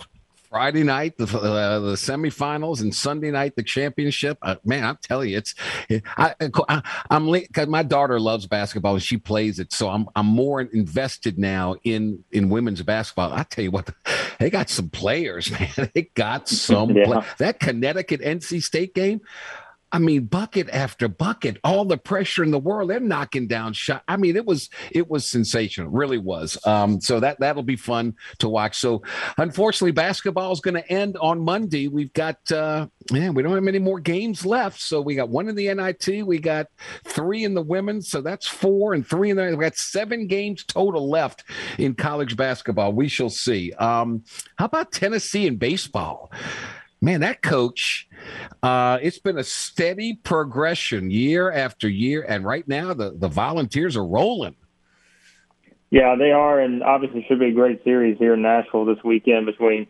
Friday 0.51 0.83
night, 0.83 1.15
the 1.15 1.23
uh, 1.23 1.79
the 1.79 1.93
semifinals, 1.93 2.81
and 2.81 2.93
Sunday 2.93 3.31
night 3.31 3.55
the 3.55 3.63
championship. 3.63 4.37
Uh, 4.41 4.57
man, 4.65 4.83
I'm 4.83 4.97
telling 5.01 5.29
you, 5.29 5.37
it's 5.37 5.55
I, 6.17 6.35
I 6.67 6.81
am 7.09 7.31
because 7.31 7.69
my 7.69 7.83
daughter 7.83 8.19
loves 8.19 8.47
basketball 8.47 8.95
and 8.95 9.01
she 9.01 9.15
plays 9.15 9.59
it, 9.59 9.71
so 9.71 9.87
I'm 9.87 10.09
I'm 10.13 10.25
more 10.25 10.59
invested 10.59 11.39
now 11.39 11.77
in 11.85 12.25
in 12.33 12.49
women's 12.49 12.81
basketball. 12.81 13.31
I 13.31 13.43
tell 13.43 13.63
you 13.63 13.71
what, 13.71 13.91
they 14.39 14.49
got 14.49 14.69
some 14.69 14.89
players, 14.89 15.49
man. 15.77 15.89
They 15.93 16.09
got 16.15 16.49
some 16.49 16.89
yeah. 16.97 17.05
play- 17.05 17.25
that 17.37 17.61
Connecticut 17.61 18.19
NC 18.19 18.61
State 18.61 18.93
game. 18.93 19.21
I 19.91 19.99
mean, 19.99 20.25
bucket 20.25 20.69
after 20.69 21.07
bucket, 21.07 21.57
all 21.63 21.85
the 21.85 21.97
pressure 21.97 22.43
in 22.43 22.51
the 22.51 22.59
world. 22.59 22.89
They're 22.89 22.99
knocking 22.99 23.47
down 23.47 23.73
shot. 23.73 24.03
I 24.07 24.17
mean, 24.17 24.35
it 24.35 24.45
was 24.45 24.69
it 24.91 25.09
was 25.09 25.25
sensational, 25.25 25.89
really 25.89 26.17
was. 26.17 26.57
Um, 26.65 27.01
so 27.01 27.19
that 27.19 27.39
that'll 27.39 27.63
be 27.63 27.75
fun 27.75 28.15
to 28.39 28.49
watch. 28.49 28.77
So, 28.79 29.01
unfortunately, 29.37 29.91
basketball 29.91 30.51
is 30.51 30.61
going 30.61 30.75
to 30.75 30.91
end 30.91 31.17
on 31.17 31.39
Monday. 31.39 31.87
We've 31.87 32.13
got 32.13 32.51
uh, 32.51 32.87
man, 33.11 33.33
we 33.33 33.43
don't 33.43 33.53
have 33.53 33.63
many 33.63 33.79
more 33.79 33.99
games 33.99 34.45
left. 34.45 34.79
So 34.79 35.01
we 35.01 35.15
got 35.15 35.29
one 35.29 35.49
in 35.49 35.55
the 35.55 35.73
NIT, 35.73 36.25
we 36.25 36.39
got 36.39 36.67
three 37.05 37.43
in 37.43 37.53
the 37.53 37.61
women's. 37.61 38.09
So 38.09 38.21
that's 38.21 38.47
four 38.47 38.93
and 38.93 39.05
three 39.05 39.29
in 39.29 39.37
the. 39.37 39.55
We 39.55 39.63
got 39.63 39.75
seven 39.75 40.27
games 40.27 40.63
total 40.63 41.09
left 41.09 41.43
in 41.77 41.95
college 41.95 42.37
basketball. 42.37 42.93
We 42.93 43.07
shall 43.07 43.29
see. 43.29 43.73
Um, 43.73 44.23
how 44.57 44.65
about 44.65 44.91
Tennessee 44.91 45.47
and 45.47 45.59
baseball? 45.59 46.31
Man, 47.01 47.21
that 47.21 47.41
coach, 47.41 48.07
uh, 48.61 48.99
it's 49.01 49.19
been 49.19 49.37
a 49.37 49.43
steady 49.43 50.13
progression 50.13 51.09
year 51.09 51.51
after 51.51 51.89
year. 51.89 52.23
And 52.27 52.45
right 52.45 52.67
now, 52.67 52.93
the, 52.93 53.11
the 53.11 53.27
volunteers 53.27 53.97
are 53.97 54.05
rolling. 54.05 54.55
Yeah, 55.89 56.15
they 56.17 56.31
are. 56.31 56.59
And 56.59 56.83
obviously, 56.83 57.25
should 57.27 57.39
be 57.39 57.47
a 57.47 57.53
great 57.53 57.83
series 57.83 58.17
here 58.17 58.35
in 58.35 58.41
Nashville 58.41 58.85
this 58.85 59.03
weekend 59.03 59.45
between 59.45 59.87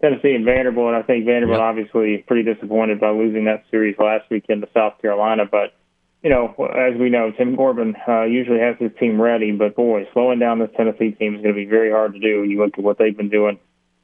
Tennessee 0.00 0.34
and 0.34 0.44
Vanderbilt. 0.44 0.94
And 0.94 0.96
I 0.96 1.02
think 1.02 1.26
Vanderbilt, 1.26 1.58
yep. 1.58 1.64
obviously, 1.64 2.24
pretty 2.26 2.54
disappointed 2.54 3.00
by 3.00 3.10
losing 3.10 3.44
that 3.46 3.64
series 3.70 3.96
last 3.98 4.30
weekend 4.30 4.62
to 4.62 4.68
South 4.72 5.02
Carolina. 5.02 5.44
But, 5.44 5.74
you 6.22 6.30
know, 6.30 6.54
as 6.74 6.98
we 6.98 7.10
know, 7.10 7.32
Tim 7.32 7.56
Corbin 7.56 7.96
uh, 8.08 8.22
usually 8.22 8.60
has 8.60 8.76
his 8.78 8.92
team 8.98 9.20
ready. 9.20 9.50
But, 9.50 9.74
boy, 9.74 10.08
slowing 10.14 10.38
down 10.38 10.60
this 10.60 10.70
Tennessee 10.76 11.10
team 11.10 11.34
is 11.34 11.42
going 11.42 11.54
to 11.54 11.60
be 11.60 11.66
very 11.66 11.90
hard 11.90 12.14
to 12.14 12.20
do. 12.20 12.44
You 12.44 12.60
look 12.60 12.78
at 12.78 12.84
what 12.84 12.96
they've 12.98 13.16
been 13.16 13.28
doing 13.28 13.58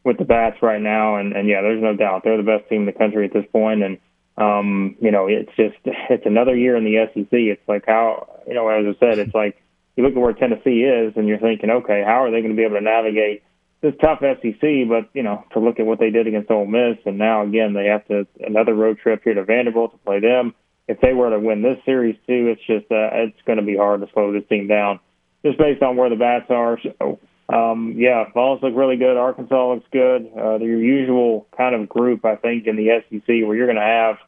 with 0.09 0.17
the 0.17 0.25
bats 0.25 0.57
right 0.63 0.81
now, 0.81 1.17
and 1.17 1.35
and 1.35 1.47
yeah, 1.47 1.61
there's 1.61 1.83
no 1.83 1.95
doubt 1.95 2.23
they're 2.25 2.39
the 2.39 2.43
best 2.43 2.69
team 2.69 2.81
in 2.81 2.87
the 2.87 2.93
country 2.93 3.27
at 3.27 3.33
this 3.35 3.45
point, 3.53 3.83
and 3.83 3.99
um, 4.39 4.97
you 5.01 5.11
know, 5.11 5.27
it's 5.29 5.55
just 5.55 5.77
it's 5.85 6.25
another 6.25 6.57
year 6.57 6.77
in 6.77 6.85
the 6.85 7.07
SEC. 7.13 7.29
It's 7.31 7.69
like 7.69 7.85
how 7.87 8.41
you 8.49 8.55
know, 8.55 8.67
as 8.69 8.97
I 8.97 8.99
said, 8.99 9.19
it's 9.19 9.35
like 9.35 9.63
you 9.97 10.03
look 10.03 10.15
at 10.15 10.19
where 10.19 10.33
Tennessee 10.33 10.83
is, 10.83 11.13
and 11.17 11.29
you're 11.29 11.39
thinking, 11.39 11.71
okay, 11.71 12.03
how 12.05 12.25
are 12.25 12.31
they 12.31 12.41
going 12.41 12.55
to 12.55 12.57
be 12.57 12.65
able 12.65 12.77
to 12.77 12.81
navigate 12.81 13.43
this 13.83 13.93
tough 14.01 14.21
SEC? 14.21 14.89
But 14.89 15.11
you 15.13 15.23
know, 15.23 15.45
to 15.53 15.61
look 15.61 15.79
at 15.79 15.87
what 15.87 16.01
they 16.01 16.11
did 16.11 16.27
against 16.27 16.51
Ole 16.51 16.67
Miss, 16.67 16.97
and 17.05 17.19
now 17.19 17.43
again 17.43 17.75
they 17.75 17.87
have 17.87 18.07
to 18.09 18.27
another 18.41 18.75
road 18.75 18.99
trip 18.99 19.23
here 19.23 19.35
to 19.35 19.45
Vanderbilt 19.45 19.93
to 19.93 19.99
play 19.99 20.21
them. 20.21 20.55
If 20.89 21.03
they 21.03 21.13
were 21.13 21.29
to 21.29 21.39
win 21.39 21.61
this 21.61 21.77
series 21.85 22.17
too, 22.27 22.49
it's 22.49 22.65
just 22.67 22.91
uh, 22.91 23.29
it's 23.29 23.43
going 23.45 23.59
to 23.59 23.65
be 23.65 23.77
hard 23.77 24.01
to 24.01 24.09
slow 24.15 24.33
this 24.33 24.49
team 24.49 24.69
down, 24.69 25.01
just 25.45 25.59
based 25.59 25.83
on 25.83 25.99
where 25.99 26.09
the 26.09 26.17
bats 26.17 26.47
are. 26.49 26.79
So 26.81 27.21
um, 27.49 27.95
yeah, 27.97 28.25
Vols 28.35 28.63
look 28.63 28.75
really 28.75 28.97
good. 28.97 29.17
Arkansas 29.17 29.73
looks 29.73 29.87
good. 29.91 30.31
Uh, 30.37 30.59
your 30.59 30.83
usual 30.83 31.47
kind 31.57 31.75
of 31.75 31.89
group, 31.89 32.25
I 32.25 32.37
think, 32.37 32.67
in 32.67 32.77
the 32.77 33.03
SEC 33.09 33.27
where 33.27 33.57
you're 33.57 33.67
going 33.67 33.77
to 33.77 33.83
have 33.83 34.19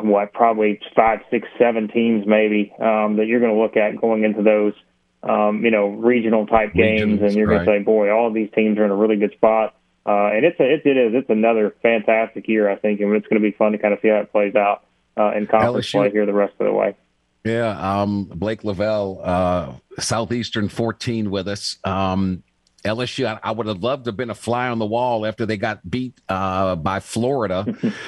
what 0.00 0.32
probably 0.32 0.80
five, 0.96 1.20
six, 1.30 1.46
seven 1.58 1.88
teams 1.88 2.26
maybe 2.26 2.72
um, 2.80 3.16
that 3.16 3.26
you're 3.26 3.40
going 3.40 3.54
to 3.54 3.60
look 3.60 3.76
at 3.76 4.00
going 4.00 4.24
into 4.24 4.42
those 4.42 4.74
um, 5.22 5.64
you 5.64 5.70
know 5.70 5.88
regional 5.88 6.46
type 6.46 6.74
games, 6.74 7.22
and 7.22 7.34
you're 7.34 7.46
right. 7.46 7.64
going 7.64 7.78
to 7.78 7.80
say, 7.80 7.84
boy, 7.84 8.10
all 8.10 8.26
of 8.26 8.34
these 8.34 8.50
teams 8.54 8.76
are 8.78 8.84
in 8.84 8.90
a 8.90 8.96
really 8.96 9.16
good 9.16 9.32
spot. 9.32 9.76
Uh, 10.04 10.30
and 10.34 10.44
it's 10.44 10.58
a, 10.58 10.64
it, 10.64 10.82
it 10.84 10.96
is 10.96 11.14
it's 11.14 11.30
another 11.30 11.76
fantastic 11.80 12.48
year, 12.48 12.68
I 12.68 12.74
think, 12.74 13.00
and 13.00 13.14
it's 13.14 13.26
going 13.28 13.40
to 13.40 13.48
be 13.48 13.56
fun 13.56 13.70
to 13.70 13.78
kind 13.78 13.94
of 13.94 14.00
see 14.02 14.08
how 14.08 14.16
it 14.16 14.32
plays 14.32 14.56
out 14.56 14.84
uh, 15.16 15.32
in 15.32 15.46
conference 15.46 15.86
LSU. 15.86 15.92
play 15.92 16.10
here 16.10 16.26
the 16.26 16.32
rest 16.32 16.54
of 16.58 16.66
the 16.66 16.72
way. 16.72 16.96
Yeah, 17.44 18.02
um, 18.02 18.24
Blake 18.24 18.62
Lavelle, 18.62 19.20
uh, 19.22 19.72
Southeastern 19.98 20.68
14 20.68 21.30
with 21.30 21.48
us. 21.48 21.76
Um, 21.82 22.44
LSU, 22.84 23.26
I, 23.26 23.38
I, 23.42 23.52
would 23.52 23.66
have 23.66 23.82
loved 23.82 24.04
to 24.04 24.08
have 24.08 24.16
been 24.16 24.30
a 24.30 24.34
fly 24.34 24.68
on 24.68 24.78
the 24.78 24.86
wall 24.86 25.24
after 25.24 25.46
they 25.46 25.56
got 25.56 25.88
beat 25.88 26.20
uh, 26.28 26.76
by 26.76 27.00
Florida 27.00 27.64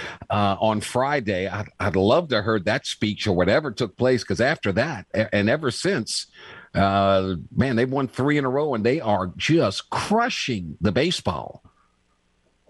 uh, 0.30 0.56
on 0.60 0.80
Friday. 0.80 1.46
I'd, 1.46 1.68
I'd 1.78 1.96
love 1.96 2.28
to 2.28 2.36
have 2.36 2.44
heard 2.44 2.64
that 2.64 2.86
speech 2.86 3.26
or 3.26 3.36
whatever 3.36 3.70
took 3.70 3.96
place 3.96 4.22
because 4.22 4.40
after 4.40 4.72
that, 4.72 5.06
and 5.14 5.48
ever 5.48 5.70
since, 5.70 6.26
uh, 6.74 7.34
man, 7.54 7.76
they've 7.76 7.90
won 7.90 8.08
three 8.08 8.36
in 8.36 8.44
a 8.44 8.50
row 8.50 8.74
and 8.74 8.84
they 8.84 9.00
are 9.00 9.32
just 9.36 9.90
crushing 9.90 10.76
the 10.80 10.92
baseball. 10.92 11.62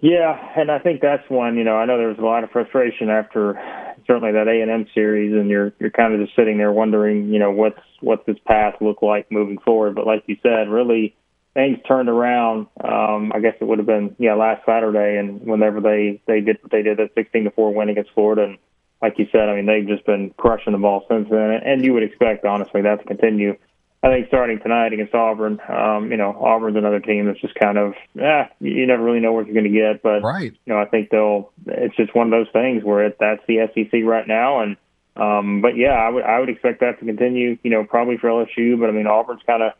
Yeah, 0.01 0.37
and 0.57 0.71
I 0.71 0.79
think 0.81 1.01
that's 1.01 1.29
one. 1.31 1.57
You 1.57 1.65
know, 1.65 1.77
I 1.77 1.87
know 1.87 1.97
there 1.97 2.09
was 2.09 2.19
a 2.19 2.25
lot 2.25 2.45
of 2.45 2.51
frustration 2.51 3.09
after 3.09 3.59
certainly 4.07 4.33
that 4.33 4.49
A 4.49 4.61
and 4.63 4.71
M 4.71 4.87
series, 4.95 5.33
and 5.33 5.49
you're 5.49 5.73
you're 5.79 5.91
kind 5.91 6.15
of 6.15 6.21
just 6.21 6.37
sitting 6.37 6.59
there 6.59 6.73
wondering, 6.73 7.33
you 7.33 7.39
know, 7.39 7.51
what's 7.51 7.81
what's 8.01 8.25
this 8.27 8.39
path 8.47 8.75
look 8.81 9.03
like 9.03 9.31
moving 9.31 9.59
forward. 9.59 9.95
But 9.95 10.07
like 10.07 10.25
you 10.27 10.37
said, 10.43 10.69
really 10.69 11.15
things 11.55 11.79
turned 11.87 12.09
around. 12.09 12.67
Um, 12.83 13.33
I 13.35 13.41
guess 13.41 13.55
it 13.61 13.65
would 13.65 13.79
have 13.79 13.87
been 13.87 14.15
yeah 14.19 14.35
last 14.35 14.67
Saturday, 14.67 15.19
and 15.19 15.41
whenever 15.43 15.81
they 15.81 16.21
they 16.27 16.41
did 16.41 16.59
what 16.63 16.73
they 16.73 16.83
did, 16.83 16.99
that 16.99 17.15
16 17.15 17.45
to 17.45 17.51
four 17.51 17.73
win 17.73 17.89
against 17.89 18.11
Florida, 18.13 18.45
and 18.45 18.59
like 19.01 19.19
you 19.19 19.27
said, 19.33 19.49
I 19.49 19.57
mean 19.57 19.67
they've 19.67 19.87
just 19.87 20.05
been 20.05 20.35
crushing 20.37 20.73
the 20.73 20.79
ball 20.79 21.05
since 21.09 21.29
then, 21.31 21.61
and 21.65 21.85
you 21.85 21.95
would 21.95 22.03
expect 22.03 22.45
honestly 22.45 22.83
that 22.83 23.01
to 23.01 23.05
continue. 23.05 23.57
I 24.05 24.09
think 24.09 24.29
starting 24.29 24.61
tonight 24.61 24.93
against 24.93 25.15
Auburn, 25.15 25.59
um, 25.67 26.11
you 26.11 26.19
know, 26.19 26.33
Auburn's 26.33 26.77
another 26.77 27.01
team 27.01 27.25
that's 27.25 27.41
just 27.41 27.55
kind 27.55 27.79
of, 27.79 27.95
eh, 28.21 28.45
you 28.61 28.87
never 28.87 29.03
really 29.03 29.21
know 29.21 29.33
what 29.33 29.47
you're 29.47 29.55
going 29.55 29.73
to 29.73 29.81
get. 29.81 30.03
But, 30.03 30.21
right. 30.23 30.53
you 30.53 30.75
know, 30.75 30.79
I 30.79 30.85
think 30.85 31.09
they'll, 31.09 31.51
it's 31.67 31.97
just 31.97 32.15
one 32.15 32.27
of 32.27 32.31
those 32.31 32.53
things 32.53 32.85
where 32.85 33.07
it, 33.07 33.17
that's 33.19 33.41
the 33.49 33.67
SEC 33.73 34.01
right 34.05 34.29
now. 34.29 34.61
And, 34.61 34.77
um, 35.17 35.63
but 35.63 35.79
yeah, 35.79 35.93
I 35.93 36.11
would, 36.11 36.23
I 36.23 36.39
would 36.39 36.51
expect 36.51 36.81
that 36.81 36.99
to 36.99 37.07
continue, 37.07 37.57
you 37.63 37.71
know, 37.71 37.85
probably 37.85 38.19
for 38.19 38.29
LSU. 38.29 38.79
But 38.79 38.91
I 38.91 38.93
mean, 38.93 39.07
Auburn's 39.07 39.43
kind 39.47 39.63
of, 39.63 39.73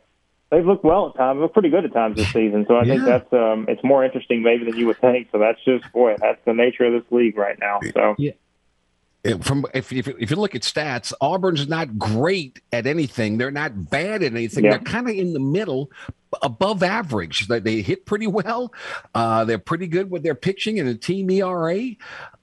they've 0.49 0.65
looked 0.65 0.83
well 0.83 1.09
at 1.09 1.17
times, 1.17 1.39
looked 1.39 1.53
pretty 1.53 1.69
good 1.69 1.85
at 1.85 1.93
times 1.93 2.15
this 2.15 2.33
season. 2.33 2.65
So 2.67 2.77
I 2.77 2.83
yeah. 2.83 2.93
think 2.95 3.05
that's, 3.05 3.31
um, 3.33 3.67
it's 3.67 3.83
more 3.83 4.03
interesting 4.03 4.41
maybe 4.41 4.65
than 4.65 4.75
you 4.75 4.87
would 4.87 4.97
think. 4.97 5.27
So 5.33 5.37
that's 5.37 5.63
just, 5.63 5.91
boy, 5.93 6.15
that's 6.19 6.43
the 6.45 6.53
nature 6.55 6.85
of 6.85 6.93
this 6.93 7.11
league 7.11 7.37
right 7.37 7.59
now. 7.59 7.79
So, 7.93 8.15
yeah 8.17 8.31
from 9.41 9.65
if, 9.73 9.91
if, 9.91 10.07
if 10.07 10.29
you 10.29 10.35
look 10.35 10.55
at 10.55 10.61
stats, 10.61 11.13
Auburn's 11.21 11.67
not 11.67 11.97
great 11.97 12.61
at 12.71 12.85
anything. 12.85 13.37
They're 13.37 13.51
not 13.51 13.89
bad 13.89 14.23
at 14.23 14.33
anything. 14.33 14.65
Yeah. 14.65 14.71
They're 14.71 14.79
kind 14.79 15.09
of 15.09 15.15
in 15.15 15.33
the 15.33 15.39
middle, 15.39 15.89
above 16.41 16.83
average. 16.83 17.47
They, 17.47 17.59
they 17.59 17.81
hit 17.81 18.05
pretty 18.05 18.27
well. 18.27 18.73
Uh, 19.13 19.45
they're 19.45 19.57
pretty 19.57 19.87
good 19.87 20.09
with 20.09 20.23
their 20.23 20.35
pitching 20.35 20.79
and 20.79 20.89
a 20.89 20.95
team 20.95 21.29
ERA. 21.29 21.91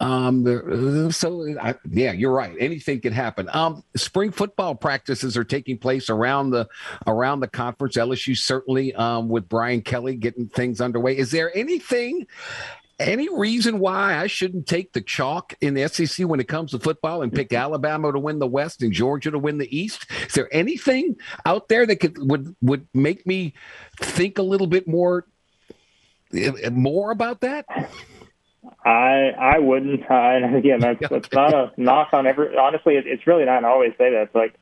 Um, 0.01 1.11
so 1.13 1.55
I, 1.61 1.75
yeah, 1.91 2.13
you're 2.13 2.33
right. 2.33 2.55
Anything 2.59 3.01
can 3.01 3.13
happen. 3.13 3.49
Um, 3.53 3.85
spring 3.97 4.33
football 4.33 4.75
practices 4.75 5.37
are 5.37 5.45
taking 5.45 5.79
place 5.79 6.11
around 6.11 6.51
the 6.51 6.69
around 7.07 7.41
the 7.41 7.49
conference. 7.49 7.97
LSU 7.97 8.37
certainly 8.37 8.95
um, 8.95 9.29
with 9.29 9.49
Brian 9.49 9.83
Kelly 9.83 10.17
getting 10.17 10.49
things 10.49 10.81
underway. 10.81 11.17
Is 11.17 11.31
there 11.31 11.57
anything 11.57 12.27
any 13.03 13.29
reason 13.29 13.79
why 13.79 14.17
I 14.17 14.27
shouldn't 14.27 14.67
take 14.67 14.93
the 14.93 15.01
chalk 15.01 15.55
in 15.61 15.75
the 15.75 15.89
SEC 15.89 16.27
when 16.27 16.41
it 16.41 16.49
comes 16.49 16.71
to 16.73 16.79
football 16.79 17.23
and 17.23 17.33
pick 17.33 17.51
mm-hmm. 17.51 17.63
Alabama 17.63 18.13
to 18.13 18.19
win 18.19 18.39
the 18.39 18.47
West 18.47 18.83
and 18.83 18.93
Georgia 18.93 19.31
to 19.31 19.39
win 19.39 19.59
the 19.59 19.77
East? 19.77 20.07
Is 20.27 20.35
there 20.35 20.49
anything 20.53 21.17
out 21.45 21.69
there 21.69 21.87
that 21.87 21.97
could 21.97 22.19
would 22.19 22.55
would 22.63 22.87
make 22.95 23.27
me 23.27 23.55
think 23.99 24.39
a 24.39 24.43
little 24.43 24.67
bit 24.67 24.89
more 24.89 25.27
more 26.71 27.11
about 27.11 27.41
that? 27.41 27.67
I 28.85 29.33
I 29.39 29.59
wouldn't. 29.59 30.03
And 30.11 30.57
again, 30.57 30.81
that's, 30.81 31.01
that's 31.11 31.33
not 31.33 31.55
a 31.55 31.73
knock 31.77 32.11
on 32.13 32.27
every. 32.27 32.57
Honestly, 32.57 32.97
it, 32.97 33.07
it's 33.07 33.27
really 33.27 33.45
not. 33.45 33.65
I 33.65 33.69
always 33.69 33.93
say 33.99 34.11
that. 34.13 34.23
It's 34.23 34.35
like 34.35 34.55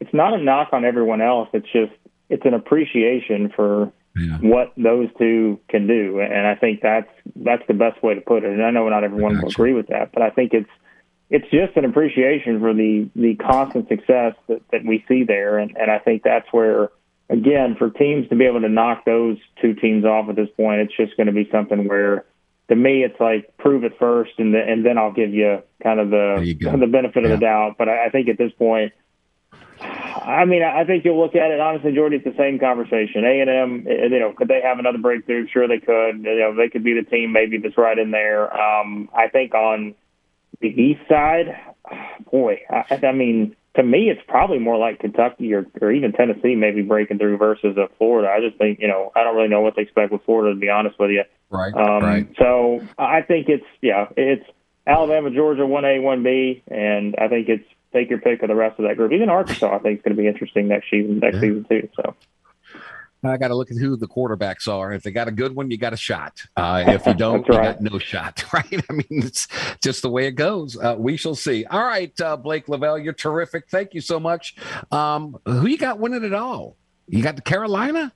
it's 0.00 0.12
not 0.12 0.34
a 0.34 0.38
knock 0.38 0.70
on 0.72 0.84
everyone 0.84 1.20
else. 1.20 1.48
It's 1.52 1.70
just 1.72 1.92
it's 2.28 2.44
an 2.44 2.54
appreciation 2.54 3.52
for 3.54 3.92
yeah. 4.16 4.38
what 4.38 4.72
those 4.76 5.08
two 5.18 5.58
can 5.68 5.86
do, 5.86 6.20
and 6.20 6.46
I 6.46 6.54
think 6.54 6.80
that's 6.82 7.10
that's 7.36 7.62
the 7.66 7.74
best 7.74 8.02
way 8.02 8.14
to 8.14 8.20
put 8.20 8.44
it. 8.44 8.50
And 8.50 8.64
I 8.64 8.70
know 8.70 8.88
not 8.88 9.04
everyone 9.04 9.40
will 9.40 9.48
agree 9.48 9.72
with 9.72 9.88
that, 9.88 10.12
but 10.12 10.22
I 10.22 10.30
think 10.30 10.52
it's 10.52 10.70
it's 11.30 11.48
just 11.50 11.76
an 11.76 11.84
appreciation 11.84 12.60
for 12.60 12.74
the 12.74 13.08
the 13.16 13.34
constant 13.36 13.88
success 13.88 14.34
that, 14.48 14.60
that 14.70 14.84
we 14.84 15.04
see 15.08 15.24
there, 15.24 15.58
and, 15.58 15.76
and 15.76 15.90
I 15.90 15.98
think 15.98 16.22
that's 16.22 16.46
where 16.52 16.90
again 17.30 17.74
for 17.78 17.90
teams 17.90 18.28
to 18.28 18.36
be 18.36 18.44
able 18.44 18.60
to 18.60 18.68
knock 18.68 19.04
those 19.06 19.38
two 19.60 19.74
teams 19.74 20.04
off 20.04 20.28
at 20.28 20.36
this 20.36 20.50
point, 20.56 20.80
it's 20.80 20.96
just 20.96 21.16
going 21.16 21.28
to 21.28 21.32
be 21.32 21.48
something 21.50 21.88
where 21.88 22.26
to 22.68 22.76
me 22.76 23.02
it's 23.02 23.18
like 23.18 23.56
prove 23.56 23.84
it 23.84 23.98
first, 23.98 24.32
and, 24.38 24.52
the, 24.54 24.62
and 24.62 24.84
then 24.84 24.98
I'll 24.98 25.12
give 25.12 25.32
you 25.32 25.62
kind 25.82 26.00
of 26.00 26.10
the 26.10 26.36
the 26.80 26.86
benefit 26.86 27.22
yeah. 27.22 27.30
of 27.30 27.40
the 27.40 27.44
doubt. 27.44 27.76
But 27.78 27.88
I, 27.88 28.06
I 28.06 28.08
think 28.10 28.28
at 28.28 28.36
this 28.36 28.52
point 28.52 28.92
I 29.82 30.44
mean, 30.44 30.62
I 30.62 30.84
think 30.84 31.04
you'll 31.04 31.20
look 31.20 31.34
at 31.34 31.50
it 31.50 31.60
honestly, 31.60 31.92
Jordy. 31.92 32.16
It's 32.16 32.24
the 32.24 32.34
same 32.38 32.58
conversation. 32.58 33.24
A 33.24 33.40
and 33.40 33.50
M, 33.50 33.86
eh, 33.88 34.06
you 34.10 34.20
know, 34.20 34.32
could 34.32 34.48
they 34.48 34.60
have 34.62 34.78
another 34.78 34.98
breakthrough? 34.98 35.48
Sure, 35.48 35.66
they 35.66 35.78
could. 35.78 36.22
You 36.22 36.38
know, 36.38 36.54
they 36.56 36.68
could 36.68 36.84
be 36.84 36.94
the 36.94 37.08
team 37.08 37.32
maybe 37.32 37.58
that's 37.58 37.76
right 37.76 37.98
in 37.98 38.10
there. 38.10 38.52
Um, 38.52 39.08
I 39.14 39.28
think 39.28 39.54
on 39.54 39.94
the 40.60 40.68
east 40.68 41.00
side, 41.08 41.56
boy, 42.30 42.60
I, 42.70 43.00
I 43.06 43.12
mean, 43.12 43.56
to 43.76 43.82
me, 43.82 44.10
it's 44.10 44.20
probably 44.28 44.58
more 44.58 44.76
like 44.76 45.00
Kentucky 45.00 45.52
or, 45.54 45.66
or 45.80 45.90
even 45.90 46.12
Tennessee 46.12 46.54
maybe 46.54 46.82
breaking 46.82 47.18
through 47.18 47.38
versus 47.38 47.76
a 47.76 47.88
Florida. 47.96 48.28
I 48.28 48.40
just 48.46 48.58
think, 48.58 48.80
you 48.80 48.88
know, 48.88 49.10
I 49.16 49.24
don't 49.24 49.34
really 49.34 49.48
know 49.48 49.62
what 49.62 49.74
to 49.76 49.80
expect 49.80 50.12
with 50.12 50.22
Florida 50.24 50.54
to 50.54 50.60
be 50.60 50.68
honest 50.68 50.98
with 50.98 51.10
you. 51.10 51.24
Right. 51.48 51.74
Um, 51.74 52.02
right. 52.02 52.28
So 52.38 52.80
I 52.98 53.22
think 53.22 53.48
it's 53.48 53.64
yeah, 53.80 54.06
it's 54.16 54.44
Alabama, 54.86 55.30
Georgia, 55.30 55.66
one 55.66 55.84
A, 55.84 56.00
one 56.00 56.22
B, 56.22 56.62
and 56.68 57.14
I 57.16 57.28
think 57.28 57.48
it's 57.48 57.64
take 57.92 58.10
your 58.10 58.20
pick 58.20 58.42
of 58.42 58.48
the 58.48 58.54
rest 58.54 58.78
of 58.78 58.86
that 58.86 58.96
group. 58.96 59.12
Even 59.12 59.28
Arkansas, 59.28 59.74
I 59.74 59.78
think, 59.78 59.98
is 59.98 60.04
going 60.04 60.16
to 60.16 60.22
be 60.22 60.28
interesting 60.28 60.68
next 60.68 60.90
season. 60.90 61.18
Next 61.18 61.36
yeah. 61.36 61.40
season 61.40 61.66
too. 61.68 61.88
So. 61.96 62.14
I 63.24 63.36
got 63.36 63.48
to 63.48 63.54
look 63.54 63.70
at 63.70 63.76
who 63.76 63.96
the 63.96 64.08
quarterbacks 64.08 64.66
are. 64.66 64.92
If 64.92 65.04
they 65.04 65.12
got 65.12 65.28
a 65.28 65.32
good 65.32 65.54
one, 65.54 65.70
you 65.70 65.78
got 65.78 65.92
a 65.92 65.96
shot. 65.96 66.42
Uh, 66.56 66.82
if 66.88 67.06
you 67.06 67.14
don't, 67.18 67.48
right. 67.48 67.56
you 67.56 67.62
got 67.62 67.80
no 67.80 67.98
shot. 67.98 68.44
Right? 68.52 68.84
I 68.90 68.92
mean, 68.92 69.06
it's 69.10 69.48
just 69.82 70.02
the 70.02 70.10
way 70.10 70.26
it 70.26 70.32
goes. 70.32 70.76
Uh, 70.76 70.96
we 70.98 71.16
shall 71.16 71.34
see. 71.34 71.64
All 71.64 71.84
right, 71.84 72.18
uh, 72.20 72.36
Blake 72.36 72.68
Lavelle, 72.68 72.98
you're 72.98 73.14
terrific. 73.14 73.68
Thank 73.70 73.94
you 73.94 74.02
so 74.02 74.20
much. 74.20 74.56
Um, 74.90 75.38
who 75.46 75.66
you 75.66 75.78
got 75.78 75.98
winning 75.98 76.22
it 76.22 76.34
all? 76.34 76.76
You 77.08 77.22
got 77.22 77.36
the 77.36 77.42
Carolina? 77.42 78.12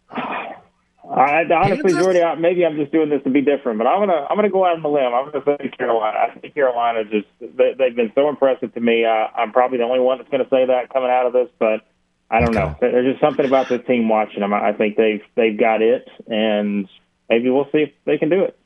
I, 1.08 1.44
honestly? 1.52 1.92
Jordy, 1.92 2.20
maybe 2.38 2.64
I'm 2.64 2.76
just 2.76 2.92
doing 2.92 3.10
this 3.10 3.22
to 3.24 3.30
be 3.30 3.40
different, 3.40 3.78
but 3.78 3.86
I'm 3.86 4.00
gonna 4.00 4.26
I'm 4.28 4.36
gonna 4.36 4.50
go 4.50 4.64
out 4.64 4.76
on 4.76 4.84
a 4.84 4.88
limb. 4.88 5.14
I'm 5.14 5.30
gonna 5.30 5.44
say 5.44 5.68
Carolina. 5.76 6.18
I 6.18 6.38
think 6.38 6.54
Carolina 6.54 7.04
just 7.04 7.26
they, 7.40 7.74
they've 7.78 7.94
been 7.94 8.12
so 8.14 8.28
impressive 8.28 8.74
to 8.74 8.80
me. 8.80 9.04
Uh, 9.04 9.28
I'm 9.36 9.52
probably 9.52 9.78
the 9.78 9.84
only 9.84 10.00
one 10.00 10.18
that's 10.18 10.30
gonna 10.30 10.48
say 10.50 10.66
that 10.66 10.92
coming 10.92 11.10
out 11.10 11.26
of 11.26 11.32
this, 11.32 11.48
but 11.58 11.86
I 12.30 12.40
don't 12.40 12.56
okay. 12.56 12.58
know. 12.58 12.76
There's 12.80 13.12
just 13.12 13.20
something 13.20 13.46
about 13.46 13.68
this 13.68 13.86
team 13.86 14.08
watching 14.08 14.40
them. 14.40 14.52
I 14.52 14.72
think 14.72 14.96
they've 14.96 15.22
they've 15.36 15.58
got 15.58 15.82
it, 15.82 16.08
and 16.26 16.88
maybe 17.28 17.50
we'll 17.50 17.70
see 17.70 17.82
if 17.82 17.92
they 18.04 18.18
can 18.18 18.28
do 18.28 18.44
it. 18.44 18.58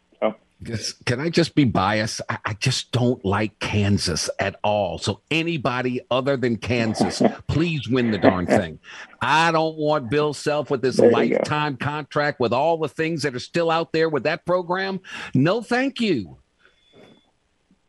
Just, 0.63 1.05
can 1.07 1.21
I 1.21 1.31
just 1.31 1.55
be 1.55 1.65
biased? 1.65 2.21
I, 2.29 2.39
I, 2.45 2.53
just 2.55 2.93
don't 2.93 3.25
like 3.25 3.59
Kansas 3.61 4.29
at 4.39 4.57
all. 4.63 4.99
So 4.99 5.23
anybody 5.31 6.03
other 6.11 6.37
than 6.37 6.57
Kansas, 6.57 7.23
please 7.49 7.89
win 7.89 8.11
the 8.11 8.19
darn 8.19 8.47
thing. 8.47 8.79
I 9.23 9.53
don't 9.53 9.79
want 9.79 10.11
Bill 10.11 10.35
Self 10.35 10.71
with 10.71 10.83
this 10.83 10.99
lifetime 10.99 11.79
contract 11.79 12.41
with 12.41 12.53
all 12.53 12.77
the 12.77 12.89
things 12.89 13.23
that 13.23 13.35
are 13.35 13.41
still 13.41 13.71
out 13.71 13.93
there 13.93 14.11
with 14.11 14.25
that 14.25 14.45
program. 14.45 15.01
No, 15.35 15.63
thank 15.63 16.01
you. 16.01 16.37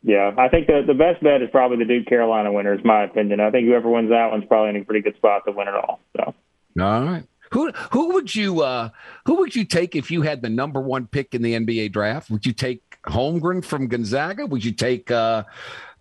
Yeah, 0.04 0.34
I 0.38 0.48
think 0.48 0.66
the 0.66 0.82
the 0.86 0.96
best 0.96 1.22
bet 1.22 1.44
is 1.44 1.50
probably 1.52 1.78
the 1.78 1.86
Duke 1.86 2.08
Carolina 2.08 2.52
winner, 2.52 2.74
is 2.74 2.84
my 2.84 3.04
opinion. 3.04 3.40
I 3.40 3.52
think 3.52 3.68
whoever 3.68 3.88
wins 3.88 4.10
that 4.10 4.32
one's 4.32 4.46
probably 4.46 4.72
in 4.72 4.82
a 4.82 4.86
pretty 4.86 5.02
good 5.02 5.16
spot 5.16 5.44
to 5.46 5.52
win 5.52 5.68
it 5.68 5.76
all. 5.76 6.00
So. 6.18 6.34
All 6.80 7.04
right. 7.04 7.24
Who 7.52 7.72
who 7.92 8.14
would 8.14 8.34
you 8.34 8.62
uh, 8.62 8.90
who 9.26 9.36
would 9.36 9.56
you 9.56 9.66
take 9.66 9.96
if 9.96 10.10
you 10.10 10.22
had 10.22 10.42
the 10.42 10.50
number 10.50 10.80
one 10.80 11.08
pick 11.08 11.36
in 11.36 11.42
the 11.42 11.54
NBA 11.54 11.92
draft? 11.92 12.30
Would 12.30 12.46
you 12.46 12.54
take 12.54 12.82
Holmgren 13.04 13.64
from 13.64 13.88
Gonzaga? 13.88 14.46
Would 14.46 14.64
you 14.64 14.72
take 14.72 15.12
uh, 15.12 15.44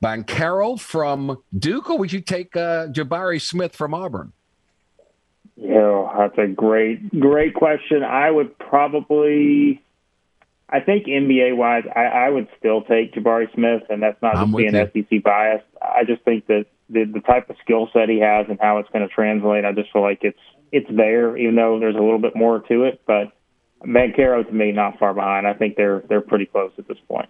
Banchero 0.02 0.78
from 0.78 1.42
Duke, 1.58 1.90
or 1.90 1.98
would 1.98 2.12
you 2.12 2.20
take 2.20 2.56
uh, 2.56 2.88
Jabari 2.88 3.40
Smith 3.40 3.74
from 3.74 3.94
Auburn? 3.94 4.32
Yeah, 5.56 6.08
that's 6.16 6.38
a 6.38 6.46
great 6.46 7.18
great 7.18 7.54
question. 7.54 8.02
I 8.02 8.30
would 8.30 8.58
probably. 8.58 9.82
I 10.72 10.78
think 10.78 11.06
NBA 11.06 11.56
wise, 11.56 11.82
I, 11.96 12.04
I 12.04 12.30
would 12.30 12.46
still 12.56 12.82
take 12.82 13.12
Jabari 13.12 13.52
Smith, 13.54 13.82
and 13.90 14.00
that's 14.00 14.22
not 14.22 14.36
just 14.36 14.56
being 14.56 14.70
SEC 14.72 15.20
biased. 15.20 15.64
I 15.82 16.04
just 16.04 16.22
think 16.22 16.46
that 16.46 16.66
the, 16.88 17.04
the 17.12 17.18
type 17.18 17.50
of 17.50 17.56
skill 17.64 17.88
set 17.92 18.08
he 18.08 18.20
has 18.20 18.46
and 18.48 18.56
how 18.60 18.78
it's 18.78 18.88
going 18.90 19.06
to 19.06 19.12
translate, 19.12 19.64
I 19.64 19.72
just 19.72 19.92
feel 19.92 20.02
like 20.02 20.20
it's 20.22 20.38
it's 20.72 20.90
there, 20.94 21.36
even 21.36 21.56
though 21.56 21.78
there's 21.78 21.96
a 21.96 22.00
little 22.00 22.18
bit 22.18 22.36
more 22.36 22.60
to 22.60 22.84
it. 22.84 23.00
But 23.06 23.32
Banchero 23.82 24.46
to 24.46 24.52
me 24.52 24.72
not 24.72 24.98
far 24.98 25.14
behind. 25.14 25.46
I 25.46 25.54
think 25.54 25.76
they're 25.76 26.02
they're 26.08 26.20
pretty 26.20 26.46
close 26.46 26.72
at 26.78 26.86
this 26.88 26.98
point. 27.08 27.28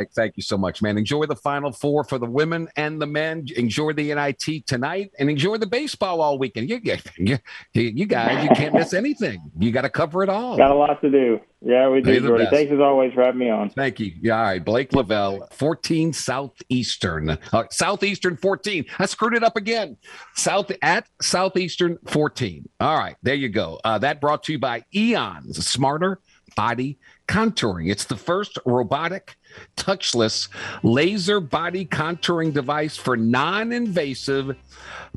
Like, 0.00 0.12
thank 0.12 0.38
you 0.38 0.42
so 0.42 0.56
much, 0.56 0.80
man. 0.80 0.96
Enjoy 0.96 1.26
the 1.26 1.36
Final 1.36 1.72
Four 1.72 2.04
for 2.04 2.18
the 2.18 2.24
women 2.24 2.68
and 2.76 3.02
the 3.02 3.06
men. 3.06 3.44
Enjoy 3.54 3.92
the 3.92 4.14
NIT 4.14 4.66
tonight, 4.66 5.10
and 5.18 5.28
enjoy 5.28 5.58
the 5.58 5.66
baseball 5.66 6.22
all 6.22 6.38
weekend. 6.38 6.70
You, 6.70 6.80
you, 7.18 7.38
you 7.74 8.06
guys, 8.06 8.42
you 8.42 8.48
can't 8.56 8.72
miss 8.72 8.94
anything. 8.94 9.42
You 9.58 9.70
got 9.72 9.82
to 9.82 9.90
cover 9.90 10.22
it 10.22 10.30
all. 10.30 10.56
Got 10.56 10.70
a 10.70 10.74
lot 10.74 11.02
to 11.02 11.10
do. 11.10 11.38
Yeah, 11.60 11.90
we 11.90 12.00
do, 12.00 12.18
Jordy. 12.18 12.46
Thanks 12.50 12.72
as 12.72 12.80
always 12.80 13.12
for 13.12 13.22
having 13.22 13.40
me 13.40 13.50
on. 13.50 13.68
Thank 13.68 14.00
you. 14.00 14.14
Yeah, 14.22 14.38
all 14.38 14.44
right. 14.44 14.64
Blake 14.64 14.94
Lavelle, 14.94 15.46
14 15.50 16.14
Southeastern. 16.14 17.36
Uh, 17.52 17.64
Southeastern 17.70 18.38
14. 18.38 18.86
I 18.98 19.04
screwed 19.04 19.34
it 19.34 19.44
up 19.44 19.58
again. 19.58 19.98
South 20.34 20.72
at 20.80 21.06
Southeastern 21.20 21.98
14. 22.06 22.66
All 22.80 22.96
right, 22.96 23.16
there 23.22 23.34
you 23.34 23.50
go. 23.50 23.78
Uh, 23.84 23.98
that 23.98 24.22
brought 24.22 24.44
to 24.44 24.52
you 24.52 24.58
by 24.58 24.82
Eons, 24.94 25.66
smarter 25.66 26.20
body 26.56 26.98
contouring. 27.28 27.90
It's 27.90 28.04
the 28.04 28.16
first 28.16 28.58
robotic, 28.64 29.36
touchless 29.76 30.48
laser 30.82 31.40
body 31.40 31.84
contouring 31.86 32.52
device 32.52 32.96
for 32.96 33.16
non 33.16 33.72
invasive, 33.72 34.56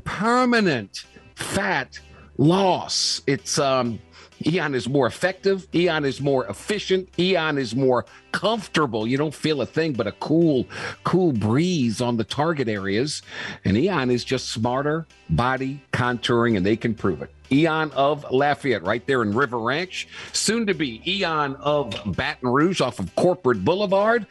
permanent 0.04 1.04
fat 1.34 1.98
loss. 2.38 3.22
It's 3.26 3.58
um, 3.58 3.98
Eon 4.46 4.74
is 4.74 4.88
more 4.88 5.06
effective. 5.06 5.66
Eon 5.74 6.04
is 6.04 6.20
more 6.20 6.46
efficient. 6.46 7.08
Eon 7.18 7.58
is 7.58 7.74
more 7.74 8.04
comfortable. 8.32 9.06
You 9.06 9.16
don't 9.16 9.34
feel 9.34 9.60
a 9.62 9.66
thing 9.66 9.92
but 9.92 10.06
a 10.06 10.12
cool, 10.12 10.66
cool 11.04 11.32
breeze 11.32 12.00
on 12.00 12.16
the 12.16 12.24
target 12.24 12.68
areas. 12.68 13.22
And 13.64 13.76
Eon 13.76 14.10
is 14.10 14.24
just 14.24 14.50
smarter 14.50 15.06
body 15.30 15.82
contouring, 15.92 16.56
and 16.56 16.66
they 16.66 16.76
can 16.76 16.94
prove 16.94 17.22
it. 17.22 17.30
Eon 17.52 17.90
of 17.92 18.30
Lafayette, 18.30 18.82
right 18.82 19.06
there 19.06 19.22
in 19.22 19.34
River 19.34 19.58
Ranch. 19.58 20.08
Soon 20.32 20.66
to 20.66 20.74
be 20.74 21.02
Eon 21.06 21.56
of 21.56 21.94
Baton 22.16 22.48
Rouge 22.48 22.80
off 22.80 22.98
of 22.98 23.14
Corporate 23.16 23.64
Boulevard. 23.64 24.26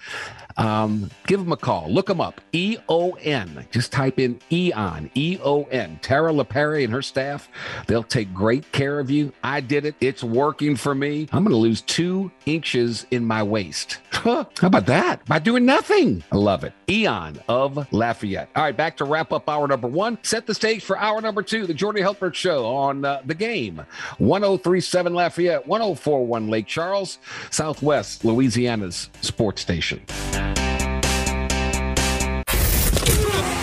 Um, 0.57 1.09
give 1.25 1.39
them 1.39 1.51
a 1.51 1.57
call. 1.57 1.91
Look 1.91 2.07
them 2.07 2.21
up. 2.21 2.41
E 2.51 2.77
O 2.89 3.11
N. 3.21 3.65
Just 3.71 3.91
type 3.91 4.19
in 4.19 4.39
Eon. 4.51 5.09
E 5.15 5.37
O 5.43 5.63
N. 5.65 5.99
Tara 6.01 6.31
LaPerry 6.31 6.83
and 6.83 6.93
her 6.93 7.01
staff. 7.01 7.49
They'll 7.87 8.03
take 8.03 8.33
great 8.33 8.71
care 8.71 8.99
of 8.99 9.09
you. 9.09 9.33
I 9.43 9.61
did 9.61 9.85
it. 9.85 9.95
It's 9.99 10.23
working 10.23 10.75
for 10.75 10.93
me. 10.93 11.27
I'm 11.31 11.43
going 11.43 11.53
to 11.53 11.57
lose 11.57 11.81
two 11.81 12.31
inches 12.45 13.05
in 13.11 13.25
my 13.25 13.41
waist. 13.41 13.99
How 14.11 14.47
about 14.61 14.85
that? 14.85 15.25
By 15.25 15.39
doing 15.39 15.65
nothing. 15.65 16.23
I 16.31 16.37
love 16.37 16.63
it. 16.63 16.73
Eon 16.89 17.39
of 17.47 17.91
Lafayette. 17.91 18.49
All 18.55 18.63
right, 18.63 18.75
back 18.75 18.97
to 18.97 19.05
wrap 19.05 19.33
up 19.33 19.49
hour 19.49 19.67
number 19.67 19.87
one. 19.87 20.17
Set 20.23 20.45
the 20.45 20.53
stage 20.53 20.83
for 20.83 20.97
hour 20.97 21.19
number 21.21 21.41
two, 21.41 21.65
the 21.65 21.73
Jordan 21.73 22.03
Hultberg 22.03 22.33
Show 22.33 22.65
on 22.65 23.05
uh, 23.05 23.12
the 23.25 23.35
game. 23.35 23.85
1037 24.17 25.13
Lafayette, 25.13 25.67
1041 25.67 26.47
Lake 26.47 26.67
Charles, 26.67 27.19
Southwest 27.49 28.25
Louisiana's 28.25 29.09
sports 29.21 29.61
station. 29.61 30.01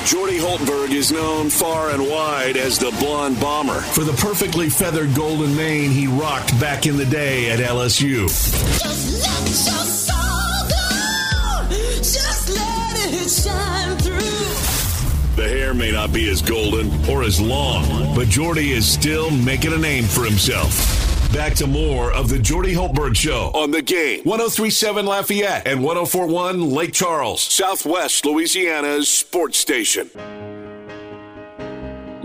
Jordy 0.07 0.39
Hultberg 0.39 0.91
is 0.91 1.13
known 1.13 1.51
far 1.51 1.91
and 1.91 2.03
wide 2.03 2.57
as 2.57 2.79
the 2.79 2.91
Blonde 2.99 3.39
Bomber 3.39 3.81
for 3.81 4.03
the 4.03 4.13
perfectly 4.15 4.69
feathered 4.69 5.15
golden 5.15 5.55
mane 5.55 5.91
he 5.91 6.07
rocked 6.09 6.59
back 6.59 6.87
in 6.87 6.97
the 6.97 7.05
day 7.05 7.51
at 7.51 7.61
LSU. 7.61 8.27
The 8.81 8.91
hair 15.71 15.79
may 15.79 15.93
not 15.93 16.13
be 16.13 16.29
as 16.29 16.43
golden 16.43 16.91
or 17.09 17.23
as 17.23 17.41
long, 17.41 18.15
but 18.15 18.29
Jordy 18.29 18.73
is 18.73 18.87
still 18.89 19.31
making 19.31 19.73
a 19.73 19.79
name 19.79 20.05
for 20.05 20.25
himself. 20.25 20.73
Back 21.33 21.55
to 21.55 21.67
more 21.67 22.13
of 22.13 22.29
the 22.29 22.39
Jordy 22.39 22.75
Hultberg 22.75 23.17
Show 23.17 23.53
on 23.55 23.71
the 23.71 23.83
game. 23.83 24.25
1037 24.25 25.07
Lafayette 25.07 25.67
and 25.67 25.83
1041 25.83 26.71
Lake 26.71 26.93
Charles, 26.93 27.41
Southwest 27.43 28.25
Louisiana's 28.25 29.09
sports 29.09 29.59
station. 29.59 30.11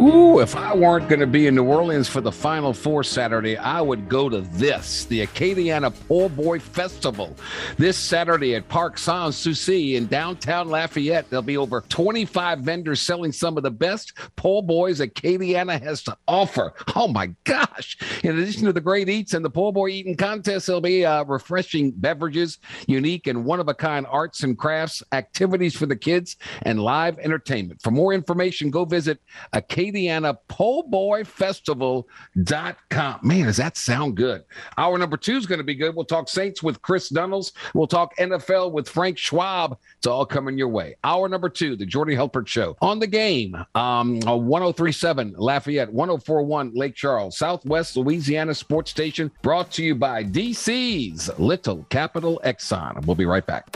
Ooh, 0.05 0.39
if 0.39 0.55
I 0.55 0.75
weren't 0.75 1.09
going 1.09 1.21
to 1.21 1.25
be 1.25 1.47
in 1.47 1.55
New 1.55 1.63
Orleans 1.63 2.07
for 2.07 2.21
the 2.21 2.31
Final 2.31 2.73
Four 2.73 3.03
Saturday, 3.03 3.57
I 3.57 3.81
would 3.81 4.07
go 4.07 4.29
to 4.29 4.41
this, 4.41 5.05
the 5.05 5.25
Acadiana 5.25 5.91
Po' 6.07 6.29
Boy 6.29 6.59
Festival. 6.59 7.35
This 7.79 7.97
Saturday 7.97 8.53
at 8.53 8.69
Parc 8.69 8.99
Sans 8.99 9.35
Souci 9.35 9.95
in 9.95 10.05
downtown 10.05 10.69
Lafayette, 10.69 11.27
there'll 11.31 11.41
be 11.41 11.57
over 11.57 11.81
25 11.81 12.59
vendors 12.59 13.01
selling 13.01 13.31
some 13.31 13.57
of 13.57 13.63
the 13.63 13.71
best 13.71 14.13
po' 14.35 14.61
boys 14.61 14.99
Acadiana 14.99 15.81
has 15.81 16.03
to 16.03 16.15
offer. 16.27 16.75
Oh 16.95 17.07
my 17.07 17.33
gosh. 17.43 17.97
In 18.23 18.37
addition 18.37 18.65
to 18.65 18.73
the 18.73 18.81
great 18.81 19.09
eats 19.09 19.33
and 19.33 19.43
the 19.43 19.49
po' 19.49 19.71
boy 19.71 19.87
eating 19.87 20.15
contest, 20.15 20.67
there'll 20.67 20.81
be 20.81 21.03
uh, 21.03 21.23
refreshing 21.23 21.89
beverages, 21.89 22.59
unique 22.85 23.25
and 23.25 23.43
one 23.43 23.59
of 23.59 23.69
a 23.69 23.73
kind 23.73 24.05
arts 24.07 24.43
and 24.43 24.55
crafts, 24.55 25.01
activities 25.13 25.75
for 25.75 25.87
the 25.87 25.95
kids, 25.95 26.35
and 26.61 26.79
live 26.79 27.17
entertainment. 27.17 27.81
For 27.81 27.89
more 27.89 28.13
information, 28.13 28.69
go 28.69 28.85
visit 28.85 29.19
Acadiana 29.51 29.94
Boy 29.95 31.23
Festival.com. 31.23 33.19
Man, 33.23 33.45
does 33.45 33.57
that 33.57 33.77
sound 33.77 34.15
good? 34.15 34.43
Hour 34.77 34.97
number 34.97 35.17
two 35.17 35.37
is 35.37 35.45
going 35.45 35.59
to 35.59 35.63
be 35.63 35.75
good. 35.75 35.95
We'll 35.95 36.05
talk 36.05 36.29
Saints 36.29 36.61
with 36.61 36.81
Chris 36.81 37.09
Dunnels. 37.09 37.53
We'll 37.73 37.87
talk 37.87 38.15
NFL 38.17 38.71
with 38.71 38.89
Frank 38.89 39.17
Schwab. 39.17 39.77
It's 39.97 40.07
all 40.07 40.25
coming 40.25 40.57
your 40.57 40.67
way. 40.67 40.95
Hour 41.03 41.29
number 41.29 41.49
two, 41.49 41.75
the 41.75 41.85
Jordy 41.85 42.15
Hultberg 42.15 42.47
Show. 42.47 42.75
On 42.81 42.99
the 42.99 43.07
game, 43.07 43.55
um, 43.75 44.19
1037 44.21 45.35
Lafayette, 45.37 45.91
1041 45.91 46.71
Lake 46.73 46.95
Charles, 46.95 47.37
Southwest 47.37 47.97
Louisiana 47.97 48.53
Sports 48.53 48.91
Station, 48.91 49.31
brought 49.41 49.71
to 49.71 49.83
you 49.83 49.95
by 49.95 50.23
DC's 50.23 51.29
Little 51.39 51.85
Capital 51.89 52.41
Exxon. 52.45 53.05
We'll 53.05 53.15
be 53.15 53.25
right 53.25 53.45
back. 53.45 53.75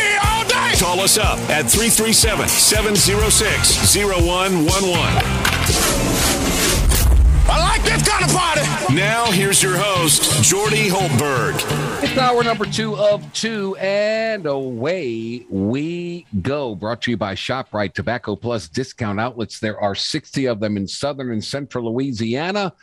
Call 0.81 0.99
us 1.01 1.19
up 1.19 1.37
at 1.41 1.69
337 1.69 2.47
706 2.47 3.95
0111. 3.95 4.71
I 7.47 7.59
like 7.59 7.83
this 7.83 8.01
kind 8.09 8.25
of 8.25 8.35
party. 8.35 8.95
Now, 8.95 9.29
here's 9.29 9.61
your 9.61 9.77
host, 9.77 10.43
Jordy 10.43 10.89
Hultberg. 10.89 11.53
It's 12.01 12.17
hour 12.17 12.43
number 12.43 12.65
two 12.65 12.97
of 12.97 13.31
two, 13.31 13.75
and 13.75 14.47
away 14.47 15.45
we 15.51 16.25
go. 16.41 16.73
Brought 16.73 17.03
to 17.03 17.11
you 17.11 17.17
by 17.17 17.35
ShopRite 17.35 17.93
Tobacco 17.93 18.35
Plus 18.35 18.67
discount 18.67 19.19
outlets. 19.19 19.59
There 19.59 19.79
are 19.79 19.93
60 19.93 20.47
of 20.47 20.59
them 20.59 20.77
in 20.77 20.87
southern 20.87 21.31
and 21.31 21.43
central 21.43 21.93
Louisiana. 21.93 22.73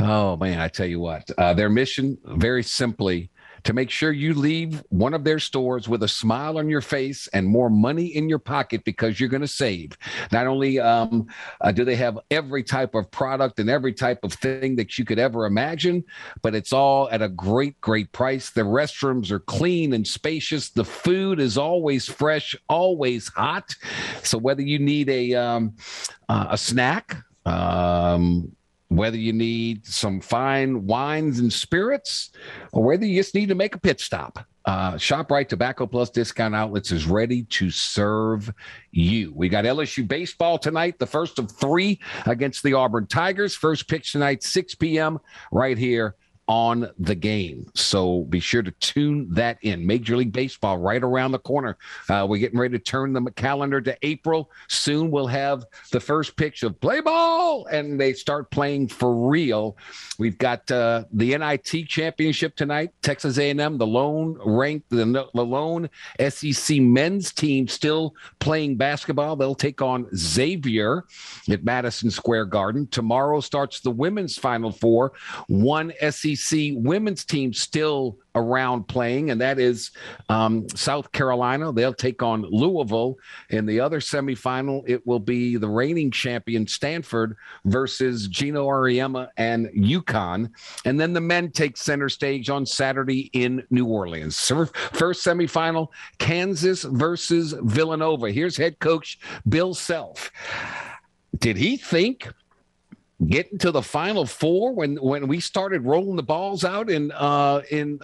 Oh, 0.00 0.36
man, 0.36 0.58
I 0.58 0.66
tell 0.66 0.86
you 0.86 0.98
what, 0.98 1.30
uh, 1.38 1.54
their 1.54 1.70
mission, 1.70 2.18
very 2.24 2.64
simply, 2.64 3.30
to 3.64 3.72
make 3.72 3.90
sure 3.90 4.12
you 4.12 4.34
leave 4.34 4.82
one 4.88 5.14
of 5.14 5.24
their 5.24 5.38
stores 5.38 5.88
with 5.88 6.02
a 6.02 6.08
smile 6.08 6.58
on 6.58 6.68
your 6.68 6.80
face 6.80 7.28
and 7.28 7.46
more 7.46 7.70
money 7.70 8.06
in 8.06 8.28
your 8.28 8.38
pocket 8.38 8.84
because 8.84 9.18
you're 9.18 9.28
going 9.28 9.40
to 9.40 9.48
save. 9.48 9.96
Not 10.32 10.46
only 10.46 10.78
um, 10.78 11.26
uh, 11.60 11.72
do 11.72 11.84
they 11.84 11.96
have 11.96 12.18
every 12.30 12.62
type 12.62 12.94
of 12.94 13.10
product 13.10 13.58
and 13.58 13.70
every 13.70 13.92
type 13.92 14.20
of 14.24 14.32
thing 14.32 14.76
that 14.76 14.98
you 14.98 15.04
could 15.04 15.18
ever 15.18 15.46
imagine, 15.46 16.04
but 16.42 16.54
it's 16.54 16.72
all 16.72 17.08
at 17.10 17.22
a 17.22 17.28
great, 17.28 17.80
great 17.80 18.12
price. 18.12 18.50
The 18.50 18.62
restrooms 18.62 19.30
are 19.30 19.40
clean 19.40 19.92
and 19.92 20.06
spacious. 20.06 20.70
The 20.70 20.84
food 20.84 21.40
is 21.40 21.58
always 21.58 22.08
fresh, 22.08 22.54
always 22.68 23.28
hot. 23.28 23.74
So 24.22 24.38
whether 24.38 24.62
you 24.62 24.78
need 24.78 25.08
a 25.08 25.34
um, 25.34 25.76
uh, 26.28 26.48
a 26.50 26.58
snack, 26.58 27.16
um, 27.46 28.52
whether 28.88 29.16
you 29.16 29.32
need 29.32 29.86
some 29.86 30.20
fine 30.20 30.86
wines 30.86 31.38
and 31.38 31.52
spirits 31.52 32.30
or 32.72 32.82
whether 32.82 33.04
you 33.04 33.16
just 33.20 33.34
need 33.34 33.48
to 33.48 33.54
make 33.54 33.74
a 33.74 33.80
pit 33.80 34.00
stop. 34.00 34.46
Uh, 34.64 34.92
ShopRite 34.94 35.48
Tobacco 35.48 35.86
Plus 35.86 36.10
Discount 36.10 36.54
Outlets 36.54 36.92
is 36.92 37.06
ready 37.06 37.44
to 37.44 37.70
serve 37.70 38.52
you. 38.90 39.32
We 39.34 39.48
got 39.48 39.64
LSU 39.64 40.06
baseball 40.06 40.58
tonight, 40.58 40.98
the 40.98 41.06
first 41.06 41.38
of 41.38 41.50
three 41.50 42.00
against 42.26 42.62
the 42.62 42.74
Auburn 42.74 43.06
Tigers. 43.06 43.54
First 43.54 43.88
pitch 43.88 44.12
tonight, 44.12 44.42
6 44.42 44.74
p.m. 44.74 45.18
right 45.52 45.78
here 45.78 46.16
on 46.48 46.90
the 46.98 47.14
game. 47.14 47.70
So 47.74 48.24
be 48.24 48.40
sure 48.40 48.62
to 48.62 48.70
tune 48.72 49.28
that 49.34 49.58
in. 49.60 49.86
Major 49.86 50.16
League 50.16 50.32
Baseball 50.32 50.78
right 50.78 51.02
around 51.02 51.32
the 51.32 51.38
corner. 51.38 51.76
Uh, 52.08 52.26
we're 52.28 52.38
getting 52.38 52.58
ready 52.58 52.78
to 52.78 52.82
turn 52.82 53.12
the 53.12 53.30
calendar 53.32 53.82
to 53.82 53.96
April. 54.02 54.50
Soon 54.68 55.10
we'll 55.10 55.26
have 55.26 55.66
the 55.92 56.00
first 56.00 56.36
pitch 56.36 56.62
of 56.62 56.80
play 56.80 57.00
ball, 57.00 57.66
and 57.66 58.00
they 58.00 58.14
start 58.14 58.50
playing 58.50 58.88
for 58.88 59.28
real. 59.28 59.76
We've 60.18 60.38
got 60.38 60.70
uh, 60.70 61.04
the 61.12 61.36
NIT 61.36 61.86
championship 61.86 62.56
tonight. 62.56 62.90
Texas 63.02 63.36
A&M, 63.36 63.76
the 63.76 63.86
lone 63.86 64.38
ranked, 64.44 64.88
the, 64.88 65.28
the 65.34 65.44
lone 65.44 65.90
SEC 66.28 66.78
men's 66.78 67.30
team 67.32 67.68
still 67.68 68.14
playing 68.38 68.76
basketball. 68.76 69.36
They'll 69.36 69.54
take 69.54 69.82
on 69.82 70.08
Xavier 70.16 71.04
at 71.50 71.62
Madison 71.62 72.10
Square 72.10 72.46
Garden. 72.46 72.86
Tomorrow 72.86 73.40
starts 73.40 73.80
the 73.80 73.90
women's 73.90 74.38
Final 74.38 74.72
Four. 74.72 75.12
One 75.48 75.92
SEC 76.10 76.37
SEC 76.38 76.70
women's 76.74 77.24
team 77.24 77.52
still 77.52 78.18
around 78.34 78.86
playing, 78.86 79.30
and 79.30 79.40
that 79.40 79.58
is 79.58 79.90
um, 80.28 80.68
South 80.70 81.10
Carolina. 81.12 81.72
They'll 81.72 81.92
take 81.92 82.22
on 82.22 82.42
Louisville. 82.42 83.16
In 83.50 83.66
the 83.66 83.80
other 83.80 84.00
semifinal, 84.00 84.82
it 84.86 85.06
will 85.06 85.18
be 85.18 85.56
the 85.56 85.68
reigning 85.68 86.10
champion 86.10 86.66
Stanford 86.66 87.36
versus 87.64 88.28
Geno 88.28 88.66
Auriemma 88.66 89.28
and 89.36 89.66
UConn. 89.68 90.50
And 90.84 90.98
then 90.98 91.12
the 91.12 91.20
men 91.20 91.50
take 91.50 91.76
center 91.76 92.08
stage 92.08 92.48
on 92.48 92.64
Saturday 92.64 93.30
in 93.32 93.64
New 93.70 93.86
Orleans. 93.86 94.38
First 94.38 95.26
semifinal, 95.26 95.88
Kansas 96.18 96.84
versus 96.84 97.54
Villanova. 97.62 98.30
Here's 98.30 98.56
head 98.56 98.78
coach 98.78 99.18
Bill 99.48 99.74
Self. 99.74 100.30
Did 101.38 101.56
he 101.56 101.76
think 101.76 102.28
getting 103.26 103.58
to 103.58 103.70
the 103.70 103.82
final 103.82 104.24
four 104.24 104.72
when 104.72 104.96
when 104.96 105.26
we 105.26 105.40
started 105.40 105.84
rolling 105.84 106.16
the 106.16 106.22
balls 106.22 106.64
out 106.64 106.88
in 106.88 107.10
uh 107.12 107.62
in 107.70 107.98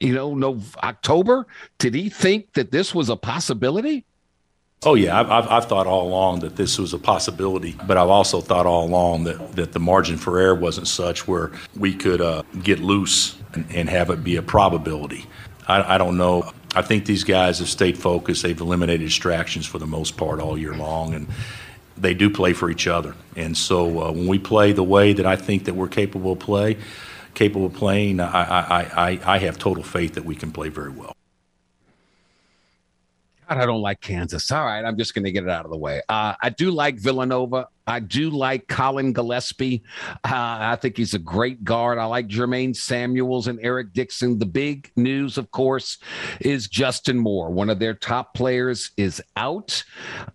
you 0.00 0.12
know 0.12 0.34
no 0.34 0.60
October 0.82 1.46
did 1.78 1.94
he 1.94 2.08
think 2.08 2.52
that 2.54 2.72
this 2.72 2.94
was 2.94 3.08
a 3.08 3.16
possibility 3.16 4.04
Oh 4.82 4.94
yeah, 4.94 5.20
I've, 5.20 5.46
I've, 5.46 5.66
thought 5.66 5.86
all 5.86 6.08
along 6.08 6.40
that 6.40 6.56
this 6.56 6.78
was 6.78 6.94
a 6.94 6.98
possibility, 6.98 7.76
but 7.86 7.98
I've 7.98 8.08
also 8.08 8.40
thought 8.40 8.64
all 8.64 8.86
along 8.86 9.24
that, 9.24 9.52
that 9.52 9.72
the 9.72 9.78
margin 9.78 10.16
for 10.16 10.40
error 10.40 10.54
wasn't 10.54 10.88
such 10.88 11.28
where 11.28 11.52
we 11.76 11.92
could 11.92 12.22
uh, 12.22 12.44
get 12.62 12.78
loose 12.78 13.36
and, 13.52 13.66
and, 13.74 13.90
have 13.90 14.08
it 14.08 14.24
be 14.24 14.36
a 14.36 14.42
probability. 14.42 15.26
I, 15.68 15.96
I, 15.96 15.98
don't 15.98 16.16
know. 16.16 16.50
I 16.74 16.80
think 16.80 17.04
these 17.04 17.24
guys 17.24 17.58
have 17.58 17.68
stayed 17.68 17.98
focused. 17.98 18.42
They've 18.42 18.58
eliminated 18.58 19.06
distractions 19.06 19.66
for 19.66 19.78
the 19.78 19.86
most 19.86 20.16
part 20.16 20.40
all 20.40 20.56
year 20.56 20.72
long, 20.72 21.12
and 21.12 21.28
they 22.00 22.14
do 22.14 22.30
play 22.30 22.52
for 22.52 22.70
each 22.70 22.86
other. 22.86 23.14
And 23.36 23.56
so 23.56 24.02
uh, 24.02 24.12
when 24.12 24.26
we 24.26 24.38
play 24.38 24.72
the 24.72 24.84
way 24.84 25.12
that 25.12 25.26
I 25.26 25.36
think 25.36 25.64
that 25.66 25.74
we're 25.74 25.88
capable 25.88 26.32
of 26.32 26.38
play, 26.38 26.78
capable 27.34 27.66
of 27.66 27.74
playing, 27.74 28.20
I, 28.20 28.42
I, 28.42 29.10
I, 29.10 29.20
I 29.24 29.38
have 29.38 29.58
total 29.58 29.82
faith 29.82 30.14
that 30.14 30.24
we 30.24 30.34
can 30.34 30.50
play 30.50 30.68
very 30.68 30.90
well. 30.90 31.14
God, 33.48 33.58
I 33.58 33.66
don't 33.66 33.80
like 33.82 34.00
Kansas. 34.00 34.50
All 34.52 34.64
right, 34.64 34.84
I'm 34.84 34.96
just 34.96 35.12
going 35.12 35.24
to 35.24 35.32
get 35.32 35.42
it 35.42 35.50
out 35.50 35.64
of 35.64 35.72
the 35.72 35.76
way. 35.76 36.00
Uh, 36.08 36.34
I 36.40 36.50
do 36.50 36.70
like 36.70 37.00
Villanova. 37.00 37.66
I 37.84 37.98
do 37.98 38.30
like 38.30 38.68
Collin 38.68 39.12
Gillespie. 39.12 39.82
Uh, 40.24 40.58
I 40.60 40.78
think 40.80 40.96
he's 40.96 41.14
a 41.14 41.18
great 41.18 41.64
guard. 41.64 41.98
I 41.98 42.04
like 42.04 42.28
Jermaine 42.28 42.76
Samuels 42.76 43.48
and 43.48 43.58
Eric 43.60 43.92
Dixon. 43.92 44.38
The 44.38 44.46
big 44.46 44.92
news, 44.94 45.36
of 45.36 45.50
course, 45.50 45.98
is 46.40 46.68
Justin 46.68 47.18
Moore. 47.18 47.50
One 47.50 47.70
of 47.70 47.80
their 47.80 47.94
top 47.94 48.34
players 48.34 48.92
is 48.96 49.20
out 49.36 49.82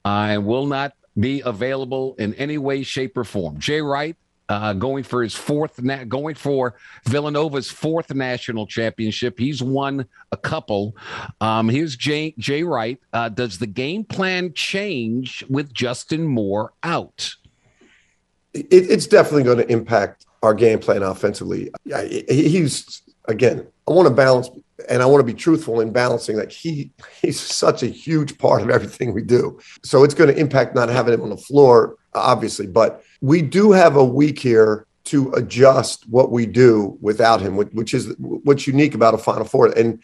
uh, 0.03 0.27
and 0.31 0.45
will 0.45 0.65
not 0.65 0.91
be 1.19 1.41
available 1.45 2.15
in 2.19 2.33
any 2.35 2.57
way, 2.57 2.83
shape, 2.83 3.17
or 3.17 3.23
form. 3.23 3.59
Jay 3.59 3.81
Wright 3.81 4.15
uh, 4.49 4.73
going 4.73 5.03
for 5.03 5.23
his 5.23 5.33
fourth, 5.33 5.81
na- 5.81 6.03
going 6.03 6.35
for 6.35 6.75
Villanova's 7.05 7.69
fourth 7.69 8.13
national 8.13 8.67
championship. 8.67 9.39
He's 9.39 9.61
won 9.61 10.05
a 10.31 10.37
couple. 10.37 10.95
Um, 11.41 11.69
here's 11.69 11.95
Jay, 11.95 12.35
Jay 12.37 12.63
Wright. 12.63 12.99
Uh, 13.13 13.29
does 13.29 13.57
the 13.57 13.67
game 13.67 14.03
plan 14.03 14.53
change 14.53 15.43
with 15.49 15.73
Justin 15.73 16.27
Moore 16.27 16.73
out? 16.83 17.33
It, 18.53 18.67
it's 18.71 19.07
definitely 19.07 19.43
going 19.43 19.57
to 19.57 19.71
impact 19.71 20.25
our 20.43 20.53
game 20.53 20.79
plan 20.79 21.01
offensively. 21.01 21.71
Yeah, 21.85 22.03
He's 22.03 23.01
again, 23.27 23.67
I 23.87 23.91
want 23.91 24.07
to 24.07 24.13
balance 24.13 24.49
and 24.89 25.01
I 25.01 25.05
want 25.05 25.25
to 25.25 25.33
be 25.33 25.37
truthful 25.37 25.79
in 25.79 25.91
balancing 25.91 26.35
that 26.37 26.51
he 26.51 26.91
he's 27.21 27.39
such 27.39 27.83
a 27.83 27.87
huge 27.87 28.37
part 28.37 28.61
of 28.61 28.69
everything 28.69 29.13
we 29.13 29.21
do. 29.21 29.59
So 29.83 30.03
it's 30.03 30.13
going 30.13 30.33
to 30.33 30.39
impact 30.39 30.75
not 30.75 30.89
having 30.89 31.13
him 31.13 31.21
on 31.21 31.29
the 31.29 31.37
floor, 31.37 31.95
obviously, 32.13 32.67
but 32.67 33.03
we 33.21 33.41
do 33.41 33.71
have 33.71 33.95
a 33.95 34.03
week 34.03 34.39
here 34.39 34.85
to 35.05 35.31
adjust 35.33 36.09
what 36.09 36.31
we 36.31 36.45
do 36.45 36.97
without 36.99 37.39
him, 37.39 37.55
which 37.55 37.93
is 37.93 38.15
what's 38.17 38.65
unique 38.65 38.95
about 38.95 39.13
a 39.13 39.17
Final 39.17 39.45
Four. 39.45 39.67
And 39.77 40.01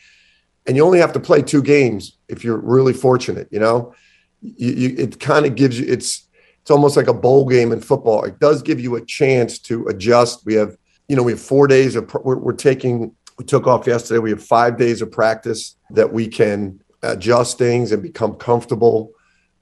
and 0.67 0.77
you 0.77 0.85
only 0.85 0.99
have 0.99 1.13
to 1.13 1.19
play 1.19 1.41
two 1.41 1.63
games 1.63 2.17
if 2.27 2.43
you're 2.43 2.57
really 2.57 2.93
fortunate. 2.93 3.47
You 3.51 3.59
know, 3.59 3.95
you, 4.41 4.71
you, 4.71 4.95
it 4.97 5.19
kind 5.19 5.45
of 5.45 5.55
gives 5.55 5.79
you 5.79 5.91
it's 5.91 6.27
it's 6.61 6.69
almost 6.69 6.95
like 6.95 7.07
a 7.07 7.13
bowl 7.13 7.47
game 7.47 7.71
in 7.71 7.81
football. 7.81 8.23
It 8.23 8.39
does 8.39 8.61
give 8.61 8.79
you 8.79 8.95
a 8.95 9.05
chance 9.05 9.57
to 9.59 9.87
adjust. 9.87 10.45
We 10.45 10.53
have 10.55 10.77
you 11.07 11.15
know 11.15 11.23
we 11.23 11.31
have 11.31 11.41
four 11.41 11.67
days 11.67 11.95
of 11.95 12.13
we're, 12.23 12.37
we're 12.37 12.53
taking 12.53 13.15
we 13.41 13.45
took 13.45 13.65
off 13.65 13.87
yesterday. 13.87 14.19
We 14.19 14.29
have 14.29 14.43
five 14.43 14.77
days 14.77 15.01
of 15.01 15.11
practice 15.11 15.75
that 15.89 16.13
we 16.13 16.27
can 16.27 16.79
adjust 17.01 17.57
things 17.57 17.91
and 17.91 18.03
become 18.03 18.35
comfortable. 18.35 19.13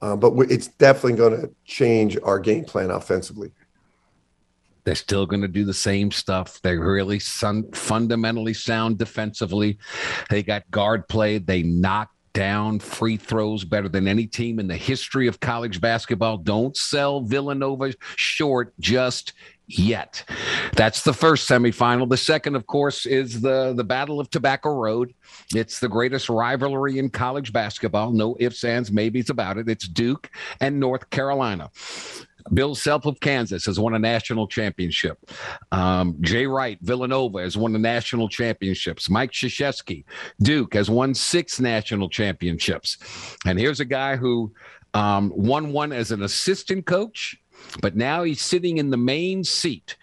Uh, 0.01 0.17
but 0.17 0.33
it's 0.51 0.67
definitely 0.67 1.13
going 1.13 1.39
to 1.39 1.49
change 1.63 2.17
our 2.23 2.39
game 2.39 2.65
plan 2.65 2.91
offensively. 2.91 3.51
They're 4.83 4.95
still 4.95 5.25
going 5.25 5.43
to 5.43 5.47
do 5.47 5.63
the 5.63 5.73
same 5.73 6.11
stuff. 6.11 6.59
They're 6.61 6.81
really 6.81 7.19
sun- 7.19 7.71
fundamentally 7.71 8.53
sound 8.53 8.97
defensively. 8.97 9.77
They 10.29 10.43
got 10.43 10.69
guard 10.71 11.07
play. 11.07 11.37
They 11.37 11.63
knock 11.63 12.09
down 12.33 12.79
free 12.79 13.15
throws 13.15 13.63
better 13.63 13.87
than 13.87 14.09
any 14.09 14.27
team 14.27 14.59
in 14.59 14.67
the 14.67 14.75
history 14.75 15.27
of 15.27 15.39
college 15.39 15.79
basketball. 15.79 16.37
Don't 16.37 16.75
sell 16.75 17.21
Villanova 17.21 17.93
short 18.17 18.73
just 18.79 19.31
yet. 19.69 20.23
That's 20.75 21.03
the 21.03 21.13
first 21.13 21.47
semifinal. 21.47 22.09
The 22.09 22.17
second, 22.17 22.55
of 22.55 22.65
course, 22.67 23.05
is 23.05 23.41
the 23.41 23.73
the 23.73 23.83
Battle 23.83 24.19
of 24.19 24.29
Tobacco 24.29 24.73
Road. 24.73 25.13
It's 25.55 25.79
the 25.79 25.89
greatest 25.89 26.29
rivalry 26.29 26.97
in 26.97 27.09
college 27.09 27.53
basketball. 27.53 28.11
No 28.11 28.35
ifs, 28.39 28.63
ands, 28.63 28.91
maybes 28.91 29.29
about 29.29 29.57
it. 29.57 29.69
It's 29.69 29.87
Duke 29.87 30.29
and 30.59 30.79
North 30.79 31.09
Carolina. 31.09 31.69
Bill 32.53 32.73
Self 32.73 33.05
of 33.05 33.19
Kansas 33.19 33.65
has 33.65 33.79
won 33.79 33.93
a 33.93 33.99
national 33.99 34.47
championship. 34.47 35.19
Um, 35.71 36.15
Jay 36.21 36.47
Wright, 36.47 36.79
Villanova, 36.81 37.41
has 37.41 37.57
won 37.57 37.73
the 37.73 37.79
national 37.79 38.27
championships. 38.27 39.09
Mike 39.09 39.31
Krzyzewski, 39.31 40.03
Duke, 40.41 40.73
has 40.73 40.89
won 40.89 41.13
six 41.13 41.59
national 41.59 42.09
championships. 42.09 42.97
And 43.45 43.59
here's 43.59 43.79
a 43.79 43.85
guy 43.85 44.15
who 44.15 44.51
um, 44.93 45.31
won 45.35 45.71
one 45.71 45.91
as 45.91 46.11
an 46.11 46.23
assistant 46.23 46.85
coach 46.85 47.37
but 47.81 47.95
now 47.95 48.23
he's 48.23 48.41
sitting 48.41 48.77
in 48.77 48.89
the 48.89 48.97
main 48.97 49.43
seat. 49.43 49.97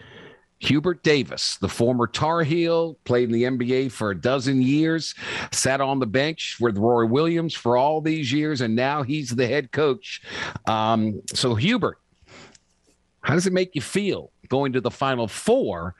Hubert 0.59 1.03
Davis, 1.03 1.57
the 1.57 1.69
former 1.69 2.07
Tar 2.07 2.41
Heel, 2.41 2.97
played 3.03 3.29
in 3.29 3.31
the 3.31 3.43
NBA 3.43 3.91
for 3.91 4.09
a 4.09 4.19
dozen 4.19 4.61
years, 4.61 5.13
sat 5.51 5.81
on 5.81 5.99
the 5.99 6.07
bench 6.07 6.57
with 6.59 6.77
Roy 6.77 7.05
Williams 7.05 7.53
for 7.53 7.77
all 7.77 8.01
these 8.01 8.33
years, 8.33 8.61
and 8.61 8.75
now 8.75 9.03
he's 9.03 9.29
the 9.29 9.47
head 9.47 9.71
coach. 9.71 10.21
Um, 10.65 11.21
so, 11.33 11.53
Hubert, 11.53 11.99
how 13.21 13.35
does 13.35 13.45
it 13.45 13.53
make 13.53 13.75
you 13.75 13.81
feel 13.81 14.31
going 14.49 14.73
to 14.73 14.81
the 14.81 14.89
Final 14.89 15.27
Four 15.27 15.95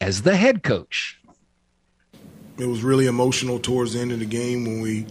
as 0.00 0.22
the 0.22 0.34
head 0.34 0.64
coach? 0.64 1.20
It 2.58 2.66
was 2.66 2.82
really 2.82 3.06
emotional 3.06 3.60
towards 3.60 3.92
the 3.92 4.00
end 4.00 4.10
of 4.10 4.18
the 4.18 4.26
game 4.26 4.64
when 4.64 4.80
we 4.80 5.06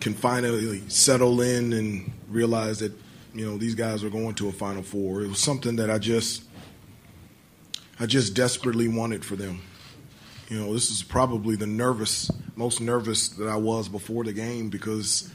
can 0.00 0.14
finally 0.14 0.82
settle 0.88 1.40
in 1.40 1.72
and 1.72 2.10
realize 2.28 2.80
that 2.80 2.92
you 3.34 3.46
know 3.46 3.56
these 3.56 3.74
guys 3.74 4.04
are 4.04 4.10
going 4.10 4.34
to 4.36 4.48
a 4.48 4.52
Final 4.52 4.82
Four. 4.82 5.22
It 5.22 5.28
was 5.28 5.38
something 5.38 5.76
that 5.76 5.90
I 5.90 5.98
just 5.98 6.42
I 8.00 8.06
just 8.06 8.34
desperately 8.34 8.88
wanted 8.88 9.24
for 9.24 9.36
them. 9.36 9.62
You 10.48 10.58
know, 10.60 10.72
this 10.72 10.90
is 10.90 11.02
probably 11.02 11.56
the 11.56 11.66
nervous, 11.66 12.30
most 12.56 12.80
nervous 12.80 13.28
that 13.30 13.48
I 13.48 13.56
was 13.56 13.88
before 13.88 14.24
the 14.24 14.32
game 14.32 14.70
because 14.70 15.30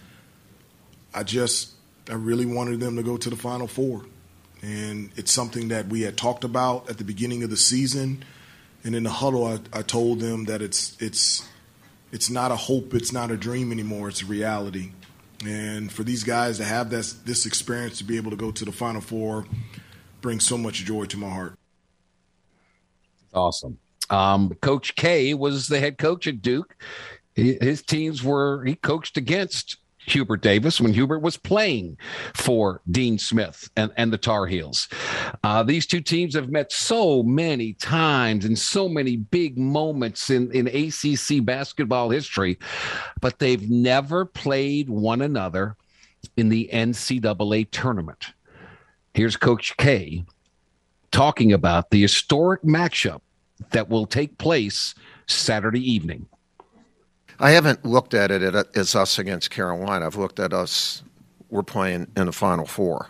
I 1.13 1.23
just 1.23 1.71
I 2.09 2.15
really 2.15 2.45
wanted 2.45 2.79
them 2.79 2.95
to 2.95 3.03
go 3.03 3.17
to 3.17 3.29
the 3.29 3.35
Final 3.35 3.67
Four, 3.67 4.05
and 4.61 5.11
it's 5.15 5.31
something 5.31 5.67
that 5.67 5.87
we 5.87 6.01
had 6.01 6.17
talked 6.17 6.43
about 6.43 6.89
at 6.89 6.97
the 6.97 7.03
beginning 7.03 7.43
of 7.43 7.49
the 7.49 7.57
season. 7.57 8.23
And 8.85 8.95
in 8.95 9.03
the 9.03 9.09
huddle, 9.09 9.45
I, 9.45 9.59
I 9.71 9.81
told 9.81 10.19
them 10.19 10.45
that 10.45 10.61
it's 10.61 10.97
it's 10.99 11.47
it's 12.11 12.29
not 12.29 12.51
a 12.51 12.55
hope, 12.55 12.93
it's 12.93 13.13
not 13.13 13.31
a 13.31 13.37
dream 13.37 13.71
anymore, 13.71 14.09
it's 14.09 14.21
a 14.23 14.25
reality. 14.25 14.91
And 15.45 15.91
for 15.91 16.03
these 16.03 16.23
guys 16.23 16.57
to 16.57 16.63
have 16.63 16.89
this, 16.89 17.13
this 17.13 17.45
experience 17.45 17.97
to 17.99 18.03
be 18.03 18.17
able 18.17 18.31
to 18.31 18.37
go 18.37 18.51
to 18.51 18.65
the 18.65 18.71
Final 18.71 19.01
Four 19.01 19.45
brings 20.21 20.45
so 20.45 20.57
much 20.57 20.85
joy 20.85 21.05
to 21.05 21.17
my 21.17 21.29
heart. 21.29 21.57
Awesome. 23.33 23.77
Um, 24.09 24.53
coach 24.61 24.95
K 24.95 25.33
was 25.33 25.67
the 25.67 25.79
head 25.79 25.97
coach 25.97 26.27
at 26.27 26.41
Duke. 26.41 26.75
His 27.35 27.81
teams 27.81 28.23
were, 28.23 28.63
he 28.63 28.75
coached 28.75 29.17
against 29.17 29.77
Hubert 30.05 30.41
Davis 30.41 30.81
when 30.81 30.93
Hubert 30.93 31.19
was 31.19 31.37
playing 31.37 31.97
for 32.33 32.81
Dean 32.89 33.17
Smith 33.17 33.69
and, 33.75 33.91
and 33.97 34.11
the 34.11 34.17
Tar 34.17 34.45
Heels. 34.45 34.87
Uh, 35.43 35.63
these 35.63 35.85
two 35.85 36.01
teams 36.01 36.35
have 36.35 36.49
met 36.49 36.71
so 36.71 37.23
many 37.23 37.73
times 37.73 38.45
in 38.45 38.55
so 38.55 38.89
many 38.89 39.17
big 39.17 39.57
moments 39.57 40.29
in, 40.29 40.51
in 40.51 40.67
ACC 40.67 41.43
basketball 41.43 42.09
history, 42.09 42.57
but 43.21 43.39
they've 43.39 43.69
never 43.69 44.25
played 44.25 44.89
one 44.89 45.21
another 45.21 45.75
in 46.37 46.49
the 46.49 46.69
NCAA 46.73 47.69
tournament. 47.71 48.33
Here's 49.13 49.37
Coach 49.37 49.75
K 49.77 50.25
talking 51.11 51.53
about 51.53 51.91
the 51.91 52.01
historic 52.01 52.63
matchup 52.63 53.21
that 53.71 53.89
will 53.89 54.07
take 54.07 54.37
place 54.37 54.95
Saturday 55.27 55.91
evening. 55.91 56.27
I 57.43 57.51
haven't 57.51 57.83
looked 57.83 58.13
at 58.13 58.31
it 58.31 58.55
as 58.73 58.95
us 58.95 59.19
against 59.19 59.51
Carolina. 59.51 60.05
I've 60.05 60.15
looked 60.15 60.39
at 60.39 60.53
us. 60.53 61.03
We're 61.49 61.61
playing 61.61 62.07
in 62.15 62.27
the 62.27 62.31
Final 62.31 62.65
Four, 62.65 63.09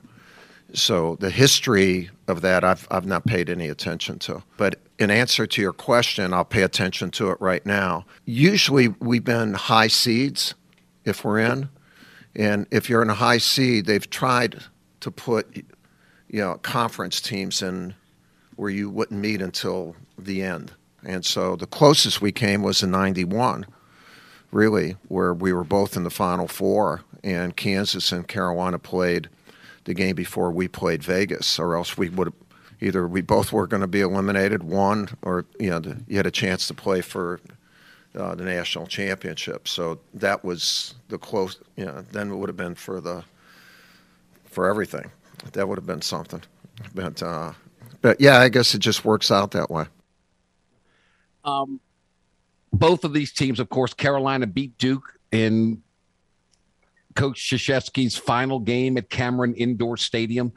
so 0.73 1.17
the 1.19 1.29
history 1.29 2.09
of 2.27 2.41
that 2.41 2.63
I've 2.63 2.87
I've 2.89 3.05
not 3.05 3.27
paid 3.27 3.47
any 3.47 3.67
attention 3.67 4.17
to. 4.19 4.41
But 4.57 4.79
in 4.97 5.11
answer 5.11 5.45
to 5.45 5.61
your 5.61 5.71
question, 5.71 6.33
I'll 6.33 6.45
pay 6.45 6.63
attention 6.63 7.11
to 7.11 7.29
it 7.29 7.39
right 7.39 7.63
now. 7.63 8.05
Usually, 8.25 8.87
we've 8.87 9.23
been 9.23 9.53
high 9.53 9.87
seeds 9.87 10.55
if 11.05 11.23
we're 11.23 11.37
in, 11.37 11.69
and 12.35 12.65
if 12.71 12.89
you're 12.89 13.03
in 13.03 13.11
a 13.11 13.13
high 13.13 13.37
seed, 13.37 13.85
they've 13.85 14.09
tried 14.09 14.63
to 15.01 15.11
put 15.11 15.57
you 16.27 16.41
know 16.41 16.55
conference 16.63 17.21
teams 17.21 17.61
in 17.61 17.93
where 18.55 18.71
you 18.71 18.89
wouldn't 18.89 19.21
meet 19.21 19.43
until 19.43 19.95
the 20.17 20.41
end. 20.41 20.71
And 21.03 21.23
so 21.23 21.55
the 21.55 21.67
closest 21.67 22.19
we 22.19 22.31
came 22.31 22.63
was 22.63 22.81
in 22.81 22.89
91 22.89 23.67
really, 24.53 24.95
where 25.07 25.33
we 25.33 25.53
were 25.53 25.63
both 25.63 25.97
in 25.97 26.03
the 26.03 26.09
Final 26.09 26.47
Four, 26.47 27.01
and 27.23 27.55
Kansas 27.55 28.11
and 28.11 28.27
Carolina 28.27 28.79
played 28.79 29.29
the 29.85 29.93
game 29.93 30.15
before 30.15 30.51
we 30.51 30.67
played 30.67 31.03
Vegas, 31.03 31.59
or 31.59 31.75
else 31.75 31.97
we 31.97 32.09
would 32.09 32.27
have 32.27 32.35
either 32.81 33.07
we 33.07 33.21
both 33.21 33.53
were 33.53 33.65
going 33.65 33.81
to 33.81 33.87
be 33.87 34.01
eliminated, 34.01 34.63
one, 34.63 35.09
or 35.21 35.45
you 35.59 35.69
know, 35.69 35.79
the, 35.79 36.01
you 36.07 36.17
had 36.17 36.25
a 36.25 36.31
chance 36.31 36.67
to 36.67 36.73
play 36.73 37.01
for 37.01 37.39
uh, 38.15 38.35
the 38.35 38.43
national 38.43 38.85
championship. 38.87 39.67
So 39.67 39.99
that 40.13 40.43
was 40.43 40.95
the 41.07 41.17
close. 41.17 41.59
You 41.77 41.85
know, 41.85 42.01
then 42.11 42.31
it 42.31 42.35
would 42.35 42.49
have 42.49 42.57
been 42.57 42.75
for 42.75 43.01
the 43.01 43.23
for 44.45 44.69
everything. 44.69 45.09
That 45.53 45.67
would 45.67 45.77
have 45.77 45.87
been 45.87 46.01
something. 46.01 46.41
But 46.93 47.23
uh, 47.23 47.53
but 48.01 48.19
yeah, 48.19 48.39
I 48.39 48.49
guess 48.49 48.75
it 48.75 48.79
just 48.79 49.05
works 49.05 49.31
out 49.31 49.51
that 49.51 49.71
way. 49.71 49.85
Um, 51.45 51.79
both 52.73 53.03
of 53.03 53.13
these 53.13 53.31
teams, 53.31 53.59
of 53.59 53.69
course, 53.69 53.93
Carolina 53.93 54.47
beat 54.47 54.77
Duke 54.77 55.19
in 55.31 55.81
Coach 57.15 57.39
Krzyzewski's 57.39 58.17
final 58.17 58.59
game 58.59 58.97
at 58.97 59.09
Cameron 59.09 59.53
Indoor 59.53 59.97
Stadium. 59.97 60.51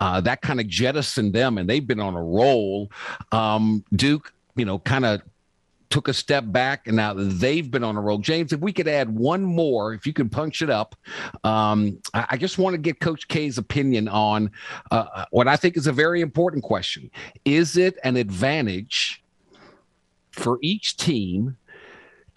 Uh, 0.00 0.20
that 0.20 0.40
kind 0.40 0.60
of 0.60 0.68
jettisoned 0.68 1.32
them, 1.32 1.58
and 1.58 1.68
they've 1.68 1.86
been 1.86 2.00
on 2.00 2.14
a 2.14 2.22
roll. 2.22 2.90
Um, 3.32 3.84
Duke, 3.92 4.32
you 4.54 4.64
know, 4.64 4.78
kind 4.78 5.04
of 5.04 5.22
took 5.90 6.08
a 6.08 6.14
step 6.14 6.44
back, 6.46 6.86
and 6.86 6.96
now 6.96 7.14
they've 7.14 7.70
been 7.70 7.84
on 7.84 7.96
a 7.96 8.00
roll. 8.00 8.18
James, 8.18 8.52
if 8.52 8.60
we 8.60 8.72
could 8.72 8.88
add 8.88 9.08
one 9.08 9.42
more, 9.42 9.94
if 9.94 10.06
you 10.06 10.12
could 10.12 10.30
punch 10.30 10.62
it 10.62 10.70
up, 10.70 10.96
um, 11.44 11.98
I, 12.14 12.26
I, 12.30 12.36
just 12.36 12.58
want 12.58 12.74
to 12.74 12.78
get 12.78 13.00
Coach 13.00 13.28
K's 13.28 13.56
opinion 13.58 14.08
on 14.08 14.50
uh, 14.90 15.24
what 15.30 15.46
I 15.46 15.56
think 15.56 15.76
is 15.76 15.86
a 15.86 15.92
very 15.92 16.20
important 16.20 16.64
question. 16.64 17.10
Is 17.44 17.76
it 17.76 17.98
an 18.02 18.16
advantage 18.16 19.22
for 20.38 20.58
each 20.62 20.96
team 20.96 21.56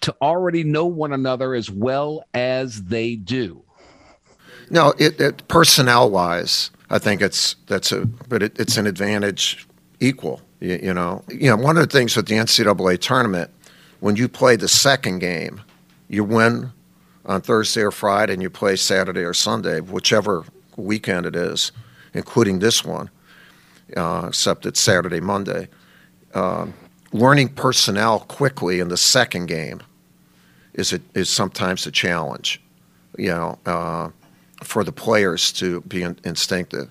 to 0.01 0.15
already 0.21 0.63
know 0.63 0.85
one 0.85 1.13
another 1.13 1.53
as 1.53 1.69
well 1.69 2.23
as 2.33 2.83
they 2.83 3.15
do? 3.15 3.63
No, 4.69 4.93
it, 4.97 5.19
it 5.19 5.47
personnel 5.47 6.09
wise, 6.09 6.71
I 6.89 6.99
think 6.99 7.21
it's 7.21 7.55
that's 7.67 7.91
a 7.91 8.05
but 8.05 8.43
it, 8.43 8.59
it's 8.59 8.77
an 8.77 8.87
advantage 8.87 9.67
equal. 9.99 10.41
You, 10.59 10.79
you, 10.81 10.93
know, 10.93 11.23
you 11.29 11.49
know 11.49 11.55
one 11.55 11.77
of 11.77 11.87
the 11.87 11.97
things 11.97 12.15
with 12.15 12.27
the 12.27 12.35
NCAA 12.35 12.99
tournament, 12.99 13.49
when 13.99 14.15
you 14.15 14.27
play 14.27 14.55
the 14.55 14.67
second 14.67 15.19
game, 15.19 15.61
you 16.07 16.23
win 16.23 16.71
on 17.25 17.41
Thursday 17.41 17.81
or 17.81 17.91
Friday, 17.91 18.33
and 18.33 18.41
you 18.41 18.49
play 18.49 18.75
Saturday 18.75 19.21
or 19.21 19.33
Sunday, 19.33 19.79
whichever 19.81 20.43
weekend 20.75 21.25
it 21.25 21.35
is, 21.35 21.71
including 22.13 22.59
this 22.59 22.83
one, 22.83 23.09
uh, 23.95 24.25
except 24.27 24.65
it's 24.65 24.79
Saturday 24.79 25.19
Monday. 25.19 25.67
Um, 26.33 26.73
learning 27.11 27.49
personnel 27.49 28.19
quickly 28.21 28.79
in 28.79 28.89
the 28.89 28.97
second 28.97 29.47
game 29.47 29.81
is 30.73 30.93
a, 30.93 30.99
is 31.13 31.29
sometimes 31.29 31.85
a 31.87 31.91
challenge, 31.91 32.61
you 33.17 33.29
know, 33.29 33.57
uh, 33.65 34.09
for 34.63 34.83
the 34.83 34.91
players 34.91 35.51
to 35.53 35.81
be 35.81 36.03
in, 36.03 36.17
instinctive. 36.23 36.89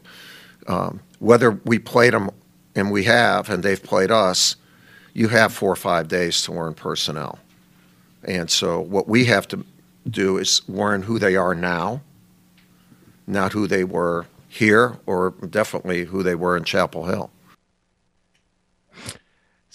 Um, 0.67 1.01
whether 1.19 1.53
we 1.65 1.79
played 1.79 2.13
them 2.13 2.31
and 2.75 2.91
we 2.91 3.05
have, 3.05 3.51
and 3.51 3.63
they've 3.63 3.83
played 3.83 4.11
us, 4.11 4.57
you 5.15 5.29
have 5.29 5.53
four 5.53 5.73
or 5.73 5.77
five 5.77 6.09
days 6.09 6.43
to 6.43 6.53
learn 6.53 6.75
personnel. 6.75 7.39
And 8.25 8.51
so 8.51 8.81
what 8.81 9.09
we 9.09 9.25
have 9.27 9.49
to 9.49 9.65
do 10.09 10.39
is 10.39 10.63
learn 10.69 11.03
who 11.03 11.19
they 11.19 11.37
are 11.37 11.55
now, 11.55 12.03
not 13.27 13.53
who 13.53 13.67
they 13.67 13.85
were 13.85 14.27
here, 14.49 14.97
or 15.07 15.31
definitely 15.51 16.05
who 16.05 16.23
they 16.23 16.35
were 16.35 16.57
in 16.57 16.65
Chapel 16.65 17.07
Hill. 17.07 17.31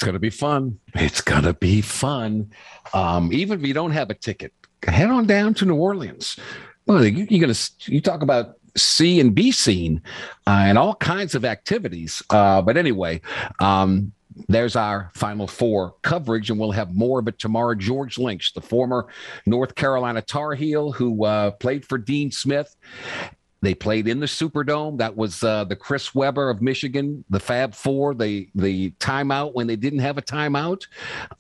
It's 0.04 0.06
going 0.06 0.16
to 0.16 0.20
be 0.20 0.30
fun. 0.32 0.80
It's 0.96 1.22
going 1.22 1.44
to 1.44 1.54
be 1.54 1.80
fun. 1.80 2.52
Um, 2.94 3.32
even 3.32 3.62
if 3.62 3.66
you 3.66 3.74
don't 3.74 3.92
have 3.92 4.10
a 4.10 4.14
ticket, 4.14 4.52
head 4.86 5.10
on 5.10 5.26
down 5.28 5.54
to 5.54 5.66
New 5.66 5.76
Orleans. 5.76 6.38
Well, 6.86 7.06
you, 7.06 7.24
are 7.24 7.40
going 7.40 7.54
to 7.54 7.72
you 7.86 8.02
talk 8.02 8.22
about 8.22 8.58
see 8.76 9.22
and 9.22 9.34
be 9.34 9.54
seen 9.54 10.02
uh, 10.46 10.66
and 10.66 10.78
all 10.78 10.96
kinds 10.96 11.36
of 11.36 11.46
activities. 11.46 12.22
Uh, 12.30 12.62
but 12.62 12.76
anyway, 12.76 13.22
um, 13.62 14.12
there's 14.50 14.76
our 14.76 15.10
final 15.14 15.48
four 15.48 15.96
coverage, 16.02 16.50
and 16.50 16.60
we'll 16.60 16.72
have 16.72 16.94
more 16.94 17.20
of 17.20 17.30
it 17.30 17.40
tomorrow. 17.40 17.74
George 17.74 18.18
Lynch, 18.18 18.52
the 18.52 18.62
former 18.62 19.08
North 19.46 19.74
Carolina 19.76 20.22
Tar 20.22 20.54
Heel 20.54 20.92
who 20.92 21.24
uh, 21.24 21.52
played 21.52 21.86
for 21.86 21.98
Dean 21.98 22.30
Smith. 22.30 22.76
They 23.64 23.74
played 23.74 24.10
in 24.10 24.20
the 24.20 24.26
Superdome. 24.26 24.98
That 24.98 25.16
was 25.16 25.42
uh, 25.42 25.64
the 25.64 25.78
Chris 25.78 26.14
Webber 26.14 26.50
of 26.50 26.62
Michigan, 26.62 27.24
the 27.30 27.40
Fab 27.40 27.74
Four, 27.74 28.14
the 28.14 28.50
the 28.56 28.92
timeout 29.00 29.54
when 29.54 29.68
they 29.68 29.78
didn't 29.78 30.00
have 30.00 30.18
a 30.18 30.22
timeout, 30.22 30.86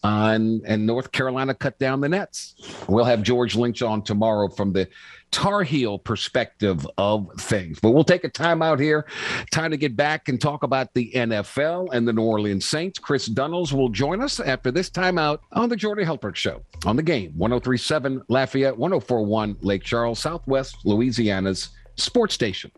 uh, 0.05 0.32
and 0.34 0.61
and 0.65 0.88
North 0.88 1.11
Carolina 1.11 1.53
cut 1.53 1.78
down 1.80 1.99
the 1.99 2.07
nets. 2.07 2.55
We'll 2.88 3.03
have 3.03 3.24
George 3.24 3.57
Lynch 3.57 3.82
on 3.82 4.03
tomorrow 4.03 4.47
from 4.47 4.71
the 4.71 4.88
Tar 5.32 5.63
Heel 5.63 5.99
perspective 5.99 6.88
of 6.97 7.30
things. 7.39 7.80
But 7.82 7.91
we'll 7.91 8.05
take 8.05 8.24
a 8.24 8.30
timeout 8.30 8.80
here. 8.80 9.05
Time 9.51 9.71
to 9.71 9.78
get 9.78 9.97
back 9.97 10.30
and 10.30 10.39
talk 10.39 10.63
about 10.63 10.93
the 10.93 11.11
NFL 11.13 11.89
and 11.91 12.07
the 12.07 12.13
New 12.13 12.21
Orleans 12.21 12.65
Saints. 12.65 12.99
Chris 12.99 13.26
Dunnels 13.26 13.74
will 13.74 13.89
join 13.89 14.21
us 14.21 14.39
after 14.39 14.71
this 14.71 14.89
timeout 14.89 15.39
on 15.51 15.67
the 15.67 15.76
Jordy 15.76 16.05
Hultberg 16.05 16.36
Show 16.36 16.61
on 16.86 16.95
the 16.95 17.03
game 17.03 17.34
1037 17.36 18.21
Lafayette, 18.30 18.78
1041 18.78 19.57
Lake 19.61 19.84
Charles, 19.84 20.19
Southwest 20.19 20.78
Louisiana's 20.86 21.69
sports 21.96 22.34
station. 22.34 22.72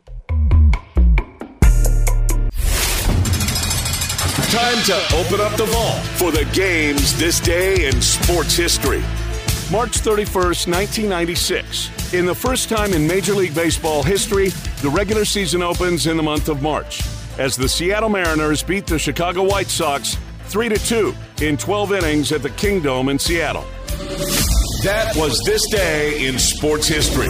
Time 4.52 4.82
to 4.84 4.96
open 5.16 5.42
up 5.42 5.58
the 5.58 5.68
vault 5.70 6.02
for 6.18 6.32
the 6.32 6.48
games 6.54 7.18
this 7.18 7.40
day 7.40 7.88
in 7.88 8.02
sports 8.02 8.56
history. 8.56 9.04
March 9.72 10.00
31st, 10.00 10.68
1996. 10.68 12.14
In 12.14 12.26
the 12.26 12.36
first 12.36 12.70
time 12.70 12.94
in 12.94 13.08
Major 13.08 13.34
League 13.34 13.56
Baseball 13.56 14.04
history, 14.04 14.50
the 14.82 14.90
regular 14.90 15.26
season 15.26 15.62
opens 15.64 16.08
in 16.08 16.18
the 16.18 16.24
month 16.24 16.50
of 16.50 16.62
March 16.62 17.02
as 17.38 17.56
the 17.56 17.68
Seattle 17.68 18.10
Mariners 18.10 18.64
beat 18.64 18.86
the 18.86 18.98
Chicago 19.00 19.44
White 19.44 19.68
Sox 19.68 20.18
3 20.46 20.70
2 20.70 21.14
in 21.42 21.58
12 21.58 21.94
innings 21.94 22.32
at 22.32 22.42
the 22.42 22.50
Kingdome 22.52 23.10
in 23.10 23.20
Seattle. 23.20 23.66
That 24.84 25.14
was 25.16 25.42
this 25.46 25.66
day 25.68 26.28
in 26.28 26.38
sports 26.38 26.88
history. 26.88 27.30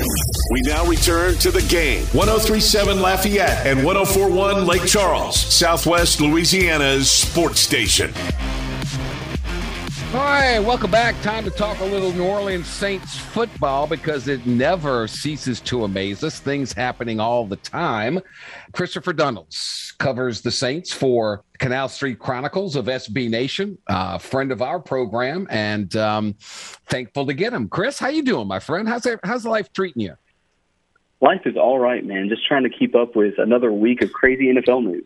We 0.51 0.61
now 0.61 0.85
return 0.85 1.35
to 1.35 1.51
the 1.51 1.61
game. 1.63 2.05
1037 2.07 3.01
Lafayette 3.01 3.65
and 3.65 3.83
1041 3.85 4.65
Lake 4.65 4.85
Charles, 4.85 5.39
Southwest 5.39 6.19
Louisiana's 6.19 7.09
sports 7.09 7.61
station. 7.61 8.13
Right, 10.15 10.59
welcome 10.59 10.91
back. 10.91 11.21
Time 11.23 11.43
to 11.43 11.51
talk 11.51 11.81
a 11.81 11.83
little 11.83 12.13
New 12.13 12.23
Orleans 12.23 12.67
Saints 12.67 13.17
football 13.17 13.85
because 13.85 14.29
it 14.29 14.45
never 14.45 15.09
ceases 15.09 15.59
to 15.61 15.83
amaze 15.83 16.23
us. 16.23 16.39
Things 16.39 16.71
happening 16.71 17.19
all 17.19 17.45
the 17.45 17.57
time. 17.57 18.21
Christopher 18.71 19.11
Dunnels 19.11 19.93
covers 19.97 20.39
the 20.39 20.51
Saints 20.51 20.93
for 20.93 21.43
Canal 21.59 21.89
Street 21.89 22.17
Chronicles 22.17 22.77
of 22.77 22.85
SB 22.85 23.29
Nation, 23.29 23.77
a 23.89 24.17
friend 24.17 24.53
of 24.53 24.61
our 24.61 24.79
program, 24.79 25.47
and 25.49 25.93
um, 25.97 26.35
thankful 26.39 27.25
to 27.25 27.33
get 27.33 27.51
him. 27.51 27.67
Chris, 27.67 27.99
how 27.99 28.07
you 28.07 28.23
doing, 28.23 28.47
my 28.47 28.59
friend? 28.59 28.87
How's 28.87 29.05
how's 29.21 29.45
life 29.45 29.73
treating 29.73 30.01
you? 30.01 30.15
Life 31.19 31.41
is 31.43 31.57
all 31.57 31.77
right, 31.77 32.05
man. 32.05 32.29
Just 32.29 32.47
trying 32.47 32.63
to 32.63 32.69
keep 32.69 32.95
up 32.95 33.17
with 33.17 33.33
another 33.37 33.73
week 33.73 34.01
of 34.01 34.13
crazy 34.13 34.45
NFL 34.45 34.85
news. 34.85 35.05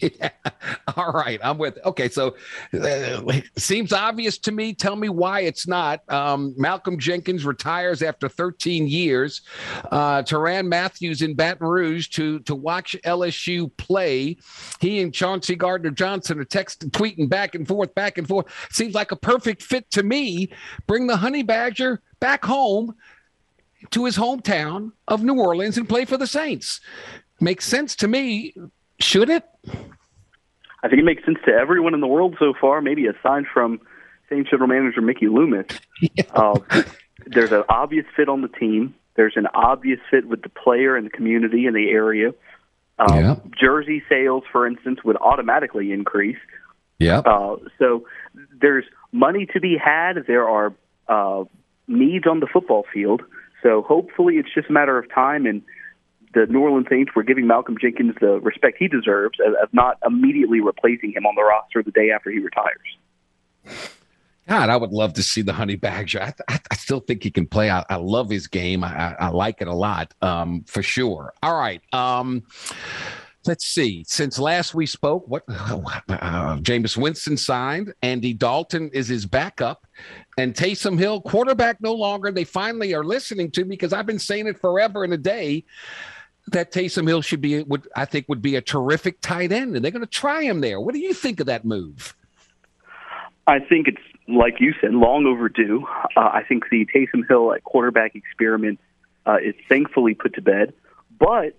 Yeah. 0.20 0.30
All 0.96 1.12
right, 1.12 1.38
I'm 1.42 1.58
with. 1.58 1.78
Okay, 1.84 2.08
so 2.08 2.34
uh, 2.78 3.40
seems 3.56 3.92
obvious 3.92 4.38
to 4.38 4.52
me. 4.52 4.74
Tell 4.74 4.96
me 4.96 5.08
why 5.08 5.40
it's 5.40 5.66
not. 5.66 6.00
Um, 6.10 6.54
Malcolm 6.56 6.98
Jenkins 6.98 7.44
retires 7.44 8.02
after 8.02 8.28
13 8.28 8.88
years. 8.88 9.42
Uh, 9.90 10.22
Tyrann 10.22 10.68
Mathieu 10.68 11.14
in 11.20 11.34
Baton 11.34 11.66
Rouge 11.66 12.08
to 12.08 12.40
to 12.40 12.54
watch 12.54 12.96
LSU 13.04 13.70
play. 13.76 14.36
He 14.80 15.00
and 15.00 15.12
Chauncey 15.12 15.54
Gardner 15.54 15.90
Johnson 15.90 16.40
are 16.40 16.44
texting, 16.44 16.90
tweeting 16.90 17.28
back 17.28 17.54
and 17.54 17.66
forth, 17.66 17.94
back 17.94 18.18
and 18.18 18.26
forth. 18.26 18.46
Seems 18.70 18.94
like 18.94 19.12
a 19.12 19.16
perfect 19.16 19.62
fit 19.62 19.90
to 19.92 20.02
me. 20.02 20.50
Bring 20.86 21.06
the 21.06 21.16
Honey 21.16 21.42
Badger 21.42 22.00
back 22.20 22.44
home 22.44 22.94
to 23.90 24.04
his 24.04 24.16
hometown 24.16 24.92
of 25.08 25.22
New 25.22 25.38
Orleans 25.38 25.78
and 25.78 25.88
play 25.88 26.04
for 26.04 26.16
the 26.16 26.26
Saints. 26.26 26.80
Makes 27.40 27.66
sense 27.66 27.96
to 27.96 28.08
me. 28.08 28.54
Should 29.00 29.30
it? 29.30 29.44
I 30.82 30.88
think 30.88 31.00
it 31.00 31.04
makes 31.04 31.24
sense 31.24 31.38
to 31.46 31.52
everyone 31.52 31.94
in 31.94 32.00
the 32.00 32.06
world 32.06 32.36
so 32.38 32.54
far, 32.58 32.80
maybe 32.80 33.06
aside 33.06 33.44
from 33.52 33.80
Saints 34.28 34.50
general 34.50 34.68
manager 34.68 35.00
Mickey 35.00 35.28
Loomis. 35.28 35.66
Yeah. 36.14 36.24
Uh, 36.32 36.58
there's 37.26 37.52
an 37.52 37.62
obvious 37.68 38.06
fit 38.16 38.30
on 38.30 38.40
the 38.40 38.48
team. 38.48 38.94
There's 39.16 39.34
an 39.36 39.46
obvious 39.52 40.00
fit 40.10 40.26
with 40.26 40.40
the 40.40 40.48
player 40.48 40.96
and 40.96 41.04
the 41.04 41.10
community 41.10 41.66
in 41.66 41.74
the 41.74 41.90
area. 41.90 42.32
Um, 42.98 43.18
yeah. 43.18 43.36
Jersey 43.58 44.02
sales, 44.08 44.44
for 44.50 44.66
instance, 44.66 45.04
would 45.04 45.18
automatically 45.18 45.92
increase. 45.92 46.38
Yeah. 46.98 47.18
Uh, 47.18 47.56
so 47.78 48.06
there's 48.62 48.86
money 49.12 49.46
to 49.52 49.60
be 49.60 49.76
had. 49.76 50.24
There 50.26 50.48
are 50.48 50.72
uh, 51.06 51.44
needs 51.86 52.26
on 52.26 52.40
the 52.40 52.46
football 52.46 52.86
field. 52.90 53.20
So 53.62 53.82
hopefully, 53.82 54.36
it's 54.36 54.48
just 54.54 54.70
a 54.70 54.72
matter 54.72 54.96
of 54.96 55.12
time 55.12 55.44
and 55.44 55.60
the 56.34 56.46
New 56.46 56.60
Orleans 56.60 56.86
Saints 56.88 57.12
were 57.14 57.22
giving 57.22 57.46
Malcolm 57.46 57.76
Jenkins 57.80 58.14
the 58.20 58.40
respect 58.40 58.76
he 58.78 58.88
deserves 58.88 59.38
of 59.40 59.68
not 59.72 59.98
immediately 60.06 60.60
replacing 60.60 61.12
him 61.12 61.26
on 61.26 61.34
the 61.34 61.42
roster 61.42 61.82
the 61.82 61.90
day 61.90 62.10
after 62.10 62.30
he 62.30 62.38
retires. 62.38 63.96
God, 64.48 64.68
I 64.68 64.76
would 64.76 64.90
love 64.90 65.12
to 65.14 65.22
see 65.22 65.42
the 65.42 65.52
Honey 65.52 65.76
Badger. 65.76 66.22
I, 66.22 66.34
I, 66.48 66.60
I 66.70 66.74
still 66.74 67.00
think 67.00 67.22
he 67.22 67.30
can 67.30 67.46
play. 67.46 67.70
I, 67.70 67.84
I 67.88 67.96
love 67.96 68.30
his 68.30 68.46
game. 68.48 68.82
I, 68.82 69.28
like 69.28 69.60
it 69.60 69.68
a 69.68 69.74
lot, 69.74 70.12
um, 70.22 70.64
for 70.66 70.82
sure. 70.82 71.32
All 71.42 71.56
right. 71.56 71.80
Um, 71.92 72.42
let's 73.46 73.66
see. 73.66 74.04
Since 74.08 74.40
last 74.40 74.74
we 74.74 74.86
spoke, 74.86 75.28
what 75.28 75.44
uh, 75.48 76.56
Jameis 76.58 76.96
Winston 76.96 77.36
signed. 77.36 77.94
Andy 78.02 78.34
Dalton 78.34 78.90
is 78.92 79.06
his 79.06 79.24
backup, 79.24 79.86
and 80.36 80.54
Taysom 80.54 80.98
Hill, 80.98 81.20
quarterback 81.20 81.80
no 81.80 81.92
longer. 81.92 82.32
They 82.32 82.44
finally 82.44 82.92
are 82.92 83.04
listening 83.04 83.52
to 83.52 83.64
me 83.64 83.70
because 83.70 83.92
I've 83.92 84.06
been 84.06 84.18
saying 84.18 84.48
it 84.48 84.58
forever 84.58 85.04
and 85.04 85.12
a 85.12 85.18
day 85.18 85.64
that 86.52 86.72
Taysom 86.72 87.06
Hill 87.06 87.22
should 87.22 87.40
be 87.40 87.62
would 87.62 87.88
I 87.96 88.04
think 88.04 88.28
would 88.28 88.42
be 88.42 88.56
a 88.56 88.60
terrific 88.60 89.20
tight 89.20 89.52
end, 89.52 89.76
and 89.76 89.84
they're 89.84 89.92
going 89.92 90.04
to 90.04 90.10
try 90.10 90.42
him 90.42 90.60
there. 90.60 90.80
What 90.80 90.94
do 90.94 91.00
you 91.00 91.14
think 91.14 91.40
of 91.40 91.46
that 91.46 91.64
move? 91.64 92.14
I 93.46 93.58
think 93.58 93.88
it's 93.88 94.02
like 94.28 94.60
you 94.60 94.74
said, 94.80 94.92
long 94.92 95.26
overdue. 95.26 95.86
Uh, 96.16 96.20
I 96.20 96.42
think 96.48 96.64
the 96.70 96.86
Taysom 96.86 97.26
Hill 97.28 97.52
at 97.52 97.64
quarterback 97.64 98.14
experiment 98.14 98.78
uh, 99.26 99.38
is 99.42 99.54
thankfully 99.68 100.14
put 100.14 100.34
to 100.34 100.42
bed, 100.42 100.72
but 101.18 101.56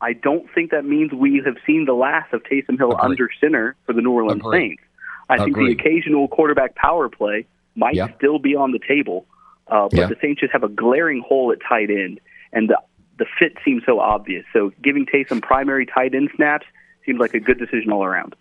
I 0.00 0.14
don't 0.14 0.48
think 0.54 0.70
that 0.70 0.84
means 0.84 1.12
we 1.12 1.42
have 1.44 1.56
seen 1.66 1.84
the 1.84 1.92
last 1.92 2.32
of 2.32 2.42
Taysom 2.42 2.78
Hill 2.78 2.92
Agreed. 2.92 3.04
under 3.04 3.30
center 3.40 3.76
for 3.86 3.92
the 3.92 4.00
New 4.00 4.12
Orleans 4.12 4.40
Agreed. 4.40 4.60
Saints. 4.60 4.82
I 5.28 5.38
think 5.44 5.56
the 5.56 5.70
occasional 5.70 6.26
quarterback 6.26 6.74
power 6.74 7.08
play 7.08 7.46
might 7.76 7.94
yeah. 7.94 8.08
still 8.16 8.40
be 8.40 8.56
on 8.56 8.72
the 8.72 8.80
table, 8.80 9.26
uh, 9.68 9.88
but 9.88 9.98
yeah. 9.98 10.06
the 10.06 10.16
Saints 10.20 10.40
just 10.40 10.52
have 10.52 10.64
a 10.64 10.68
glaring 10.68 11.22
hole 11.26 11.52
at 11.52 11.58
tight 11.66 11.88
end, 11.88 12.20
and 12.52 12.68
the 12.68 12.78
the 13.20 13.26
fit 13.38 13.58
seems 13.64 13.84
so 13.86 14.00
obvious. 14.00 14.44
So 14.52 14.72
giving 14.82 15.06
Taysom 15.06 15.40
primary 15.40 15.86
tight 15.86 16.14
end 16.14 16.30
snaps 16.34 16.66
seems 17.06 17.20
like 17.20 17.34
a 17.34 17.40
good 17.40 17.58
decision 17.58 17.92
all 17.92 18.02
around. 18.02 18.34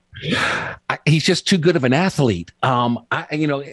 He's 1.06 1.24
just 1.24 1.48
too 1.48 1.58
good 1.58 1.76
of 1.76 1.84
an 1.84 1.94
athlete. 1.94 2.52
Um, 2.64 3.06
I, 3.12 3.28
you 3.32 3.48
know, 3.48 3.64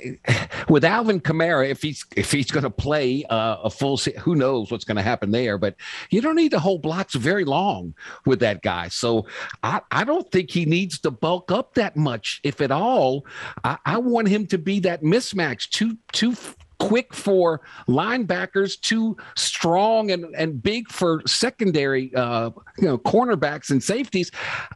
with 0.69 0.85
Alvin 0.85 1.21
Kamara, 1.21 1.69
if 1.69 1.83
he's 1.83 2.05
if 2.17 2.31
he's 2.31 2.51
going 2.51 2.65
to 2.65 2.71
play 2.71 3.25
uh, 3.31 3.57
a 3.65 3.71
full, 3.71 3.97
who 3.97 4.35
knows 4.35 4.71
what's 4.71 4.85
going 4.85 4.97
to 4.97 5.03
happen 5.03 5.31
there? 5.31 5.59
But 5.59 5.77
you 6.11 6.21
don't 6.21 6.37
need 6.37 6.51
to 6.51 6.61
hold 6.61 6.83
blocks 6.83 7.15
very 7.15 7.45
long 7.45 7.95
with 8.27 8.41
that 8.41 8.63
guy. 8.63 8.89
So 8.89 9.27
I, 9.63 9.81
I 9.91 10.05
don't 10.05 10.31
think 10.31 10.51
he 10.51 10.67
needs 10.67 10.99
to 11.01 11.11
bulk 11.11 11.51
up 11.51 11.75
that 11.75 11.97
much, 11.97 12.41
if 12.45 12.61
at 12.61 12.71
all. 12.71 13.27
I, 13.65 13.79
I 13.85 13.99
want 13.99 14.29
him 14.29 14.47
to 14.49 14.59
be 14.59 14.81
that 14.81 15.03
mismatch, 15.03 15.71
two 15.71 15.97
two 16.13 16.35
quick 16.79 17.15
for 17.15 17.61
linebackers, 17.89 18.81
too 18.81 19.17
strong 19.37 20.11
and, 20.11 20.35
and 20.37 20.63
big 20.63 20.91
for 20.91 21.23
secondary, 21.27 22.15
uh, 22.15 22.51
you 22.79 22.87
know, 22.87 22.99
cornerbacks 22.99 23.71
and 23.71 23.83
safeties. 23.83 24.31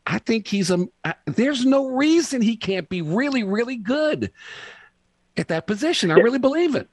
I 0.07 0.19
think 0.19 0.49
he's 0.49 0.71
a. 0.71 0.87
There's 1.27 1.65
no 1.65 1.89
reason 1.89 2.43
he 2.43 2.57
can't 2.57 2.89
be 2.89 3.03
really, 3.03 3.43
really 3.43 3.77
good 3.77 4.31
at 5.37 5.49
that 5.49 5.67
position. 5.67 6.11
I 6.11 6.15
really 6.15 6.39
believe 6.39 6.75
it. 6.75 6.89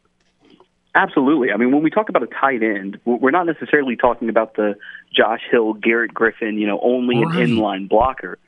Absolutely. 0.96 1.52
I 1.52 1.58
mean, 1.58 1.72
when 1.72 1.84
we 1.84 1.92
talk 1.92 2.10
about 2.10 2.24
a 2.24 2.28
tight 2.28 2.64
end, 2.64 3.00
we're 3.06 3.30
not 3.30 3.46
necessarily 3.46 3.96
talking 3.96 4.30
about 4.30 4.56
the 4.56 4.76
Josh 5.16 5.42
Hill, 5.52 5.74
Garrett 5.74 6.12
Griffin, 6.12 6.58
you 6.58 6.66
know, 6.66 6.80
only 6.82 7.24
right. 7.24 7.36
an 7.36 7.50
inline 7.50 7.88
blocker. 7.88 8.40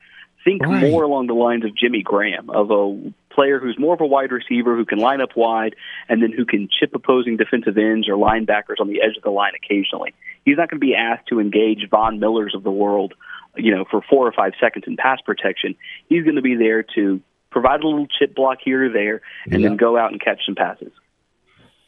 Think 0.44 0.62
right. 0.62 0.90
more 0.90 1.02
along 1.02 1.26
the 1.26 1.34
lines 1.34 1.64
of 1.64 1.76
Jimmy 1.76 2.02
Graham, 2.02 2.48
of 2.48 2.70
a 2.70 3.12
player 3.34 3.58
who's 3.58 3.78
more 3.78 3.94
of 3.94 4.00
a 4.00 4.06
wide 4.06 4.32
receiver 4.32 4.76
who 4.76 4.84
can 4.84 4.98
line 4.98 5.20
up 5.20 5.36
wide 5.36 5.74
and 6.08 6.22
then 6.22 6.32
who 6.32 6.44
can 6.44 6.68
chip 6.68 6.94
opposing 6.94 7.36
defensive 7.36 7.76
ends 7.76 8.08
or 8.08 8.14
linebackers 8.14 8.80
on 8.80 8.88
the 8.88 9.02
edge 9.02 9.16
of 9.16 9.22
the 9.22 9.30
line 9.30 9.52
occasionally. 9.54 10.14
He's 10.44 10.56
not 10.56 10.70
going 10.70 10.80
to 10.80 10.86
be 10.86 10.94
asked 10.94 11.28
to 11.28 11.40
engage 11.40 11.88
Von 11.90 12.18
Millers 12.18 12.54
of 12.54 12.62
the 12.62 12.70
world, 12.70 13.14
you 13.56 13.74
know, 13.74 13.84
for 13.90 14.02
four 14.08 14.26
or 14.26 14.32
five 14.32 14.52
seconds 14.58 14.84
in 14.86 14.96
pass 14.96 15.20
protection. 15.20 15.76
He's 16.08 16.24
going 16.24 16.36
to 16.36 16.42
be 16.42 16.56
there 16.56 16.82
to 16.94 17.20
provide 17.50 17.80
a 17.82 17.86
little 17.86 18.06
chip 18.06 18.34
block 18.34 18.58
here 18.64 18.86
or 18.86 18.88
there 18.88 19.20
and 19.44 19.60
yeah. 19.60 19.68
then 19.68 19.76
go 19.76 19.98
out 19.98 20.12
and 20.12 20.20
catch 20.20 20.44
some 20.46 20.54
passes. 20.54 20.92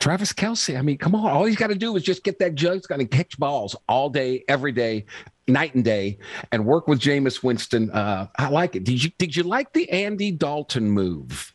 Travis 0.03 0.33
Kelce. 0.33 0.77
I 0.77 0.83
mean, 0.83 0.99
come 0.99 1.15
on. 1.15 1.31
All 1.31 1.45
he's 1.45 1.57
got 1.57 1.69
to 1.69 1.77
do 1.77 1.95
is 1.95 2.03
just 2.03 2.25
get 2.25 2.41
that 2.41 2.57
jug. 2.57 2.75
He's 2.75 2.87
got 2.87 2.99
to 2.99 3.05
catch 3.05 3.39
balls 3.39 3.77
all 3.89 4.11
day, 4.11 4.45
every 4.49 4.73
day, 4.73 5.05
night 5.49 5.75
and 5.75 5.85
day, 5.85 6.19
and 6.51 6.65
work 6.65 6.89
with 6.89 7.01
Jameis 7.01 7.43
Winston. 7.43 7.91
Uh, 7.91 8.29
I 8.39 8.49
like 8.49 8.77
it. 8.77 8.85
Did 8.85 9.03
you 9.03 9.11
did 9.19 9.37
you 9.37 9.43
like 9.43 9.73
the 9.73 9.91
Andy 9.91 10.31
Dalton 10.31 10.91
move? 10.91 11.53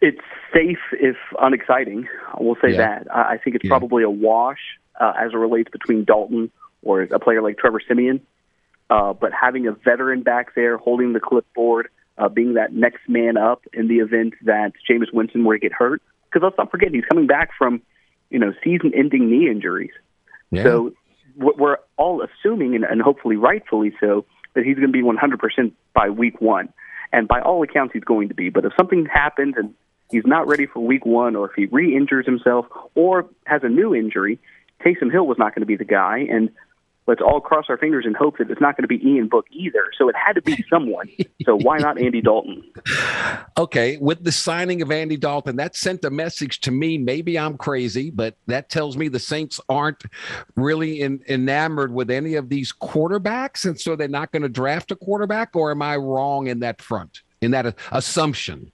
It's 0.00 0.20
safe 0.52 0.78
if 0.92 1.16
unexciting. 1.40 2.06
I 2.32 2.42
will 2.42 2.56
say 2.62 2.72
yeah. 2.72 3.00
that. 3.00 3.14
I 3.14 3.38
think 3.38 3.56
it's 3.56 3.64
yeah. 3.64 3.70
probably 3.70 4.02
a 4.02 4.10
wash 4.10 4.60
uh, 5.00 5.12
as 5.18 5.32
it 5.32 5.36
relates 5.36 5.70
between 5.70 6.04
Dalton 6.04 6.50
or 6.82 7.02
a 7.02 7.18
player 7.18 7.42
like 7.42 7.58
Trevor 7.58 7.80
Siemian. 7.86 8.20
Uh, 8.90 9.14
but 9.14 9.32
having 9.32 9.66
a 9.66 9.72
veteran 9.72 10.22
back 10.22 10.54
there 10.54 10.76
holding 10.76 11.14
the 11.14 11.20
clipboard, 11.20 11.88
uh, 12.18 12.28
being 12.28 12.54
that 12.54 12.74
next 12.74 13.00
man 13.08 13.38
up 13.38 13.64
in 13.72 13.88
the 13.88 13.96
event 13.96 14.34
that 14.42 14.72
Jameis 14.88 15.12
Winston 15.12 15.42
were 15.44 15.54
to 15.54 15.60
get 15.60 15.72
hurt, 15.72 16.02
because 16.26 16.44
let's 16.44 16.58
not 16.58 16.70
forget 16.70 16.92
he's 16.92 17.04
coming 17.06 17.26
back 17.26 17.50
from 17.56 17.80
you 18.28 18.38
know 18.38 18.52
season-ending 18.62 19.30
knee 19.30 19.48
injuries. 19.48 19.92
Yeah. 20.50 20.64
So 20.64 20.92
we're 21.36 21.78
all 21.96 22.22
assuming, 22.22 22.74
and, 22.74 22.84
and 22.84 23.00
hopefully 23.02 23.36
rightfully 23.36 23.94
so, 24.00 24.24
that 24.54 24.64
he's 24.64 24.76
going 24.76 24.88
to 24.88 24.92
be 24.92 25.02
100% 25.02 25.72
by 25.92 26.10
week 26.10 26.40
one. 26.40 26.72
And 27.12 27.28
by 27.28 27.40
all 27.40 27.62
accounts, 27.62 27.92
he's 27.92 28.04
going 28.04 28.28
to 28.28 28.34
be. 28.34 28.50
But 28.50 28.64
if 28.64 28.72
something 28.76 29.06
happens 29.06 29.54
and 29.56 29.74
he's 30.10 30.26
not 30.26 30.46
ready 30.46 30.66
for 30.66 30.80
week 30.80 31.06
one, 31.06 31.36
or 31.36 31.50
if 31.50 31.54
he 31.54 31.66
re 31.66 31.96
injures 31.96 32.26
himself, 32.26 32.66
or 32.94 33.26
has 33.44 33.62
a 33.62 33.68
new 33.68 33.94
injury, 33.94 34.38
Taysom 34.84 35.10
Hill 35.12 35.26
was 35.26 35.38
not 35.38 35.54
going 35.54 35.62
to 35.62 35.66
be 35.66 35.76
the 35.76 35.84
guy. 35.84 36.26
And 36.30 36.50
let's 37.06 37.20
all 37.20 37.40
cross 37.40 37.66
our 37.68 37.76
fingers 37.76 38.04
and 38.06 38.16
hope 38.16 38.38
that 38.38 38.50
it's 38.50 38.60
not 38.60 38.76
going 38.76 38.82
to 38.82 38.88
be 38.88 39.04
Ian 39.06 39.28
Book 39.28 39.46
either. 39.50 39.90
So 39.96 40.08
it 40.08 40.16
had 40.16 40.34
to 40.34 40.42
be 40.42 40.64
someone. 40.70 41.08
so 41.44 41.56
why 41.56 41.78
not 41.78 42.00
Andy 42.00 42.20
Dalton? 42.20 42.64
Okay, 43.58 43.98
with 43.98 44.24
the 44.24 44.32
signing 44.32 44.82
of 44.82 44.90
Andy 44.90 45.16
Dalton, 45.16 45.56
that 45.56 45.76
sent 45.76 46.04
a 46.04 46.10
message 46.10 46.60
to 46.60 46.70
me. 46.70 46.98
Maybe 46.98 47.38
I'm 47.38 47.56
crazy, 47.56 48.10
but 48.10 48.36
that 48.46 48.70
tells 48.70 48.96
me 48.96 49.08
the 49.08 49.18
Saints 49.18 49.60
aren't 49.68 50.02
really 50.56 51.00
in, 51.00 51.22
enamored 51.28 51.92
with 51.92 52.10
any 52.10 52.34
of 52.34 52.48
these 52.48 52.72
quarterbacks, 52.72 53.64
and 53.64 53.78
so 53.78 53.96
they're 53.96 54.08
not 54.08 54.32
going 54.32 54.42
to 54.42 54.48
draft 54.48 54.90
a 54.90 54.96
quarterback. 54.96 55.54
Or 55.54 55.70
am 55.70 55.82
I 55.82 55.96
wrong 55.96 56.46
in 56.46 56.60
that 56.60 56.80
front, 56.80 57.20
in 57.40 57.50
that 57.50 57.76
assumption? 57.92 58.72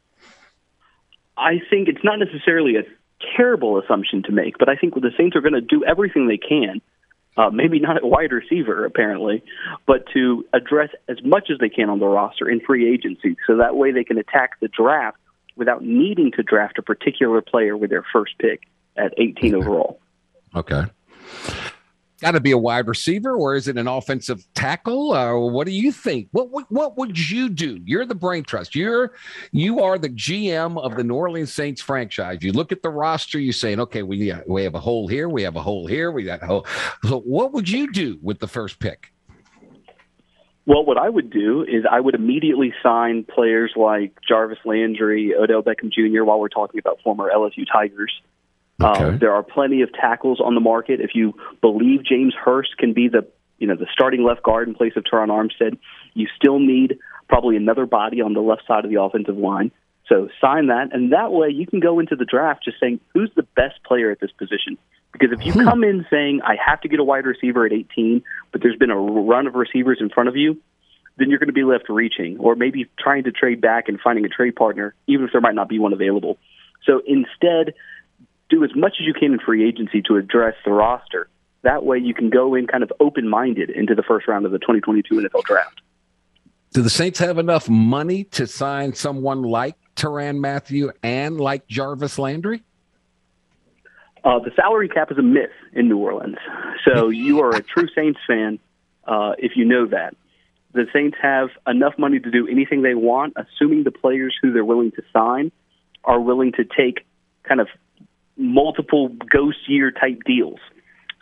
I 1.36 1.60
think 1.70 1.88
it's 1.88 2.04
not 2.04 2.18
necessarily 2.18 2.76
a 2.76 2.82
terrible 3.36 3.78
assumption 3.78 4.22
to 4.24 4.32
make, 4.32 4.58
but 4.58 4.68
I 4.68 4.76
think 4.76 4.94
the 4.94 5.10
Saints 5.16 5.36
are 5.36 5.40
going 5.40 5.54
to 5.54 5.60
do 5.60 5.84
everything 5.84 6.28
they 6.28 6.38
can 6.38 6.80
uh, 7.36 7.50
maybe 7.50 7.78
not 7.78 7.96
at 7.96 8.04
wide 8.04 8.32
receiver 8.32 8.84
apparently, 8.84 9.42
but 9.86 10.04
to 10.14 10.44
address 10.52 10.90
as 11.08 11.18
much 11.24 11.50
as 11.50 11.58
they 11.58 11.68
can 11.68 11.88
on 11.88 11.98
the 11.98 12.06
roster 12.06 12.48
in 12.48 12.60
free 12.60 12.92
agency, 12.92 13.36
so 13.46 13.56
that 13.56 13.76
way 13.76 13.92
they 13.92 14.04
can 14.04 14.18
attack 14.18 14.58
the 14.60 14.68
draft 14.68 15.18
without 15.56 15.82
needing 15.82 16.32
to 16.32 16.42
draft 16.42 16.78
a 16.78 16.82
particular 16.82 17.40
player 17.40 17.76
with 17.76 17.90
their 17.90 18.04
first 18.12 18.32
pick 18.38 18.62
at 18.96 19.12
18 19.18 19.54
overall. 19.60 20.00
Okay 20.54 20.84
got 22.20 22.32
to 22.32 22.40
be 22.40 22.50
a 22.50 22.58
wide 22.58 22.86
receiver 22.86 23.34
or 23.34 23.54
is 23.54 23.68
it 23.68 23.76
an 23.76 23.88
offensive 23.88 24.46
tackle? 24.54 25.12
Or 25.12 25.36
uh, 25.36 25.50
what 25.50 25.66
do 25.66 25.72
you 25.72 25.92
think? 25.92 26.28
What, 26.32 26.50
what, 26.50 26.70
what 26.70 26.96
would 26.98 27.30
you 27.30 27.48
do? 27.48 27.80
You're 27.84 28.06
the 28.06 28.14
brain 28.14 28.44
trust. 28.44 28.74
You're 28.74 29.12
you 29.52 29.80
are 29.80 29.98
the 29.98 30.10
gm 30.10 30.80
of 30.80 30.96
the 30.96 31.04
new 31.04 31.14
orleans 31.14 31.52
saints 31.52 31.80
franchise. 31.80 32.38
You 32.42 32.52
look 32.52 32.72
at 32.72 32.82
the 32.82 32.90
roster 32.90 33.38
you're 33.38 33.52
saying 33.52 33.80
okay 33.80 34.02
we, 34.02 34.32
we 34.46 34.62
have 34.62 34.74
a 34.74 34.80
hole 34.80 35.08
here 35.08 35.28
we 35.28 35.42
have 35.42 35.56
a 35.56 35.62
hole 35.62 35.86
here 35.86 36.10
we 36.10 36.24
got 36.24 36.42
a 36.42 36.46
hole. 36.46 36.66
So 37.04 37.20
what 37.20 37.52
would 37.52 37.68
you 37.68 37.90
do 37.92 38.18
with 38.22 38.38
the 38.38 38.48
first 38.48 38.78
pick? 38.78 39.12
Well, 40.66 40.84
what 40.84 40.98
I 40.98 41.08
would 41.08 41.30
do 41.30 41.62
is 41.62 41.84
I 41.90 42.00
would 42.00 42.14
immediately 42.14 42.72
sign 42.82 43.24
players 43.24 43.72
like 43.74 44.12
Jarvis 44.26 44.58
Landry, 44.64 45.34
Odell 45.34 45.62
Beckham 45.62 45.90
Jr. 45.90 46.22
While 46.22 46.38
we're 46.38 46.48
talking 46.48 46.78
about 46.78 47.00
former 47.02 47.28
LSU 47.34 47.66
Tigers, 47.70 48.12
um, 48.80 49.18
there 49.18 49.34
are 49.34 49.42
plenty 49.42 49.82
of 49.82 49.92
tackles 49.92 50.40
on 50.40 50.54
the 50.54 50.60
market. 50.60 51.00
If 51.00 51.10
you 51.14 51.34
believe 51.60 52.04
James 52.04 52.34
Hurst 52.34 52.76
can 52.78 52.92
be 52.92 53.08
the 53.08 53.26
you 53.58 53.66
know 53.66 53.76
the 53.76 53.86
starting 53.92 54.24
left 54.24 54.42
guard 54.42 54.68
in 54.68 54.74
place 54.74 54.92
of 54.96 55.04
Terron 55.04 55.28
Armstead, 55.28 55.78
you 56.14 56.26
still 56.36 56.58
need 56.58 56.98
probably 57.28 57.56
another 57.56 57.86
body 57.86 58.20
on 58.20 58.32
the 58.32 58.40
left 58.40 58.62
side 58.66 58.84
of 58.84 58.90
the 58.90 59.00
offensive 59.00 59.36
line. 59.36 59.70
So 60.08 60.28
sign 60.40 60.66
that, 60.68 60.88
and 60.92 61.12
that 61.12 61.30
way 61.30 61.50
you 61.50 61.66
can 61.66 61.78
go 61.78 62.00
into 62.00 62.16
the 62.16 62.24
draft 62.24 62.64
just 62.64 62.80
saying 62.80 63.00
who's 63.14 63.30
the 63.36 63.44
best 63.54 63.82
player 63.84 64.10
at 64.10 64.18
this 64.20 64.32
position. 64.32 64.76
Because 65.12 65.30
if 65.32 65.44
you 65.44 65.52
hmm. 65.52 65.64
come 65.64 65.84
in 65.84 66.06
saying 66.10 66.40
I 66.44 66.56
have 66.64 66.80
to 66.82 66.88
get 66.88 67.00
a 67.00 67.04
wide 67.04 67.26
receiver 67.26 67.66
at 67.66 67.72
18, 67.72 68.22
but 68.52 68.62
there's 68.62 68.76
been 68.76 68.90
a 68.90 68.98
run 68.98 69.46
of 69.46 69.54
receivers 69.54 69.98
in 70.00 70.08
front 70.08 70.28
of 70.28 70.36
you, 70.36 70.60
then 71.16 71.30
you're 71.30 71.38
going 71.38 71.48
to 71.48 71.52
be 71.52 71.64
left 71.64 71.88
reaching, 71.88 72.38
or 72.38 72.56
maybe 72.56 72.88
trying 72.98 73.24
to 73.24 73.30
trade 73.30 73.60
back 73.60 73.88
and 73.88 74.00
finding 74.00 74.24
a 74.24 74.28
trade 74.28 74.56
partner, 74.56 74.94
even 75.06 75.26
if 75.26 75.32
there 75.32 75.40
might 75.40 75.54
not 75.54 75.68
be 75.68 75.78
one 75.78 75.92
available. 75.92 76.38
So 76.86 77.02
instead, 77.06 77.74
do 78.50 78.64
as 78.64 78.70
much 78.74 78.96
as 79.00 79.06
you 79.06 79.14
can 79.14 79.32
in 79.32 79.38
free 79.38 79.66
agency 79.66 80.02
to 80.02 80.16
address 80.16 80.54
the 80.64 80.72
roster. 80.72 81.28
That 81.62 81.84
way, 81.84 81.98
you 81.98 82.14
can 82.14 82.30
go 82.30 82.54
in 82.54 82.66
kind 82.66 82.82
of 82.82 82.92
open 83.00 83.28
minded 83.28 83.70
into 83.70 83.94
the 83.94 84.02
first 84.02 84.26
round 84.26 84.46
of 84.46 84.52
the 84.52 84.58
2022 84.58 85.14
NFL 85.14 85.44
draft. 85.44 85.80
Do 86.72 86.82
the 86.82 86.90
Saints 86.90 87.18
have 87.18 87.38
enough 87.38 87.68
money 87.68 88.24
to 88.24 88.46
sign 88.46 88.94
someone 88.94 89.42
like 89.42 89.76
Tyrann 89.96 90.38
Mathieu 90.38 90.92
and 91.02 91.40
like 91.40 91.66
Jarvis 91.66 92.18
Landry? 92.18 92.62
Uh, 94.22 94.38
the 94.38 94.50
salary 94.54 94.88
cap 94.88 95.10
is 95.10 95.18
a 95.18 95.22
myth 95.22 95.50
in 95.72 95.88
New 95.88 95.98
Orleans. 95.98 96.36
So 96.84 97.08
you 97.08 97.40
are 97.40 97.50
a 97.50 97.62
true 97.62 97.88
Saints 97.94 98.20
fan 98.26 98.58
uh, 99.04 99.32
if 99.38 99.52
you 99.56 99.64
know 99.64 99.86
that. 99.86 100.14
The 100.72 100.86
Saints 100.92 101.16
have 101.20 101.48
enough 101.66 101.94
money 101.98 102.20
to 102.20 102.30
do 102.30 102.46
anything 102.46 102.82
they 102.82 102.94
want, 102.94 103.34
assuming 103.36 103.82
the 103.82 103.90
players 103.90 104.36
who 104.40 104.52
they're 104.52 104.64
willing 104.64 104.92
to 104.92 105.02
sign 105.12 105.50
are 106.04 106.20
willing 106.20 106.52
to 106.52 106.64
take 106.64 107.04
kind 107.42 107.60
of 107.60 107.68
multiple 108.40 109.10
ghost 109.30 109.68
year 109.68 109.90
type 109.90 110.22
deals. 110.24 110.58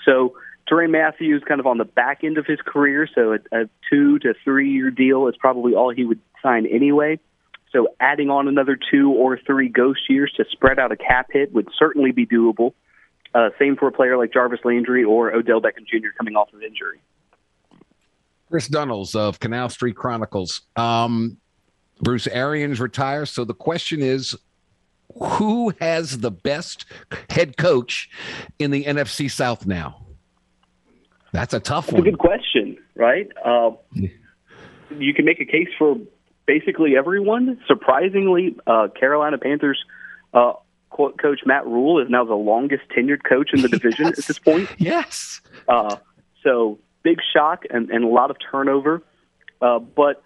So 0.04 0.34
Tyrann 0.70 0.90
Mathieu's 0.90 1.42
kind 1.46 1.60
of 1.60 1.66
on 1.66 1.78
the 1.78 1.84
back 1.84 2.22
end 2.22 2.38
of 2.38 2.46
his 2.46 2.58
career, 2.64 3.08
so 3.14 3.32
a, 3.32 3.62
a 3.62 3.68
two 3.90 4.18
to 4.20 4.34
three 4.44 4.70
year 4.70 4.90
deal 4.90 5.26
is 5.28 5.34
probably 5.38 5.74
all 5.74 5.90
he 5.90 6.04
would 6.04 6.20
sign 6.42 6.66
anyway. 6.66 7.18
So 7.72 7.88
adding 8.00 8.30
on 8.30 8.48
another 8.48 8.78
two 8.90 9.12
or 9.12 9.38
three 9.38 9.68
ghost 9.68 10.00
years 10.08 10.32
to 10.36 10.44
spread 10.50 10.78
out 10.78 10.92
a 10.92 10.96
cap 10.96 11.28
hit 11.32 11.52
would 11.52 11.68
certainly 11.78 12.12
be 12.12 12.26
doable. 12.26 12.72
Uh, 13.34 13.50
same 13.58 13.76
for 13.76 13.88
a 13.88 13.92
player 13.92 14.16
like 14.16 14.32
Jarvis 14.32 14.60
Landry 14.64 15.04
or 15.04 15.32
Odell 15.32 15.60
Beckham 15.60 15.86
Jr. 15.86 16.08
coming 16.16 16.34
off 16.34 16.52
of 16.54 16.62
injury. 16.62 17.00
Chris 18.48 18.68
Dunnels 18.68 19.14
of 19.14 19.40
Canal 19.40 19.68
Street 19.68 19.96
Chronicles. 19.96 20.62
Um, 20.76 21.36
Bruce 22.00 22.26
Arians 22.26 22.80
retires. 22.80 23.30
So 23.30 23.44
the 23.44 23.54
question 23.54 24.00
is 24.00 24.34
who 25.14 25.72
has 25.80 26.18
the 26.18 26.30
best 26.30 26.84
head 27.30 27.56
coach 27.56 28.08
in 28.58 28.70
the 28.70 28.84
NFC 28.84 29.30
South 29.30 29.66
now? 29.66 30.06
That's 31.32 31.54
a 31.54 31.60
tough 31.60 31.86
That's 31.86 31.94
one. 31.94 32.02
a 32.06 32.10
good 32.10 32.18
question, 32.18 32.78
right? 32.94 33.28
Uh, 33.44 33.72
you 33.94 35.14
can 35.14 35.24
make 35.24 35.40
a 35.40 35.44
case 35.44 35.68
for 35.78 35.96
basically 36.46 36.96
everyone. 36.96 37.60
Surprisingly, 37.66 38.56
uh, 38.66 38.88
Carolina 38.98 39.38
Panthers 39.38 39.84
uh, 40.32 40.54
coach 40.90 41.40
Matt 41.44 41.66
Rhule 41.66 42.00
is 42.02 42.08
now 42.08 42.24
the 42.24 42.34
longest 42.34 42.84
tenured 42.96 43.22
coach 43.28 43.50
in 43.52 43.62
the 43.62 43.68
division 43.68 44.06
yes. 44.06 44.18
at 44.18 44.26
this 44.26 44.38
point. 44.38 44.68
Yes. 44.78 45.40
Uh, 45.68 45.96
so 46.42 46.78
big 47.02 47.18
shock 47.32 47.64
and, 47.70 47.90
and 47.90 48.04
a 48.04 48.08
lot 48.08 48.30
of 48.30 48.36
turnover. 48.50 49.02
Uh, 49.60 49.78
but 49.78 50.22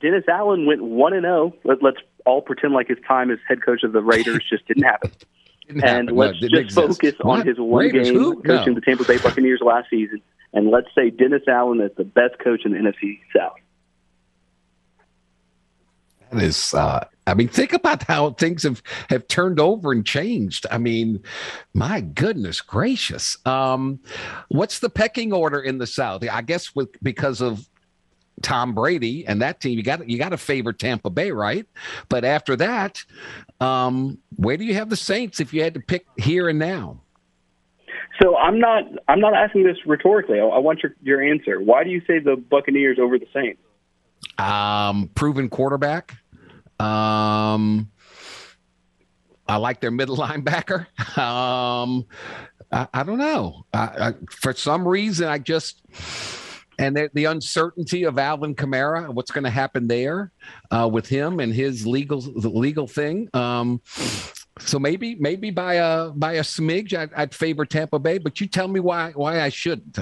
Dennis 0.00 0.24
Allen 0.28 0.66
went 0.66 0.82
one 0.82 1.12
and 1.12 1.24
zero. 1.24 1.54
Oh. 1.64 1.76
Let's 1.80 1.98
all 2.26 2.42
pretend 2.42 2.74
like 2.74 2.88
his 2.88 2.98
time 3.06 3.30
as 3.30 3.38
head 3.46 3.64
coach 3.64 3.82
of 3.82 3.92
the 3.92 4.02
Raiders 4.02 4.44
just 4.48 4.66
didn't 4.66 4.84
happen. 4.84 5.10
didn't 5.66 5.84
and 5.84 6.08
happen. 6.08 6.16
let's 6.16 6.40
no, 6.40 6.48
just 6.48 6.74
focus 6.74 7.14
what? 7.20 7.40
on 7.40 7.46
his 7.46 7.58
one 7.58 7.84
Raiders, 7.84 8.08
game 8.08 8.18
who? 8.18 8.42
coaching 8.42 8.74
no. 8.74 8.80
the 8.80 8.84
Tampa 8.84 9.04
Bay 9.04 9.18
Buccaneers 9.18 9.60
last 9.62 9.90
season. 9.90 10.20
And 10.52 10.70
let's 10.70 10.88
say 10.94 11.10
Dennis 11.10 11.42
Allen 11.48 11.80
is 11.80 11.90
the 11.96 12.04
best 12.04 12.38
coach 12.38 12.64
in 12.64 12.72
the 12.72 12.78
NFC 12.78 13.18
South. 13.34 13.56
That 16.30 16.42
is, 16.42 16.74
uh, 16.74 17.04
I 17.26 17.34
mean, 17.34 17.48
think 17.48 17.72
about 17.72 18.02
how 18.04 18.30
things 18.30 18.62
have 18.62 18.82
have 19.10 19.28
turned 19.28 19.60
over 19.60 19.92
and 19.92 20.04
changed. 20.04 20.66
I 20.70 20.78
mean, 20.78 21.22
my 21.74 22.00
goodness 22.00 22.60
gracious. 22.60 23.36
Um, 23.46 24.00
what's 24.48 24.78
the 24.78 24.90
pecking 24.90 25.32
order 25.32 25.60
in 25.60 25.78
the 25.78 25.86
South? 25.86 26.26
I 26.28 26.42
guess 26.42 26.74
with 26.74 26.88
because 27.02 27.40
of 27.40 27.68
Tom 28.42 28.74
Brady 28.74 29.26
and 29.26 29.40
that 29.42 29.60
team, 29.60 29.76
you 29.76 29.82
got 29.82 30.08
you 30.08 30.18
got 30.18 30.30
to 30.30 30.36
favor 30.36 30.72
Tampa 30.72 31.10
Bay, 31.10 31.30
right? 31.30 31.66
But 32.08 32.24
after 32.24 32.56
that, 32.56 33.02
um, 33.60 34.18
where 34.36 34.56
do 34.56 34.64
you 34.64 34.74
have 34.74 34.90
the 34.90 34.96
Saints 34.96 35.40
if 35.40 35.54
you 35.54 35.62
had 35.62 35.74
to 35.74 35.80
pick 35.80 36.06
here 36.16 36.48
and 36.48 36.58
now? 36.58 37.00
So 38.20 38.36
I'm 38.36 38.58
not 38.58 38.84
I'm 39.08 39.20
not 39.20 39.34
asking 39.34 39.64
this 39.64 39.76
rhetorically. 39.86 40.38
I, 40.38 40.44
I 40.44 40.58
want 40.58 40.82
your 40.82 40.94
your 41.02 41.22
answer. 41.22 41.60
Why 41.60 41.84
do 41.84 41.90
you 41.90 42.00
say 42.06 42.18
the 42.18 42.36
Buccaneers 42.36 42.98
over 43.00 43.18
the 43.18 43.26
Saints? 43.32 43.60
Um, 44.38 45.10
proven 45.14 45.48
quarterback. 45.48 46.16
Um, 46.78 47.90
I 49.48 49.56
like 49.56 49.80
their 49.80 49.90
middle 49.90 50.16
linebacker. 50.18 50.86
Um, 51.18 52.06
I, 52.70 52.88
I 52.92 53.02
don't 53.02 53.18
know. 53.18 53.66
I, 53.72 53.78
I, 53.78 54.14
for 54.30 54.52
some 54.52 54.86
reason, 54.86 55.28
I 55.28 55.38
just 55.38 55.82
and 56.78 56.96
the, 56.96 57.10
the 57.14 57.26
uncertainty 57.26 58.04
of 58.04 58.18
Alvin 58.18 58.54
Kamara, 58.54 59.04
and 59.04 59.14
what's 59.14 59.30
going 59.30 59.44
to 59.44 59.50
happen 59.50 59.88
there 59.88 60.32
uh, 60.70 60.88
with 60.90 61.06
him 61.06 61.40
and 61.40 61.52
his 61.52 61.86
legal 61.86 62.20
the 62.20 62.48
legal 62.48 62.86
thing. 62.86 63.28
Um, 63.34 63.80
so 64.58 64.78
maybe 64.78 65.16
maybe 65.16 65.50
by 65.50 65.74
a 65.74 66.10
by 66.10 66.34
a 66.34 66.42
smidge, 66.42 66.96
I'd, 66.96 67.12
I'd 67.14 67.34
favor 67.34 67.64
Tampa 67.64 67.98
Bay. 67.98 68.18
But 68.18 68.40
you 68.40 68.46
tell 68.46 68.68
me 68.68 68.80
why 68.80 69.12
why 69.14 69.40
I 69.40 69.48
shouldn't. 69.48 69.98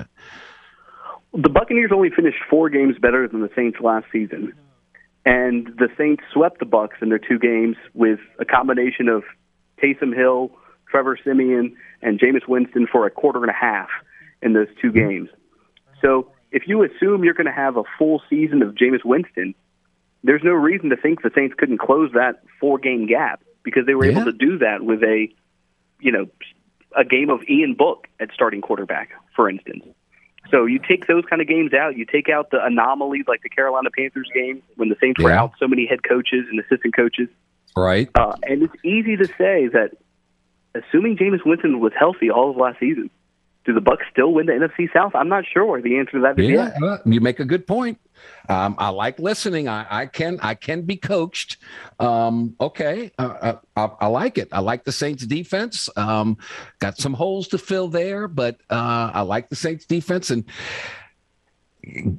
The 1.32 1.48
Buccaneers 1.48 1.92
only 1.94 2.10
finished 2.10 2.38
four 2.48 2.68
games 2.70 2.96
better 3.00 3.28
than 3.28 3.40
the 3.40 3.50
Saints 3.54 3.78
last 3.80 4.06
season, 4.12 4.52
and 5.24 5.68
the 5.78 5.88
Saints 5.96 6.24
swept 6.32 6.58
the 6.58 6.66
Bucks 6.66 6.96
in 7.00 7.08
their 7.08 7.20
two 7.20 7.38
games 7.38 7.76
with 7.94 8.18
a 8.40 8.44
combination 8.44 9.08
of 9.08 9.22
Taysom 9.80 10.14
Hill, 10.14 10.50
Trevor 10.88 11.16
Siemian, 11.22 11.76
and 12.02 12.18
Jameis 12.18 12.48
Winston 12.48 12.88
for 12.90 13.06
a 13.06 13.10
quarter 13.10 13.40
and 13.40 13.50
a 13.50 13.54
half 13.54 13.88
in 14.42 14.54
those 14.54 14.68
two 14.80 14.90
games. 14.90 15.28
So 16.02 16.32
if 16.52 16.64
you 16.66 16.82
assume 16.84 17.24
you're 17.24 17.34
going 17.34 17.46
to 17.46 17.52
have 17.52 17.76
a 17.76 17.82
full 17.98 18.22
season 18.28 18.62
of 18.62 18.74
Jameis 18.74 19.04
Winston, 19.04 19.54
there's 20.24 20.42
no 20.44 20.52
reason 20.52 20.90
to 20.90 20.96
think 20.96 21.22
the 21.22 21.30
Saints 21.34 21.54
couldn't 21.56 21.78
close 21.78 22.12
that 22.14 22.42
four 22.60 22.78
game 22.78 23.06
gap 23.06 23.42
because 23.62 23.86
they 23.86 23.94
were 23.94 24.04
Yeah. 24.06 24.12
able 24.12 24.24
to 24.26 24.32
do 24.32 24.58
that 24.58 24.82
with 24.82 25.02
a, 25.02 25.28
you 26.00 26.12
know, 26.12 26.26
a 26.96 27.04
game 27.04 27.30
of 27.30 27.42
Ian 27.48 27.74
Book 27.74 28.08
at 28.18 28.30
starting 28.34 28.60
quarterback, 28.60 29.10
for 29.36 29.48
instance. 29.48 29.84
So 30.50 30.64
you 30.66 30.78
take 30.80 31.06
those 31.06 31.24
kind 31.26 31.40
of 31.40 31.46
games 31.46 31.72
out, 31.72 31.96
you 31.96 32.04
take 32.04 32.28
out 32.28 32.50
the 32.50 32.64
anomalies 32.64 33.24
like 33.28 33.42
the 33.42 33.48
Carolina 33.48 33.90
Panthers 33.96 34.28
game 34.34 34.62
when 34.76 34.88
the 34.88 34.96
Saints 35.00 35.22
were 35.22 35.30
Yeah. 35.30 35.42
out 35.42 35.52
so 35.58 35.68
many 35.68 35.86
head 35.86 36.02
coaches 36.02 36.46
and 36.50 36.58
assistant 36.58 36.96
coaches. 36.96 37.28
Right. 37.76 38.08
Uh, 38.16 38.34
and 38.42 38.62
it's 38.64 38.74
easy 38.84 39.16
to 39.16 39.26
say 39.38 39.68
that 39.68 39.92
assuming 40.74 41.16
Jameis 41.16 41.44
Winston 41.46 41.78
was 41.80 41.92
healthy 41.96 42.30
all 42.30 42.50
of 42.50 42.56
last 42.56 42.80
season, 42.80 43.10
do 43.64 43.74
the 43.74 43.80
Bucks 43.80 44.04
still 44.10 44.32
win 44.32 44.46
the 44.46 44.52
NFC 44.52 44.92
South? 44.92 45.12
I'm 45.14 45.28
not 45.28 45.44
sure. 45.52 45.80
The 45.82 45.98
answer 45.98 46.12
to 46.12 46.20
that 46.20 46.38
is 46.38 46.48
Yeah, 46.48 46.72
uh, 46.82 46.98
you 47.04 47.20
make 47.20 47.40
a 47.40 47.44
good 47.44 47.66
point. 47.66 47.98
Um, 48.48 48.74
I 48.78 48.88
like 48.88 49.18
listening. 49.18 49.68
I, 49.68 49.86
I 49.88 50.06
can 50.06 50.38
I 50.42 50.54
can 50.54 50.82
be 50.82 50.96
coached. 50.96 51.58
Um, 51.98 52.56
okay, 52.60 53.12
uh, 53.18 53.22
uh, 53.22 53.56
I, 53.76 53.90
I 54.00 54.06
like 54.06 54.38
it. 54.38 54.48
I 54.52 54.60
like 54.60 54.84
the 54.84 54.92
Saints 54.92 55.26
defense. 55.26 55.88
Um, 55.96 56.38
got 56.78 56.98
some 56.98 57.14
holes 57.14 57.48
to 57.48 57.58
fill 57.58 57.88
there, 57.88 58.28
but 58.28 58.56
uh, 58.70 59.10
I 59.14 59.22
like 59.22 59.48
the 59.48 59.56
Saints 59.56 59.84
defense. 59.86 60.30
And 60.30 60.44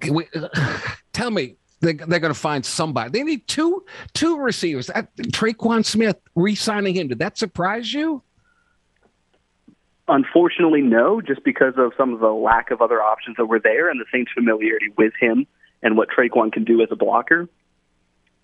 we, 0.10 0.28
tell 1.14 1.32
me, 1.32 1.56
they, 1.82 1.94
they're 1.94 2.20
going 2.20 2.34
to 2.34 2.39
find 2.39 2.66
somebody. 2.66 3.10
They 3.10 3.24
need 3.24 3.48
two 3.48 3.84
two 4.14 4.38
receivers. 4.39 4.89
Uh, 4.89 5.04
Tre'Quan 5.18 5.86
Smith 5.86 6.18
re-signing 6.36 6.96
him. 6.96 7.08
Did 7.08 7.20
that 7.20 7.38
surprise 7.38 7.92
you? 7.94 8.24
Unfortunately, 10.12 10.82
no, 10.82 11.22
just 11.22 11.41
because 11.45 11.76
of 11.78 11.93
some 11.97 12.14
of 12.14 12.20
the 12.20 12.34
lack 12.34 12.70
of 12.70 12.82
other 12.82 13.01
options 13.01 13.38
that 13.38 13.45
were 13.45 13.62
there 13.62 13.89
and 13.89 13.97
the 13.97 14.05
Saints' 14.12 14.30
familiarity 14.36 14.89
with 14.97 15.14
him 15.18 15.47
and 15.82 15.95
what 15.95 16.09
Tre'Quan 16.09 16.51
can 16.51 16.66
do 16.66 16.82
as 16.82 16.89
a 16.91 16.97
blocker. 16.97 17.47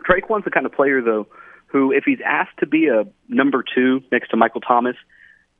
Tre'Quan's 0.09 0.45
the 0.45 0.49
kind 0.49 0.65
of 0.65 0.71
player, 0.71 1.01
though, 1.01 1.27
who, 1.65 1.91
if 1.91 2.05
he's 2.05 2.19
asked 2.25 2.57
to 2.59 2.67
be 2.67 2.87
a 2.87 3.03
number 3.27 3.65
two 3.75 4.01
next 4.13 4.29
to 4.29 4.37
Michael 4.37 4.61
Thomas, 4.61 4.95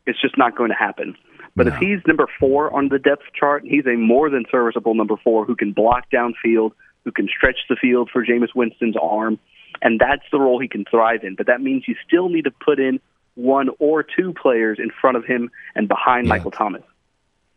it's 0.06 0.20
just 0.22 0.38
not 0.38 0.56
going 0.56 0.70
to 0.70 0.78
happen. 0.78 1.18
But 1.58 1.68
if 1.68 1.76
he's 1.76 2.00
number 2.08 2.28
four 2.40 2.74
on 2.74 2.88
the 2.88 3.00
depth 3.00 3.24
chart, 3.38 3.64
he's 3.66 3.86
a 3.86 3.98
more 3.98 4.30
than 4.30 4.46
serviceable 4.50 4.96
number 4.96 5.16
four 5.22 5.44
who 5.44 5.58
can 5.58 5.74
block 5.74 6.06
downfield, 6.10 6.72
who 7.04 7.12
can 7.12 7.28
stretch 7.28 7.58
the 7.68 7.76
field 7.76 8.10
for 8.14 8.24
Jameis 8.24 8.56
Winston's 8.56 8.96
arm, 8.96 9.40
and 9.82 10.00
that's 10.00 10.24
the 10.32 10.40
role 10.40 10.60
he 10.60 10.70
can 10.70 10.86
thrive 10.86 11.24
in. 11.24 11.36
But 11.36 11.48
that 11.48 11.60
means 11.60 11.84
you 11.86 11.96
still 12.08 12.30
need 12.30 12.44
to 12.44 12.52
put 12.52 12.80
in 12.80 13.02
one 13.38 13.70
or 13.80 14.04
two 14.04 14.34
players 14.34 14.80
in 14.80 14.90
front 14.90 15.18
of 15.18 15.26
him 15.26 15.50
and 15.76 15.88
behind 15.88 16.28
Michael 16.28 16.52
Thomas. 16.52 16.84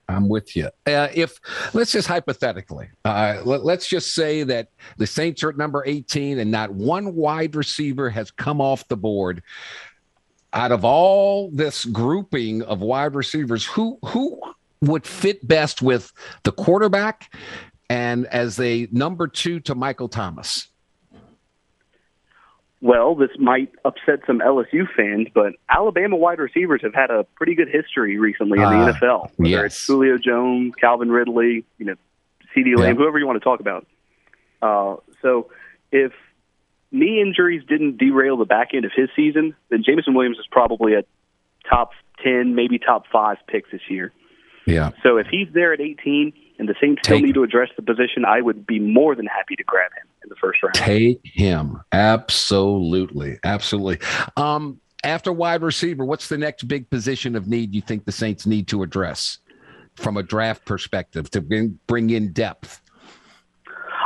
I'm 0.08 0.28
with 0.28 0.56
you. 0.56 0.66
Uh, 0.86 1.08
if 1.14 1.38
let's 1.72 1.92
just 1.92 2.08
hypothetically, 2.08 2.88
uh, 3.04 3.40
let, 3.44 3.78
us 3.78 3.86
just 3.86 4.14
say 4.14 4.42
that 4.42 4.68
the 4.96 5.06
Saints 5.06 5.42
are 5.42 5.50
at 5.50 5.56
number 5.56 5.84
18 5.86 6.38
and 6.38 6.50
not 6.50 6.72
one 6.72 7.14
wide 7.14 7.54
receiver 7.54 8.10
has 8.10 8.30
come 8.30 8.60
off 8.60 8.86
the 8.88 8.96
board. 8.96 9.42
Out 10.52 10.72
of 10.72 10.84
all 10.84 11.50
this 11.52 11.84
grouping 11.84 12.62
of 12.62 12.80
wide 12.80 13.14
receivers, 13.14 13.64
who 13.64 13.98
who 14.04 14.40
would 14.80 15.06
fit 15.06 15.46
best 15.46 15.80
with 15.80 16.12
the 16.42 16.50
quarterback 16.50 17.32
and 17.88 18.26
as 18.26 18.58
a 18.58 18.88
number 18.90 19.28
two 19.28 19.60
to 19.60 19.74
Michael 19.74 20.08
Thomas? 20.08 20.69
Well, 22.82 23.14
this 23.14 23.30
might 23.38 23.70
upset 23.84 24.20
some 24.26 24.38
LSU 24.40 24.86
fans, 24.96 25.28
but 25.34 25.52
Alabama 25.68 26.16
wide 26.16 26.38
receivers 26.38 26.80
have 26.82 26.94
had 26.94 27.10
a 27.10 27.24
pretty 27.36 27.54
good 27.54 27.68
history 27.68 28.18
recently 28.18 28.58
in 28.58 28.64
Ah, 28.64 28.86
the 28.86 28.92
NFL. 28.92 29.30
Whether 29.36 29.50
yes. 29.50 29.64
it's 29.66 29.86
Julio 29.86 30.16
Jones, 30.16 30.74
Calvin 30.80 31.10
Ridley, 31.10 31.64
you 31.78 31.84
know, 31.86 31.94
CeeDee 32.56 32.76
Lamb, 32.78 32.94
Yeah. 32.96 33.02
whoever 33.02 33.18
you 33.18 33.26
want 33.26 33.36
to 33.38 33.44
talk 33.44 33.60
about. 33.60 33.86
Uh, 34.62 34.96
so, 35.20 35.50
if 35.92 36.12
knee 36.90 37.20
injuries 37.20 37.62
didn't 37.68 37.98
derail 37.98 38.36
the 38.38 38.44
back 38.46 38.70
end 38.72 38.84
of 38.86 38.92
his 38.94 39.10
season, 39.14 39.54
then 39.68 39.82
Jameson 39.84 40.14
Williams 40.14 40.38
is 40.38 40.46
probably 40.50 40.94
a 40.94 41.02
top 41.68 41.92
ten, 42.24 42.54
maybe 42.54 42.78
top 42.78 43.04
five 43.12 43.36
pick 43.46 43.70
this 43.70 43.82
year. 43.90 44.10
Yeah. 44.66 44.90
So, 45.02 45.18
if 45.18 45.26
he's 45.26 45.48
there 45.52 45.72
at 45.74 45.80
18 45.80 46.32
and 46.60 46.68
the 46.68 46.74
Saints 46.78 47.00
still 47.02 47.18
need 47.20 47.34
to 47.34 47.42
address 47.42 47.70
the 47.74 47.82
position, 47.82 48.26
I 48.26 48.42
would 48.42 48.66
be 48.66 48.78
more 48.78 49.14
than 49.14 49.24
happy 49.24 49.56
to 49.56 49.64
grab 49.64 49.90
him 49.92 50.06
in 50.22 50.28
the 50.28 50.36
first 50.36 50.62
round. 50.62 50.74
Take 50.74 51.20
him. 51.24 51.80
Absolutely. 51.90 53.38
Absolutely. 53.42 54.06
Um, 54.36 54.78
after 55.02 55.32
wide 55.32 55.62
receiver, 55.62 56.04
what's 56.04 56.28
the 56.28 56.36
next 56.36 56.64
big 56.64 56.90
position 56.90 57.34
of 57.34 57.48
need 57.48 57.74
you 57.74 57.80
think 57.80 58.04
the 58.04 58.12
Saints 58.12 58.44
need 58.44 58.68
to 58.68 58.82
address 58.82 59.38
from 59.94 60.18
a 60.18 60.22
draft 60.22 60.66
perspective 60.66 61.30
to 61.30 61.40
bring, 61.40 61.78
bring 61.86 62.10
in 62.10 62.30
depth? 62.30 62.82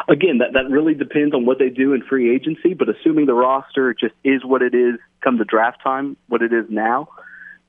Again, 0.08 0.38
that, 0.38 0.52
that 0.52 0.70
really 0.70 0.94
depends 0.94 1.34
on 1.34 1.46
what 1.46 1.58
they 1.58 1.70
do 1.70 1.92
in 1.92 2.02
free 2.02 2.32
agency, 2.32 2.72
but 2.72 2.88
assuming 2.88 3.26
the 3.26 3.34
roster 3.34 3.94
just 3.94 4.14
is 4.22 4.44
what 4.44 4.62
it 4.62 4.74
is 4.74 5.00
come 5.22 5.38
the 5.38 5.44
draft 5.44 5.82
time, 5.82 6.16
what 6.28 6.40
it 6.40 6.52
is 6.52 6.66
now, 6.68 7.08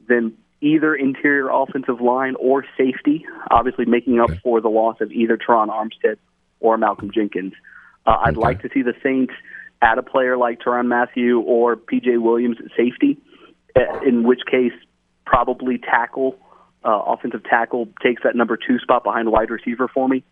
then 0.07 0.37
either 0.65 0.95
interior 0.95 1.49
offensive 1.49 2.01
line 2.01 2.35
or 2.39 2.65
safety, 2.77 3.25
obviously 3.51 3.85
making 3.85 4.19
up 4.19 4.31
for 4.43 4.61
the 4.61 4.69
loss 4.69 4.97
of 4.99 5.11
either 5.11 5.37
Terron 5.37 5.69
Armstead 5.69 6.17
or 6.59 6.77
Malcolm 6.77 7.11
Jenkins. 7.13 7.53
Uh, 8.05 8.17
I'd 8.23 8.37
like 8.37 8.61
to 8.63 8.69
see 8.73 8.81
the 8.81 8.95
Saints 9.03 9.33
add 9.81 9.97
a 9.97 10.03
player 10.03 10.37
like 10.37 10.59
Tyrann 10.61 10.87
Mathieu 10.87 11.39
or 11.41 11.75
PJ 11.75 12.19
Williams 12.19 12.57
at 12.59 12.71
safety, 12.75 13.17
uh, 13.75 13.99
in 14.05 14.23
which 14.23 14.41
case 14.49 14.73
probably 15.25 15.77
tackle, 15.77 16.37
uh, 16.83 17.01
offensive 17.07 17.43
tackle 17.43 17.87
takes 18.01 18.23
that 18.23 18.35
number 18.35 18.57
two 18.57 18.79
spot 18.79 19.03
behind 19.03 19.31
wide 19.31 19.49
receiver 19.49 19.87
for 19.87 20.07
me. 20.07 20.23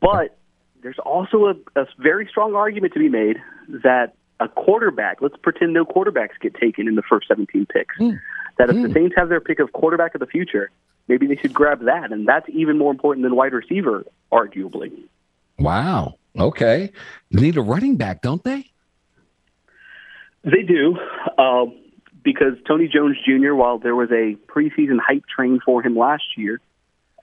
But 0.00 0.36
there's 0.82 0.98
also 0.98 1.46
a, 1.46 1.80
a 1.80 1.86
very 1.98 2.26
strong 2.28 2.54
argument 2.54 2.94
to 2.94 2.98
be 2.98 3.08
made 3.08 3.36
that 3.68 4.14
a 4.40 4.48
quarterback, 4.48 5.22
let's 5.22 5.36
pretend 5.40 5.72
no 5.72 5.84
quarterbacks 5.84 6.40
get 6.40 6.54
taken 6.54 6.88
in 6.88 6.96
the 6.96 7.02
first 7.02 7.28
17 7.28 7.66
picks, 7.66 7.94
that 8.58 8.70
if 8.70 8.76
the 8.76 8.92
Saints 8.92 9.14
have 9.16 9.28
their 9.28 9.40
pick 9.40 9.58
of 9.58 9.72
quarterback 9.72 10.14
of 10.14 10.20
the 10.20 10.26
future, 10.26 10.70
maybe 11.08 11.26
they 11.26 11.36
should 11.36 11.52
grab 11.52 11.84
that. 11.84 12.12
And 12.12 12.26
that's 12.26 12.46
even 12.48 12.78
more 12.78 12.90
important 12.90 13.24
than 13.24 13.36
wide 13.36 13.52
receiver, 13.52 14.04
arguably. 14.30 14.92
Wow. 15.58 16.18
Okay. 16.38 16.90
They 17.30 17.40
need 17.40 17.56
a 17.56 17.62
running 17.62 17.96
back, 17.96 18.22
don't 18.22 18.42
they? 18.42 18.70
They 20.44 20.62
do, 20.62 20.96
uh, 21.38 21.66
because 22.24 22.54
Tony 22.66 22.88
Jones 22.88 23.16
Jr., 23.24 23.54
while 23.54 23.78
there 23.78 23.94
was 23.94 24.10
a 24.10 24.36
preseason 24.50 24.98
hype 24.98 25.24
train 25.26 25.60
for 25.64 25.82
him 25.82 25.96
last 25.96 26.24
year, 26.36 26.60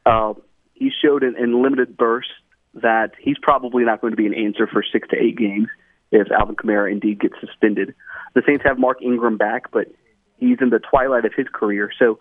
uh, 0.06 0.34
he 0.74 0.90
showed 1.04 1.24
in, 1.24 1.36
in 1.38 1.62
limited 1.62 1.98
bursts 1.98 2.32
that 2.76 3.12
he's 3.20 3.38
probably 3.42 3.84
not 3.84 4.00
going 4.00 4.12
to 4.12 4.18
be 4.18 4.26
an 4.26 4.34
answer 4.34 4.68
for 4.68 4.84
six 4.84 5.08
to 5.10 5.18
eight 5.18 5.38
games 5.38 5.68
if 6.12 6.32
Alvin 6.32 6.56
Kamara 6.56 6.92
indeed 6.92 7.20
gets 7.20 7.36
suspended. 7.42 7.94
The 8.36 8.42
Saints 8.46 8.64
have 8.66 8.80
Mark 8.80 9.02
Ingram 9.02 9.38
back, 9.38 9.72
but 9.72 9.88
he's 10.40 10.58
in 10.62 10.70
the 10.70 10.80
twilight 10.80 11.26
of 11.26 11.34
his 11.36 11.48
career. 11.54 11.92
So 11.98 12.20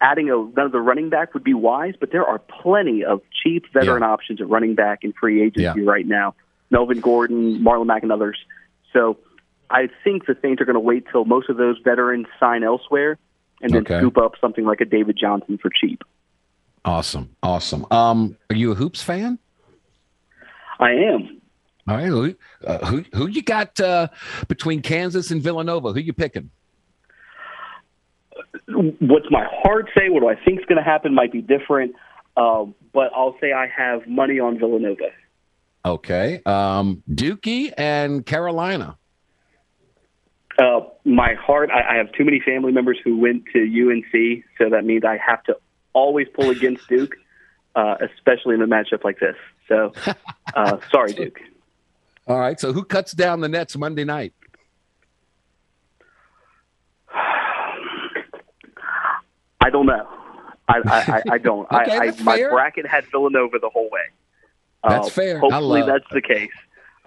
adding 0.00 0.30
a, 0.30 0.38
another 0.40 0.82
running 0.82 1.10
back 1.10 1.34
would 1.34 1.44
be 1.44 1.54
wise, 1.54 1.94
but 1.98 2.10
there 2.12 2.24
are 2.24 2.38
plenty 2.38 3.04
of 3.04 3.20
cheap 3.42 3.64
veteran 3.72 4.02
options 4.02 4.40
at 4.40 4.48
running 4.48 4.74
back 4.74 5.00
in 5.02 5.12
free 5.12 5.42
agency 5.42 5.62
Yeah. 5.80 5.90
right 5.90 6.06
now. 6.06 6.34
Melvin 6.70 7.00
Gordon, 7.00 7.58
Marlon 7.64 7.86
Mack, 7.86 8.02
and 8.02 8.12
others. 8.12 8.38
So 8.92 9.18
I 9.70 9.88
think 10.04 10.26
the 10.26 10.36
Saints 10.42 10.60
are 10.62 10.64
going 10.64 10.74
to 10.74 10.80
wait 10.80 11.04
till 11.12 11.24
most 11.24 11.48
of 11.48 11.56
those 11.56 11.76
veterans 11.84 12.26
sign 12.38 12.62
elsewhere, 12.64 13.18
and 13.62 13.72
then 13.72 13.82
Okay. 13.82 13.98
scoop 13.98 14.16
up 14.18 14.32
something 14.40 14.64
like 14.64 14.80
a 14.80 14.84
David 14.84 15.16
Johnson 15.20 15.58
for 15.60 15.70
cheap. 15.70 16.02
Awesome, 16.84 17.36
awesome. 17.42 17.84
Um, 17.90 18.36
are 18.48 18.56
you 18.56 18.72
a 18.72 18.74
hoops 18.74 19.02
fan? 19.02 19.38
I 20.78 20.92
am. 20.92 21.40
All 21.88 21.96
right, 21.96 22.06
who 22.06 22.34
uh, 22.66 22.86
who, 22.86 23.04
who 23.12 23.26
you 23.28 23.42
got 23.42 23.78
uh, 23.80 24.08
between 24.48 24.80
Kansas 24.80 25.30
and 25.30 25.42
Villanova? 25.42 25.92
Who 25.92 26.00
you 26.00 26.12
picking? 26.12 26.50
What's 28.72 29.30
my 29.30 29.46
heart 29.50 29.90
say? 29.94 30.08
What 30.08 30.20
do 30.20 30.28
I 30.28 30.34
think 30.34 30.60
is 30.60 30.66
going 30.66 30.78
to 30.78 30.84
happen 30.84 31.14
might 31.14 31.32
be 31.32 31.42
different, 31.42 31.94
um, 32.36 32.74
but 32.92 33.10
I'll 33.14 33.36
say 33.40 33.52
I 33.52 33.66
have 33.66 34.06
money 34.06 34.40
on 34.40 34.58
Villanova. 34.58 35.10
Okay, 35.84 36.42
um, 36.44 37.02
Dookie 37.10 37.72
and 37.76 38.24
Carolina. 38.24 38.96
Uh, 40.58 40.80
my 41.04 41.34
heart, 41.34 41.70
I, 41.70 41.94
I 41.94 41.96
have 41.96 42.12
too 42.12 42.24
many 42.24 42.40
family 42.40 42.72
members 42.72 42.98
who 43.02 43.16
went 43.16 43.44
to 43.54 43.60
UNC, 43.60 44.44
so 44.58 44.68
that 44.68 44.84
means 44.84 45.04
I 45.04 45.16
have 45.16 45.42
to 45.44 45.56
always 45.94 46.26
pull 46.34 46.50
against 46.50 46.86
Duke, 46.88 47.14
uh, 47.74 47.96
especially 48.00 48.56
in 48.56 48.62
a 48.62 48.66
matchup 48.66 49.02
like 49.02 49.18
this. 49.20 49.36
So, 49.68 49.92
uh, 50.54 50.78
sorry, 50.92 51.14
Duke. 51.14 51.40
All 52.26 52.38
right, 52.38 52.60
so 52.60 52.72
who 52.72 52.84
cuts 52.84 53.12
down 53.12 53.40
the 53.40 53.48
nets 53.48 53.76
Monday 53.76 54.04
night? 54.04 54.34
I 59.60 59.70
don't 59.70 59.86
know. 59.86 60.06
I, 60.68 60.78
I, 60.86 60.98
I, 60.98 61.22
I 61.34 61.38
don't. 61.38 61.66
Okay, 61.72 61.96
I, 61.96 61.98
I, 61.98 62.06
that's 62.06 62.20
my 62.22 62.36
fair. 62.36 62.50
bracket 62.50 62.86
had 62.86 63.04
Villanova 63.10 63.58
the 63.60 63.68
whole 63.70 63.90
way. 63.90 64.00
That's 64.88 65.08
Uh, 65.08 65.10
fair. 65.10 65.38
Hopefully, 65.40 65.80
love- 65.82 65.88
that's 65.88 66.10
the 66.12 66.22
case. 66.22 66.50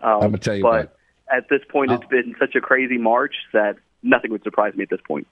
Um, 0.01 0.11
I'm 0.15 0.19
gonna 0.21 0.38
tell 0.38 0.55
you 0.55 0.63
but 0.63 0.71
what. 0.71 0.97
at 1.35 1.45
this 1.49 1.61
point, 1.69 1.91
Oh. 1.91 1.95
it's 1.95 2.05
been 2.07 2.35
such 2.39 2.55
a 2.55 2.61
crazy 2.61 2.97
March 2.97 3.34
that 3.53 3.77
nothing 4.03 4.31
would 4.31 4.43
surprise 4.43 4.73
me 4.75 4.84
at 4.84 4.89
this 4.89 4.99
point. 5.07 5.25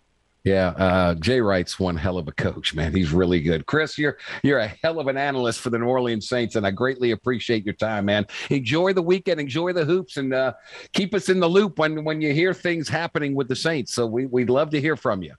Yeah, 0.44 0.70
uh, 0.70 1.14
Jay 1.16 1.40
Wright's 1.40 1.80
one 1.80 1.96
hell 1.98 2.18
of 2.18 2.28
a 2.28 2.32
coach, 2.32 2.74
man. 2.74 2.96
He's 2.96 3.12
really 3.14 3.42
good. 3.42 3.68
Chris, 3.68 3.96
you're 4.00 4.18
you're 4.42 4.58
a 4.58 4.68
hell 4.82 5.00
of 5.00 5.06
an 5.08 5.18
analyst 5.18 5.60
for 5.60 5.70
the 5.70 5.78
New 5.78 5.86
Orleans 5.86 6.28
Saints, 6.28 6.56
and 6.56 6.66
I 6.66 6.72
greatly 6.72 7.12
appreciate 7.12 7.64
your 7.64 7.76
time, 7.76 8.06
man. 8.06 8.26
Enjoy 8.50 8.92
the 8.94 9.04
weekend, 9.04 9.40
enjoy 9.40 9.72
the 9.74 9.86
hoops, 9.86 10.18
and 10.18 10.34
uh, 10.34 10.54
keep 10.94 11.14
us 11.14 11.30
in 11.30 11.40
the 11.42 11.48
loop 11.50 11.78
when 11.78 12.04
when 12.06 12.22
you 12.22 12.34
hear 12.34 12.54
things 12.56 12.90
happening 12.90 13.36
with 13.36 13.50
the 13.50 13.56
Saints. 13.56 13.94
So 13.94 14.08
we 14.08 14.26
we'd 14.26 14.50
love 14.50 14.72
to 14.72 14.82
hear 14.82 14.96
from 14.96 15.22
you. 15.22 15.34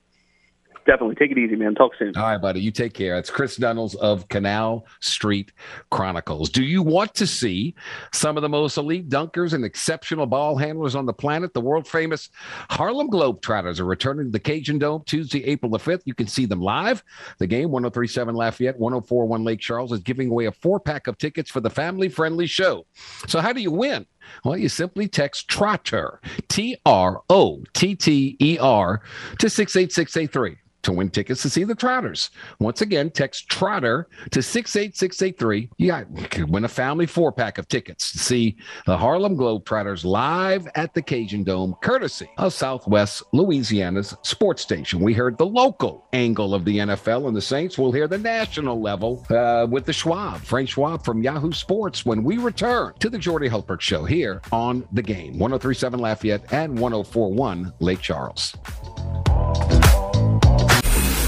Definitely 0.84 1.14
take 1.14 1.30
it 1.30 1.38
easy, 1.38 1.54
man. 1.54 1.74
Talk 1.74 1.92
soon. 1.96 2.16
All 2.16 2.24
right, 2.24 2.38
buddy. 2.38 2.60
You 2.60 2.72
take 2.72 2.92
care. 2.92 3.16
It's 3.16 3.30
Chris 3.30 3.56
Dunnels 3.56 3.94
of 3.96 4.28
Canal 4.28 4.84
Street 5.00 5.52
Chronicles. 5.90 6.50
Do 6.50 6.64
you 6.64 6.82
want 6.82 7.14
to 7.14 7.26
see 7.26 7.76
some 8.12 8.36
of 8.36 8.42
the 8.42 8.48
most 8.48 8.76
elite 8.76 9.08
dunkers 9.08 9.52
and 9.52 9.64
exceptional 9.64 10.26
ball 10.26 10.56
handlers 10.56 10.96
on 10.96 11.06
the 11.06 11.12
planet? 11.12 11.54
The 11.54 11.60
world 11.60 11.86
famous 11.86 12.30
Harlem 12.70 13.08
Globetrotters 13.08 13.78
are 13.78 13.84
returning 13.84 14.26
to 14.26 14.32
the 14.32 14.40
Cajun 14.40 14.80
Dome 14.80 15.04
Tuesday, 15.06 15.44
April 15.44 15.70
the 15.70 15.78
5th. 15.78 16.02
You 16.04 16.14
can 16.14 16.26
see 16.26 16.46
them 16.46 16.60
live. 16.60 17.04
The 17.38 17.46
game, 17.46 17.70
1037 17.70 18.34
Lafayette, 18.34 18.78
1041 18.78 19.44
Lake 19.44 19.60
Charles, 19.60 19.92
is 19.92 20.00
giving 20.00 20.30
away 20.30 20.46
a 20.46 20.52
four 20.52 20.80
pack 20.80 21.06
of 21.06 21.16
tickets 21.16 21.50
for 21.50 21.60
the 21.60 21.70
family 21.70 22.08
friendly 22.08 22.46
show. 22.46 22.86
So, 23.28 23.40
how 23.40 23.52
do 23.52 23.60
you 23.60 23.70
win? 23.70 24.04
Well, 24.44 24.56
you 24.56 24.68
simply 24.68 25.06
text 25.06 25.48
Trotter, 25.48 26.20
T 26.48 26.76
R 26.84 27.22
O 27.30 27.62
T 27.72 27.94
T 27.94 28.36
E 28.40 28.58
R, 28.58 29.02
to 29.38 29.48
68683 29.48 30.56
to 30.82 30.92
win 30.92 31.10
tickets 31.10 31.42
to 31.42 31.50
see 31.50 31.64
the 31.64 31.74
Trotters. 31.74 32.30
Once 32.58 32.80
again, 32.80 33.10
text 33.10 33.48
Trotter 33.48 34.08
to 34.30 34.42
68683. 34.42 35.70
You 35.78 35.86
got 35.88 36.48
win 36.48 36.64
a 36.64 36.68
family 36.68 37.06
four 37.06 37.32
pack 37.32 37.58
of 37.58 37.68
tickets 37.68 38.12
to 38.12 38.18
see 38.18 38.56
the 38.86 38.96
Harlem 38.96 39.36
Globetrotters 39.36 40.04
live 40.04 40.68
at 40.74 40.94
the 40.94 41.02
Cajun 41.02 41.44
Dome, 41.44 41.74
courtesy 41.82 42.28
of 42.38 42.52
Southwest 42.52 43.22
Louisiana's 43.32 44.16
sports 44.22 44.62
station. 44.62 45.00
We 45.00 45.14
heard 45.14 45.38
the 45.38 45.46
local 45.46 46.06
angle 46.12 46.54
of 46.54 46.64
the 46.64 46.78
NFL 46.78 47.26
and 47.28 47.36
the 47.36 47.42
Saints. 47.42 47.78
We'll 47.78 47.92
hear 47.92 48.08
the 48.08 48.18
national 48.18 48.80
level 48.80 49.24
uh, 49.30 49.66
with 49.68 49.86
the 49.86 49.92
Schwab, 49.92 50.40
Frank 50.42 50.68
Schwab 50.68 51.04
from 51.04 51.22
Yahoo 51.22 51.52
Sports 51.52 52.04
when 52.04 52.22
we 52.22 52.38
return 52.38 52.94
to 52.98 53.08
the 53.08 53.18
Jordy 53.18 53.48
Hultberg 53.48 53.80
Show 53.80 54.04
here 54.04 54.42
on 54.50 54.86
The 54.92 55.02
Game, 55.02 55.38
1037 55.38 56.00
Lafayette 56.00 56.52
and 56.52 56.78
1041 56.78 57.72
Lake 57.80 58.00
Charles. 58.00 58.56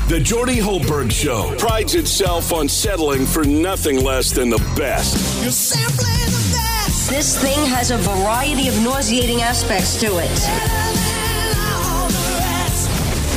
The 0.06 0.20
Jordy 0.20 0.58
Hultberg 0.58 1.10
Show 1.10 1.54
prides 1.56 1.94
itself 1.94 2.52
on 2.52 2.68
settling 2.68 3.24
for 3.24 3.42
nothing 3.42 4.04
less 4.04 4.32
than 4.32 4.50
the 4.50 4.58
best. 4.76 5.42
You're 5.42 5.50
simply 5.50 6.12
the 6.26 6.52
best. 6.52 7.08
This 7.08 7.40
thing 7.40 7.64
has 7.70 7.90
a 7.90 7.96
variety 7.96 8.68
of 8.68 8.78
nauseating 8.82 9.40
aspects 9.40 9.98
to 10.00 10.18
it. 10.18 10.83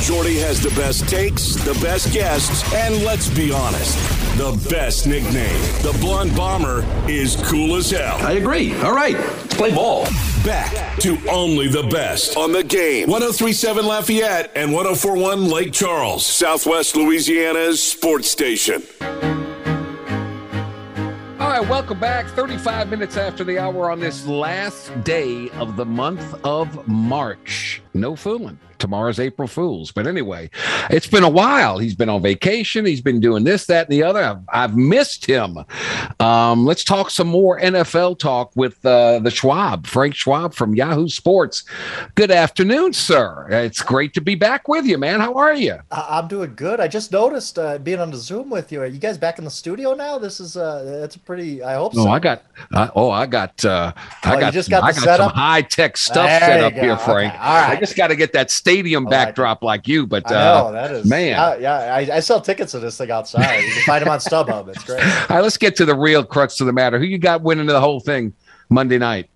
Jordy 0.08 0.38
has 0.38 0.58
the 0.58 0.70
best 0.70 1.06
takes, 1.06 1.54
the 1.54 1.78
best 1.82 2.14
guests, 2.14 2.72
and 2.72 3.04
let's 3.04 3.28
be 3.28 3.52
honest, 3.52 3.98
the 4.38 4.58
best 4.70 5.06
nickname. 5.06 5.60
The 5.82 5.94
Blonde 6.00 6.34
Bomber 6.34 6.82
is 7.06 7.36
cool 7.44 7.76
as 7.76 7.90
hell. 7.90 8.16
I 8.26 8.32
agree. 8.32 8.74
All 8.76 8.94
right, 8.94 9.12
let's 9.12 9.54
play 9.54 9.70
ball. 9.70 10.04
Back 10.46 10.98
to 11.00 11.18
only 11.28 11.68
the 11.68 11.82
best 11.82 12.38
on 12.38 12.52
the 12.52 12.64
game. 12.64 13.10
1037 13.10 13.84
Lafayette 13.84 14.50
and 14.56 14.72
1041 14.72 15.44
Lake 15.44 15.74
Charles, 15.74 16.24
Southwest 16.24 16.96
Louisiana's 16.96 17.82
sports 17.82 18.30
station. 18.30 18.82
All 21.38 21.50
right, 21.50 21.68
welcome 21.68 22.00
back. 22.00 22.28
35 22.28 22.88
minutes 22.88 23.18
after 23.18 23.44
the 23.44 23.58
hour 23.58 23.90
on 23.90 24.00
this 24.00 24.26
last 24.26 25.04
day 25.04 25.50
of 25.50 25.76
the 25.76 25.84
month 25.84 26.34
of 26.46 26.88
March. 26.88 27.82
No 28.00 28.16
fooling. 28.16 28.58
Tomorrow's 28.78 29.18
April 29.18 29.48
Fool's. 29.48 29.90
But 29.90 30.06
anyway, 30.06 30.50
it's 30.88 31.08
been 31.08 31.24
a 31.24 31.28
while. 31.28 31.78
He's 31.78 31.96
been 31.96 32.08
on 32.08 32.22
vacation. 32.22 32.86
He's 32.86 33.00
been 33.00 33.18
doing 33.18 33.42
this, 33.42 33.66
that, 33.66 33.86
and 33.88 33.92
the 33.92 34.04
other. 34.04 34.22
I've, 34.22 34.38
I've 34.50 34.76
missed 34.76 35.26
him. 35.26 35.58
Um, 36.20 36.64
let's 36.64 36.84
talk 36.84 37.10
some 37.10 37.26
more 37.26 37.58
NFL 37.60 38.20
talk 38.20 38.52
with 38.54 38.84
uh, 38.86 39.18
the 39.18 39.30
Schwab, 39.32 39.86
Frank 39.86 40.14
Schwab 40.14 40.54
from 40.54 40.76
Yahoo 40.76 41.08
Sports. 41.08 41.64
Good 42.14 42.30
afternoon, 42.30 42.92
sir. 42.92 43.48
It's 43.50 43.82
great 43.82 44.14
to 44.14 44.20
be 44.20 44.36
back 44.36 44.68
with 44.68 44.84
you, 44.86 44.96
man. 44.96 45.18
How 45.20 45.34
are 45.34 45.54
you? 45.54 45.78
I- 45.90 46.18
I'm 46.18 46.28
doing 46.28 46.54
good. 46.54 46.78
I 46.78 46.86
just 46.86 47.10
noticed 47.10 47.58
uh, 47.58 47.78
being 47.78 47.98
on 48.00 48.12
the 48.12 48.16
Zoom 48.16 48.48
with 48.48 48.70
you. 48.70 48.80
Are 48.80 48.86
you 48.86 48.98
guys 49.00 49.18
back 49.18 49.38
in 49.40 49.44
the 49.44 49.50
studio 49.50 49.94
now? 49.94 50.18
This 50.18 50.38
is 50.38 50.56
uh, 50.56 51.00
it's 51.04 51.16
pretty. 51.16 51.62
I 51.64 51.74
hope 51.74 51.94
Oh, 51.96 52.04
so. 52.04 52.10
I 52.10 52.20
got. 52.20 52.42
Uh, 52.72 52.90
oh, 52.94 53.10
I 53.10 53.26
got. 53.26 53.64
Uh, 53.64 53.92
Oh, 54.24 54.30
I 54.30 54.40
got. 54.40 54.52
just 54.52 54.70
got 54.70 54.82
I 54.84 54.92
got 54.92 55.16
some 55.18 55.30
high 55.30 55.62
tech 55.62 55.96
stuff 55.96 56.26
There 56.28 56.40
set 56.40 56.60
up 56.60 56.74
go. 56.74 56.80
here, 56.80 56.92
Okay, 56.92 57.04
Frank. 57.04 57.34
all 57.34 57.38
right. 57.68 57.80
Just 57.88 57.96
got 57.96 58.08
to 58.08 58.16
get 58.16 58.32
that 58.34 58.50
stadium 58.50 59.04
like 59.04 59.10
backdrop 59.10 59.62
like 59.62 59.88
you. 59.88 60.06
But 60.06 60.30
uh, 60.30 60.64
know 60.64 60.72
that 60.72 60.90
is 60.92 61.08
man. 61.08 61.38
I- 61.38 61.56
yeah, 61.58 61.74
I, 61.94 62.16
I 62.16 62.20
sell 62.20 62.40
tickets 62.40 62.72
to 62.72 62.78
this 62.78 62.96
thing 62.98 63.10
outside. 63.10 63.60
You 63.64 63.72
can 63.72 63.82
find 63.82 64.02
them 64.02 64.10
on 64.10 64.18
StubHub. 64.18 64.68
It's 64.68 64.84
great. 64.86 65.02
All 65.02 65.36
right, 65.36 65.40
let's 65.42 65.56
get 65.56 65.76
to 65.76 65.84
the 65.84 65.94
real 65.94 66.24
crux 66.24 66.60
of 66.60 66.66
the 66.66 66.72
matter. 66.72 66.98
Who 66.98 67.04
you 67.04 67.18
got 67.18 67.42
winning 67.42 67.66
the 67.66 67.80
whole 67.80 68.00
thing 68.00 68.32
Monday 68.68 68.98
night? 68.98 69.28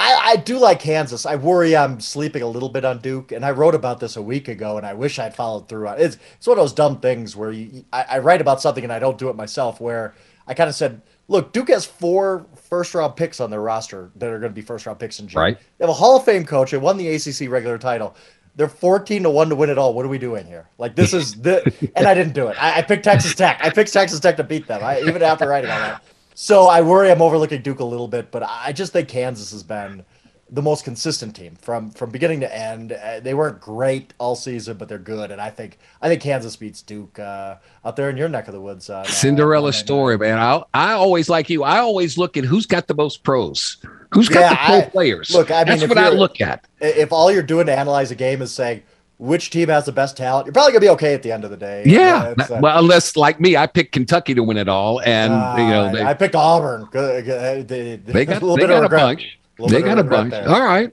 I, 0.00 0.20
I 0.32 0.36
do 0.36 0.58
like 0.58 0.80
Kansas. 0.80 1.24
I 1.24 1.36
worry 1.36 1.76
I'm 1.76 2.00
sleeping 2.00 2.42
a 2.42 2.48
little 2.48 2.68
bit 2.68 2.84
on 2.84 2.98
Duke, 2.98 3.30
and 3.32 3.44
I 3.44 3.52
wrote 3.52 3.74
about 3.76 4.00
this 4.00 4.16
a 4.16 4.22
week 4.22 4.48
ago, 4.48 4.76
and 4.76 4.84
I 4.84 4.92
wish 4.94 5.18
I'd 5.18 5.36
followed 5.36 5.68
through 5.68 5.86
on 5.88 5.98
it. 5.98 6.02
It's, 6.02 6.18
it's 6.36 6.46
one 6.46 6.58
of 6.58 6.62
those 6.62 6.72
dumb 6.72 6.98
things 7.00 7.36
where 7.36 7.52
you, 7.52 7.84
I, 7.92 8.04
I 8.10 8.18
write 8.18 8.40
about 8.40 8.60
something 8.60 8.82
and 8.82 8.92
I 8.92 8.98
don't 8.98 9.18
do 9.18 9.28
it 9.28 9.36
myself. 9.36 9.80
Where 9.80 10.14
I 10.48 10.54
kind 10.54 10.68
of 10.68 10.74
said, 10.74 11.02
"Look, 11.28 11.52
Duke 11.52 11.68
has 11.68 11.84
four 11.86 12.46
first 12.68 12.94
round 12.94 13.16
picks 13.16 13.40
on 13.40 13.50
their 13.50 13.60
roster 13.60 14.10
that 14.16 14.28
are 14.28 14.38
going 14.38 14.52
to 14.52 14.54
be 14.54 14.62
first 14.62 14.86
round 14.86 14.98
picks 14.98 15.20
in 15.20 15.28
June. 15.28 15.40
Right. 15.40 15.58
They 15.78 15.84
have 15.84 15.90
a 15.90 15.94
Hall 15.94 16.16
of 16.16 16.24
Fame 16.24 16.44
coach. 16.44 16.70
They 16.70 16.78
won 16.78 16.96
the 16.96 17.08
ACC 17.08 17.50
regular 17.50 17.78
title. 17.78 18.14
They're 18.56 18.68
14 18.68 19.22
to 19.22 19.30
1 19.30 19.48
to 19.50 19.56
win 19.56 19.70
it 19.70 19.78
all. 19.78 19.94
What 19.94 20.04
are 20.04 20.08
we 20.08 20.18
doing 20.18 20.44
here? 20.44 20.68
Like, 20.78 20.96
this 20.96 21.14
is 21.14 21.34
the. 21.40 21.62
and 21.96 22.06
I 22.06 22.14
didn't 22.14 22.34
do 22.34 22.48
it. 22.48 22.60
I, 22.60 22.78
I 22.78 22.82
picked 22.82 23.04
Texas 23.04 23.34
Tech. 23.34 23.60
I 23.62 23.70
picked 23.70 23.92
Texas 23.92 24.20
Tech 24.20 24.36
to 24.36 24.44
beat 24.44 24.66
them, 24.66 24.82
I, 24.82 25.00
even 25.00 25.22
after 25.22 25.48
writing 25.48 25.70
all 25.70 25.78
that. 25.78 26.02
So 26.34 26.66
I 26.66 26.82
worry 26.82 27.10
I'm 27.10 27.22
overlooking 27.22 27.62
Duke 27.62 27.80
a 27.80 27.84
little 27.84 28.06
bit, 28.06 28.30
but 28.30 28.44
I 28.44 28.72
just 28.72 28.92
think 28.92 29.08
Kansas 29.08 29.50
has 29.50 29.62
been 29.64 30.04
the 30.50 30.62
most 30.62 30.84
consistent 30.84 31.36
team 31.36 31.56
from 31.60 31.90
from 31.90 32.10
beginning 32.10 32.40
to 32.40 32.54
end. 32.56 32.92
Uh, 32.92 33.20
they 33.20 33.34
weren't 33.34 33.60
great 33.60 34.14
all 34.18 34.34
season, 34.34 34.76
but 34.76 34.88
they're 34.88 34.98
good, 34.98 35.30
and 35.30 35.40
I 35.40 35.50
think 35.50 35.78
I 36.00 36.08
think 36.08 36.22
Kansas 36.22 36.56
beats 36.56 36.80
Duke 36.82 37.18
uh, 37.18 37.56
out 37.84 37.96
there 37.96 38.08
in 38.10 38.16
your 38.16 38.28
neck 38.28 38.48
of 38.48 38.54
the 38.54 38.60
woods. 38.60 38.88
Uh, 38.88 39.04
Cinderella 39.04 39.72
story, 39.72 40.16
man. 40.16 40.38
I 40.38 40.62
I 40.72 40.92
always 40.92 41.28
like 41.28 41.50
you. 41.50 41.64
I 41.64 41.78
always 41.78 42.16
look 42.16 42.36
at 42.36 42.44
who's 42.44 42.66
got 42.66 42.86
the 42.86 42.94
most 42.94 43.22
pros. 43.24 43.76
Who's 44.12 44.28
got 44.30 44.40
Yeah, 44.40 44.50
the 44.50 44.56
pro 44.56 44.76
I- 44.78 44.88
players? 44.90 45.30
Look, 45.34 45.50
I 45.50 45.64
mean, 45.64 45.78
that's 45.78 45.88
what 45.88 45.98
I 45.98 46.08
look 46.08 46.40
at. 46.40 46.64
if 46.80 47.12
all 47.12 47.30
you're 47.30 47.42
doing 47.42 47.66
to 47.66 47.76
analyze 47.78 48.10
a 48.10 48.14
game 48.14 48.40
is 48.40 48.54
saying 48.54 48.82
which 49.18 49.50
team 49.50 49.68
has 49.68 49.84
the 49.84 49.92
best 49.92 50.16
talent, 50.16 50.46
you're 50.46 50.52
probably 50.52 50.72
gonna 50.72 50.80
be 50.80 50.88
okay 50.90 51.12
at 51.12 51.22
the 51.24 51.32
end 51.32 51.44
of 51.44 51.50
the 51.50 51.56
day. 51.56 51.82
Yeah. 51.84 52.34
uh, 52.38 52.58
well, 52.60 52.78
unless 52.78 53.16
like 53.16 53.38
me, 53.40 53.56
I 53.56 53.66
picked 53.66 53.92
Kentucky 53.92 54.32
to 54.34 54.42
win 54.42 54.56
it 54.56 54.68
all, 54.68 55.02
and 55.02 55.32
you 55.60 55.68
know 55.68 55.84
uh, 55.86 55.92
they, 55.92 56.02
I 56.04 56.14
picked 56.14 56.34
Auburn. 56.36 56.88
Good- 56.90 57.66
They, 57.68 57.96
got 58.24 58.40
a 58.40 58.46
little 58.46 58.56
they 58.56 58.62
bit 58.62 58.70
of 58.70 58.82
got 58.90 58.92
a 58.94 58.96
bunch. 58.96 59.37
They 59.68 59.82
got 59.82 59.98
a 59.98 60.04
bunch. 60.04 60.30
there. 60.30 60.48
All 60.48 60.62
right. 60.64 60.92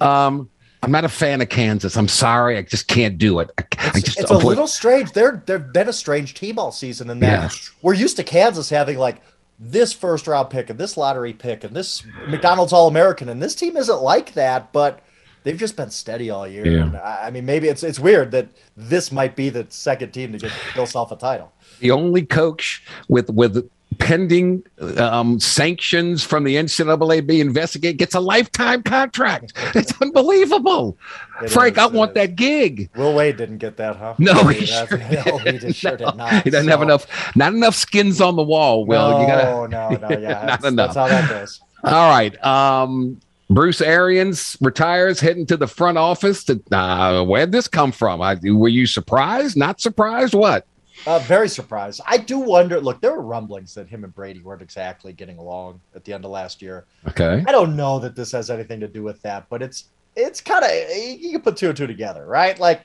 Um, 0.00 0.48
I'm 0.82 0.92
not 0.92 1.04
a 1.04 1.08
fan 1.08 1.40
of 1.40 1.48
Kansas. 1.48 1.96
I'm 1.96 2.08
sorry. 2.08 2.56
I 2.56 2.62
just 2.62 2.86
can't 2.86 3.18
do 3.18 3.40
it. 3.40 3.50
I, 3.58 3.64
I 3.78 4.00
just 4.00 4.20
It's 4.20 4.30
a 4.30 4.36
little 4.36 4.66
strange. 4.66 5.12
They're 5.12 5.42
they've 5.46 5.72
been 5.72 5.88
a 5.88 5.92
strange 5.92 6.34
team 6.34 6.58
all 6.58 6.70
season, 6.72 7.10
in 7.10 7.20
that 7.20 7.42
Yes. 7.44 7.70
we're 7.82 7.94
used 7.94 8.16
to 8.16 8.24
Kansas 8.24 8.70
having 8.70 8.96
like 8.98 9.20
this 9.58 9.92
first 9.92 10.26
round 10.26 10.50
pick 10.50 10.70
and 10.70 10.78
this 10.78 10.96
lottery 10.96 11.32
pick 11.32 11.64
and 11.64 11.74
this 11.74 12.04
McDonald's 12.28 12.72
All 12.72 12.88
American, 12.88 13.28
and 13.28 13.42
this 13.42 13.54
team 13.54 13.76
isn't 13.76 14.02
like 14.02 14.34
that. 14.34 14.70
But 14.72 15.00
they've 15.42 15.56
just 15.58 15.76
been 15.76 15.90
steady 15.90 16.30
all 16.30 16.46
year. 16.46 16.66
Yeah. 16.66 16.82
And 16.84 16.96
I 16.96 17.24
I 17.26 17.30
mean, 17.30 17.46
maybe 17.46 17.68
it's 17.68 17.82
it's 17.82 17.98
weird 17.98 18.30
that 18.32 18.48
this 18.76 19.10
might 19.10 19.34
be 19.34 19.48
the 19.48 19.66
second 19.70 20.12
team 20.12 20.32
to 20.32 20.38
get 20.38 20.52
Bill 20.74 20.86
Self 20.86 21.10
a 21.10 21.16
title. 21.16 21.52
the 21.80 21.90
only 21.90 22.24
coach 22.24 22.84
with 23.08 23.28
with 23.30 23.68
pending 23.98 24.62
um, 24.98 25.38
sanctions 25.40 26.22
from 26.22 26.44
the 26.44 26.56
NCAA 26.56 27.26
be 27.26 27.40
investigate 27.40 27.96
gets 27.96 28.14
a 28.14 28.20
lifetime 28.20 28.82
contract. 28.82 29.52
It's 29.74 29.92
unbelievable. 30.00 30.96
It 31.42 31.50
Frank, 31.50 31.74
is, 31.76 31.78
I 31.82 31.86
want 31.86 32.12
is. 32.12 32.14
that 32.14 32.36
gig. 32.36 32.88
Will 32.96 33.14
Wade 33.14 33.36
didn't 33.36 33.58
get 33.58 33.76
that, 33.76 33.96
huh? 33.96 34.14
No, 34.18 34.32
he 34.48 34.64
that's- 34.64 34.88
sure 34.88 34.98
no, 35.26 35.38
he 35.38 35.72
sure 35.72 35.90
No, 35.92 35.96
did 35.96 36.16
not. 36.16 36.44
He 36.44 36.50
doesn't 36.50 36.68
have 36.68 36.82
enough, 36.82 37.06
not 37.36 37.52
enough 37.52 37.74
skins 37.74 38.20
on 38.20 38.36
the 38.36 38.42
wall. 38.42 38.86
Will 38.86 39.10
no, 39.10 39.20
you 39.20 39.26
gotta? 39.26 39.68
no, 39.68 40.08
no, 40.08 40.18
yeah, 40.18 40.32
not 40.46 40.46
that's, 40.46 40.64
enough. 40.66 40.94
that's 40.94 40.96
how 40.96 41.08
that 41.08 41.28
goes. 41.28 41.60
All 41.84 42.08
right. 42.10 42.42
Um, 42.44 43.20
Bruce 43.48 43.80
Arians 43.80 44.56
retires, 44.60 45.20
heading 45.20 45.46
to 45.46 45.56
the 45.56 45.68
front 45.68 45.98
office. 45.98 46.42
To, 46.44 46.60
uh, 46.72 47.22
where'd 47.24 47.52
this 47.52 47.68
come 47.68 47.92
from? 47.92 48.20
I, 48.20 48.36
were 48.44 48.68
you 48.68 48.86
surprised? 48.86 49.56
Not 49.56 49.80
surprised? 49.80 50.34
What? 50.34 50.66
Uh, 51.06 51.18
very 51.20 51.48
surprised. 51.48 52.00
I 52.06 52.16
do 52.16 52.38
wonder. 52.38 52.80
Look, 52.80 53.00
there 53.00 53.12
were 53.12 53.22
rumblings 53.22 53.74
that 53.74 53.88
him 53.88 54.04
and 54.04 54.14
Brady 54.14 54.40
weren't 54.40 54.62
exactly 54.62 55.12
getting 55.12 55.38
along 55.38 55.80
at 55.94 56.04
the 56.04 56.12
end 56.12 56.24
of 56.24 56.30
last 56.30 56.62
year. 56.62 56.86
Okay. 57.08 57.44
I 57.46 57.52
don't 57.52 57.76
know 57.76 57.98
that 57.98 58.16
this 58.16 58.32
has 58.32 58.50
anything 58.50 58.80
to 58.80 58.88
do 58.88 59.02
with 59.02 59.20
that, 59.22 59.48
but 59.48 59.62
it's 59.62 59.86
it's 60.14 60.40
kind 60.40 60.64
of 60.64 60.70
you 60.96 61.32
can 61.32 61.42
put 61.42 61.56
two 61.56 61.68
and 61.68 61.76
two 61.76 61.86
together, 61.86 62.24
right? 62.26 62.58
Like 62.58 62.82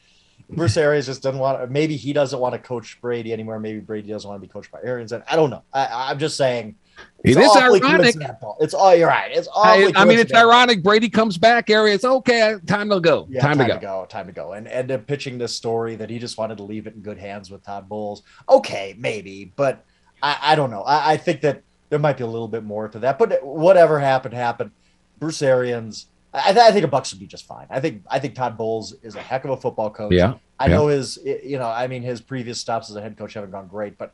Bruce 0.50 0.78
Arians 0.78 1.06
just 1.06 1.24
doesn't 1.24 1.40
want. 1.40 1.72
Maybe 1.72 1.96
he 1.96 2.14
doesn't 2.14 2.40
want 2.40 2.54
to 2.54 2.60
coach 2.60 3.00
Brady 3.02 3.34
anymore. 3.34 3.60
Maybe 3.60 3.80
Brady 3.80 4.10
doesn't 4.10 4.30
want 4.30 4.42
to 4.42 4.48
be 4.48 4.52
coached 4.52 4.72
by 4.72 4.80
Arians. 4.84 5.12
And 5.12 5.24
I 5.30 5.36
don't 5.36 5.50
know. 5.50 5.64
I, 5.74 6.10
I'm 6.10 6.20
just 6.20 6.38
saying. 6.38 6.76
It 7.24 7.38
it's 7.38 7.40
is 7.40 7.56
ironic. 7.56 8.16
It's 8.60 8.74
all 8.74 8.96
you're 8.96 9.08
right. 9.08 9.32
It's 9.32 9.48
I, 9.56 9.92
I 9.96 10.06
mean, 10.06 10.18
it's 10.18 10.34
ironic. 10.34 10.82
Brady 10.82 11.08
comes 11.08 11.38
back. 11.38 11.70
Arians, 11.70 12.04
okay, 12.04 12.56
time 12.66 12.90
to 12.90 13.00
go. 13.00 13.28
Yeah, 13.30 13.42
time, 13.42 13.60
to 13.60 13.78
go. 13.80 14.08
Time 14.10 14.26
to 14.26 14.34
go. 14.34 14.54
And 14.54 14.68
and 14.68 14.90
then 14.90 15.04
pitching 15.04 15.38
this 15.38 15.56
story 15.56 15.96
that 15.98 16.10
he 16.10 16.18
just 16.18 16.38
wanted 16.38 16.58
to 16.58 16.64
leave 16.64 16.88
it 16.88 16.96
in 16.96 17.02
good 17.02 17.20
hands 17.20 17.52
with 17.52 17.64
Todd 17.64 17.88
Bowles. 17.88 18.24
Okay, 18.50 18.96
maybe, 18.98 19.54
but 19.56 19.86
I, 20.24 20.38
I 20.42 20.56
don't 20.56 20.72
know. 20.72 20.82
I, 20.82 21.14
I 21.14 21.18
think 21.18 21.42
that 21.42 21.62
there 21.90 22.00
might 22.00 22.18
be 22.18 22.24
a 22.24 22.28
little 22.28 22.48
bit 22.48 22.64
more 22.64 22.88
to 22.88 22.98
that. 23.00 23.20
But 23.20 23.46
whatever 23.46 24.00
happened, 24.00 24.34
happened. 24.34 24.72
Bruce 25.20 25.42
Arians. 25.44 26.08
I, 26.34 26.58
I 26.60 26.72
think 26.72 26.86
a 26.86 26.88
Bucks 26.88 27.12
would 27.14 27.20
be 27.20 27.28
just 27.28 27.46
fine. 27.46 27.68
I 27.70 27.80
think 27.80 28.04
I 28.10 28.18
think 28.18 28.34
Todd 28.34 28.58
Bowles 28.58 28.94
is 29.04 29.16
a 29.16 29.22
heck 29.22 29.44
of 29.46 29.52
a 29.52 29.58
football 29.58 29.92
coach. 29.92 30.14
Yeah, 30.14 30.36
I 30.60 30.68
yeah. 30.68 30.76
know 30.76 30.88
his. 30.88 31.20
You 31.24 31.60
know, 31.60 31.68
I 31.68 31.86
mean, 31.88 32.02
his 32.02 32.20
previous 32.20 32.60
stops 32.60 32.90
as 32.90 32.96
a 32.96 33.02
head 33.02 33.18
coach 33.18 33.36
haven't 33.36 33.52
gone 33.52 33.68
great, 33.68 33.98
but 33.98 34.14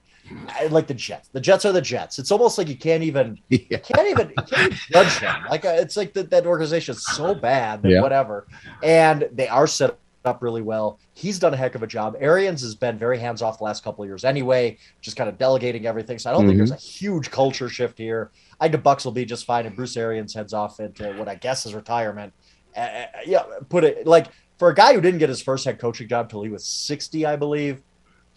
I 0.49 0.68
like 0.68 0.88
the 0.88 0.94
Jets. 0.94 1.30
The 1.30 1.40
Jets 1.41 1.66
are 1.66 1.72
the 1.72 1.82
Jets. 1.82 2.20
It's 2.20 2.32
almost 2.32 2.58
like 2.58 2.68
you 2.68 2.78
can't 2.78 3.04
even 3.04 3.40
Yeah. 3.49 3.78
can't 3.80 4.08
even 4.08 4.30
you 4.30 4.44
can't 4.44 4.68
even 4.74 4.78
judge 4.91 5.20
them. 5.20 5.45
Like 5.49 5.66
uh, 5.66 5.76
it's 5.78 5.95
like 5.98 6.14
that 6.14 6.30
that 6.32 6.45
organization 6.45 6.94
is 6.95 7.06
so 7.06 7.34
bad 7.36 7.82
that 7.84 7.91
Yeah. 7.91 8.02
whatever, 8.02 8.48
and 8.84 9.30
they 9.34 9.48
are 9.48 9.68
set 9.68 9.98
up 10.26 10.41
really 10.41 10.62
well. 10.62 10.99
He's 11.14 11.40
done 11.40 11.54
a 11.54 11.58
heck 11.58 11.76
of 11.76 11.84
a 11.84 11.88
job. 11.88 12.18
Arians 12.20 12.62
has 12.62 12.76
been 12.76 12.98
very 12.98 13.18
hands 13.18 13.41
off 13.41 13.60
the 13.60 13.64
last 13.64 13.84
couple 13.84 14.04
of 14.04 14.10
years 14.10 14.26
anyway, 14.26 14.78
just 14.99 15.16
kind 15.16 15.30
of 15.30 15.38
delegating 15.38 15.86
everything. 15.86 16.20
So 16.20 16.30
I 16.30 16.34
don't 16.34 16.45
think 16.45 16.58
there's 16.58 16.72
a 16.72 16.76
huge 16.76 17.32
culture 17.32 17.70
shift 17.70 17.98
here. 17.98 18.32
I 18.60 18.66
think 18.66 18.74
the 18.74 18.78
Bucks 18.80 19.06
will 19.06 19.14
be 19.14 19.24
just 19.24 19.45
fine, 19.45 19.66
and 19.66 19.76
Bruce 19.76 19.95
Arians 19.95 20.34
heads 20.34 20.54
off 20.54 20.80
into 20.82 21.14
what 21.14 21.30
I 21.30 21.36
guess 21.36 21.66
is 21.66 21.74
retirement. 21.74 22.34
Uh, 22.76 22.80
uh, 22.80 23.06
yeah, 23.26 23.44
put 23.70 23.84
it 23.86 24.06
like 24.06 24.28
for 24.60 24.70
a 24.70 24.76
guy 24.76 24.94
who 24.94 24.99
didn't 24.99 25.20
get 25.20 25.30
his 25.30 25.41
first 25.41 25.64
head 25.64 25.80
coaching 25.80 26.08
job 26.10 26.30
till 26.30 26.44
he 26.44 26.49
was 26.49 26.66
60, 26.66 27.26
I 27.26 27.36
believe. 27.38 27.82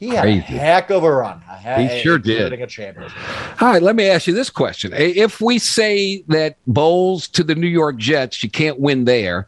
He 0.00 0.08
had 0.08 0.22
Crazy. 0.22 0.38
a 0.40 0.58
heck 0.58 0.90
of 0.90 1.04
a 1.04 1.12
run. 1.12 1.42
A 1.66 1.86
he- 1.86 2.00
sure 2.00 2.16
did. 2.18 2.54
A 2.54 2.66
championship. 2.66 3.62
All 3.62 3.68
right, 3.68 3.82
let 3.82 3.94
me 3.94 4.08
ask 4.08 4.26
you 4.26 4.32
this 4.32 4.48
question. 4.48 4.94
If 4.96 5.42
we 5.42 5.58
say 5.58 6.24
that 6.28 6.56
Bowles 6.66 7.28
to 7.28 7.44
the 7.44 7.54
New 7.54 7.66
York 7.66 7.98
Jets, 7.98 8.42
you 8.42 8.48
can't 8.48 8.80
win 8.80 9.04
there. 9.04 9.46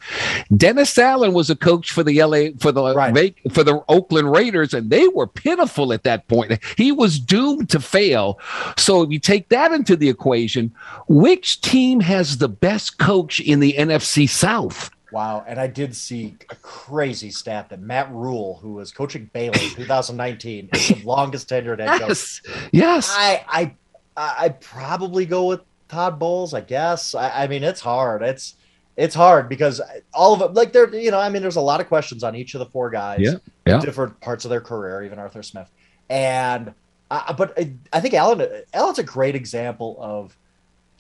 Dennis 0.55 0.99
Allen 0.99 1.33
was 1.33 1.49
a 1.49 1.57
coach 1.57 1.91
for 1.91 2.03
the 2.03 2.23
LA 2.23 2.51
for 2.61 2.71
the 2.71 2.95
Right. 2.95 3.35
for 3.51 3.65
the 3.65 3.83
Oakland 3.89 4.31
Raiders, 4.31 4.75
and 4.75 4.91
they 4.91 5.09
were 5.09 5.27
pitiful 5.27 5.91
at 5.91 6.03
that 6.03 6.29
point. 6.29 6.59
He 6.77 6.93
was 6.93 7.19
doomed 7.19 7.71
to 7.71 7.81
fail. 7.81 8.39
So 8.77 9.01
if 9.03 9.11
you 9.11 9.19
take 9.19 9.49
that 9.49 9.73
into 9.73 9.97
the 9.97 10.11
equation, 10.11 10.71
which 11.09 11.63
team 11.63 12.01
has 12.01 12.37
the 12.37 12.49
best 12.49 12.99
coach 12.99 13.41
in 13.41 13.61
the 13.61 13.73
NFC 13.79 14.27
South? 14.29 14.91
Wow. 15.13 15.45
And 15.47 15.61
I 15.61 15.67
did 15.67 15.95
see 15.95 16.37
a 16.51 16.57
crazy 16.57 17.31
stat 17.31 17.69
that 17.69 17.81
Matt 17.81 18.11
Rhule, 18.11 18.59
who 18.63 18.75
was 18.75 18.91
coaching 18.93 19.31
Baylor 19.33 19.55
in 19.61 19.71
2019, 19.75 20.71
is 20.73 20.89
the 20.89 21.03
longest 21.05 21.49
tenured 21.49 21.79
head 21.81 22.01
coach. 22.01 22.09
Yes, 22.09 22.41
yes. 22.73 23.15
I 23.17 23.45
I 23.49 23.77
I 24.17 24.49
probably 24.51 25.27
go 25.27 25.47
with 25.47 25.61
Todd 25.89 26.19
Bowles, 26.19 26.55
I 26.55 26.61
guess. 26.63 27.15
I, 27.15 27.45
I 27.45 27.47
mean, 27.47 27.63
it's 27.63 27.81
hard. 27.81 28.23
It's 28.23 28.57
it's 28.97 29.15
hard 29.15 29.49
because 29.49 29.81
all 30.13 30.35
of 30.35 30.39
them, 30.41 30.53
like 30.55 30.73
they're, 30.73 30.95
you 30.95 31.11
know, 31.11 31.19
I 31.19 31.31
mean, 31.31 31.41
there's 31.41 31.57
a 31.57 31.61
lot 31.63 31.81
of 31.81 31.89
questions 31.89 32.23
on 32.23 32.37
each 32.37 32.55
of 32.55 32.59
the 32.59 32.67
four 32.67 32.91
guys, 32.91 33.21
Yeah, 33.21 33.35
yeah. 33.67 33.81
different 33.81 34.21
parts 34.21 34.45
of 34.45 34.51
their 34.51 34.61
career, 34.61 35.03
even 35.03 35.19
Arthur 35.19 35.43
Smith. 35.43 35.71
And 36.11 36.75
I, 37.11 37.33
but 37.33 37.59
I, 37.59 37.73
I 37.91 38.01
think 38.01 38.13
Allen, 38.13 38.47
Allen's 38.75 38.99
a 38.99 39.03
great 39.03 39.35
example 39.35 39.97
of, 39.99 40.37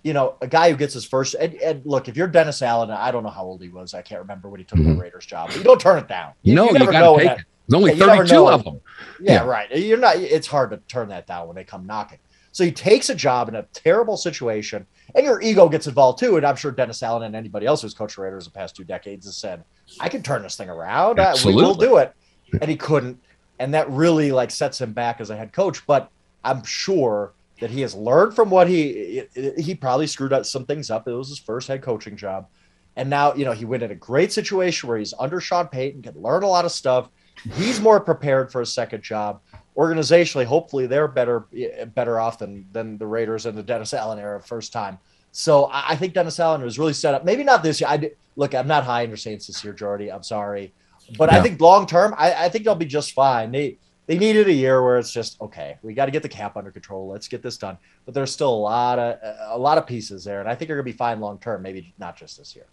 you 0.03 0.13
know, 0.13 0.35
a 0.41 0.49
guy 0.49 0.71
who 0.71 0.77
gets 0.77 0.95
his 0.95 1.05
first. 1.05 1.35
And, 1.35 1.55
and 1.55 1.87
look, 1.87 2.09
if 2.09 2.17
you're 2.17 2.27
Dennis 2.27 2.61
Allen, 2.63 2.91
I 2.91 3.11
don't 3.11 3.23
know 3.23 3.31
how 3.31 3.45
old 3.45 3.63
he 3.63 3.69
was. 3.69 3.95
I 3.95 4.03
can't 4.03 4.21
remember 4.21 4.49
when 4.49 4.61
he 4.61 4.65
took 4.65 4.79
the 4.79 4.95
Raiders 4.95 5.27
job. 5.27 5.49
But 5.49 5.59
you 5.59 5.65
don't 5.65 5.81
turn 5.81 5.99
it 5.99 6.09
down. 6.09 6.31
Mm-hmm. 6.31 6.55
No, 6.55 6.67
you, 6.67 6.73
never 6.79 6.93
got 6.93 7.17
to 7.17 7.19
take 7.19 7.39
it. 7.39 7.45
There's 7.69 7.83
only 7.83 7.93
yeah, 7.95 8.07
32 8.07 8.49
of 8.49 8.65
them. 8.65 8.81
Yeah, 9.21 9.33
Yeah. 9.35 9.45
right. 9.45 9.71
You're 9.77 9.99
not. 9.99 10.17
It's 10.17 10.47
hard 10.47 10.71
to 10.71 10.79
turn 10.89 11.09
that 11.11 11.27
down 11.27 11.47
when 11.47 11.55
they 11.55 11.65
come 11.65 11.87
knocking. 11.87 12.19
So 12.51 12.65
he 12.65 12.73
takes 12.73 13.09
a 13.09 13.15
job 13.15 13.49
in 13.49 13.55
a 13.55 13.63
terrible 13.73 14.17
situation, 14.17 14.87
and 15.15 15.25
your 15.25 15.41
ego 15.41 15.69
gets 15.71 15.87
involved 15.87 16.19
too. 16.19 16.37
And 16.37 16.45
I'm 16.45 16.57
sure 16.57 16.71
Dennis 16.71 17.03
Allen 17.03 17.23
and 17.23 17.35
anybody 17.35 17.65
else 17.65 17.81
who's 17.81 17.95
coached 17.95 18.19
Raiders 18.19 18.45
the 18.45 18.51
past 18.51 18.77
two 18.77 18.85
decades 18.85 19.25
has 19.25 19.37
said, 19.37 19.65
"I 20.01 20.09
can 20.11 20.23
turn 20.23 20.43
this 20.43 20.57
thing 20.57 20.69
around. 20.69 21.19
Uh, 21.19 21.35
we 21.47 21.55
will 21.55 21.75
do 21.75 21.97
it," 21.97 22.13
and 22.61 22.69
he 22.69 22.77
couldn't. 22.77 23.19
And 23.59 23.73
that 23.73 23.89
really 23.89 24.33
like 24.33 24.51
sets 24.51 24.81
him 24.81 24.93
back 24.93 25.21
as 25.21 25.31
a 25.31 25.37
head 25.37 25.53
coach. 25.53 25.87
But 25.87 26.11
I'm 26.45 26.63
sure 26.65 27.33
that 27.63 27.71
he 27.71 27.81
has 27.81 27.95
learned 27.95 28.35
from 28.35 28.51
what 28.51 28.67
he 28.67 29.23
he 29.57 29.73
probably 29.77 30.09
screwed 30.09 30.33
up 30.33 30.45
some 30.45 30.67
things 30.67 30.91
up. 30.91 31.07
It 31.07 31.13
was 31.13 31.29
his 31.29 31.39
first 31.39 31.69
head 31.69 31.81
coaching 31.81 32.17
job. 32.17 32.49
And 32.97 33.09
now, 33.09 33.35
you 33.35 33.45
know, 33.45 33.53
he 33.53 33.65
went 33.65 33.85
in 33.85 33.93
a 33.93 33.95
great 33.95 34.33
situation 34.33 34.89
where 34.89 34.99
he's 34.99 35.15
under 35.17 35.41
Sean 35.41 35.69
Payton, 35.69 36.03
can 36.03 36.21
learn 36.21 36.43
a 36.43 36.49
lot 36.49 36.65
of 36.65 36.73
stuff. 36.73 37.09
He's 37.55 37.81
more 37.81 38.01
prepared 38.01 38.51
for 38.51 38.63
a 38.63 38.67
second 38.67 39.05
job. 39.05 39.41
Organizationally, 39.77 40.45
hopefully 40.45 40.89
they're 40.89 41.07
better 41.07 41.47
better 41.95 42.19
off 42.19 42.41
than 42.41 42.67
than 42.73 42.99
the 42.99 43.07
Raiders 43.07 43.47
in 43.47 43.55
the 43.55 43.63
Dennis 43.63 43.95
Allen 43.95 44.19
era 44.19 44.43
first 44.43 44.73
time. 44.73 44.99
So 45.31 45.71
I 45.73 45.95
think 45.95 46.13
Dennis 46.13 46.41
Allen 46.41 46.63
was 46.63 46.81
really 46.81 46.93
set 46.93 47.15
up. 47.15 47.25
Maybe 47.25 47.45
not 47.45 47.63
this 47.63 47.81
year. 47.81 47.89
I 47.89 47.97
did- 47.97 48.17
look. 48.35 48.57
I'm 48.57 48.67
not 48.67 48.83
high 48.83 49.03
in 49.03 49.09
your 49.11 49.17
Saints 49.17 49.47
this 49.47 49.63
year, 49.63 49.73
Jordy. 49.73 50.11
I'm 50.11 50.25
sorry, 50.25 50.73
but 51.17 51.33
I 51.33 51.41
think 51.41 51.61
long 51.61 51.87
term, 51.87 52.13
I, 52.19 52.35
I 52.47 52.49
think 52.49 52.65
they'll 52.65 52.75
be 52.75 52.87
just 52.87 53.13
fine. 53.13 53.53
They 53.53 53.79
they 54.13 54.19
needed 54.19 54.47
a 54.47 54.53
year 54.53 54.83
where 54.83 54.99
it's 54.99 55.11
just 55.11 55.41
okay. 55.41 55.79
We 55.81 55.95
got 55.95 56.05
to 56.05 56.11
get 56.11 56.23
the 56.23 56.29
cap 56.29 56.59
under 56.59 56.71
control. 56.71 57.09
Let's 57.09 57.29
get 57.29 57.43
this 57.43 57.57
done. 57.57 57.79
But 58.05 58.13
there's 58.13 58.31
still 58.31 58.53
a 58.53 58.55
lot 58.55 58.99
of 58.99 59.19
a 59.49 59.59
lot 59.59 59.79
of 59.79 59.87
pieces 59.87 60.23
there, 60.23 60.41
and 60.41 60.49
I 60.49 60.55
think 60.55 60.69
you're 60.69 60.77
gonna 60.77 60.85
be 60.85 60.93
fine 60.93 61.19
long 61.19 61.39
term. 61.39 61.63
Maybe 61.63 61.95
not 61.99 62.15
just 62.15 62.37
this 62.37 62.55
year. 62.55 62.67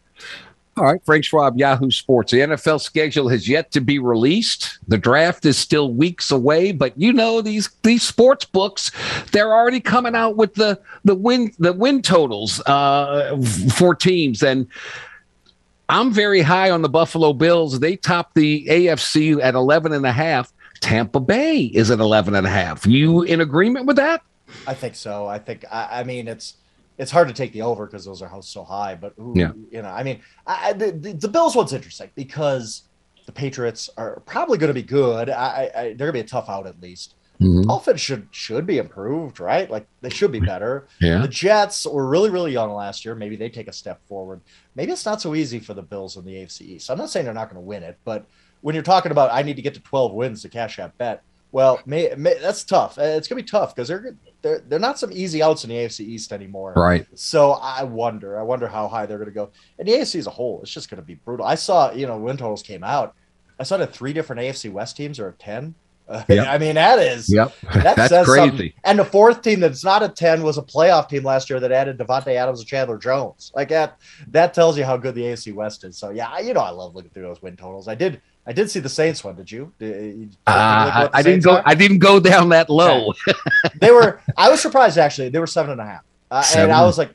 All 0.76 0.84
right, 0.84 1.02
Frank 1.06 1.24
Schwab, 1.24 1.58
Yahoo 1.58 1.92
Sports. 1.92 2.34
The 2.34 2.40
NFL 2.40 2.82
schedule 2.82 3.30
has 3.30 3.48
yet 3.48 3.72
to 3.72 3.80
be 3.80 4.00
released. 4.00 4.80
The 4.90 4.98
draft 4.98 5.46
is 5.46 5.58
still 5.58 5.94
weeks 5.94 6.30
away, 6.30 6.74
but 6.74 6.94
you 7.00 7.14
know 7.14 7.42
these 7.42 7.70
these 7.84 8.04
sports 8.04 8.44
books, 8.44 8.92
they're 9.32 9.54
already 9.54 9.80
coming 9.80 10.16
out 10.16 10.36
with 10.36 10.56
the 10.56 10.78
the 11.06 11.16
win 11.16 11.54
the 11.58 11.72
win 11.72 12.02
totals 12.02 12.60
uh, 12.66 13.42
for 13.76 13.96
teams, 13.96 14.44
and 14.44 14.68
I'm 15.88 16.12
very 16.12 16.42
high 16.42 16.70
on 16.70 16.82
the 16.82 16.90
Buffalo 16.90 17.32
Bills. 17.32 17.80
They 17.80 17.96
top 17.96 18.34
the 18.34 18.66
AFC 18.66 19.42
at 19.42 19.56
11 19.56 19.94
and 19.94 20.06
a 20.06 20.12
half. 20.12 20.52
Tampa 20.82 21.20
Bay 21.20 21.62
is 21.62 21.92
at 21.92 22.00
11 22.00 22.36
and 22.36 22.46
a 22.46 22.50
half. 22.50 22.86
You 22.86 23.24
in 23.24 23.42
agreement 23.42 23.86
with 23.86 23.98
that? 23.98 24.22
I 24.68 24.74
think 24.74 24.96
so. 24.96 25.28
I 25.28 25.40
think 25.40 25.66
I, 25.72 26.00
I 26.00 26.04
mean 26.04 26.28
it's 26.28 26.56
it's 26.98 27.12
hard 27.12 27.28
to 27.30 27.34
take 27.34 27.54
the 27.54 27.62
over 27.62 27.86
because 27.86 28.04
those 28.06 28.22
are 28.22 28.42
so 28.42 28.64
high. 28.64 28.96
But 28.96 29.14
who, 29.16 29.34
Yeah. 29.36 29.52
you 29.72 29.82
know, 29.82 29.90
I 29.90 30.04
mean, 30.04 30.22
I, 30.46 30.74
the, 30.74 30.92
the 30.92 31.14
the 31.14 31.28
Bills 31.28 31.56
one's 31.56 31.72
interesting 31.74 32.10
because 32.16 32.84
the 33.26 33.32
Patriots 33.32 33.90
are 33.96 34.20
probably 34.26 34.58
going 34.58 34.70
to 34.70 34.74
be 34.74 34.82
good. 34.84 35.30
I, 35.30 35.70
I, 35.76 35.82
they're 35.94 35.96
going 35.96 36.10
to 36.10 36.14
be 36.14 36.20
a 36.20 36.24
tough 36.24 36.50
out 36.50 36.66
at 36.68 36.82
least. 36.82 37.16
Mhm. 37.40 37.74
Offense 37.74 38.02
should 38.02 38.28
should 38.32 38.66
be 38.66 38.80
improved, 38.80 39.40
right? 39.40 39.72
Like 39.72 39.88
they 40.02 40.10
should 40.10 40.32
be 40.34 40.42
better. 40.42 40.88
Yeah. 41.00 41.22
The 41.22 41.28
Jets 41.30 41.86
were 41.88 42.06
really 42.06 42.30
really 42.30 42.52
young 42.52 42.74
last 42.74 43.06
year. 43.06 43.16
Maybe 43.16 43.38
they 43.38 43.48
take 43.50 43.70
a 43.70 43.74
step 43.74 44.06
forward. 44.10 44.42
Maybe 44.76 44.92
it's 44.92 45.06
not 45.06 45.22
so 45.22 45.34
easy 45.36 45.60
for 45.60 45.74
the 45.74 45.82
Bills 45.82 46.18
in 46.18 46.26
the 46.26 46.34
AFC 46.34 46.62
East. 46.64 46.90
I'm 46.92 46.98
not 46.98 47.10
saying 47.12 47.24
they're 47.26 47.34
not 47.34 47.46
going 47.50 47.62
to 47.64 47.66
win 47.66 47.82
it, 47.84 47.98
but 48.04 48.26
when 48.62 48.76
you're 48.76 48.84
talking 48.84 49.12
about 49.12 49.32
I 49.32 49.42
need 49.42 49.56
to 49.56 49.62
get 49.62 49.74
to 49.76 49.80
12 49.82 50.14
wins 50.14 50.42
to 50.44 50.50
cash 50.50 50.78
that 50.78 50.98
bet, 50.98 51.24
well, 51.52 51.80
may, 51.86 52.14
may, 52.16 52.38
that's 52.40 52.64
tough. 52.64 52.98
Uh, 53.00 53.04
It's 53.04 53.28
going 53.28 53.38
to 53.40 53.44
be 53.44 53.50
tough 53.50 53.74
because 53.76 53.88
they're 53.88 54.16
they're 54.42 54.60
they're 54.68 54.80
not 54.80 55.00
some 55.00 55.12
easy 55.12 55.42
outs 55.42 55.64
in 55.64 55.70
the 55.72 55.76
AFC 55.78 56.02
East 56.02 56.32
anymore. 56.32 56.74
Right. 56.78 57.08
So 57.16 57.54
I 57.54 57.84
wonder, 57.84 58.40
I 58.40 58.44
wonder 58.44 58.68
how 58.68 58.88
high 58.88 59.06
they're 59.06 59.18
going 59.18 59.30
to 59.30 59.34
go. 59.34 59.50
And 59.80 59.88
the 59.88 59.94
AFC 59.94 60.20
as 60.20 60.28
a 60.28 60.32
whole, 60.32 60.62
it's 60.62 60.72
just 60.72 60.90
going 60.90 61.02
to 61.02 61.06
be 61.06 61.16
brutal. 61.16 61.46
I 61.46 61.56
saw, 61.56 61.92
you 61.92 62.06
know, 62.08 62.18
win 62.18 62.38
totals 62.38 62.62
came 62.64 62.84
out. 62.84 63.16
I 63.60 63.64
saw 63.64 63.78
that 63.78 63.92
three 63.94 64.14
different 64.14 64.42
AFC 64.42 64.72
West 64.72 64.96
teams 64.96 65.20
are 65.20 65.30
at 65.30 65.40
10. 65.40 65.76
Yep. 66.28 66.48
I 66.48 66.58
mean, 66.58 66.74
that 66.74 66.98
is 66.98 67.32
Yep. 67.32 67.54
that 67.74 67.96
That's 67.96 68.10
says 68.10 68.26
crazy. 68.26 68.48
something. 68.50 68.74
And 68.84 68.98
the 68.98 69.06
fourth 69.06 69.44
team 69.44 69.60
that's 69.60 69.84
not 69.84 70.02
a 70.02 70.10
ten 70.10 70.42
was 70.42 70.58
a 70.58 70.62
playoff 70.64 71.08
team 71.08 71.22
last 71.24 71.52
year 71.52 71.60
that 71.60 71.72
added 71.72 72.00
Davante 72.00 72.30
Adams 72.36 72.62
and 72.62 72.68
Chandler 72.68 72.98
Jones. 72.98 73.52
Like 73.56 73.70
that, 73.70 74.00
that 74.30 74.56
tells 74.56 74.76
you 74.76 74.86
how 74.86 74.98
good 74.98 75.14
the 75.14 75.22
AFC 75.22 75.54
West 75.54 75.84
is. 75.84 75.98
So 76.00 76.10
yeah, 76.10 76.40
you 76.40 76.56
know, 76.56 76.62
I 76.62 76.72
love 76.72 76.96
looking 76.96 77.12
through 77.12 77.24
those 77.24 77.44
win 77.44 77.56
totals. 77.56 77.88
I 77.88 77.94
did, 77.94 78.22
I 78.50 78.52
did 78.52 78.72
see 78.72 78.80
the 78.80 78.90
Saints 78.90 79.24
one. 79.24 79.36
Did 79.36 79.52
you? 79.52 79.72
Did, 79.78 80.18
you 80.18 80.26
take 80.26 80.26
a 80.26 80.26
look 80.26 80.38
Uh, 80.48 80.50
I, 80.52 81.04
what 81.14 81.24
didn't 81.24 81.44
go. 81.44 81.58
are? 81.58 81.64
I 81.68 81.76
didn't 81.76 82.00
go 82.00 82.20
down 82.20 82.50
that 82.50 82.68
low. 82.68 83.14
they 83.80 83.92
were. 83.92 84.22
I 84.36 84.50
was 84.50 84.60
surprised 84.60 84.98
actually. 84.98 85.30
They 85.30 85.38
were 85.38 85.46
seven 85.46 85.74
and 85.74 85.80
a 85.80 85.86
half, 85.86 86.02
uh, 86.32 86.44
and 86.58 86.72
I 86.72 86.82
was 86.82 86.98
like, 86.98 87.14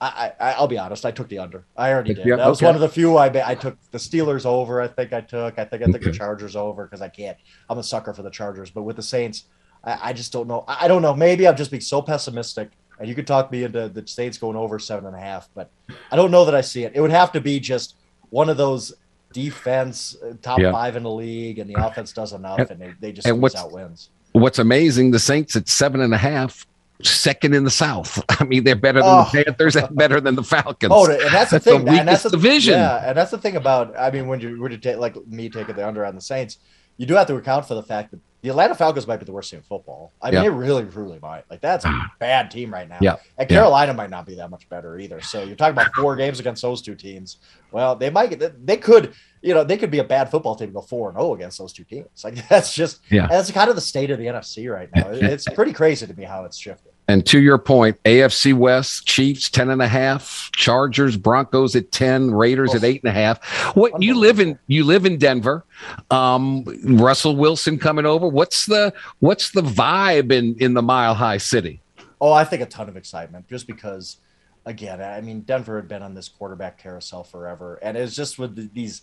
I, 0.00 0.30
I, 0.38 0.52
I'll 0.52 0.68
be 0.68 0.78
honest. 0.78 1.04
I 1.04 1.10
took 1.10 1.28
the 1.28 1.40
under. 1.40 1.64
I 1.76 1.92
already 1.92 2.14
did. 2.14 2.24
That 2.24 2.46
was 2.46 2.60
okay. 2.60 2.66
one 2.66 2.76
of 2.76 2.80
the 2.80 2.88
few 2.88 3.16
I. 3.16 3.26
I 3.44 3.56
took 3.56 3.76
the 3.90 3.98
Steelers 3.98 4.46
over. 4.46 4.80
I 4.80 4.86
think 4.86 5.12
I 5.12 5.22
took. 5.22 5.58
I 5.58 5.64
think 5.64 5.82
I 5.82 5.86
took 5.86 6.02
the 6.02 6.12
Chargers 6.12 6.54
over 6.54 6.84
because 6.84 7.02
I 7.02 7.08
can't. 7.08 7.36
I'm 7.68 7.78
a 7.78 7.82
sucker 7.82 8.14
for 8.14 8.22
the 8.22 8.30
Chargers, 8.30 8.70
but 8.70 8.84
with 8.84 8.94
the 8.94 9.02
Saints, 9.02 9.46
I, 9.82 10.10
I 10.10 10.12
just 10.12 10.32
don't 10.32 10.46
know. 10.46 10.64
I, 10.68 10.84
I 10.84 10.88
don't 10.88 11.02
know. 11.02 11.16
Maybe 11.16 11.48
I'm 11.48 11.56
just 11.56 11.72
being 11.72 11.80
so 11.80 12.00
pessimistic. 12.00 12.70
And 13.00 13.08
you 13.08 13.16
could 13.16 13.26
talk 13.26 13.50
me 13.50 13.64
into 13.64 13.88
the 13.88 14.06
Saints 14.06 14.38
going 14.38 14.56
over 14.56 14.78
seven 14.78 15.06
and 15.06 15.16
a 15.16 15.20
half, 15.20 15.48
but 15.52 15.68
I 16.12 16.16
don't 16.16 16.30
know 16.30 16.44
that 16.44 16.54
I 16.54 16.60
see 16.60 16.84
it. 16.84 16.92
It 16.94 17.00
would 17.00 17.10
have 17.10 17.32
to 17.32 17.40
be 17.40 17.58
just 17.58 17.96
one 18.30 18.48
of 18.48 18.56
those 18.56 18.94
defense 19.40 20.16
uh, 20.24 20.32
top 20.42 20.58
Yeah. 20.58 20.72
five 20.72 20.96
in 20.96 21.02
the 21.02 21.10
league, 21.10 21.58
and 21.58 21.68
the 21.68 21.74
offense 21.86 22.12
does 22.12 22.32
enough, 22.32 22.58
And- 22.58 22.70
and 22.70 22.80
they, 22.80 22.92
they 23.00 23.12
just 23.12 23.26
and 23.28 23.40
what's- 23.42 23.54
out 23.56 23.70
wins. 23.72 24.08
What's 24.32 24.58
amazing? 24.58 25.12
The 25.12 25.18
Saints 25.18 25.56
at 25.56 25.66
seven 25.68 26.00
and 26.02 26.12
a 26.12 26.18
half, 26.18 26.66
second 27.02 27.54
in 27.54 27.64
the 27.64 27.70
South. 27.70 28.22
I 28.40 28.44
mean, 28.44 28.64
they're 28.64 28.74
better 28.76 29.00
than 29.00 29.08
Oh. 29.10 29.28
the 29.32 29.44
Panthers 29.44 29.76
and 29.76 29.94
better 29.96 30.20
than 30.20 30.34
the 30.34 30.42
Falcons. 30.42 30.92
Oh, 30.94 31.10
and 31.10 31.20
that's 31.32 31.50
the 31.52 31.60
thing. 31.60 31.84
the 31.84 31.92
and 31.92 32.08
that's 32.08 32.22
the 32.22 32.30
division. 32.30 32.74
Yeah, 32.74 33.08
and 33.08 33.16
that's 33.16 33.30
the 33.30 33.38
thing 33.38 33.56
about. 33.56 33.96
I 33.98 34.10
mean, 34.10 34.26
when 34.28 34.40
you 34.40 34.58
were 34.60 34.68
to 34.68 34.78
take 34.78 34.96
like 34.98 35.16
me 35.26 35.48
taking 35.48 35.74
the 35.76 35.86
under 35.86 36.04
on 36.04 36.14
the 36.14 36.20
Saints, 36.20 36.58
you 36.96 37.06
do 37.06 37.14
have 37.14 37.26
to 37.28 37.36
account 37.36 37.66
for 37.66 37.74
the 37.74 37.82
fact 37.82 38.10
that 38.10 38.20
the 38.42 38.50
Atlanta 38.50 38.74
Falcons 38.76 39.06
might 39.08 39.16
be 39.16 39.24
the 39.24 39.32
worst 39.32 39.50
team 39.50 39.58
in 39.58 39.64
football. 39.64 40.12
I 40.22 40.26
mean, 40.30 40.34
Yeah. 40.34 40.42
they 40.42 40.48
really, 40.50 40.84
truly 40.84 41.18
might. 41.20 41.44
Like 41.50 41.60
that's 41.60 41.84
a 41.84 42.10
bad 42.20 42.50
team 42.50 42.72
right 42.72 42.88
now. 42.88 42.98
Yeah. 43.00 43.16
and 43.38 43.50
Yeah. 43.50 43.56
Carolina 43.56 43.92
might 43.92 44.10
not 44.10 44.24
be 44.24 44.36
that 44.36 44.50
much 44.50 44.68
better 44.68 44.98
either. 44.98 45.20
So 45.20 45.42
you're 45.42 45.56
talking 45.56 45.72
about 45.72 45.92
four 45.94 46.14
games 46.14 46.38
against 46.38 46.62
those 46.62 46.80
two 46.80 46.94
teams. 46.94 47.38
Well, 47.72 47.96
they 47.96 48.08
might. 48.10 48.30
get 48.38 48.64
They 48.66 48.76
could. 48.76 49.14
You 49.42 49.54
know, 49.54 49.64
they 49.64 49.76
could 49.76 49.90
be 49.90 49.98
a 49.98 50.04
bad 50.04 50.30
football 50.30 50.54
team 50.54 50.72
go 50.72 50.80
four 50.80 51.08
and 51.08 51.18
zero 51.18 51.34
against 51.34 51.58
those 51.58 51.72
two 51.72 51.84
teams. 51.84 52.06
Like 52.22 52.46
that's 52.48 52.72
just. 52.74 53.00
Yeah. 53.10 53.26
That's 53.26 53.50
kind 53.50 53.68
of 53.68 53.74
the 53.74 53.80
state 53.82 54.10
of 54.10 54.18
the 54.18 54.26
NFC 54.26 54.72
right 54.72 54.88
now. 54.94 55.08
It's 55.10 55.46
pretty 55.48 55.72
crazy 55.72 56.06
to 56.06 56.14
me 56.14 56.24
how 56.24 56.44
it's 56.44 56.56
shifted. 56.56 56.92
And 57.08 57.24
to 57.26 57.40
your 57.40 57.58
point, 57.58 58.02
AFC 58.04 58.52
West, 58.52 59.06
Chiefs 59.06 59.48
10 59.48 59.70
and 59.70 59.80
a 59.80 59.86
half, 59.86 60.50
Chargers, 60.56 61.16
Broncos 61.16 61.76
at 61.76 61.92
10, 61.92 62.32
Raiders 62.32 62.74
at 62.74 62.82
eight 62.82 63.02
and 63.04 63.10
a 63.10 63.12
half. 63.12 63.44
What 63.76 64.02
you 64.02 64.16
live 64.16 64.40
in 64.40 64.58
you 64.66 64.84
live 64.84 65.06
in 65.06 65.16
Denver. 65.18 65.64
Um, 66.10 66.64
Russell 66.84 67.36
Wilson 67.36 67.78
coming 67.78 68.06
over. 68.06 68.26
What's 68.26 68.66
the 68.66 68.92
what's 69.20 69.52
the 69.52 69.62
vibe 69.62 70.32
in 70.32 70.56
in 70.58 70.74
the 70.74 70.82
mile 70.82 71.14
high 71.14 71.38
city? 71.38 71.80
Oh, 72.20 72.32
I 72.32 72.44
think 72.44 72.62
a 72.62 72.66
ton 72.66 72.88
of 72.88 72.96
excitement 72.96 73.46
just 73.48 73.66
because, 73.66 74.16
again, 74.64 75.02
I 75.02 75.20
mean, 75.20 75.40
Denver 75.42 75.76
had 75.76 75.88
been 75.88 76.02
on 76.02 76.14
this 76.14 76.28
quarterback 76.28 76.78
carousel 76.78 77.24
forever. 77.24 77.78
And 77.82 77.96
it's 77.96 78.16
just 78.16 78.38
with 78.38 78.72
these 78.74 79.02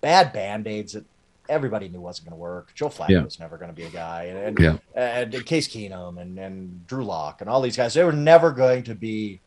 bad 0.00 0.32
band 0.32 0.66
aids 0.66 0.94
that 0.94 1.04
everybody 1.50 1.88
knew 1.88 2.00
wasn't 2.00 2.28
going 2.28 2.38
to 2.38 2.40
work. 2.40 2.72
Joe 2.74 2.88
Flacco 2.88 3.08
Yeah. 3.10 3.22
was 3.24 3.38
never 3.38 3.58
going 3.58 3.70
to 3.70 3.76
be 3.76 3.82
a 3.84 3.90
guy. 3.90 4.24
And, 4.24 4.38
and, 4.38 4.58
Yeah. 4.58 4.76
and 4.94 5.44
Case 5.44 5.68
Keenum 5.68 6.20
and, 6.20 6.38
and 6.38 6.86
Drew 6.86 7.04
Lock 7.04 7.40
and 7.40 7.50
all 7.50 7.60
these 7.60 7.76
guys, 7.76 7.92
they 7.92 8.04
were 8.04 8.12
never 8.12 8.52
going 8.52 8.84
to 8.84 8.94
be 8.94 9.40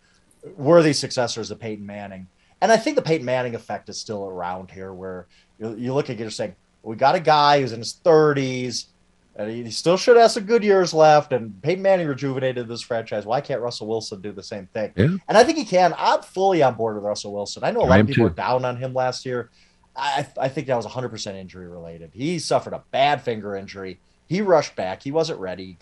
worthy 0.58 0.94
successors 0.94 1.50
of 1.50 1.60
Peyton 1.60 1.86
Manning. 1.86 2.28
And 2.62 2.72
I 2.72 2.78
think 2.78 2.96
the 2.96 3.02
Peyton 3.02 3.26
Manning 3.26 3.56
effect 3.56 3.90
is 3.90 3.98
still 3.98 4.26
around 4.26 4.70
here 4.70 4.94
where 4.94 5.28
you, 5.60 5.76
you 5.76 5.94
look 5.94 6.10
at 6.10 6.20
it 6.20 6.22
and 6.22 6.32
saying, 6.34 6.56
we 6.84 6.96
got 6.96 7.16
a 7.16 7.20
guy 7.20 7.62
who's 7.62 7.72
in 7.72 7.80
his 7.80 7.96
30s 8.04 8.88
and 9.36 9.50
he, 9.50 9.72
still 9.72 9.98
should 9.98 10.16
have 10.18 10.32
some 10.32 10.44
good 10.44 10.64
years 10.64 10.94
left. 10.94 11.34
And 11.34 11.60
Peyton 11.62 11.82
Manning 11.82 12.08
rejuvenated 12.08 12.68
this 12.68 12.82
franchise. 12.82 13.26
Why 13.26 13.42
can't 13.42 13.62
Russell 13.62 13.88
Wilson 13.88 14.22
do 14.22 14.32
the 14.32 14.44
same 14.44 14.68
thing? 14.68 14.92
Yeah. 14.96 15.08
And 15.28 15.38
I 15.38 15.44
think 15.44 15.58
he 15.58 15.66
can. 15.66 15.96
I'm 15.98 16.22
fully 16.22 16.62
on 16.62 16.76
board 16.76 16.96
with 16.96 17.04
Russell 17.04 17.34
Wilson. 17.34 17.64
I 17.64 17.72
know 17.72 17.82
a 17.82 17.86
lot 17.86 18.00
of 18.00 18.08
people 18.08 18.22
too. 18.22 18.24
were 18.24 18.30
down 18.36 18.64
on 18.66 18.78
him 18.78 18.94
last 18.94 19.26
year. 19.26 19.50
I, 19.96 20.26
I 20.40 20.50
think 20.50 20.68
that 20.68 20.76
was 20.76 20.86
100% 20.88 21.36
injury 21.36 21.68
related. 21.68 22.12
He 22.14 22.40
suffered 22.40 22.74
a 22.74 22.84
bad 22.92 23.22
finger 23.22 23.56
injury. 23.56 24.00
He 24.28 24.42
rushed 24.42 24.76
back. 24.76 25.04
He 25.04 25.12
wasn't 25.12 25.40
ready. 25.40 25.78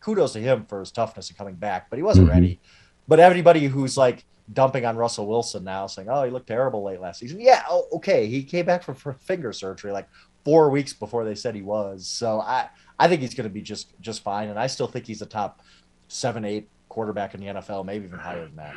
Kudos 0.00 0.32
to 0.34 0.40
him 0.40 0.64
for 0.66 0.80
his 0.80 0.92
toughness 0.92 1.28
and 1.28 1.38
coming 1.38 1.54
back, 1.56 1.90
but 1.90 1.96
he 1.98 2.02
wasn't 2.02 2.28
Mhm. 2.28 2.32
ready. 2.32 2.60
But 3.08 3.18
everybody 3.20 3.66
who's 3.66 3.96
like 3.96 4.24
dumping 4.52 4.84
on 4.86 4.96
Russell 4.96 5.26
Wilson 5.26 5.64
now, 5.64 5.86
saying, 5.86 6.08
"Oh, 6.10 6.22
he 6.24 6.30
looked 6.30 6.46
terrible 6.46 6.82
late 6.84 7.00
last 7.00 7.18
season." 7.20 7.40
Yeah, 7.40 7.62
oh, 7.68 7.86
okay, 7.94 8.26
he 8.26 8.42
came 8.44 8.64
back 8.66 8.82
from 8.82 8.94
for 8.94 9.14
finger 9.14 9.52
surgery 9.52 9.90
like 9.92 10.08
four 10.44 10.70
weeks 10.70 10.92
before 10.92 11.24
they 11.24 11.34
said 11.34 11.54
he 11.54 11.62
was. 11.62 12.06
So 12.06 12.40
I, 12.40 12.68
I 12.98 13.08
think 13.08 13.22
he's 13.22 13.34
going 13.34 13.48
to 13.48 13.52
be 13.52 13.62
just 13.62 13.98
just 14.00 14.22
fine, 14.22 14.48
and 14.50 14.58
I 14.58 14.66
still 14.68 14.86
think 14.86 15.06
he's 15.06 15.22
a 15.22 15.26
top 15.26 15.60
seven, 16.08 16.44
eight 16.44 16.68
quarterback 16.88 17.34
in 17.34 17.40
the 17.40 17.46
NFL, 17.46 17.84
maybe 17.84 18.04
even 18.06 18.18
higher 18.18 18.44
than 18.44 18.56
that. 18.56 18.74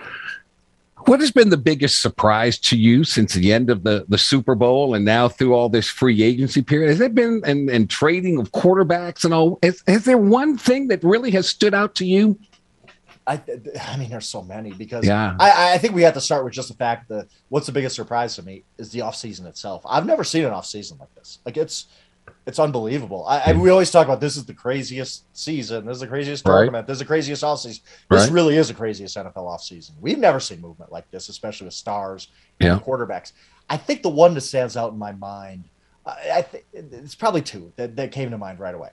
What 1.06 1.20
has 1.20 1.32
been 1.32 1.50
the 1.50 1.58
biggest 1.58 2.02
surprise 2.02 2.58
to 2.60 2.78
you 2.78 3.04
since 3.04 3.34
the 3.34 3.52
end 3.52 3.70
of 3.70 3.84
the, 3.84 4.06
the 4.08 4.18
Super 4.18 4.56
Bowl 4.56 4.94
and 4.94 5.04
now 5.04 5.28
through 5.28 5.54
all 5.54 5.70
this 5.70 5.88
free 5.88 6.22
agency 6.24 6.62
period? 6.62 6.90
Has 6.90 7.02
it 7.02 7.16
been 7.16 7.42
and, 7.46 7.70
and 7.70 7.90
trading 7.90 8.40
of 8.40 8.52
quarterbacks 8.52 9.24
and 9.24 9.34
all? 9.34 9.58
Is, 9.62 9.84
has 9.88 10.06
there 10.06 10.18
one 10.18 10.58
thing 10.58 10.88
that 10.90 11.04
really 11.04 11.32
has 11.32 11.48
stood 11.50 11.74
out 11.74 11.96
to 11.96 12.06
you? 12.06 12.38
I, 13.28 13.42
I 13.82 13.98
mean, 13.98 14.10
there's 14.10 14.28
so 14.28 14.42
many 14.42 14.72
because 14.72 15.06
Yeah. 15.06 15.36
I, 15.40 15.74
I 15.74 15.78
think 15.78 15.94
we 15.94 16.02
have 16.04 16.16
to 16.16 16.22
start 16.22 16.44
with 16.44 16.54
just 16.54 16.70
the 16.70 16.76
fact 16.76 17.08
that 17.10 17.28
what's 17.50 17.66
the 17.68 17.72
biggest 17.72 17.96
surprise 17.96 18.36
to 18.36 18.44
me 18.44 18.64
is 18.78 18.92
the 18.92 19.00
offseason 19.00 19.46
itself. 19.46 19.84
I've 19.88 20.06
never 20.06 20.24
seen 20.24 20.44
an 20.44 20.52
offseason 20.52 21.00
like 21.00 21.14
this. 21.16 21.40
Like 21.46 21.58
it's 21.58 21.88
it's 22.48 22.60
unbelievable. 22.60 23.26
I, 23.28 23.40
I 23.48 23.54
we 23.54 23.70
always 23.70 23.92
talk 23.92 24.08
about 24.08 24.20
this 24.20 24.36
is 24.38 24.46
the 24.46 24.54
craziest 24.54 25.26
season, 25.38 25.86
this 25.86 25.96
is 25.96 26.02
the 26.02 26.08
craziest 26.08 26.46
Right. 26.48 26.56
tournament, 26.58 26.88
this 26.88 26.96
is 26.96 27.00
the 27.00 27.06
craziest 27.06 27.44
offseason. 27.44 27.82
This 28.10 28.24
Right. 28.24 28.32
really 28.32 28.58
is 28.58 28.68
the 28.68 28.74
craziest 28.74 29.16
NFL 29.18 29.46
offseason. 29.48 29.92
We've 30.02 30.18
never 30.18 30.40
seen 30.40 30.60
movement 30.62 30.92
like 30.92 31.10
this, 31.12 31.30
especially 31.30 31.66
with 31.66 31.74
stars 31.76 32.30
Yeah. 32.60 32.74
and 32.74 32.82
quarterbacks. 32.82 33.32
I 33.70 33.78
think 33.78 34.02
the 34.02 34.10
one 34.10 34.34
that 34.34 34.42
stands 34.42 34.76
out 34.76 34.92
in 34.92 34.98
my 34.98 35.12
mind, 35.14 35.66
I, 36.06 36.32
I 36.38 36.42
think 36.42 36.66
it's 36.74 37.16
probably 37.16 37.42
two 37.42 37.72
that, 37.76 37.96
that 37.96 38.12
came 38.12 38.32
to 38.32 38.38
mind 38.38 38.60
right 38.60 38.74
away. 38.76 38.90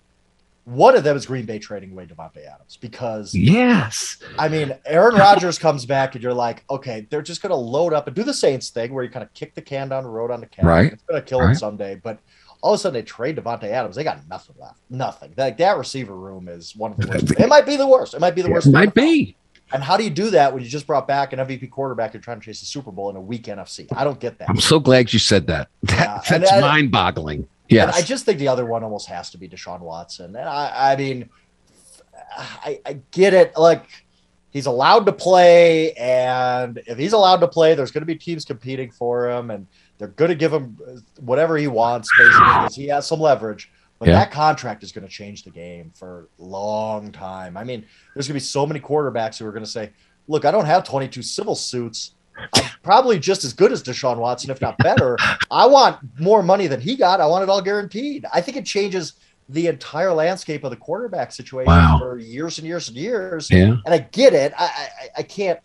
One 0.67 0.95
of 0.95 1.03
them 1.03 1.17
is 1.17 1.25
Green 1.25 1.47
Bay 1.47 1.59
trading 1.59 1.93
away 1.93 2.05
Davante 2.05 2.47
Adams 2.47 2.77
because 2.79 3.35
Yes. 3.35 4.19
I 4.39 4.49
mean, 4.49 4.77
Aaron 4.85 5.15
Rodgers 5.15 5.59
comes 5.59 5.87
back, 5.87 6.15
and 6.15 6.23
you're 6.23 6.35
like, 6.35 6.63
okay, 6.69 7.07
they're 7.09 7.23
just 7.23 7.41
going 7.41 7.49
to 7.51 7.57
load 7.57 7.95
up 7.95 8.07
and 8.07 8.15
do 8.15 8.23
the 8.23 8.35
Saints 8.35 8.69
thing 8.69 8.93
where 8.93 9.03
you 9.03 9.09
kind 9.09 9.23
of 9.23 9.33
kick 9.33 9.55
the 9.55 9.63
can 9.63 9.89
down 9.89 10.03
the 10.03 10.11
road 10.11 10.31
on 10.31 10.41
the 10.41 10.47
can. 10.47 10.67
Right. 10.67 10.93
It's 10.93 11.03
going 11.05 11.23
to 11.23 11.27
kill 11.27 11.41
Right. 11.41 11.57
someday. 11.57 11.95
But 11.95 12.19
all 12.63 12.75
of 12.75 12.79
a 12.79 12.83
sudden, 12.83 12.95
they 12.95 13.03
trade 13.03 13.37
Davante 13.37 13.65
Adams. 13.65 13.97
They 13.97 14.05
got 14.05 14.19
nothing 14.29 14.57
left. 14.59 14.81
Nothing. 14.91 15.33
Like 15.37 15.57
that 15.59 15.77
receiver 15.79 16.15
room 16.17 16.49
is 16.49 16.75
one 16.75 16.93
of 16.93 16.97
the 16.99 17.07
worst. 17.09 17.31
It 17.33 17.49
might 17.49 17.67
be 17.67 17.77
the 17.77 17.87
worst. 17.87 18.15
It 18.15 18.21
might 18.21 18.35
be 18.35 18.43
the 18.43 18.51
worst. 18.51 18.67
It 18.67 18.73
might 18.73 18.95
be. 18.95 19.37
And 19.71 19.83
how 19.83 19.97
do 19.99 20.05
you 20.05 20.11
do 20.11 20.31
that 20.31 20.53
when 20.55 20.63
you 20.63 20.69
just 20.69 20.87
brought 20.87 21.07
back 21.07 21.33
an 21.35 21.39
MVP 21.41 21.71
quarterback 21.71 22.15
and 22.15 22.23
trying 22.25 22.41
to 22.41 22.45
chase 22.47 22.61
the 22.61 22.67
Super 22.67 22.91
Bowl 22.91 23.11
in 23.11 23.17
a 23.17 23.21
weak 23.21 23.45
NFC? 23.45 23.87
I 23.95 24.03
don't 24.03 24.19
get 24.19 24.39
that. 24.39 24.49
I'm 24.49 24.61
so 24.61 24.81
glad 24.81 25.13
you 25.13 25.19
said 25.19 25.47
that. 25.49 25.69
that 25.85 26.25
Yeah, 26.31 26.39
that's 26.39 26.53
I- 26.53 26.61
mind 26.61 26.91
boggling. 26.91 27.41
And 27.41 27.49
Yes. 27.77 27.95
I 27.97 28.01
just 28.03 28.25
think 28.25 28.39
the 28.39 28.49
other 28.49 28.65
one 28.65 28.83
almost 28.83 29.09
has 29.09 29.29
to 29.31 29.37
be 29.39 29.47
Deshaun 29.47 29.81
Watson. 29.81 30.35
And 30.37 30.49
I, 30.49 30.93
I 30.93 30.97
mean, 30.97 31.29
I, 32.37 32.81
I 32.87 33.01
get 33.11 33.35
it. 33.35 33.53
Like 33.59 33.85
he's 34.51 34.65
allowed 34.67 35.05
to 35.07 35.13
play, 35.13 35.93
and 35.93 36.81
if 36.87 36.97
he's 36.99 37.13
allowed 37.13 37.39
to 37.41 37.49
play, 37.49 37.75
there's 37.75 37.91
going 37.91 38.03
to 38.03 38.07
be 38.07 38.15
teams 38.17 38.45
competing 38.47 38.91
for 38.91 39.29
him, 39.31 39.51
and 39.51 39.67
they're 39.99 40.09
going 40.09 40.31
to 40.31 40.35
give 40.35 40.53
him 40.53 40.79
uh, 40.87 40.93
whatever 41.21 41.57
he 41.57 41.67
wants, 41.67 42.09
basically, 42.19 42.47
because 42.47 42.75
he 42.77 42.87
has 42.89 43.07
some 43.07 43.21
leverage. 43.21 43.71
But 43.99 44.09
Yeah. 44.09 44.15
that 44.15 44.31
contract 44.31 44.83
is 44.85 44.93
going 44.93 45.05
to 45.07 45.11
change 45.13 45.43
the 45.43 45.51
game 45.51 45.93
for 45.97 46.29
a 46.39 46.43
long 46.43 47.11
time. 47.11 47.57
I 47.57 47.65
mean, 47.65 47.85
there's 48.15 48.27
going 48.29 48.39
to 48.39 48.45
be 48.45 48.47
so 48.47 48.65
many 48.65 48.79
quarterbacks 48.81 49.39
who 49.39 49.47
are 49.47 49.51
going 49.53 49.65
to 49.65 49.71
say, 49.71 49.91
"Look, 50.29 50.45
I 50.45 50.51
don't 50.53 50.67
have 50.67 50.85
22 50.85 51.21
civil 51.23 51.55
suits." 51.57 52.13
I'm 52.55 52.65
probably 52.85 53.19
just 53.19 53.43
as 53.45 53.53
good 53.53 53.73
as 53.73 53.83
Deshaun 53.83 54.19
Watson, 54.19 54.51
if 54.53 54.61
not 54.61 54.79
better. 54.79 55.17
I 55.51 55.67
want 55.67 55.99
more 56.21 56.41
money 56.45 56.69
than 56.69 56.81
he 56.81 56.95
got. 56.95 57.21
I 57.21 57.27
want 57.27 57.43
it 57.43 57.49
all 57.51 57.61
guaranteed. 57.61 58.25
I 58.33 58.41
think 58.41 58.57
it 58.57 58.65
changes 58.65 59.15
the 59.49 59.67
entire 59.67 60.13
landscape 60.13 60.63
of 60.63 60.71
the 60.71 60.77
quarterback 60.77 61.33
situation 61.33 61.67
Wow. 61.73 61.99
for 61.99 62.19
years 62.19 62.59
and 62.59 62.67
years 62.69 62.87
and 62.89 62.97
years. 62.97 63.51
Yeah. 63.51 63.75
And 63.85 63.89
I 63.93 63.99
get 63.99 64.35
it. 64.35 64.53
I 64.57 64.65
I, 64.65 65.09
I 65.19 65.23
can't. 65.25 65.59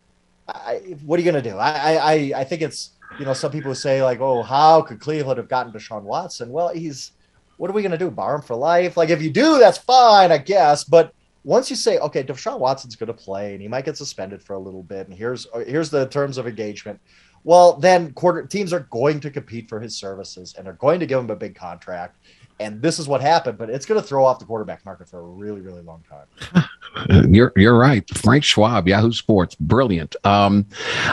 I, 0.47 0.97
what 1.05 1.19
are 1.19 1.23
you 1.23 1.31
going 1.31 1.41
to 1.43 1.47
do? 1.51 1.55
I, 1.57 1.93
I 2.13 2.13
I 2.37 2.43
think 2.43 2.63
it's 2.63 2.91
you 3.19 3.25
know 3.25 3.33
some 3.33 3.51
people 3.51 3.75
say 3.75 4.03
like, 4.03 4.19
oh, 4.19 4.43
how 4.43 4.81
could 4.81 4.99
Cleveland 4.99 5.37
have 5.37 5.49
gotten 5.49 5.71
Deshaun 5.71 6.03
Watson? 6.03 6.51
Well, 6.51 6.69
he's 6.69 7.11
what 7.57 7.69
are 7.69 7.73
we 7.73 7.81
going 7.81 7.91
to 7.91 7.97
do? 7.97 8.09
Bar 8.09 8.35
him 8.35 8.41
for 8.41 8.55
life? 8.55 8.97
Like 8.97 9.09
if 9.09 9.21
you 9.21 9.31
do, 9.31 9.59
that's 9.59 9.77
fine, 9.77 10.31
I 10.31 10.37
guess. 10.37 10.83
But 10.83 11.13
once 11.43 11.69
you 11.69 11.75
say, 11.75 11.97
okay, 11.99 12.23
Deshaun 12.23 12.59
Watson's 12.59 12.95
going 12.95 13.07
to 13.07 13.13
play 13.13 13.53
and 13.53 13.61
he 13.61 13.67
might 13.67 13.85
get 13.85 13.97
suspended 13.97 14.41
for 14.41 14.53
a 14.53 14.59
little 14.59 14.83
bit, 14.83 15.07
and 15.07 15.17
here's 15.17 15.47
here's 15.67 15.89
the 15.89 16.07
terms 16.07 16.37
of 16.37 16.47
engagement. 16.47 16.99
Well, 17.43 17.73
then 17.73 18.13
quarter 18.13 18.45
teams 18.45 18.71
are 18.71 18.87
going 18.91 19.19
to 19.19 19.29
compete 19.29 19.67
for 19.67 19.79
his 19.79 19.97
services 19.97 20.55
and 20.57 20.65
they're 20.65 20.73
going 20.73 20.99
to 21.01 21.05
give 21.05 21.19
him 21.19 21.29
a 21.29 21.35
big 21.35 21.55
contract. 21.55 22.17
And 22.59 22.81
this 22.81 22.99
is 22.99 23.07
what 23.07 23.19
happened, 23.19 23.57
but 23.57 23.69
it's 23.69 23.85
going 23.85 23.99
to 23.99 24.07
throw 24.07 24.23
off 24.23 24.39
the 24.39 24.45
quarterback 24.45 24.85
market 24.85 25.09
for 25.09 25.19
a 25.19 25.23
really, 25.23 25.59
really 25.59 25.81
long 25.81 26.03
time. 26.09 26.65
You're 27.33 27.51
you're 27.55 27.77
right. 27.77 28.07
Frank 28.17 28.43
Schwab, 28.43 28.87
Yahoo 28.87 29.11
Sports, 29.11 29.55
brilliant. 29.55 30.15
Um, 30.23 30.67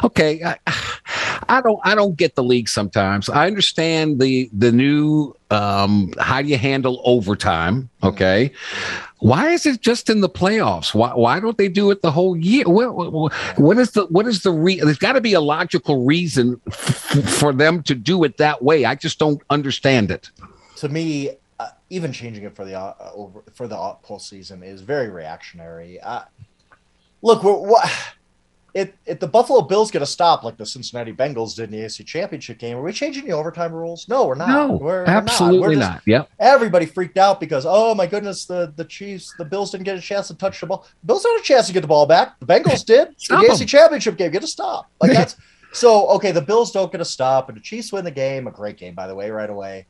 okay, 0.05 0.43
I, 0.44 0.59
I 1.49 1.61
don't 1.61 1.81
I 1.85 1.95
don't 1.95 2.17
get 2.17 2.35
the 2.35 2.43
league 2.43 2.69
sometimes. 2.69 3.29
I 3.29 3.47
understand 3.47 4.21
the 4.21 4.51
the 4.53 4.73
new 4.73 5.35
um 5.51 6.12
how 6.19 6.43
do 6.43 6.49
you 6.49 6.59
handle 6.59 7.01
overtime, 7.05 7.89
okay? 8.03 8.53
Why 9.19 9.51
is 9.51 9.67
it 9.67 9.81
just 9.81 10.09
in 10.09 10.21
the 10.21 10.29
playoffs? 10.29 10.95
Why 10.95 11.12
why 11.15 11.41
don't 11.41 11.59
they 11.59 11.69
do 11.69 11.91
it 11.91 12.03
the 12.03 12.11
whole 12.11 12.37
year? 12.37 12.65
What, 12.67 13.12
what, 13.12 13.33
what 13.59 13.79
is 13.79 13.93
the 13.93 14.07
what 14.07 14.27
is 14.27 14.43
the 14.43 14.53
re- 14.53 14.81
there's 14.81 14.99
got 14.99 15.12
to 15.12 15.21
be 15.21 15.35
a 15.35 15.41
logical 15.41 16.05
reason 16.05 16.61
f- 16.69 17.39
for 17.39 17.53
them 17.53 17.83
to 17.85 17.95
do 17.95 18.25
it 18.25 18.37
that 18.39 18.62
way. 18.62 18.85
I 18.85 18.95
just 18.95 19.19
don't 19.19 19.43
understand 19.51 20.11
it. 20.11 20.31
To 20.77 20.89
me, 20.89 21.31
uh, 21.59 21.69
even 21.91 22.12
changing 22.12 22.45
it 22.45 22.57
for 22.57 22.65
the 22.65 22.79
uh, 22.79 22.95
over 23.15 23.43
for 23.53 23.69
the 23.69 23.77
postseason 23.77 24.65
is 24.65 24.81
very 24.81 25.11
reactionary. 25.11 26.01
Uh, 26.01 26.23
look, 27.23 27.43
we're, 27.43 27.57
what 27.57 27.91
if, 28.74 28.92
if 29.06 29.18
the 29.20 29.26
Buffalo 29.26 29.62
Bills 29.62 29.90
get 29.90 30.02
a 30.02 30.06
stop 30.06 30.44
like 30.44 30.56
the 30.56 30.66
Cincinnati 30.66 31.12
Bengals 31.12 31.56
did 31.56 31.72
in 31.72 31.80
the 31.80 31.86
AFC 31.86 32.06
Championship 32.06 32.59
game, 32.59 32.76
are 32.76 32.82
we 32.82 32.92
changing 32.92 33.24
the 33.24 33.32
overtime 33.32 33.72
rules? 33.72 34.09
No, 34.09 34.26
we're 34.26 34.34
not. 34.34 34.48
No, 34.48 34.76
we're, 34.76 35.05
absolutely 35.05 35.60
we're 35.60 35.74
not. 35.74 36.02
Yep. 36.06 36.30
Everybody 36.38 36.86
freaked 36.86 37.18
out 37.18 37.40
because 37.40 37.66
oh 37.66 37.94
my 37.94 38.06
goodness, 38.06 38.47
the 38.47 38.72
the 38.76 38.84
Chiefs, 38.84 39.34
the 39.38 39.44
Bills 39.44 39.70
didn't 39.70 39.84
get 39.84 39.97
a 39.97 40.01
chance 40.01 40.28
to 40.28 40.34
touch 40.34 40.60
the 40.60 40.66
ball. 40.66 40.86
The 41.02 41.06
Bills 41.06 41.24
had 41.24 41.38
a 41.38 41.42
chance 41.42 41.66
to 41.66 41.72
get 41.72 41.80
the 41.80 41.88
ball 41.88 42.06
back. 42.06 42.38
The 42.40 42.47
Bengals 42.47 42.84
did. 42.84 43.09
the 43.28 43.34
AFC 43.34 43.62
'em. 43.62 43.66
Championship 43.66 44.16
game, 44.16 44.30
get 44.30 44.44
a 44.44 44.47
stop. 44.47 44.90
Like 45.01 45.12
that's 45.14 45.36
so 45.72 46.09
okay. 46.10 46.32
The 46.32 46.42
Bills 46.42 46.72
don't 46.72 46.90
get 46.92 47.01
a 47.01 47.05
stop, 47.05 47.48
and 47.48 47.56
the 47.56 47.62
Chiefs 47.62 47.92
win 47.92 48.05
the 48.05 48.10
game. 48.10 48.47
A 48.47 48.51
great 48.51 48.76
game, 48.76 48.94
by 48.94 49.06
the 49.06 49.14
way, 49.14 49.30
right 49.30 49.51
away. 49.51 49.86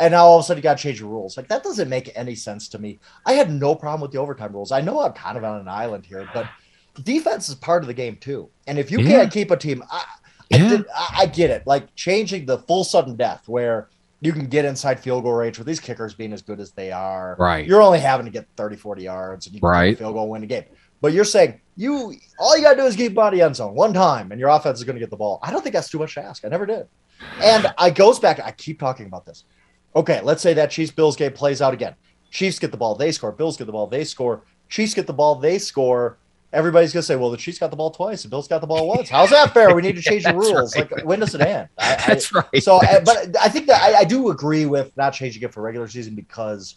And 0.00 0.12
now 0.12 0.26
all 0.26 0.38
of 0.38 0.44
a 0.44 0.46
sudden 0.46 0.58
you 0.58 0.62
got 0.62 0.76
to 0.76 0.82
change 0.82 1.00
the 1.00 1.06
rules. 1.06 1.36
Like 1.36 1.48
that 1.48 1.64
doesn't 1.64 1.88
make 1.88 2.12
any 2.14 2.34
sense 2.34 2.68
to 2.68 2.78
me. 2.78 3.00
I 3.26 3.32
had 3.32 3.50
no 3.50 3.74
problem 3.74 4.00
with 4.00 4.12
the 4.12 4.18
overtime 4.18 4.52
rules. 4.52 4.70
I 4.70 4.80
know 4.80 5.00
I'm 5.00 5.12
kind 5.12 5.36
of 5.36 5.42
on 5.42 5.60
an 5.60 5.68
island 5.68 6.06
here, 6.06 6.28
but 6.32 6.48
defense 7.04 7.48
is 7.48 7.54
part 7.54 7.82
of 7.82 7.86
the 7.88 7.94
game 7.94 8.16
too. 8.16 8.50
And 8.66 8.78
if 8.78 8.90
you 8.90 9.00
Yeah. 9.00 9.08
can't 9.08 9.32
keep 9.32 9.50
a 9.50 9.56
team, 9.56 9.82
I, 9.90 10.04
I, 10.52 10.58
did, 10.58 10.84
I, 10.94 11.08
I 11.18 11.26
get 11.26 11.50
it. 11.50 11.62
Like 11.66 11.94
changing 11.94 12.46
the 12.46 12.58
full 12.58 12.84
sudden 12.84 13.16
death 13.16 13.42
where 13.46 13.88
you 14.20 14.32
can 14.32 14.46
get 14.46 14.64
inside 14.64 14.98
field 15.00 15.22
goal 15.24 15.32
range 15.34 15.58
with 15.58 15.66
these 15.66 15.78
kickers 15.80 16.14
being 16.14 16.32
as 16.32 16.42
good 16.42 16.58
as 16.60 16.72
they 16.72 16.90
are. 16.90 17.36
Right. 17.38 17.66
You're 17.66 17.82
only 17.82 18.00
having 18.00 18.26
to 18.26 18.32
get 18.32 18.46
30, 18.56 18.76
40 18.76 19.02
yards 19.02 19.46
and 19.46 19.54
you 19.54 19.60
can 19.60 19.68
Right. 19.68 19.96
field 19.98 20.14
goal 20.14 20.28
win 20.28 20.40
the 20.40 20.46
game. 20.46 20.64
But 21.00 21.12
you're 21.12 21.24
saying 21.24 21.60
you 21.76 22.14
all 22.40 22.56
you 22.56 22.62
gotta 22.64 22.76
do 22.76 22.84
is 22.84 22.96
keep 22.96 23.14
body 23.14 23.40
end 23.40 23.54
zone 23.54 23.74
one 23.74 23.92
time 23.94 24.32
and 24.32 24.40
your 24.40 24.48
offense 24.48 24.78
is 24.78 24.84
gonna 24.84 24.98
get 24.98 25.10
the 25.10 25.16
ball. 25.16 25.38
I 25.42 25.52
don't 25.52 25.62
think 25.62 25.74
that's 25.74 25.90
too 25.90 25.98
much 25.98 26.14
to 26.14 26.22
ask. 26.24 26.44
I 26.44 26.48
never 26.48 26.66
did. 26.66 26.86
And 27.42 27.66
I 27.78 27.90
goes 27.90 28.18
back, 28.18 28.40
I 28.40 28.50
keep 28.50 28.80
talking 28.80 29.06
about 29.06 29.24
this. 29.24 29.44
Okay, 29.94 30.20
let's 30.22 30.42
say 30.42 30.54
that 30.54 30.70
Chiefs 30.70 30.90
Bills 30.92 31.14
game 31.16 31.32
plays 31.32 31.62
out 31.62 31.72
again. 31.74 31.94
Chiefs 32.30 32.58
get 32.58 32.72
the 32.72 32.76
ball, 32.76 32.94
they 32.96 33.12
score. 33.12 33.32
Bills 33.32 33.56
get 33.56 33.66
the 33.66 33.72
ball, 33.72 33.86
they 33.86 34.04
score. 34.04 34.44
Chiefs 34.68 34.92
get 34.94 35.06
the 35.06 35.12
ball, 35.14 35.36
they 35.36 35.58
score. 35.58 36.18
Everybody's 36.52 36.92
gonna 36.94 37.02
say, 37.02 37.14
"Well, 37.16 37.30
the 37.30 37.36
Chiefs 37.36 37.58
got 37.58 37.70
the 37.70 37.76
ball 37.76 37.90
twice, 37.90 38.22
the 38.22 38.28
Bills 38.28 38.48
got 38.48 38.60
the 38.62 38.66
ball 38.66 38.88
once." 38.88 39.10
How's 39.10 39.30
that 39.30 39.52
fair? 39.52 39.74
We 39.74 39.82
need 39.82 39.96
to 39.96 40.02
change 40.10 40.24
the 40.24 40.34
rules. 40.34 40.74
right. 40.76 40.90
Like, 40.90 41.04
when 41.04 41.20
does 41.20 41.34
it 41.34 41.40
end? 41.42 41.68
I, 41.78 41.92
I- 41.92 41.96
That's 42.06 42.32
right. 42.34 42.62
So, 42.62 42.80
I, 42.80 43.00
but 43.04 43.36
I 43.40 43.48
think 43.48 43.66
that 43.66 43.82
I, 43.82 43.98
I 44.00 44.04
do 44.04 44.30
agree 44.30 44.64
with 44.66 44.96
not 44.96 45.12
changing 45.12 45.42
it 45.42 45.52
for 45.52 45.62
regular 45.62 45.88
season 45.88 46.14
because 46.14 46.76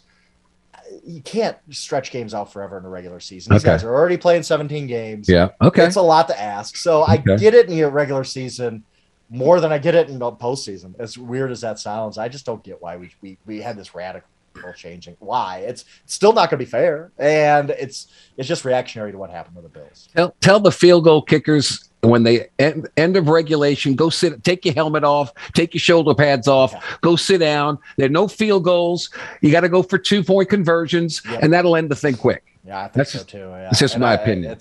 you 1.06 1.22
can't 1.22 1.56
stretch 1.70 2.10
games 2.10 2.34
out 2.34 2.52
forever 2.52 2.76
in 2.76 2.84
a 2.84 2.88
regular 2.88 3.18
season. 3.20 3.52
These 3.54 3.62
Okay. 3.62 3.72
guys 3.72 3.84
are 3.84 3.94
already 3.94 4.18
playing 4.18 4.42
17 4.42 4.86
games. 4.86 5.26
Yeah. 5.28 5.48
Okay. 5.62 5.84
It's 5.86 5.96
a 5.96 6.02
lot 6.02 6.28
to 6.28 6.38
ask. 6.38 6.76
So 6.76 7.02
I 7.02 7.14
Okay. 7.14 7.36
get 7.38 7.54
it 7.54 7.68
in 7.70 7.76
the 7.76 7.88
regular 7.90 8.24
season 8.24 8.84
more 9.30 9.58
than 9.60 9.72
I 9.72 9.78
get 9.78 9.94
it 9.94 10.10
in 10.10 10.18
the 10.18 10.30
postseason. 10.32 10.94
As 10.98 11.16
weird 11.16 11.50
as 11.50 11.62
that 11.62 11.78
sounds, 11.78 12.18
I 12.18 12.28
just 12.28 12.44
don't 12.44 12.62
get 12.62 12.82
why 12.82 12.98
we 12.98 13.10
we, 13.22 13.38
we 13.46 13.60
had 13.62 13.78
this 13.78 13.94
radical 13.94 14.28
changing. 14.72 15.16
Why? 15.18 15.58
It's, 15.66 15.84
it's 16.04 16.14
still 16.14 16.32
not 16.32 16.50
going 16.50 16.58
to 16.60 16.64
be 16.64 16.70
fair, 16.70 17.10
and 17.18 17.70
it's 17.70 18.06
it's 18.36 18.46
just 18.46 18.64
reactionary 18.64 19.10
to 19.12 19.18
what 19.18 19.30
happened 19.30 19.56
to 19.56 19.62
the 19.62 19.68
Bills. 19.68 20.08
Tell, 20.14 20.34
tell 20.40 20.60
the 20.60 20.70
field 20.70 21.04
goal 21.04 21.22
kickers 21.22 21.88
when 22.02 22.22
they 22.22 22.48
end, 22.58 22.88
end 22.96 23.16
of 23.16 23.28
regulation, 23.28 23.94
go 23.94 24.10
sit, 24.10 24.42
take 24.44 24.64
your 24.64 24.74
helmet 24.74 25.04
off, 25.04 25.32
take 25.54 25.72
your 25.74 25.80
shoulder 25.80 26.14
pads 26.14 26.46
off, 26.48 26.74
go 27.00 27.16
sit 27.16 27.38
down. 27.38 27.78
There 27.96 28.06
are 28.06 28.10
no 28.10 28.28
field 28.28 28.64
goals. 28.64 29.10
You 29.40 29.50
got 29.50 29.60
to 29.62 29.68
go 29.68 29.82
for 29.82 29.98
two 29.98 30.22
point 30.22 30.48
conversions, 30.48 31.22
Yep. 31.28 31.42
and 31.42 31.52
that'll 31.52 31.76
end 31.76 31.90
the 31.90 31.96
thing 31.96 32.16
quick. 32.16 32.44
Yeah, 32.64 32.78
I 32.78 32.82
think 32.84 32.92
That's 32.94 33.10
so 33.12 33.18
just- 33.18 33.28
too. 33.30 33.38
Yeah. 33.38 33.62
that's 33.64 33.78
just 33.80 33.94
And 33.94 34.02
my 34.02 34.12
I- 34.12 34.14
opinion. 34.14 34.56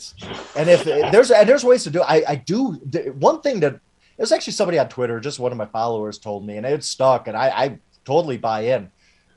And 0.55 0.69
if 0.69 0.83
there's 0.83 1.29
and 1.29 1.47
there's 1.47 1.63
ways 1.63 1.83
to 1.83 1.91
do. 1.91 2.01
I 2.01 2.23
I 2.27 2.35
do 2.35 2.73
one 3.19 3.41
thing 3.41 3.59
that 3.59 3.73
it 3.75 3.81
was 4.21 4.31
actually 4.31 4.53
somebody 4.53 4.77
on 4.77 4.87
Twitter, 4.89 5.19
just 5.19 5.39
one 5.39 5.51
of 5.51 5.57
my 5.57 5.65
followers 5.67 6.17
told 6.19 6.45
me, 6.45 6.57
and 6.57 6.65
it 6.65 6.83
stuck, 6.83 7.27
and 7.27 7.35
I 7.37 7.49
I 7.49 7.79
totally 8.05 8.37
buy 8.37 8.61
in. 8.61 8.91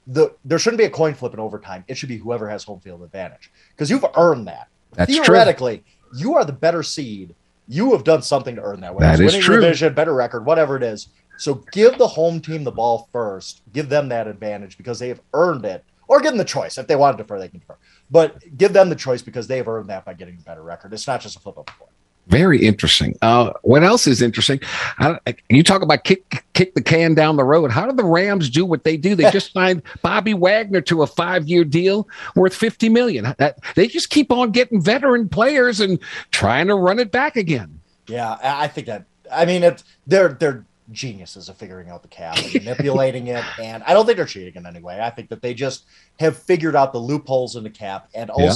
The 0.06 0.34
there 0.44 0.58
shouldn't 0.58 0.78
be 0.78 0.84
a 0.84 0.90
coin 0.90 1.14
flip 1.14 1.32
in 1.34 1.40
overtime. 1.40 1.84
It 1.88 1.96
should 1.96 2.08
be 2.08 2.18
whoever 2.18 2.48
has 2.48 2.62
home 2.64 2.80
field 2.80 3.02
advantage 3.02 3.50
because 3.70 3.88
you've 3.90 4.04
earned 4.16 4.46
that. 4.48 4.68
That's 4.92 5.14
true. 5.14 5.24
Theoretically, 5.24 5.82
you 6.16 6.34
are 6.34 6.44
the 6.44 6.52
better 6.52 6.82
seed. 6.82 7.34
You 7.68 7.92
have 7.92 8.04
done 8.04 8.20
something 8.22 8.56
to 8.56 8.62
earn 8.62 8.80
that. 8.82 8.94
Whether 8.94 9.06
That 9.06 9.20
it's 9.24 9.32
is 9.32 9.38
winning 9.38 9.42
true. 9.42 9.60
division, 9.60 9.94
better 9.94 10.14
record, 10.14 10.44
whatever 10.44 10.76
it 10.76 10.82
is. 10.82 11.08
So 11.38 11.54
give 11.72 11.96
the 11.98 12.06
home 12.06 12.40
team 12.40 12.62
the 12.64 12.70
ball 12.70 13.08
first. 13.12 13.62
Give 13.72 13.88
them 13.88 14.08
that 14.10 14.26
advantage 14.28 14.76
because 14.76 14.98
they 14.98 15.08
have 15.08 15.20
earned 15.32 15.64
it. 15.64 15.82
Or 16.06 16.20
give 16.20 16.32
them 16.32 16.38
the 16.38 16.44
choice. 16.44 16.76
If 16.76 16.86
they 16.86 16.96
want 16.96 17.16
to 17.16 17.22
defer, 17.22 17.38
they 17.38 17.48
can 17.48 17.60
defer. 17.60 17.76
But 18.10 18.42
give 18.58 18.74
them 18.74 18.90
the 18.90 18.94
choice 18.94 19.22
because 19.22 19.46
they've 19.46 19.66
earned 19.66 19.88
that 19.88 20.04
by 20.04 20.12
getting 20.12 20.36
a 20.38 20.42
better 20.42 20.62
record. 20.62 20.92
It's 20.92 21.06
not 21.06 21.22
just 21.22 21.36
a 21.36 21.40
flip 21.40 21.56
of 21.56 21.64
a 21.66 21.72
coin. 21.72 21.88
Very 22.28 22.64
interesting. 22.64 23.16
Uh, 23.20 23.52
what 23.62 23.82
else 23.84 24.06
is 24.06 24.22
interesting? 24.22 24.58
I, 24.98 25.18
you 25.50 25.62
talk 25.62 25.82
about 25.82 26.04
kick 26.04 26.44
kick 26.54 26.74
the 26.74 26.82
can 26.82 27.14
down 27.14 27.36
the 27.36 27.44
road. 27.44 27.70
How 27.70 27.86
do 27.86 27.92
the 27.94 28.04
Rams 28.04 28.48
do 28.48 28.64
what 28.64 28.84
they 28.84 28.96
do? 28.96 29.14
They 29.14 29.30
just 29.30 29.52
signed 29.54 29.82
Bobby 30.02 30.32
Wagner 30.32 30.80
to 30.82 31.02
a 31.02 31.06
five 31.06 31.46
year 31.46 31.64
deal 31.64 32.08
worth 32.34 32.54
fifty 32.54 32.88
million. 32.88 33.34
That, 33.38 33.58
they 33.74 33.88
just 33.88 34.08
keep 34.08 34.32
on 34.32 34.52
getting 34.52 34.80
veteran 34.80 35.28
players 35.28 35.80
and 35.80 35.98
trying 36.30 36.68
to 36.68 36.74
run 36.74 36.98
it 36.98 37.12
back 37.12 37.36
again. 37.36 37.80
Yeah, 38.06 38.38
I 38.42 38.68
think 38.68 38.86
that. 38.86 39.04
I 39.30 39.44
mean, 39.44 39.62
it's 39.62 39.84
they're 40.06 40.28
they're 40.28 40.64
geniuses 40.92 41.48
of 41.48 41.56
figuring 41.56 41.88
out 41.88 42.02
the 42.02 42.08
cap 42.08 42.36
and 42.38 42.54
manipulating 42.54 43.26
it, 43.28 43.44
and 43.62 43.82
I 43.84 43.92
don't 43.92 44.06
think 44.06 44.16
they're 44.16 44.26
cheating 44.26 44.54
in 44.54 44.66
any 44.66 44.80
way. 44.80 45.00
I 45.00 45.10
think 45.10 45.28
that 45.28 45.42
they 45.42 45.54
just 45.54 45.84
have 46.20 46.36
figured 46.36 46.76
out 46.76 46.92
the 46.92 46.98
loopholes 46.98 47.56
in 47.56 47.64
the 47.64 47.70
cap, 47.70 48.08
and 48.14 48.30
Yeah. 48.36 48.50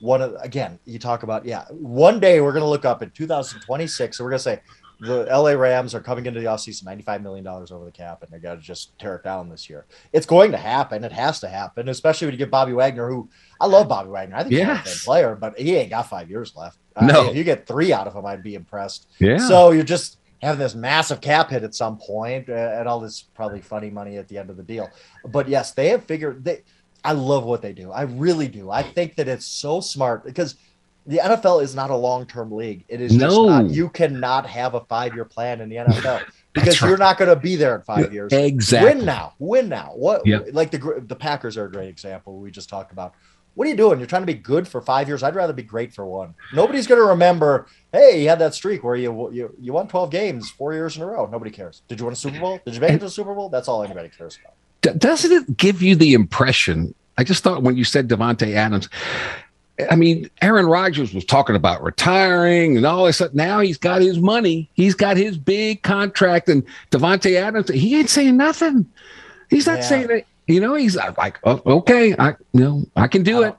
One 0.00 0.22
of 0.22 0.34
again, 0.40 0.78
you 0.84 0.98
talk 0.98 1.22
about 1.22 1.44
yeah. 1.44 1.64
One 1.70 2.20
day 2.20 2.40
we're 2.40 2.52
going 2.52 2.64
to 2.64 2.68
look 2.68 2.84
up 2.84 3.02
in 3.02 3.10
2026, 3.10 4.18
and 4.18 4.24
we're 4.24 4.30
going 4.30 4.38
to 4.38 4.42
say 4.42 4.60
the 5.02 5.24
LA 5.30 5.52
Rams 5.52 5.94
are 5.94 6.00
coming 6.00 6.26
into 6.26 6.40
the 6.40 6.46
offseason 6.46 6.84
95 6.84 7.22
million 7.22 7.44
dollars 7.44 7.70
over 7.72 7.84
the 7.86 7.90
cap, 7.90 8.22
and 8.22 8.30
they 8.30 8.38
got 8.38 8.56
to 8.56 8.60
just 8.60 8.98
tear 8.98 9.16
it 9.16 9.24
down 9.24 9.48
this 9.48 9.68
year. 9.70 9.86
It's 10.12 10.26
going 10.26 10.50
to 10.52 10.58
happen. 10.58 11.04
It 11.04 11.12
has 11.12 11.40
to 11.40 11.48
happen, 11.48 11.88
especially 11.88 12.26
when 12.26 12.32
you 12.34 12.38
get 12.38 12.50
Bobby 12.50 12.72
Wagner, 12.74 13.08
who 13.08 13.28
I 13.60 13.66
love 13.66 13.88
Bobby 13.88 14.10
Wagner. 14.10 14.36
I 14.36 14.42
think 14.42 14.52
he's 14.52 14.60
a 14.60 14.66
Yes. 14.66 14.84
Fame 14.84 15.04
player, 15.04 15.34
but 15.36 15.58
he 15.58 15.74
ain't 15.76 15.90
got 15.90 16.08
five 16.08 16.28
years 16.28 16.54
left. 16.54 16.78
I 16.96 17.06
No. 17.06 17.22
mean, 17.22 17.30
if 17.30 17.36
you 17.36 17.44
get 17.44 17.66
three 17.66 17.92
out 17.92 18.06
of 18.06 18.14
him, 18.14 18.26
I'd 18.26 18.42
be 18.42 18.54
impressed. 18.54 19.06
Yeah. 19.18 19.38
So 19.38 19.70
you're 19.70 19.84
just 19.84 20.18
having 20.42 20.58
this 20.58 20.74
massive 20.74 21.20
cap 21.20 21.50
hit 21.50 21.62
at 21.64 21.74
some 21.74 21.96
point, 21.98 22.48
uh, 22.50 22.52
and 22.52 22.86
all 22.88 23.00
this 23.00 23.22
probably 23.34 23.60
funny 23.62 23.88
money 23.90 24.16
at 24.18 24.28
the 24.28 24.36
end 24.38 24.50
of 24.50 24.56
the 24.58 24.62
deal. 24.62 24.88
But 25.26 25.48
yes, 25.48 25.72
they 25.72 25.88
have 25.90 26.04
figured. 26.04 26.44
They, 26.44 26.62
I 27.04 27.12
love 27.12 27.44
what 27.44 27.62
they 27.62 27.72
do. 27.72 27.90
I 27.92 28.02
really 28.02 28.48
do. 28.48 28.70
I 28.70 28.82
think 28.82 29.16
that 29.16 29.28
it's 29.28 29.46
so 29.46 29.80
smart 29.80 30.24
because 30.24 30.56
the 31.06 31.18
NFL 31.18 31.62
is 31.62 31.74
not 31.74 31.90
a 31.90 31.96
long-term 31.96 32.52
league. 32.52 32.84
It 32.88 33.00
is 33.00 33.12
just 33.12 33.20
No. 33.20 33.46
not. 33.46 33.70
You 33.70 33.88
cannot 33.88 34.46
have 34.46 34.74
a 34.74 34.80
five-year 34.80 35.24
plan 35.24 35.60
in 35.60 35.68
the 35.68 35.76
NFL 35.76 36.22
because 36.52 36.80
right. 36.82 36.88
you're 36.88 36.98
not 36.98 37.18
going 37.18 37.30
to 37.30 37.36
be 37.36 37.56
there 37.56 37.74
in 37.76 37.82
five 37.82 38.12
years. 38.12 38.32
Exactly. 38.32 38.94
Win 38.96 39.04
now. 39.06 39.32
Win 39.38 39.68
now. 39.68 39.92
What? 39.94 40.26
Yep. 40.26 40.48
Like 40.52 40.70
the 40.70 41.02
the 41.06 41.16
Packers 41.16 41.56
are 41.56 41.64
a 41.64 41.70
great 41.72 41.88
example. 41.88 42.38
We 42.38 42.50
just 42.50 42.68
talked 42.68 42.92
about. 42.92 43.14
What 43.54 43.66
are 43.66 43.70
you 43.70 43.76
doing? 43.76 43.98
You're 43.98 44.06
trying 44.06 44.22
to 44.22 44.26
be 44.26 44.34
good 44.34 44.68
for 44.68 44.80
five 44.80 45.08
years. 45.08 45.24
I'd 45.24 45.34
rather 45.34 45.52
be 45.52 45.64
great 45.64 45.92
for 45.92 46.06
one. 46.06 46.34
Nobody's 46.54 46.86
going 46.86 47.00
to 47.00 47.06
remember. 47.08 47.66
Hey, 47.92 48.22
you 48.22 48.28
had 48.28 48.38
that 48.38 48.54
streak 48.54 48.84
where 48.84 48.94
you 48.94 49.30
you 49.32 49.54
you 49.60 49.72
won 49.72 49.88
12 49.88 50.10
games 50.10 50.50
four 50.50 50.72
years 50.72 50.96
in 50.96 51.02
a 51.02 51.06
row. 51.06 51.26
Nobody 51.26 51.50
cares. 51.50 51.82
Did 51.88 51.98
you 51.98 52.06
win 52.06 52.12
a 52.12 52.16
Super 52.16 52.38
Bowl? 52.38 52.60
Did 52.64 52.74
you 52.74 52.80
make 52.80 52.90
it 52.92 52.98
to 53.00 53.06
the 53.06 53.10
Super 53.10 53.34
Bowl? 53.34 53.48
That's 53.48 53.66
all 53.66 53.82
anybody 53.82 54.08
cares 54.08 54.38
about. 54.40 54.54
D- 54.82 54.90
doesn't 54.96 55.30
it 55.32 55.56
give 55.56 55.82
you 55.82 55.94
the 55.94 56.14
impression? 56.14 56.94
I 57.18 57.24
just 57.24 57.42
thought 57.42 57.62
when 57.62 57.76
you 57.76 57.84
said 57.84 58.08
Davante 58.08 58.54
Adams, 58.54 58.88
I 59.90 59.96
mean, 59.96 60.28
Aaron 60.42 60.66
Rodgers 60.66 61.14
was 61.14 61.24
talking 61.24 61.56
about 61.56 61.82
retiring 61.82 62.76
and 62.76 62.84
all 62.86 63.04
this. 63.06 63.22
Now 63.32 63.60
he's 63.60 63.78
got 63.78 64.02
his 64.02 64.18
money. 64.18 64.70
He's 64.74 64.94
got 64.94 65.16
his 65.16 65.38
big 65.38 65.82
contract, 65.82 66.48
and 66.48 66.62
Davante 66.90 67.34
Adams, 67.36 67.68
he 67.70 67.98
ain't 67.98 68.10
saying 68.10 68.36
nothing. 68.36 68.86
He's 69.48 69.66
not 69.66 69.78
Yeah. 69.78 69.84
saying 69.84 70.10
it. 70.10 70.26
You 70.46 70.60
know, 70.60 70.74
he's 70.74 70.96
like, 70.96 71.38
oh, 71.44 71.62
okay, 71.64 72.14
I 72.18 72.30
you 72.52 72.60
know 72.60 72.84
I 72.96 73.06
can 73.06 73.22
do 73.22 73.42
it. 73.42 73.54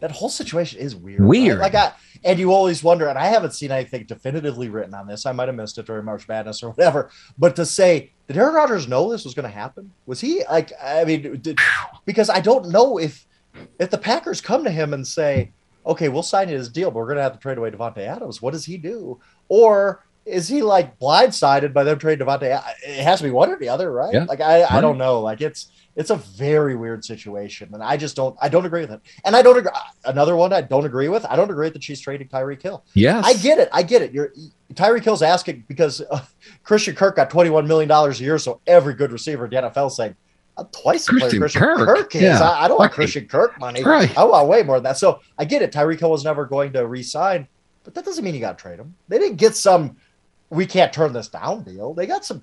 That 0.00 0.10
whole 0.10 0.28
situation 0.28 0.80
is 0.80 0.94
weird. 0.94 1.20
right? 1.20 1.28
Weird. 1.28 1.58
Like 1.58 1.74
I 1.74 1.92
and 2.22 2.38
you 2.38 2.52
always 2.52 2.82
wonder, 2.82 3.06
and 3.08 3.18
I 3.18 3.26
haven't 3.26 3.52
seen 3.52 3.70
anything 3.70 4.04
definitively 4.04 4.68
written 4.68 4.94
on 4.94 5.06
this. 5.06 5.26
I 5.26 5.32
might 5.32 5.48
have 5.48 5.56
missed 5.56 5.78
it 5.78 5.86
during 5.86 6.04
March 6.04 6.26
Madness 6.28 6.62
or 6.62 6.70
whatever. 6.70 7.10
But 7.38 7.56
to 7.56 7.66
say, 7.66 8.12
did 8.26 8.36
Aaron 8.36 8.54
Rodgers 8.54 8.88
know 8.88 9.10
this 9.10 9.24
was 9.24 9.34
going 9.34 9.48
to 9.48 9.54
happen? 9.54 9.90
Was 10.06 10.20
he 10.20 10.44
like? 10.50 10.72
I 10.82 11.04
mean, 11.04 11.40
did, 11.40 11.58
because 12.04 12.30
I 12.30 12.40
don't 12.40 12.70
know 12.70 12.98
if 12.98 13.26
if 13.78 13.90
the 13.90 13.98
Packers 13.98 14.40
come 14.40 14.64
to 14.64 14.70
him 14.70 14.94
and 14.94 15.06
say, 15.06 15.52
"Okay, 15.86 16.08
we'll 16.08 16.22
sign 16.22 16.48
you 16.48 16.56
his 16.56 16.68
deal, 16.68 16.90
but 16.90 16.98
we're 16.98 17.06
going 17.06 17.16
to 17.16 17.22
have 17.22 17.34
to 17.34 17.38
trade 17.38 17.58
away 17.58 17.70
Davante 17.70 17.98
Adams." 17.98 18.40
What 18.40 18.52
does 18.52 18.64
he 18.64 18.78
do? 18.78 19.20
Or 19.48 20.04
is 20.24 20.48
he 20.48 20.62
like 20.62 20.98
blindsided 20.98 21.74
by 21.74 21.84
them 21.84 21.98
trading 21.98 22.26
Davante? 22.26 22.62
It 22.86 23.02
has 23.02 23.18
to 23.18 23.24
be 23.24 23.30
one 23.30 23.50
or 23.50 23.58
the 23.58 23.68
other, 23.68 23.92
right? 23.92 24.14
Yeah. 24.14 24.24
Like 24.24 24.40
I, 24.40 24.64
I 24.64 24.80
don't 24.80 24.98
know. 24.98 25.20
Like 25.20 25.40
it's 25.42 25.68
It's 25.96 26.10
a 26.10 26.16
very 26.16 26.74
weird 26.74 27.04
situation, 27.04 27.70
and 27.72 27.82
I 27.82 27.96
just 27.96 28.16
don't. 28.16 28.36
I 28.42 28.48
don't 28.48 28.66
agree 28.66 28.80
with 28.80 28.90
it. 28.90 29.00
And 29.24 29.36
I 29.36 29.42
don't 29.42 29.56
agree. 29.56 29.70
Another 30.04 30.34
one 30.34 30.52
I 30.52 30.60
don't 30.60 30.84
agree 30.84 31.08
with. 31.08 31.24
I 31.24 31.36
don't 31.36 31.50
agree 31.50 31.70
that 31.70 31.82
she's 31.84 32.00
trading 32.00 32.28
Tyreek 32.28 32.60
Hill. 32.60 32.84
Yes, 32.94 33.24
I 33.24 33.34
get 33.34 33.58
it. 33.58 33.68
I 33.72 33.82
get 33.82 34.02
it. 34.02 34.12
You're 34.12 34.32
Tyreek 34.74 35.04
Hill's 35.04 35.22
asking 35.22 35.64
because 35.68 36.00
uh, 36.10 36.24
Christian 36.64 36.96
Kirk 36.96 37.16
got 37.16 37.30
twenty 37.30 37.50
one 37.50 37.66
million 37.68 37.88
dollars 37.88 38.20
a 38.20 38.24
year, 38.24 38.38
so 38.38 38.60
every 38.66 38.94
good 38.94 39.12
receiver 39.12 39.44
in 39.44 39.50
the 39.50 39.56
NFL 39.56 39.90
saying. 39.90 40.16
I'm 40.56 40.66
twice 40.66 41.08
player 41.08 41.18
Christian 41.18 41.60
Kirk, 41.60 41.78
Kirk 41.78 42.14
is. 42.14 42.22
Yeah. 42.22 42.40
I, 42.40 42.66
I, 42.66 42.68
don't 42.68 42.78
want 42.78 42.92
Christian 42.92 43.26
Kirk 43.26 43.58
money. 43.58 43.82
Right. 43.82 44.16
I 44.16 44.22
want 44.22 44.46
way 44.46 44.62
more 44.62 44.76
than 44.76 44.84
that. 44.84 44.96
So 44.96 45.18
I 45.36 45.44
get 45.44 45.62
it. 45.62 45.72
Tyreek 45.72 45.98
Hill 45.98 46.12
was 46.12 46.22
never 46.22 46.46
going 46.46 46.72
to 46.74 46.86
resign, 46.86 47.48
but 47.82 47.92
that 47.94 48.04
doesn't 48.04 48.22
mean 48.22 48.34
you 48.34 48.40
got 48.40 48.56
to 48.56 48.62
trade 48.62 48.78
him. 48.78 48.94
They 49.08 49.18
didn't 49.18 49.38
get 49.38 49.56
some 49.56 49.96
we 50.50 50.66
can't 50.66 50.92
turn 50.92 51.12
this 51.12 51.28
down 51.28 51.62
deal. 51.64 51.94
They 51.94 52.06
got 52.06 52.24
some 52.24 52.42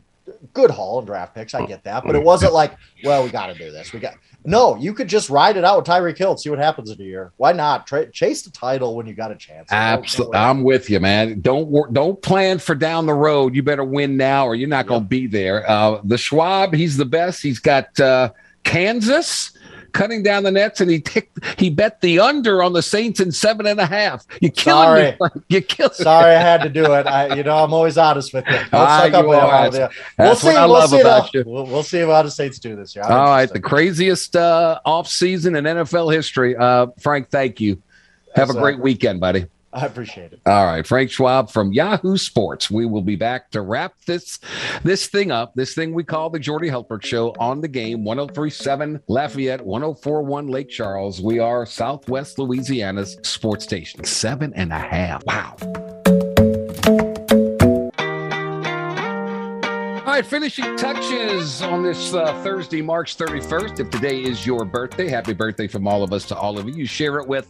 good 0.53 0.69
haul 0.71 0.99
and 0.99 1.07
draft 1.07 1.35
picks. 1.35 1.53
I 1.53 1.65
get 1.65 1.83
that, 1.83 2.03
but 2.05 2.15
it 2.15 2.23
wasn't 2.23 2.53
like, 2.53 2.75
well, 3.03 3.23
we 3.23 3.29
got 3.29 3.47
to 3.47 3.53
do 3.53 3.71
this. 3.71 3.93
We 3.93 3.99
got 3.99 4.15
no. 4.43 4.75
You 4.75 4.93
could 4.93 5.07
just 5.07 5.29
ride 5.29 5.57
it 5.57 5.63
out 5.63 5.77
with 5.77 5.85
Tyreek 5.85 6.17
Hill 6.17 6.31
and 6.31 6.39
see 6.39 6.49
what 6.49 6.59
happens 6.59 6.89
in 6.89 6.99
a 6.99 7.03
year. 7.03 7.31
Why 7.37 7.51
not 7.51 7.87
Tra- 7.87 8.09
chase 8.11 8.41
the 8.41 8.51
title 8.51 8.95
when 8.95 9.05
you 9.05 9.13
got 9.13 9.31
a 9.31 9.35
chance? 9.35 9.71
Absolutely, 9.71 10.37
I'm 10.37 10.63
with 10.63 10.89
you, 10.89 10.99
man. 10.99 11.41
Don't 11.41 11.67
work. 11.67 11.91
Don't 11.91 12.21
plan 12.21 12.59
for 12.59 12.75
down 12.75 13.05
the 13.05 13.13
road. 13.13 13.55
You 13.55 13.63
better 13.63 13.83
win 13.83 14.17
now, 14.17 14.45
or 14.45 14.55
you're 14.55 14.69
not 14.69 14.85
yep. 14.85 14.87
going 14.87 15.03
to 15.03 15.07
be 15.07 15.27
there. 15.27 15.69
Uh, 15.69 16.01
the 16.03 16.17
Schwab, 16.17 16.73
he's 16.73 16.97
the 16.97 17.05
best. 17.05 17.41
He's 17.41 17.59
got 17.59 17.99
uh, 17.99 18.31
Kansas 18.63 19.57
cutting 19.93 20.23
down 20.23 20.43
the 20.43 20.51
nets, 20.51 20.81
and 20.81 20.89
he 20.89 20.99
ticked, 20.99 21.43
he 21.59 21.69
bet 21.69 22.01
the 22.01 22.19
under 22.19 22.63
on 22.63 22.73
the 22.73 22.81
Saints 22.81 23.19
in 23.19 23.31
seven 23.31 23.65
and 23.65 23.79
a 23.79 23.85
half. 23.85 24.25
You 24.41 24.49
killing 24.49 24.83
Sorry. 24.83 25.17
me. 25.19 25.41
You 25.49 25.61
killing. 25.61 25.93
Sorry, 25.93 26.33
I 26.35 26.39
had 26.39 26.61
to 26.63 26.69
do 26.69 26.93
it. 26.93 27.07
I, 27.07 27.35
you 27.35 27.43
know, 27.43 27.57
I'm 27.57 27.73
always 27.73 27.97
honest 27.97 28.33
with 28.33 28.45
you. 28.47 28.57
Ah, 28.73 29.05
you 29.05 29.15
are. 29.31 29.69
That's, 29.69 29.95
we'll 30.17 30.35
see. 30.35 30.49
I 30.49 30.65
we'll 30.65 30.87
see. 30.87 31.01
About 31.01 31.33
you. 31.33 31.43
We'll, 31.45 31.65
we'll, 31.65 31.83
see 31.83 31.99
how 31.99 32.21
the 32.21 32.31
Saints 32.31 32.59
do 32.59 32.75
this 32.75 32.95
year. 32.95 33.03
I'm 33.03 33.11
All 33.11 33.25
right, 33.25 33.51
the 33.51 33.59
craziest 33.59 34.35
uh, 34.35 34.79
off 34.85 35.07
season 35.07 35.55
in 35.55 35.65
NFL 35.65 36.13
history. 36.13 36.55
Uh, 36.55 36.87
Frank, 36.99 37.29
thank 37.29 37.59
you. 37.59 37.81
Have 38.35 38.47
That's 38.47 38.57
a 38.57 38.61
great 38.61 38.79
weekend, 38.79 39.19
buddy. 39.19 39.45
I 39.73 39.85
appreciate 39.85 40.33
it. 40.33 40.41
All 40.45 40.65
right, 40.65 40.85
Frank 40.85 41.11
Schwab 41.11 41.49
from 41.49 41.71
Yahoo 41.71 42.17
Sports. 42.17 42.69
We 42.69 42.85
will 42.85 43.01
be 43.01 43.15
back 43.15 43.51
to 43.51 43.61
wrap 43.61 43.93
this 44.05 44.39
this 44.83 45.07
thing 45.07 45.31
up. 45.31 45.53
This 45.55 45.73
thing 45.73 45.93
we 45.93 46.03
call 46.03 46.29
the 46.29 46.39
Jordy 46.39 46.69
Hultberg 46.69 47.03
Show 47.03 47.33
on 47.39 47.61
the 47.61 47.67
game. 47.67 48.03
1037 48.03 49.01
Lafayette, 49.07 49.65
1041 49.65 50.47
Lake 50.47 50.69
Charles. 50.69 51.21
We 51.21 51.39
are 51.39 51.65
Southwest 51.65 52.37
Louisiana's 52.37 53.17
sports 53.23 53.63
station. 53.63 54.03
Seven 54.03 54.53
and 54.55 54.73
a 54.73 54.79
half. 54.79 55.23
Wow. 55.25 56.00
All 60.11 60.17
right, 60.17 60.25
finishing 60.25 60.75
touches 60.75 61.61
on 61.61 61.83
this 61.83 62.13
uh, 62.13 62.33
Thursday, 62.43 62.81
March 62.81 63.15
31st. 63.15 63.79
If 63.79 63.89
today 63.91 64.21
is 64.21 64.45
your 64.45 64.65
birthday, 64.65 65.07
happy 65.07 65.31
birthday 65.31 65.67
from 65.69 65.87
all 65.87 66.03
of 66.03 66.11
us 66.11 66.25
to 66.25 66.35
all 66.37 66.59
of 66.59 66.67
you. 66.67 66.75
You 66.75 66.85
share 66.85 67.19
it 67.19 67.27
with 67.29 67.49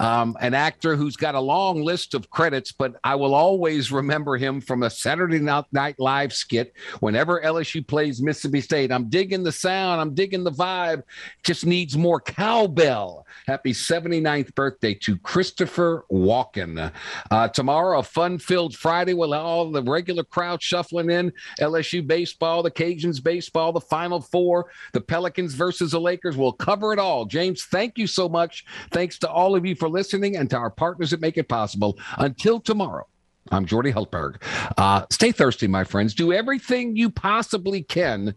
um, 0.00 0.36
an 0.42 0.52
actor 0.52 0.96
who's 0.96 1.16
got 1.16 1.34
a 1.34 1.40
long 1.40 1.80
list 1.80 2.12
of 2.12 2.28
credits, 2.28 2.72
but 2.72 2.96
I 3.04 3.14
will 3.14 3.34
always 3.34 3.90
remember 3.90 4.36
him 4.36 4.60
from 4.60 4.82
a 4.82 4.90
Saturday 4.90 5.38
Night 5.38 5.94
Live 5.98 6.34
skit 6.34 6.74
whenever 7.00 7.40
LSU 7.40 7.88
plays 7.88 8.20
Mississippi 8.20 8.60
State. 8.60 8.92
I'm 8.92 9.08
digging 9.08 9.42
the 9.42 9.50
sound, 9.50 9.98
I'm 9.98 10.12
digging 10.12 10.44
the 10.44 10.52
vibe, 10.52 11.04
just 11.42 11.64
needs 11.64 11.96
more 11.96 12.20
cowbell. 12.20 13.26
Happy 13.46 13.72
79th 13.72 14.54
birthday 14.54 14.92
to 14.92 15.16
Christopher 15.20 16.04
Walken. 16.12 16.92
Uh, 17.30 17.48
tomorrow, 17.48 18.00
a 18.00 18.02
fun 18.02 18.38
filled 18.38 18.76
Friday 18.76 19.14
with 19.14 19.32
all 19.32 19.70
the 19.70 19.82
regular 19.82 20.22
crowd 20.22 20.62
shuffling 20.62 21.08
in. 21.10 21.32
LSU 21.60 21.93
LSU 21.94 22.06
baseball, 22.06 22.62
the 22.62 22.70
Cajuns 22.70 23.22
baseball, 23.22 23.72
the 23.72 23.80
Final 23.80 24.20
Four, 24.20 24.66
the 24.92 25.00
Pelicans 25.00 25.54
versus 25.54 25.92
the 25.92 26.00
Lakers. 26.00 26.36
We'll 26.36 26.52
cover 26.52 26.92
it 26.92 26.98
all. 26.98 27.24
James, 27.24 27.64
thank 27.64 27.98
you 27.98 28.06
so 28.06 28.28
much. 28.28 28.64
Thanks 28.90 29.18
to 29.20 29.30
all 29.30 29.54
of 29.54 29.64
you 29.64 29.74
for 29.74 29.88
listening 29.88 30.36
and 30.36 30.48
to 30.50 30.56
our 30.56 30.70
partners 30.70 31.10
that 31.10 31.20
make 31.20 31.38
it 31.38 31.48
possible. 31.48 31.98
Until 32.18 32.60
tomorrow. 32.60 33.06
I'm 33.52 33.66
Jordy 33.66 33.92
Hultberg. 33.92 34.42
Uh, 34.78 35.04
stay 35.10 35.30
thirsty, 35.30 35.66
my 35.66 35.84
friends. 35.84 36.14
Do 36.14 36.32
everything 36.32 36.96
you 36.96 37.10
possibly 37.10 37.82
can 37.82 38.34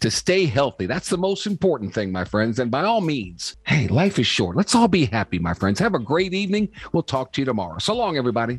to 0.00 0.10
stay 0.10 0.46
healthy. 0.46 0.86
That's 0.86 1.08
the 1.08 1.16
most 1.16 1.46
important 1.46 1.94
thing, 1.94 2.10
my 2.10 2.24
friends. 2.24 2.58
And 2.58 2.68
by 2.68 2.82
all 2.82 3.00
means, 3.00 3.56
hey, 3.62 3.86
life 3.86 4.18
is 4.18 4.26
short. 4.26 4.56
Let's 4.56 4.74
all 4.74 4.88
be 4.88 5.04
happy, 5.04 5.38
my 5.38 5.54
friends. 5.54 5.78
Have 5.78 5.94
a 5.94 6.00
great 6.00 6.34
evening. 6.34 6.70
We'll 6.92 7.04
talk 7.04 7.32
to 7.34 7.40
you 7.40 7.44
tomorrow. 7.44 7.78
So 7.78 7.94
long, 7.94 8.16
everybody. 8.16 8.58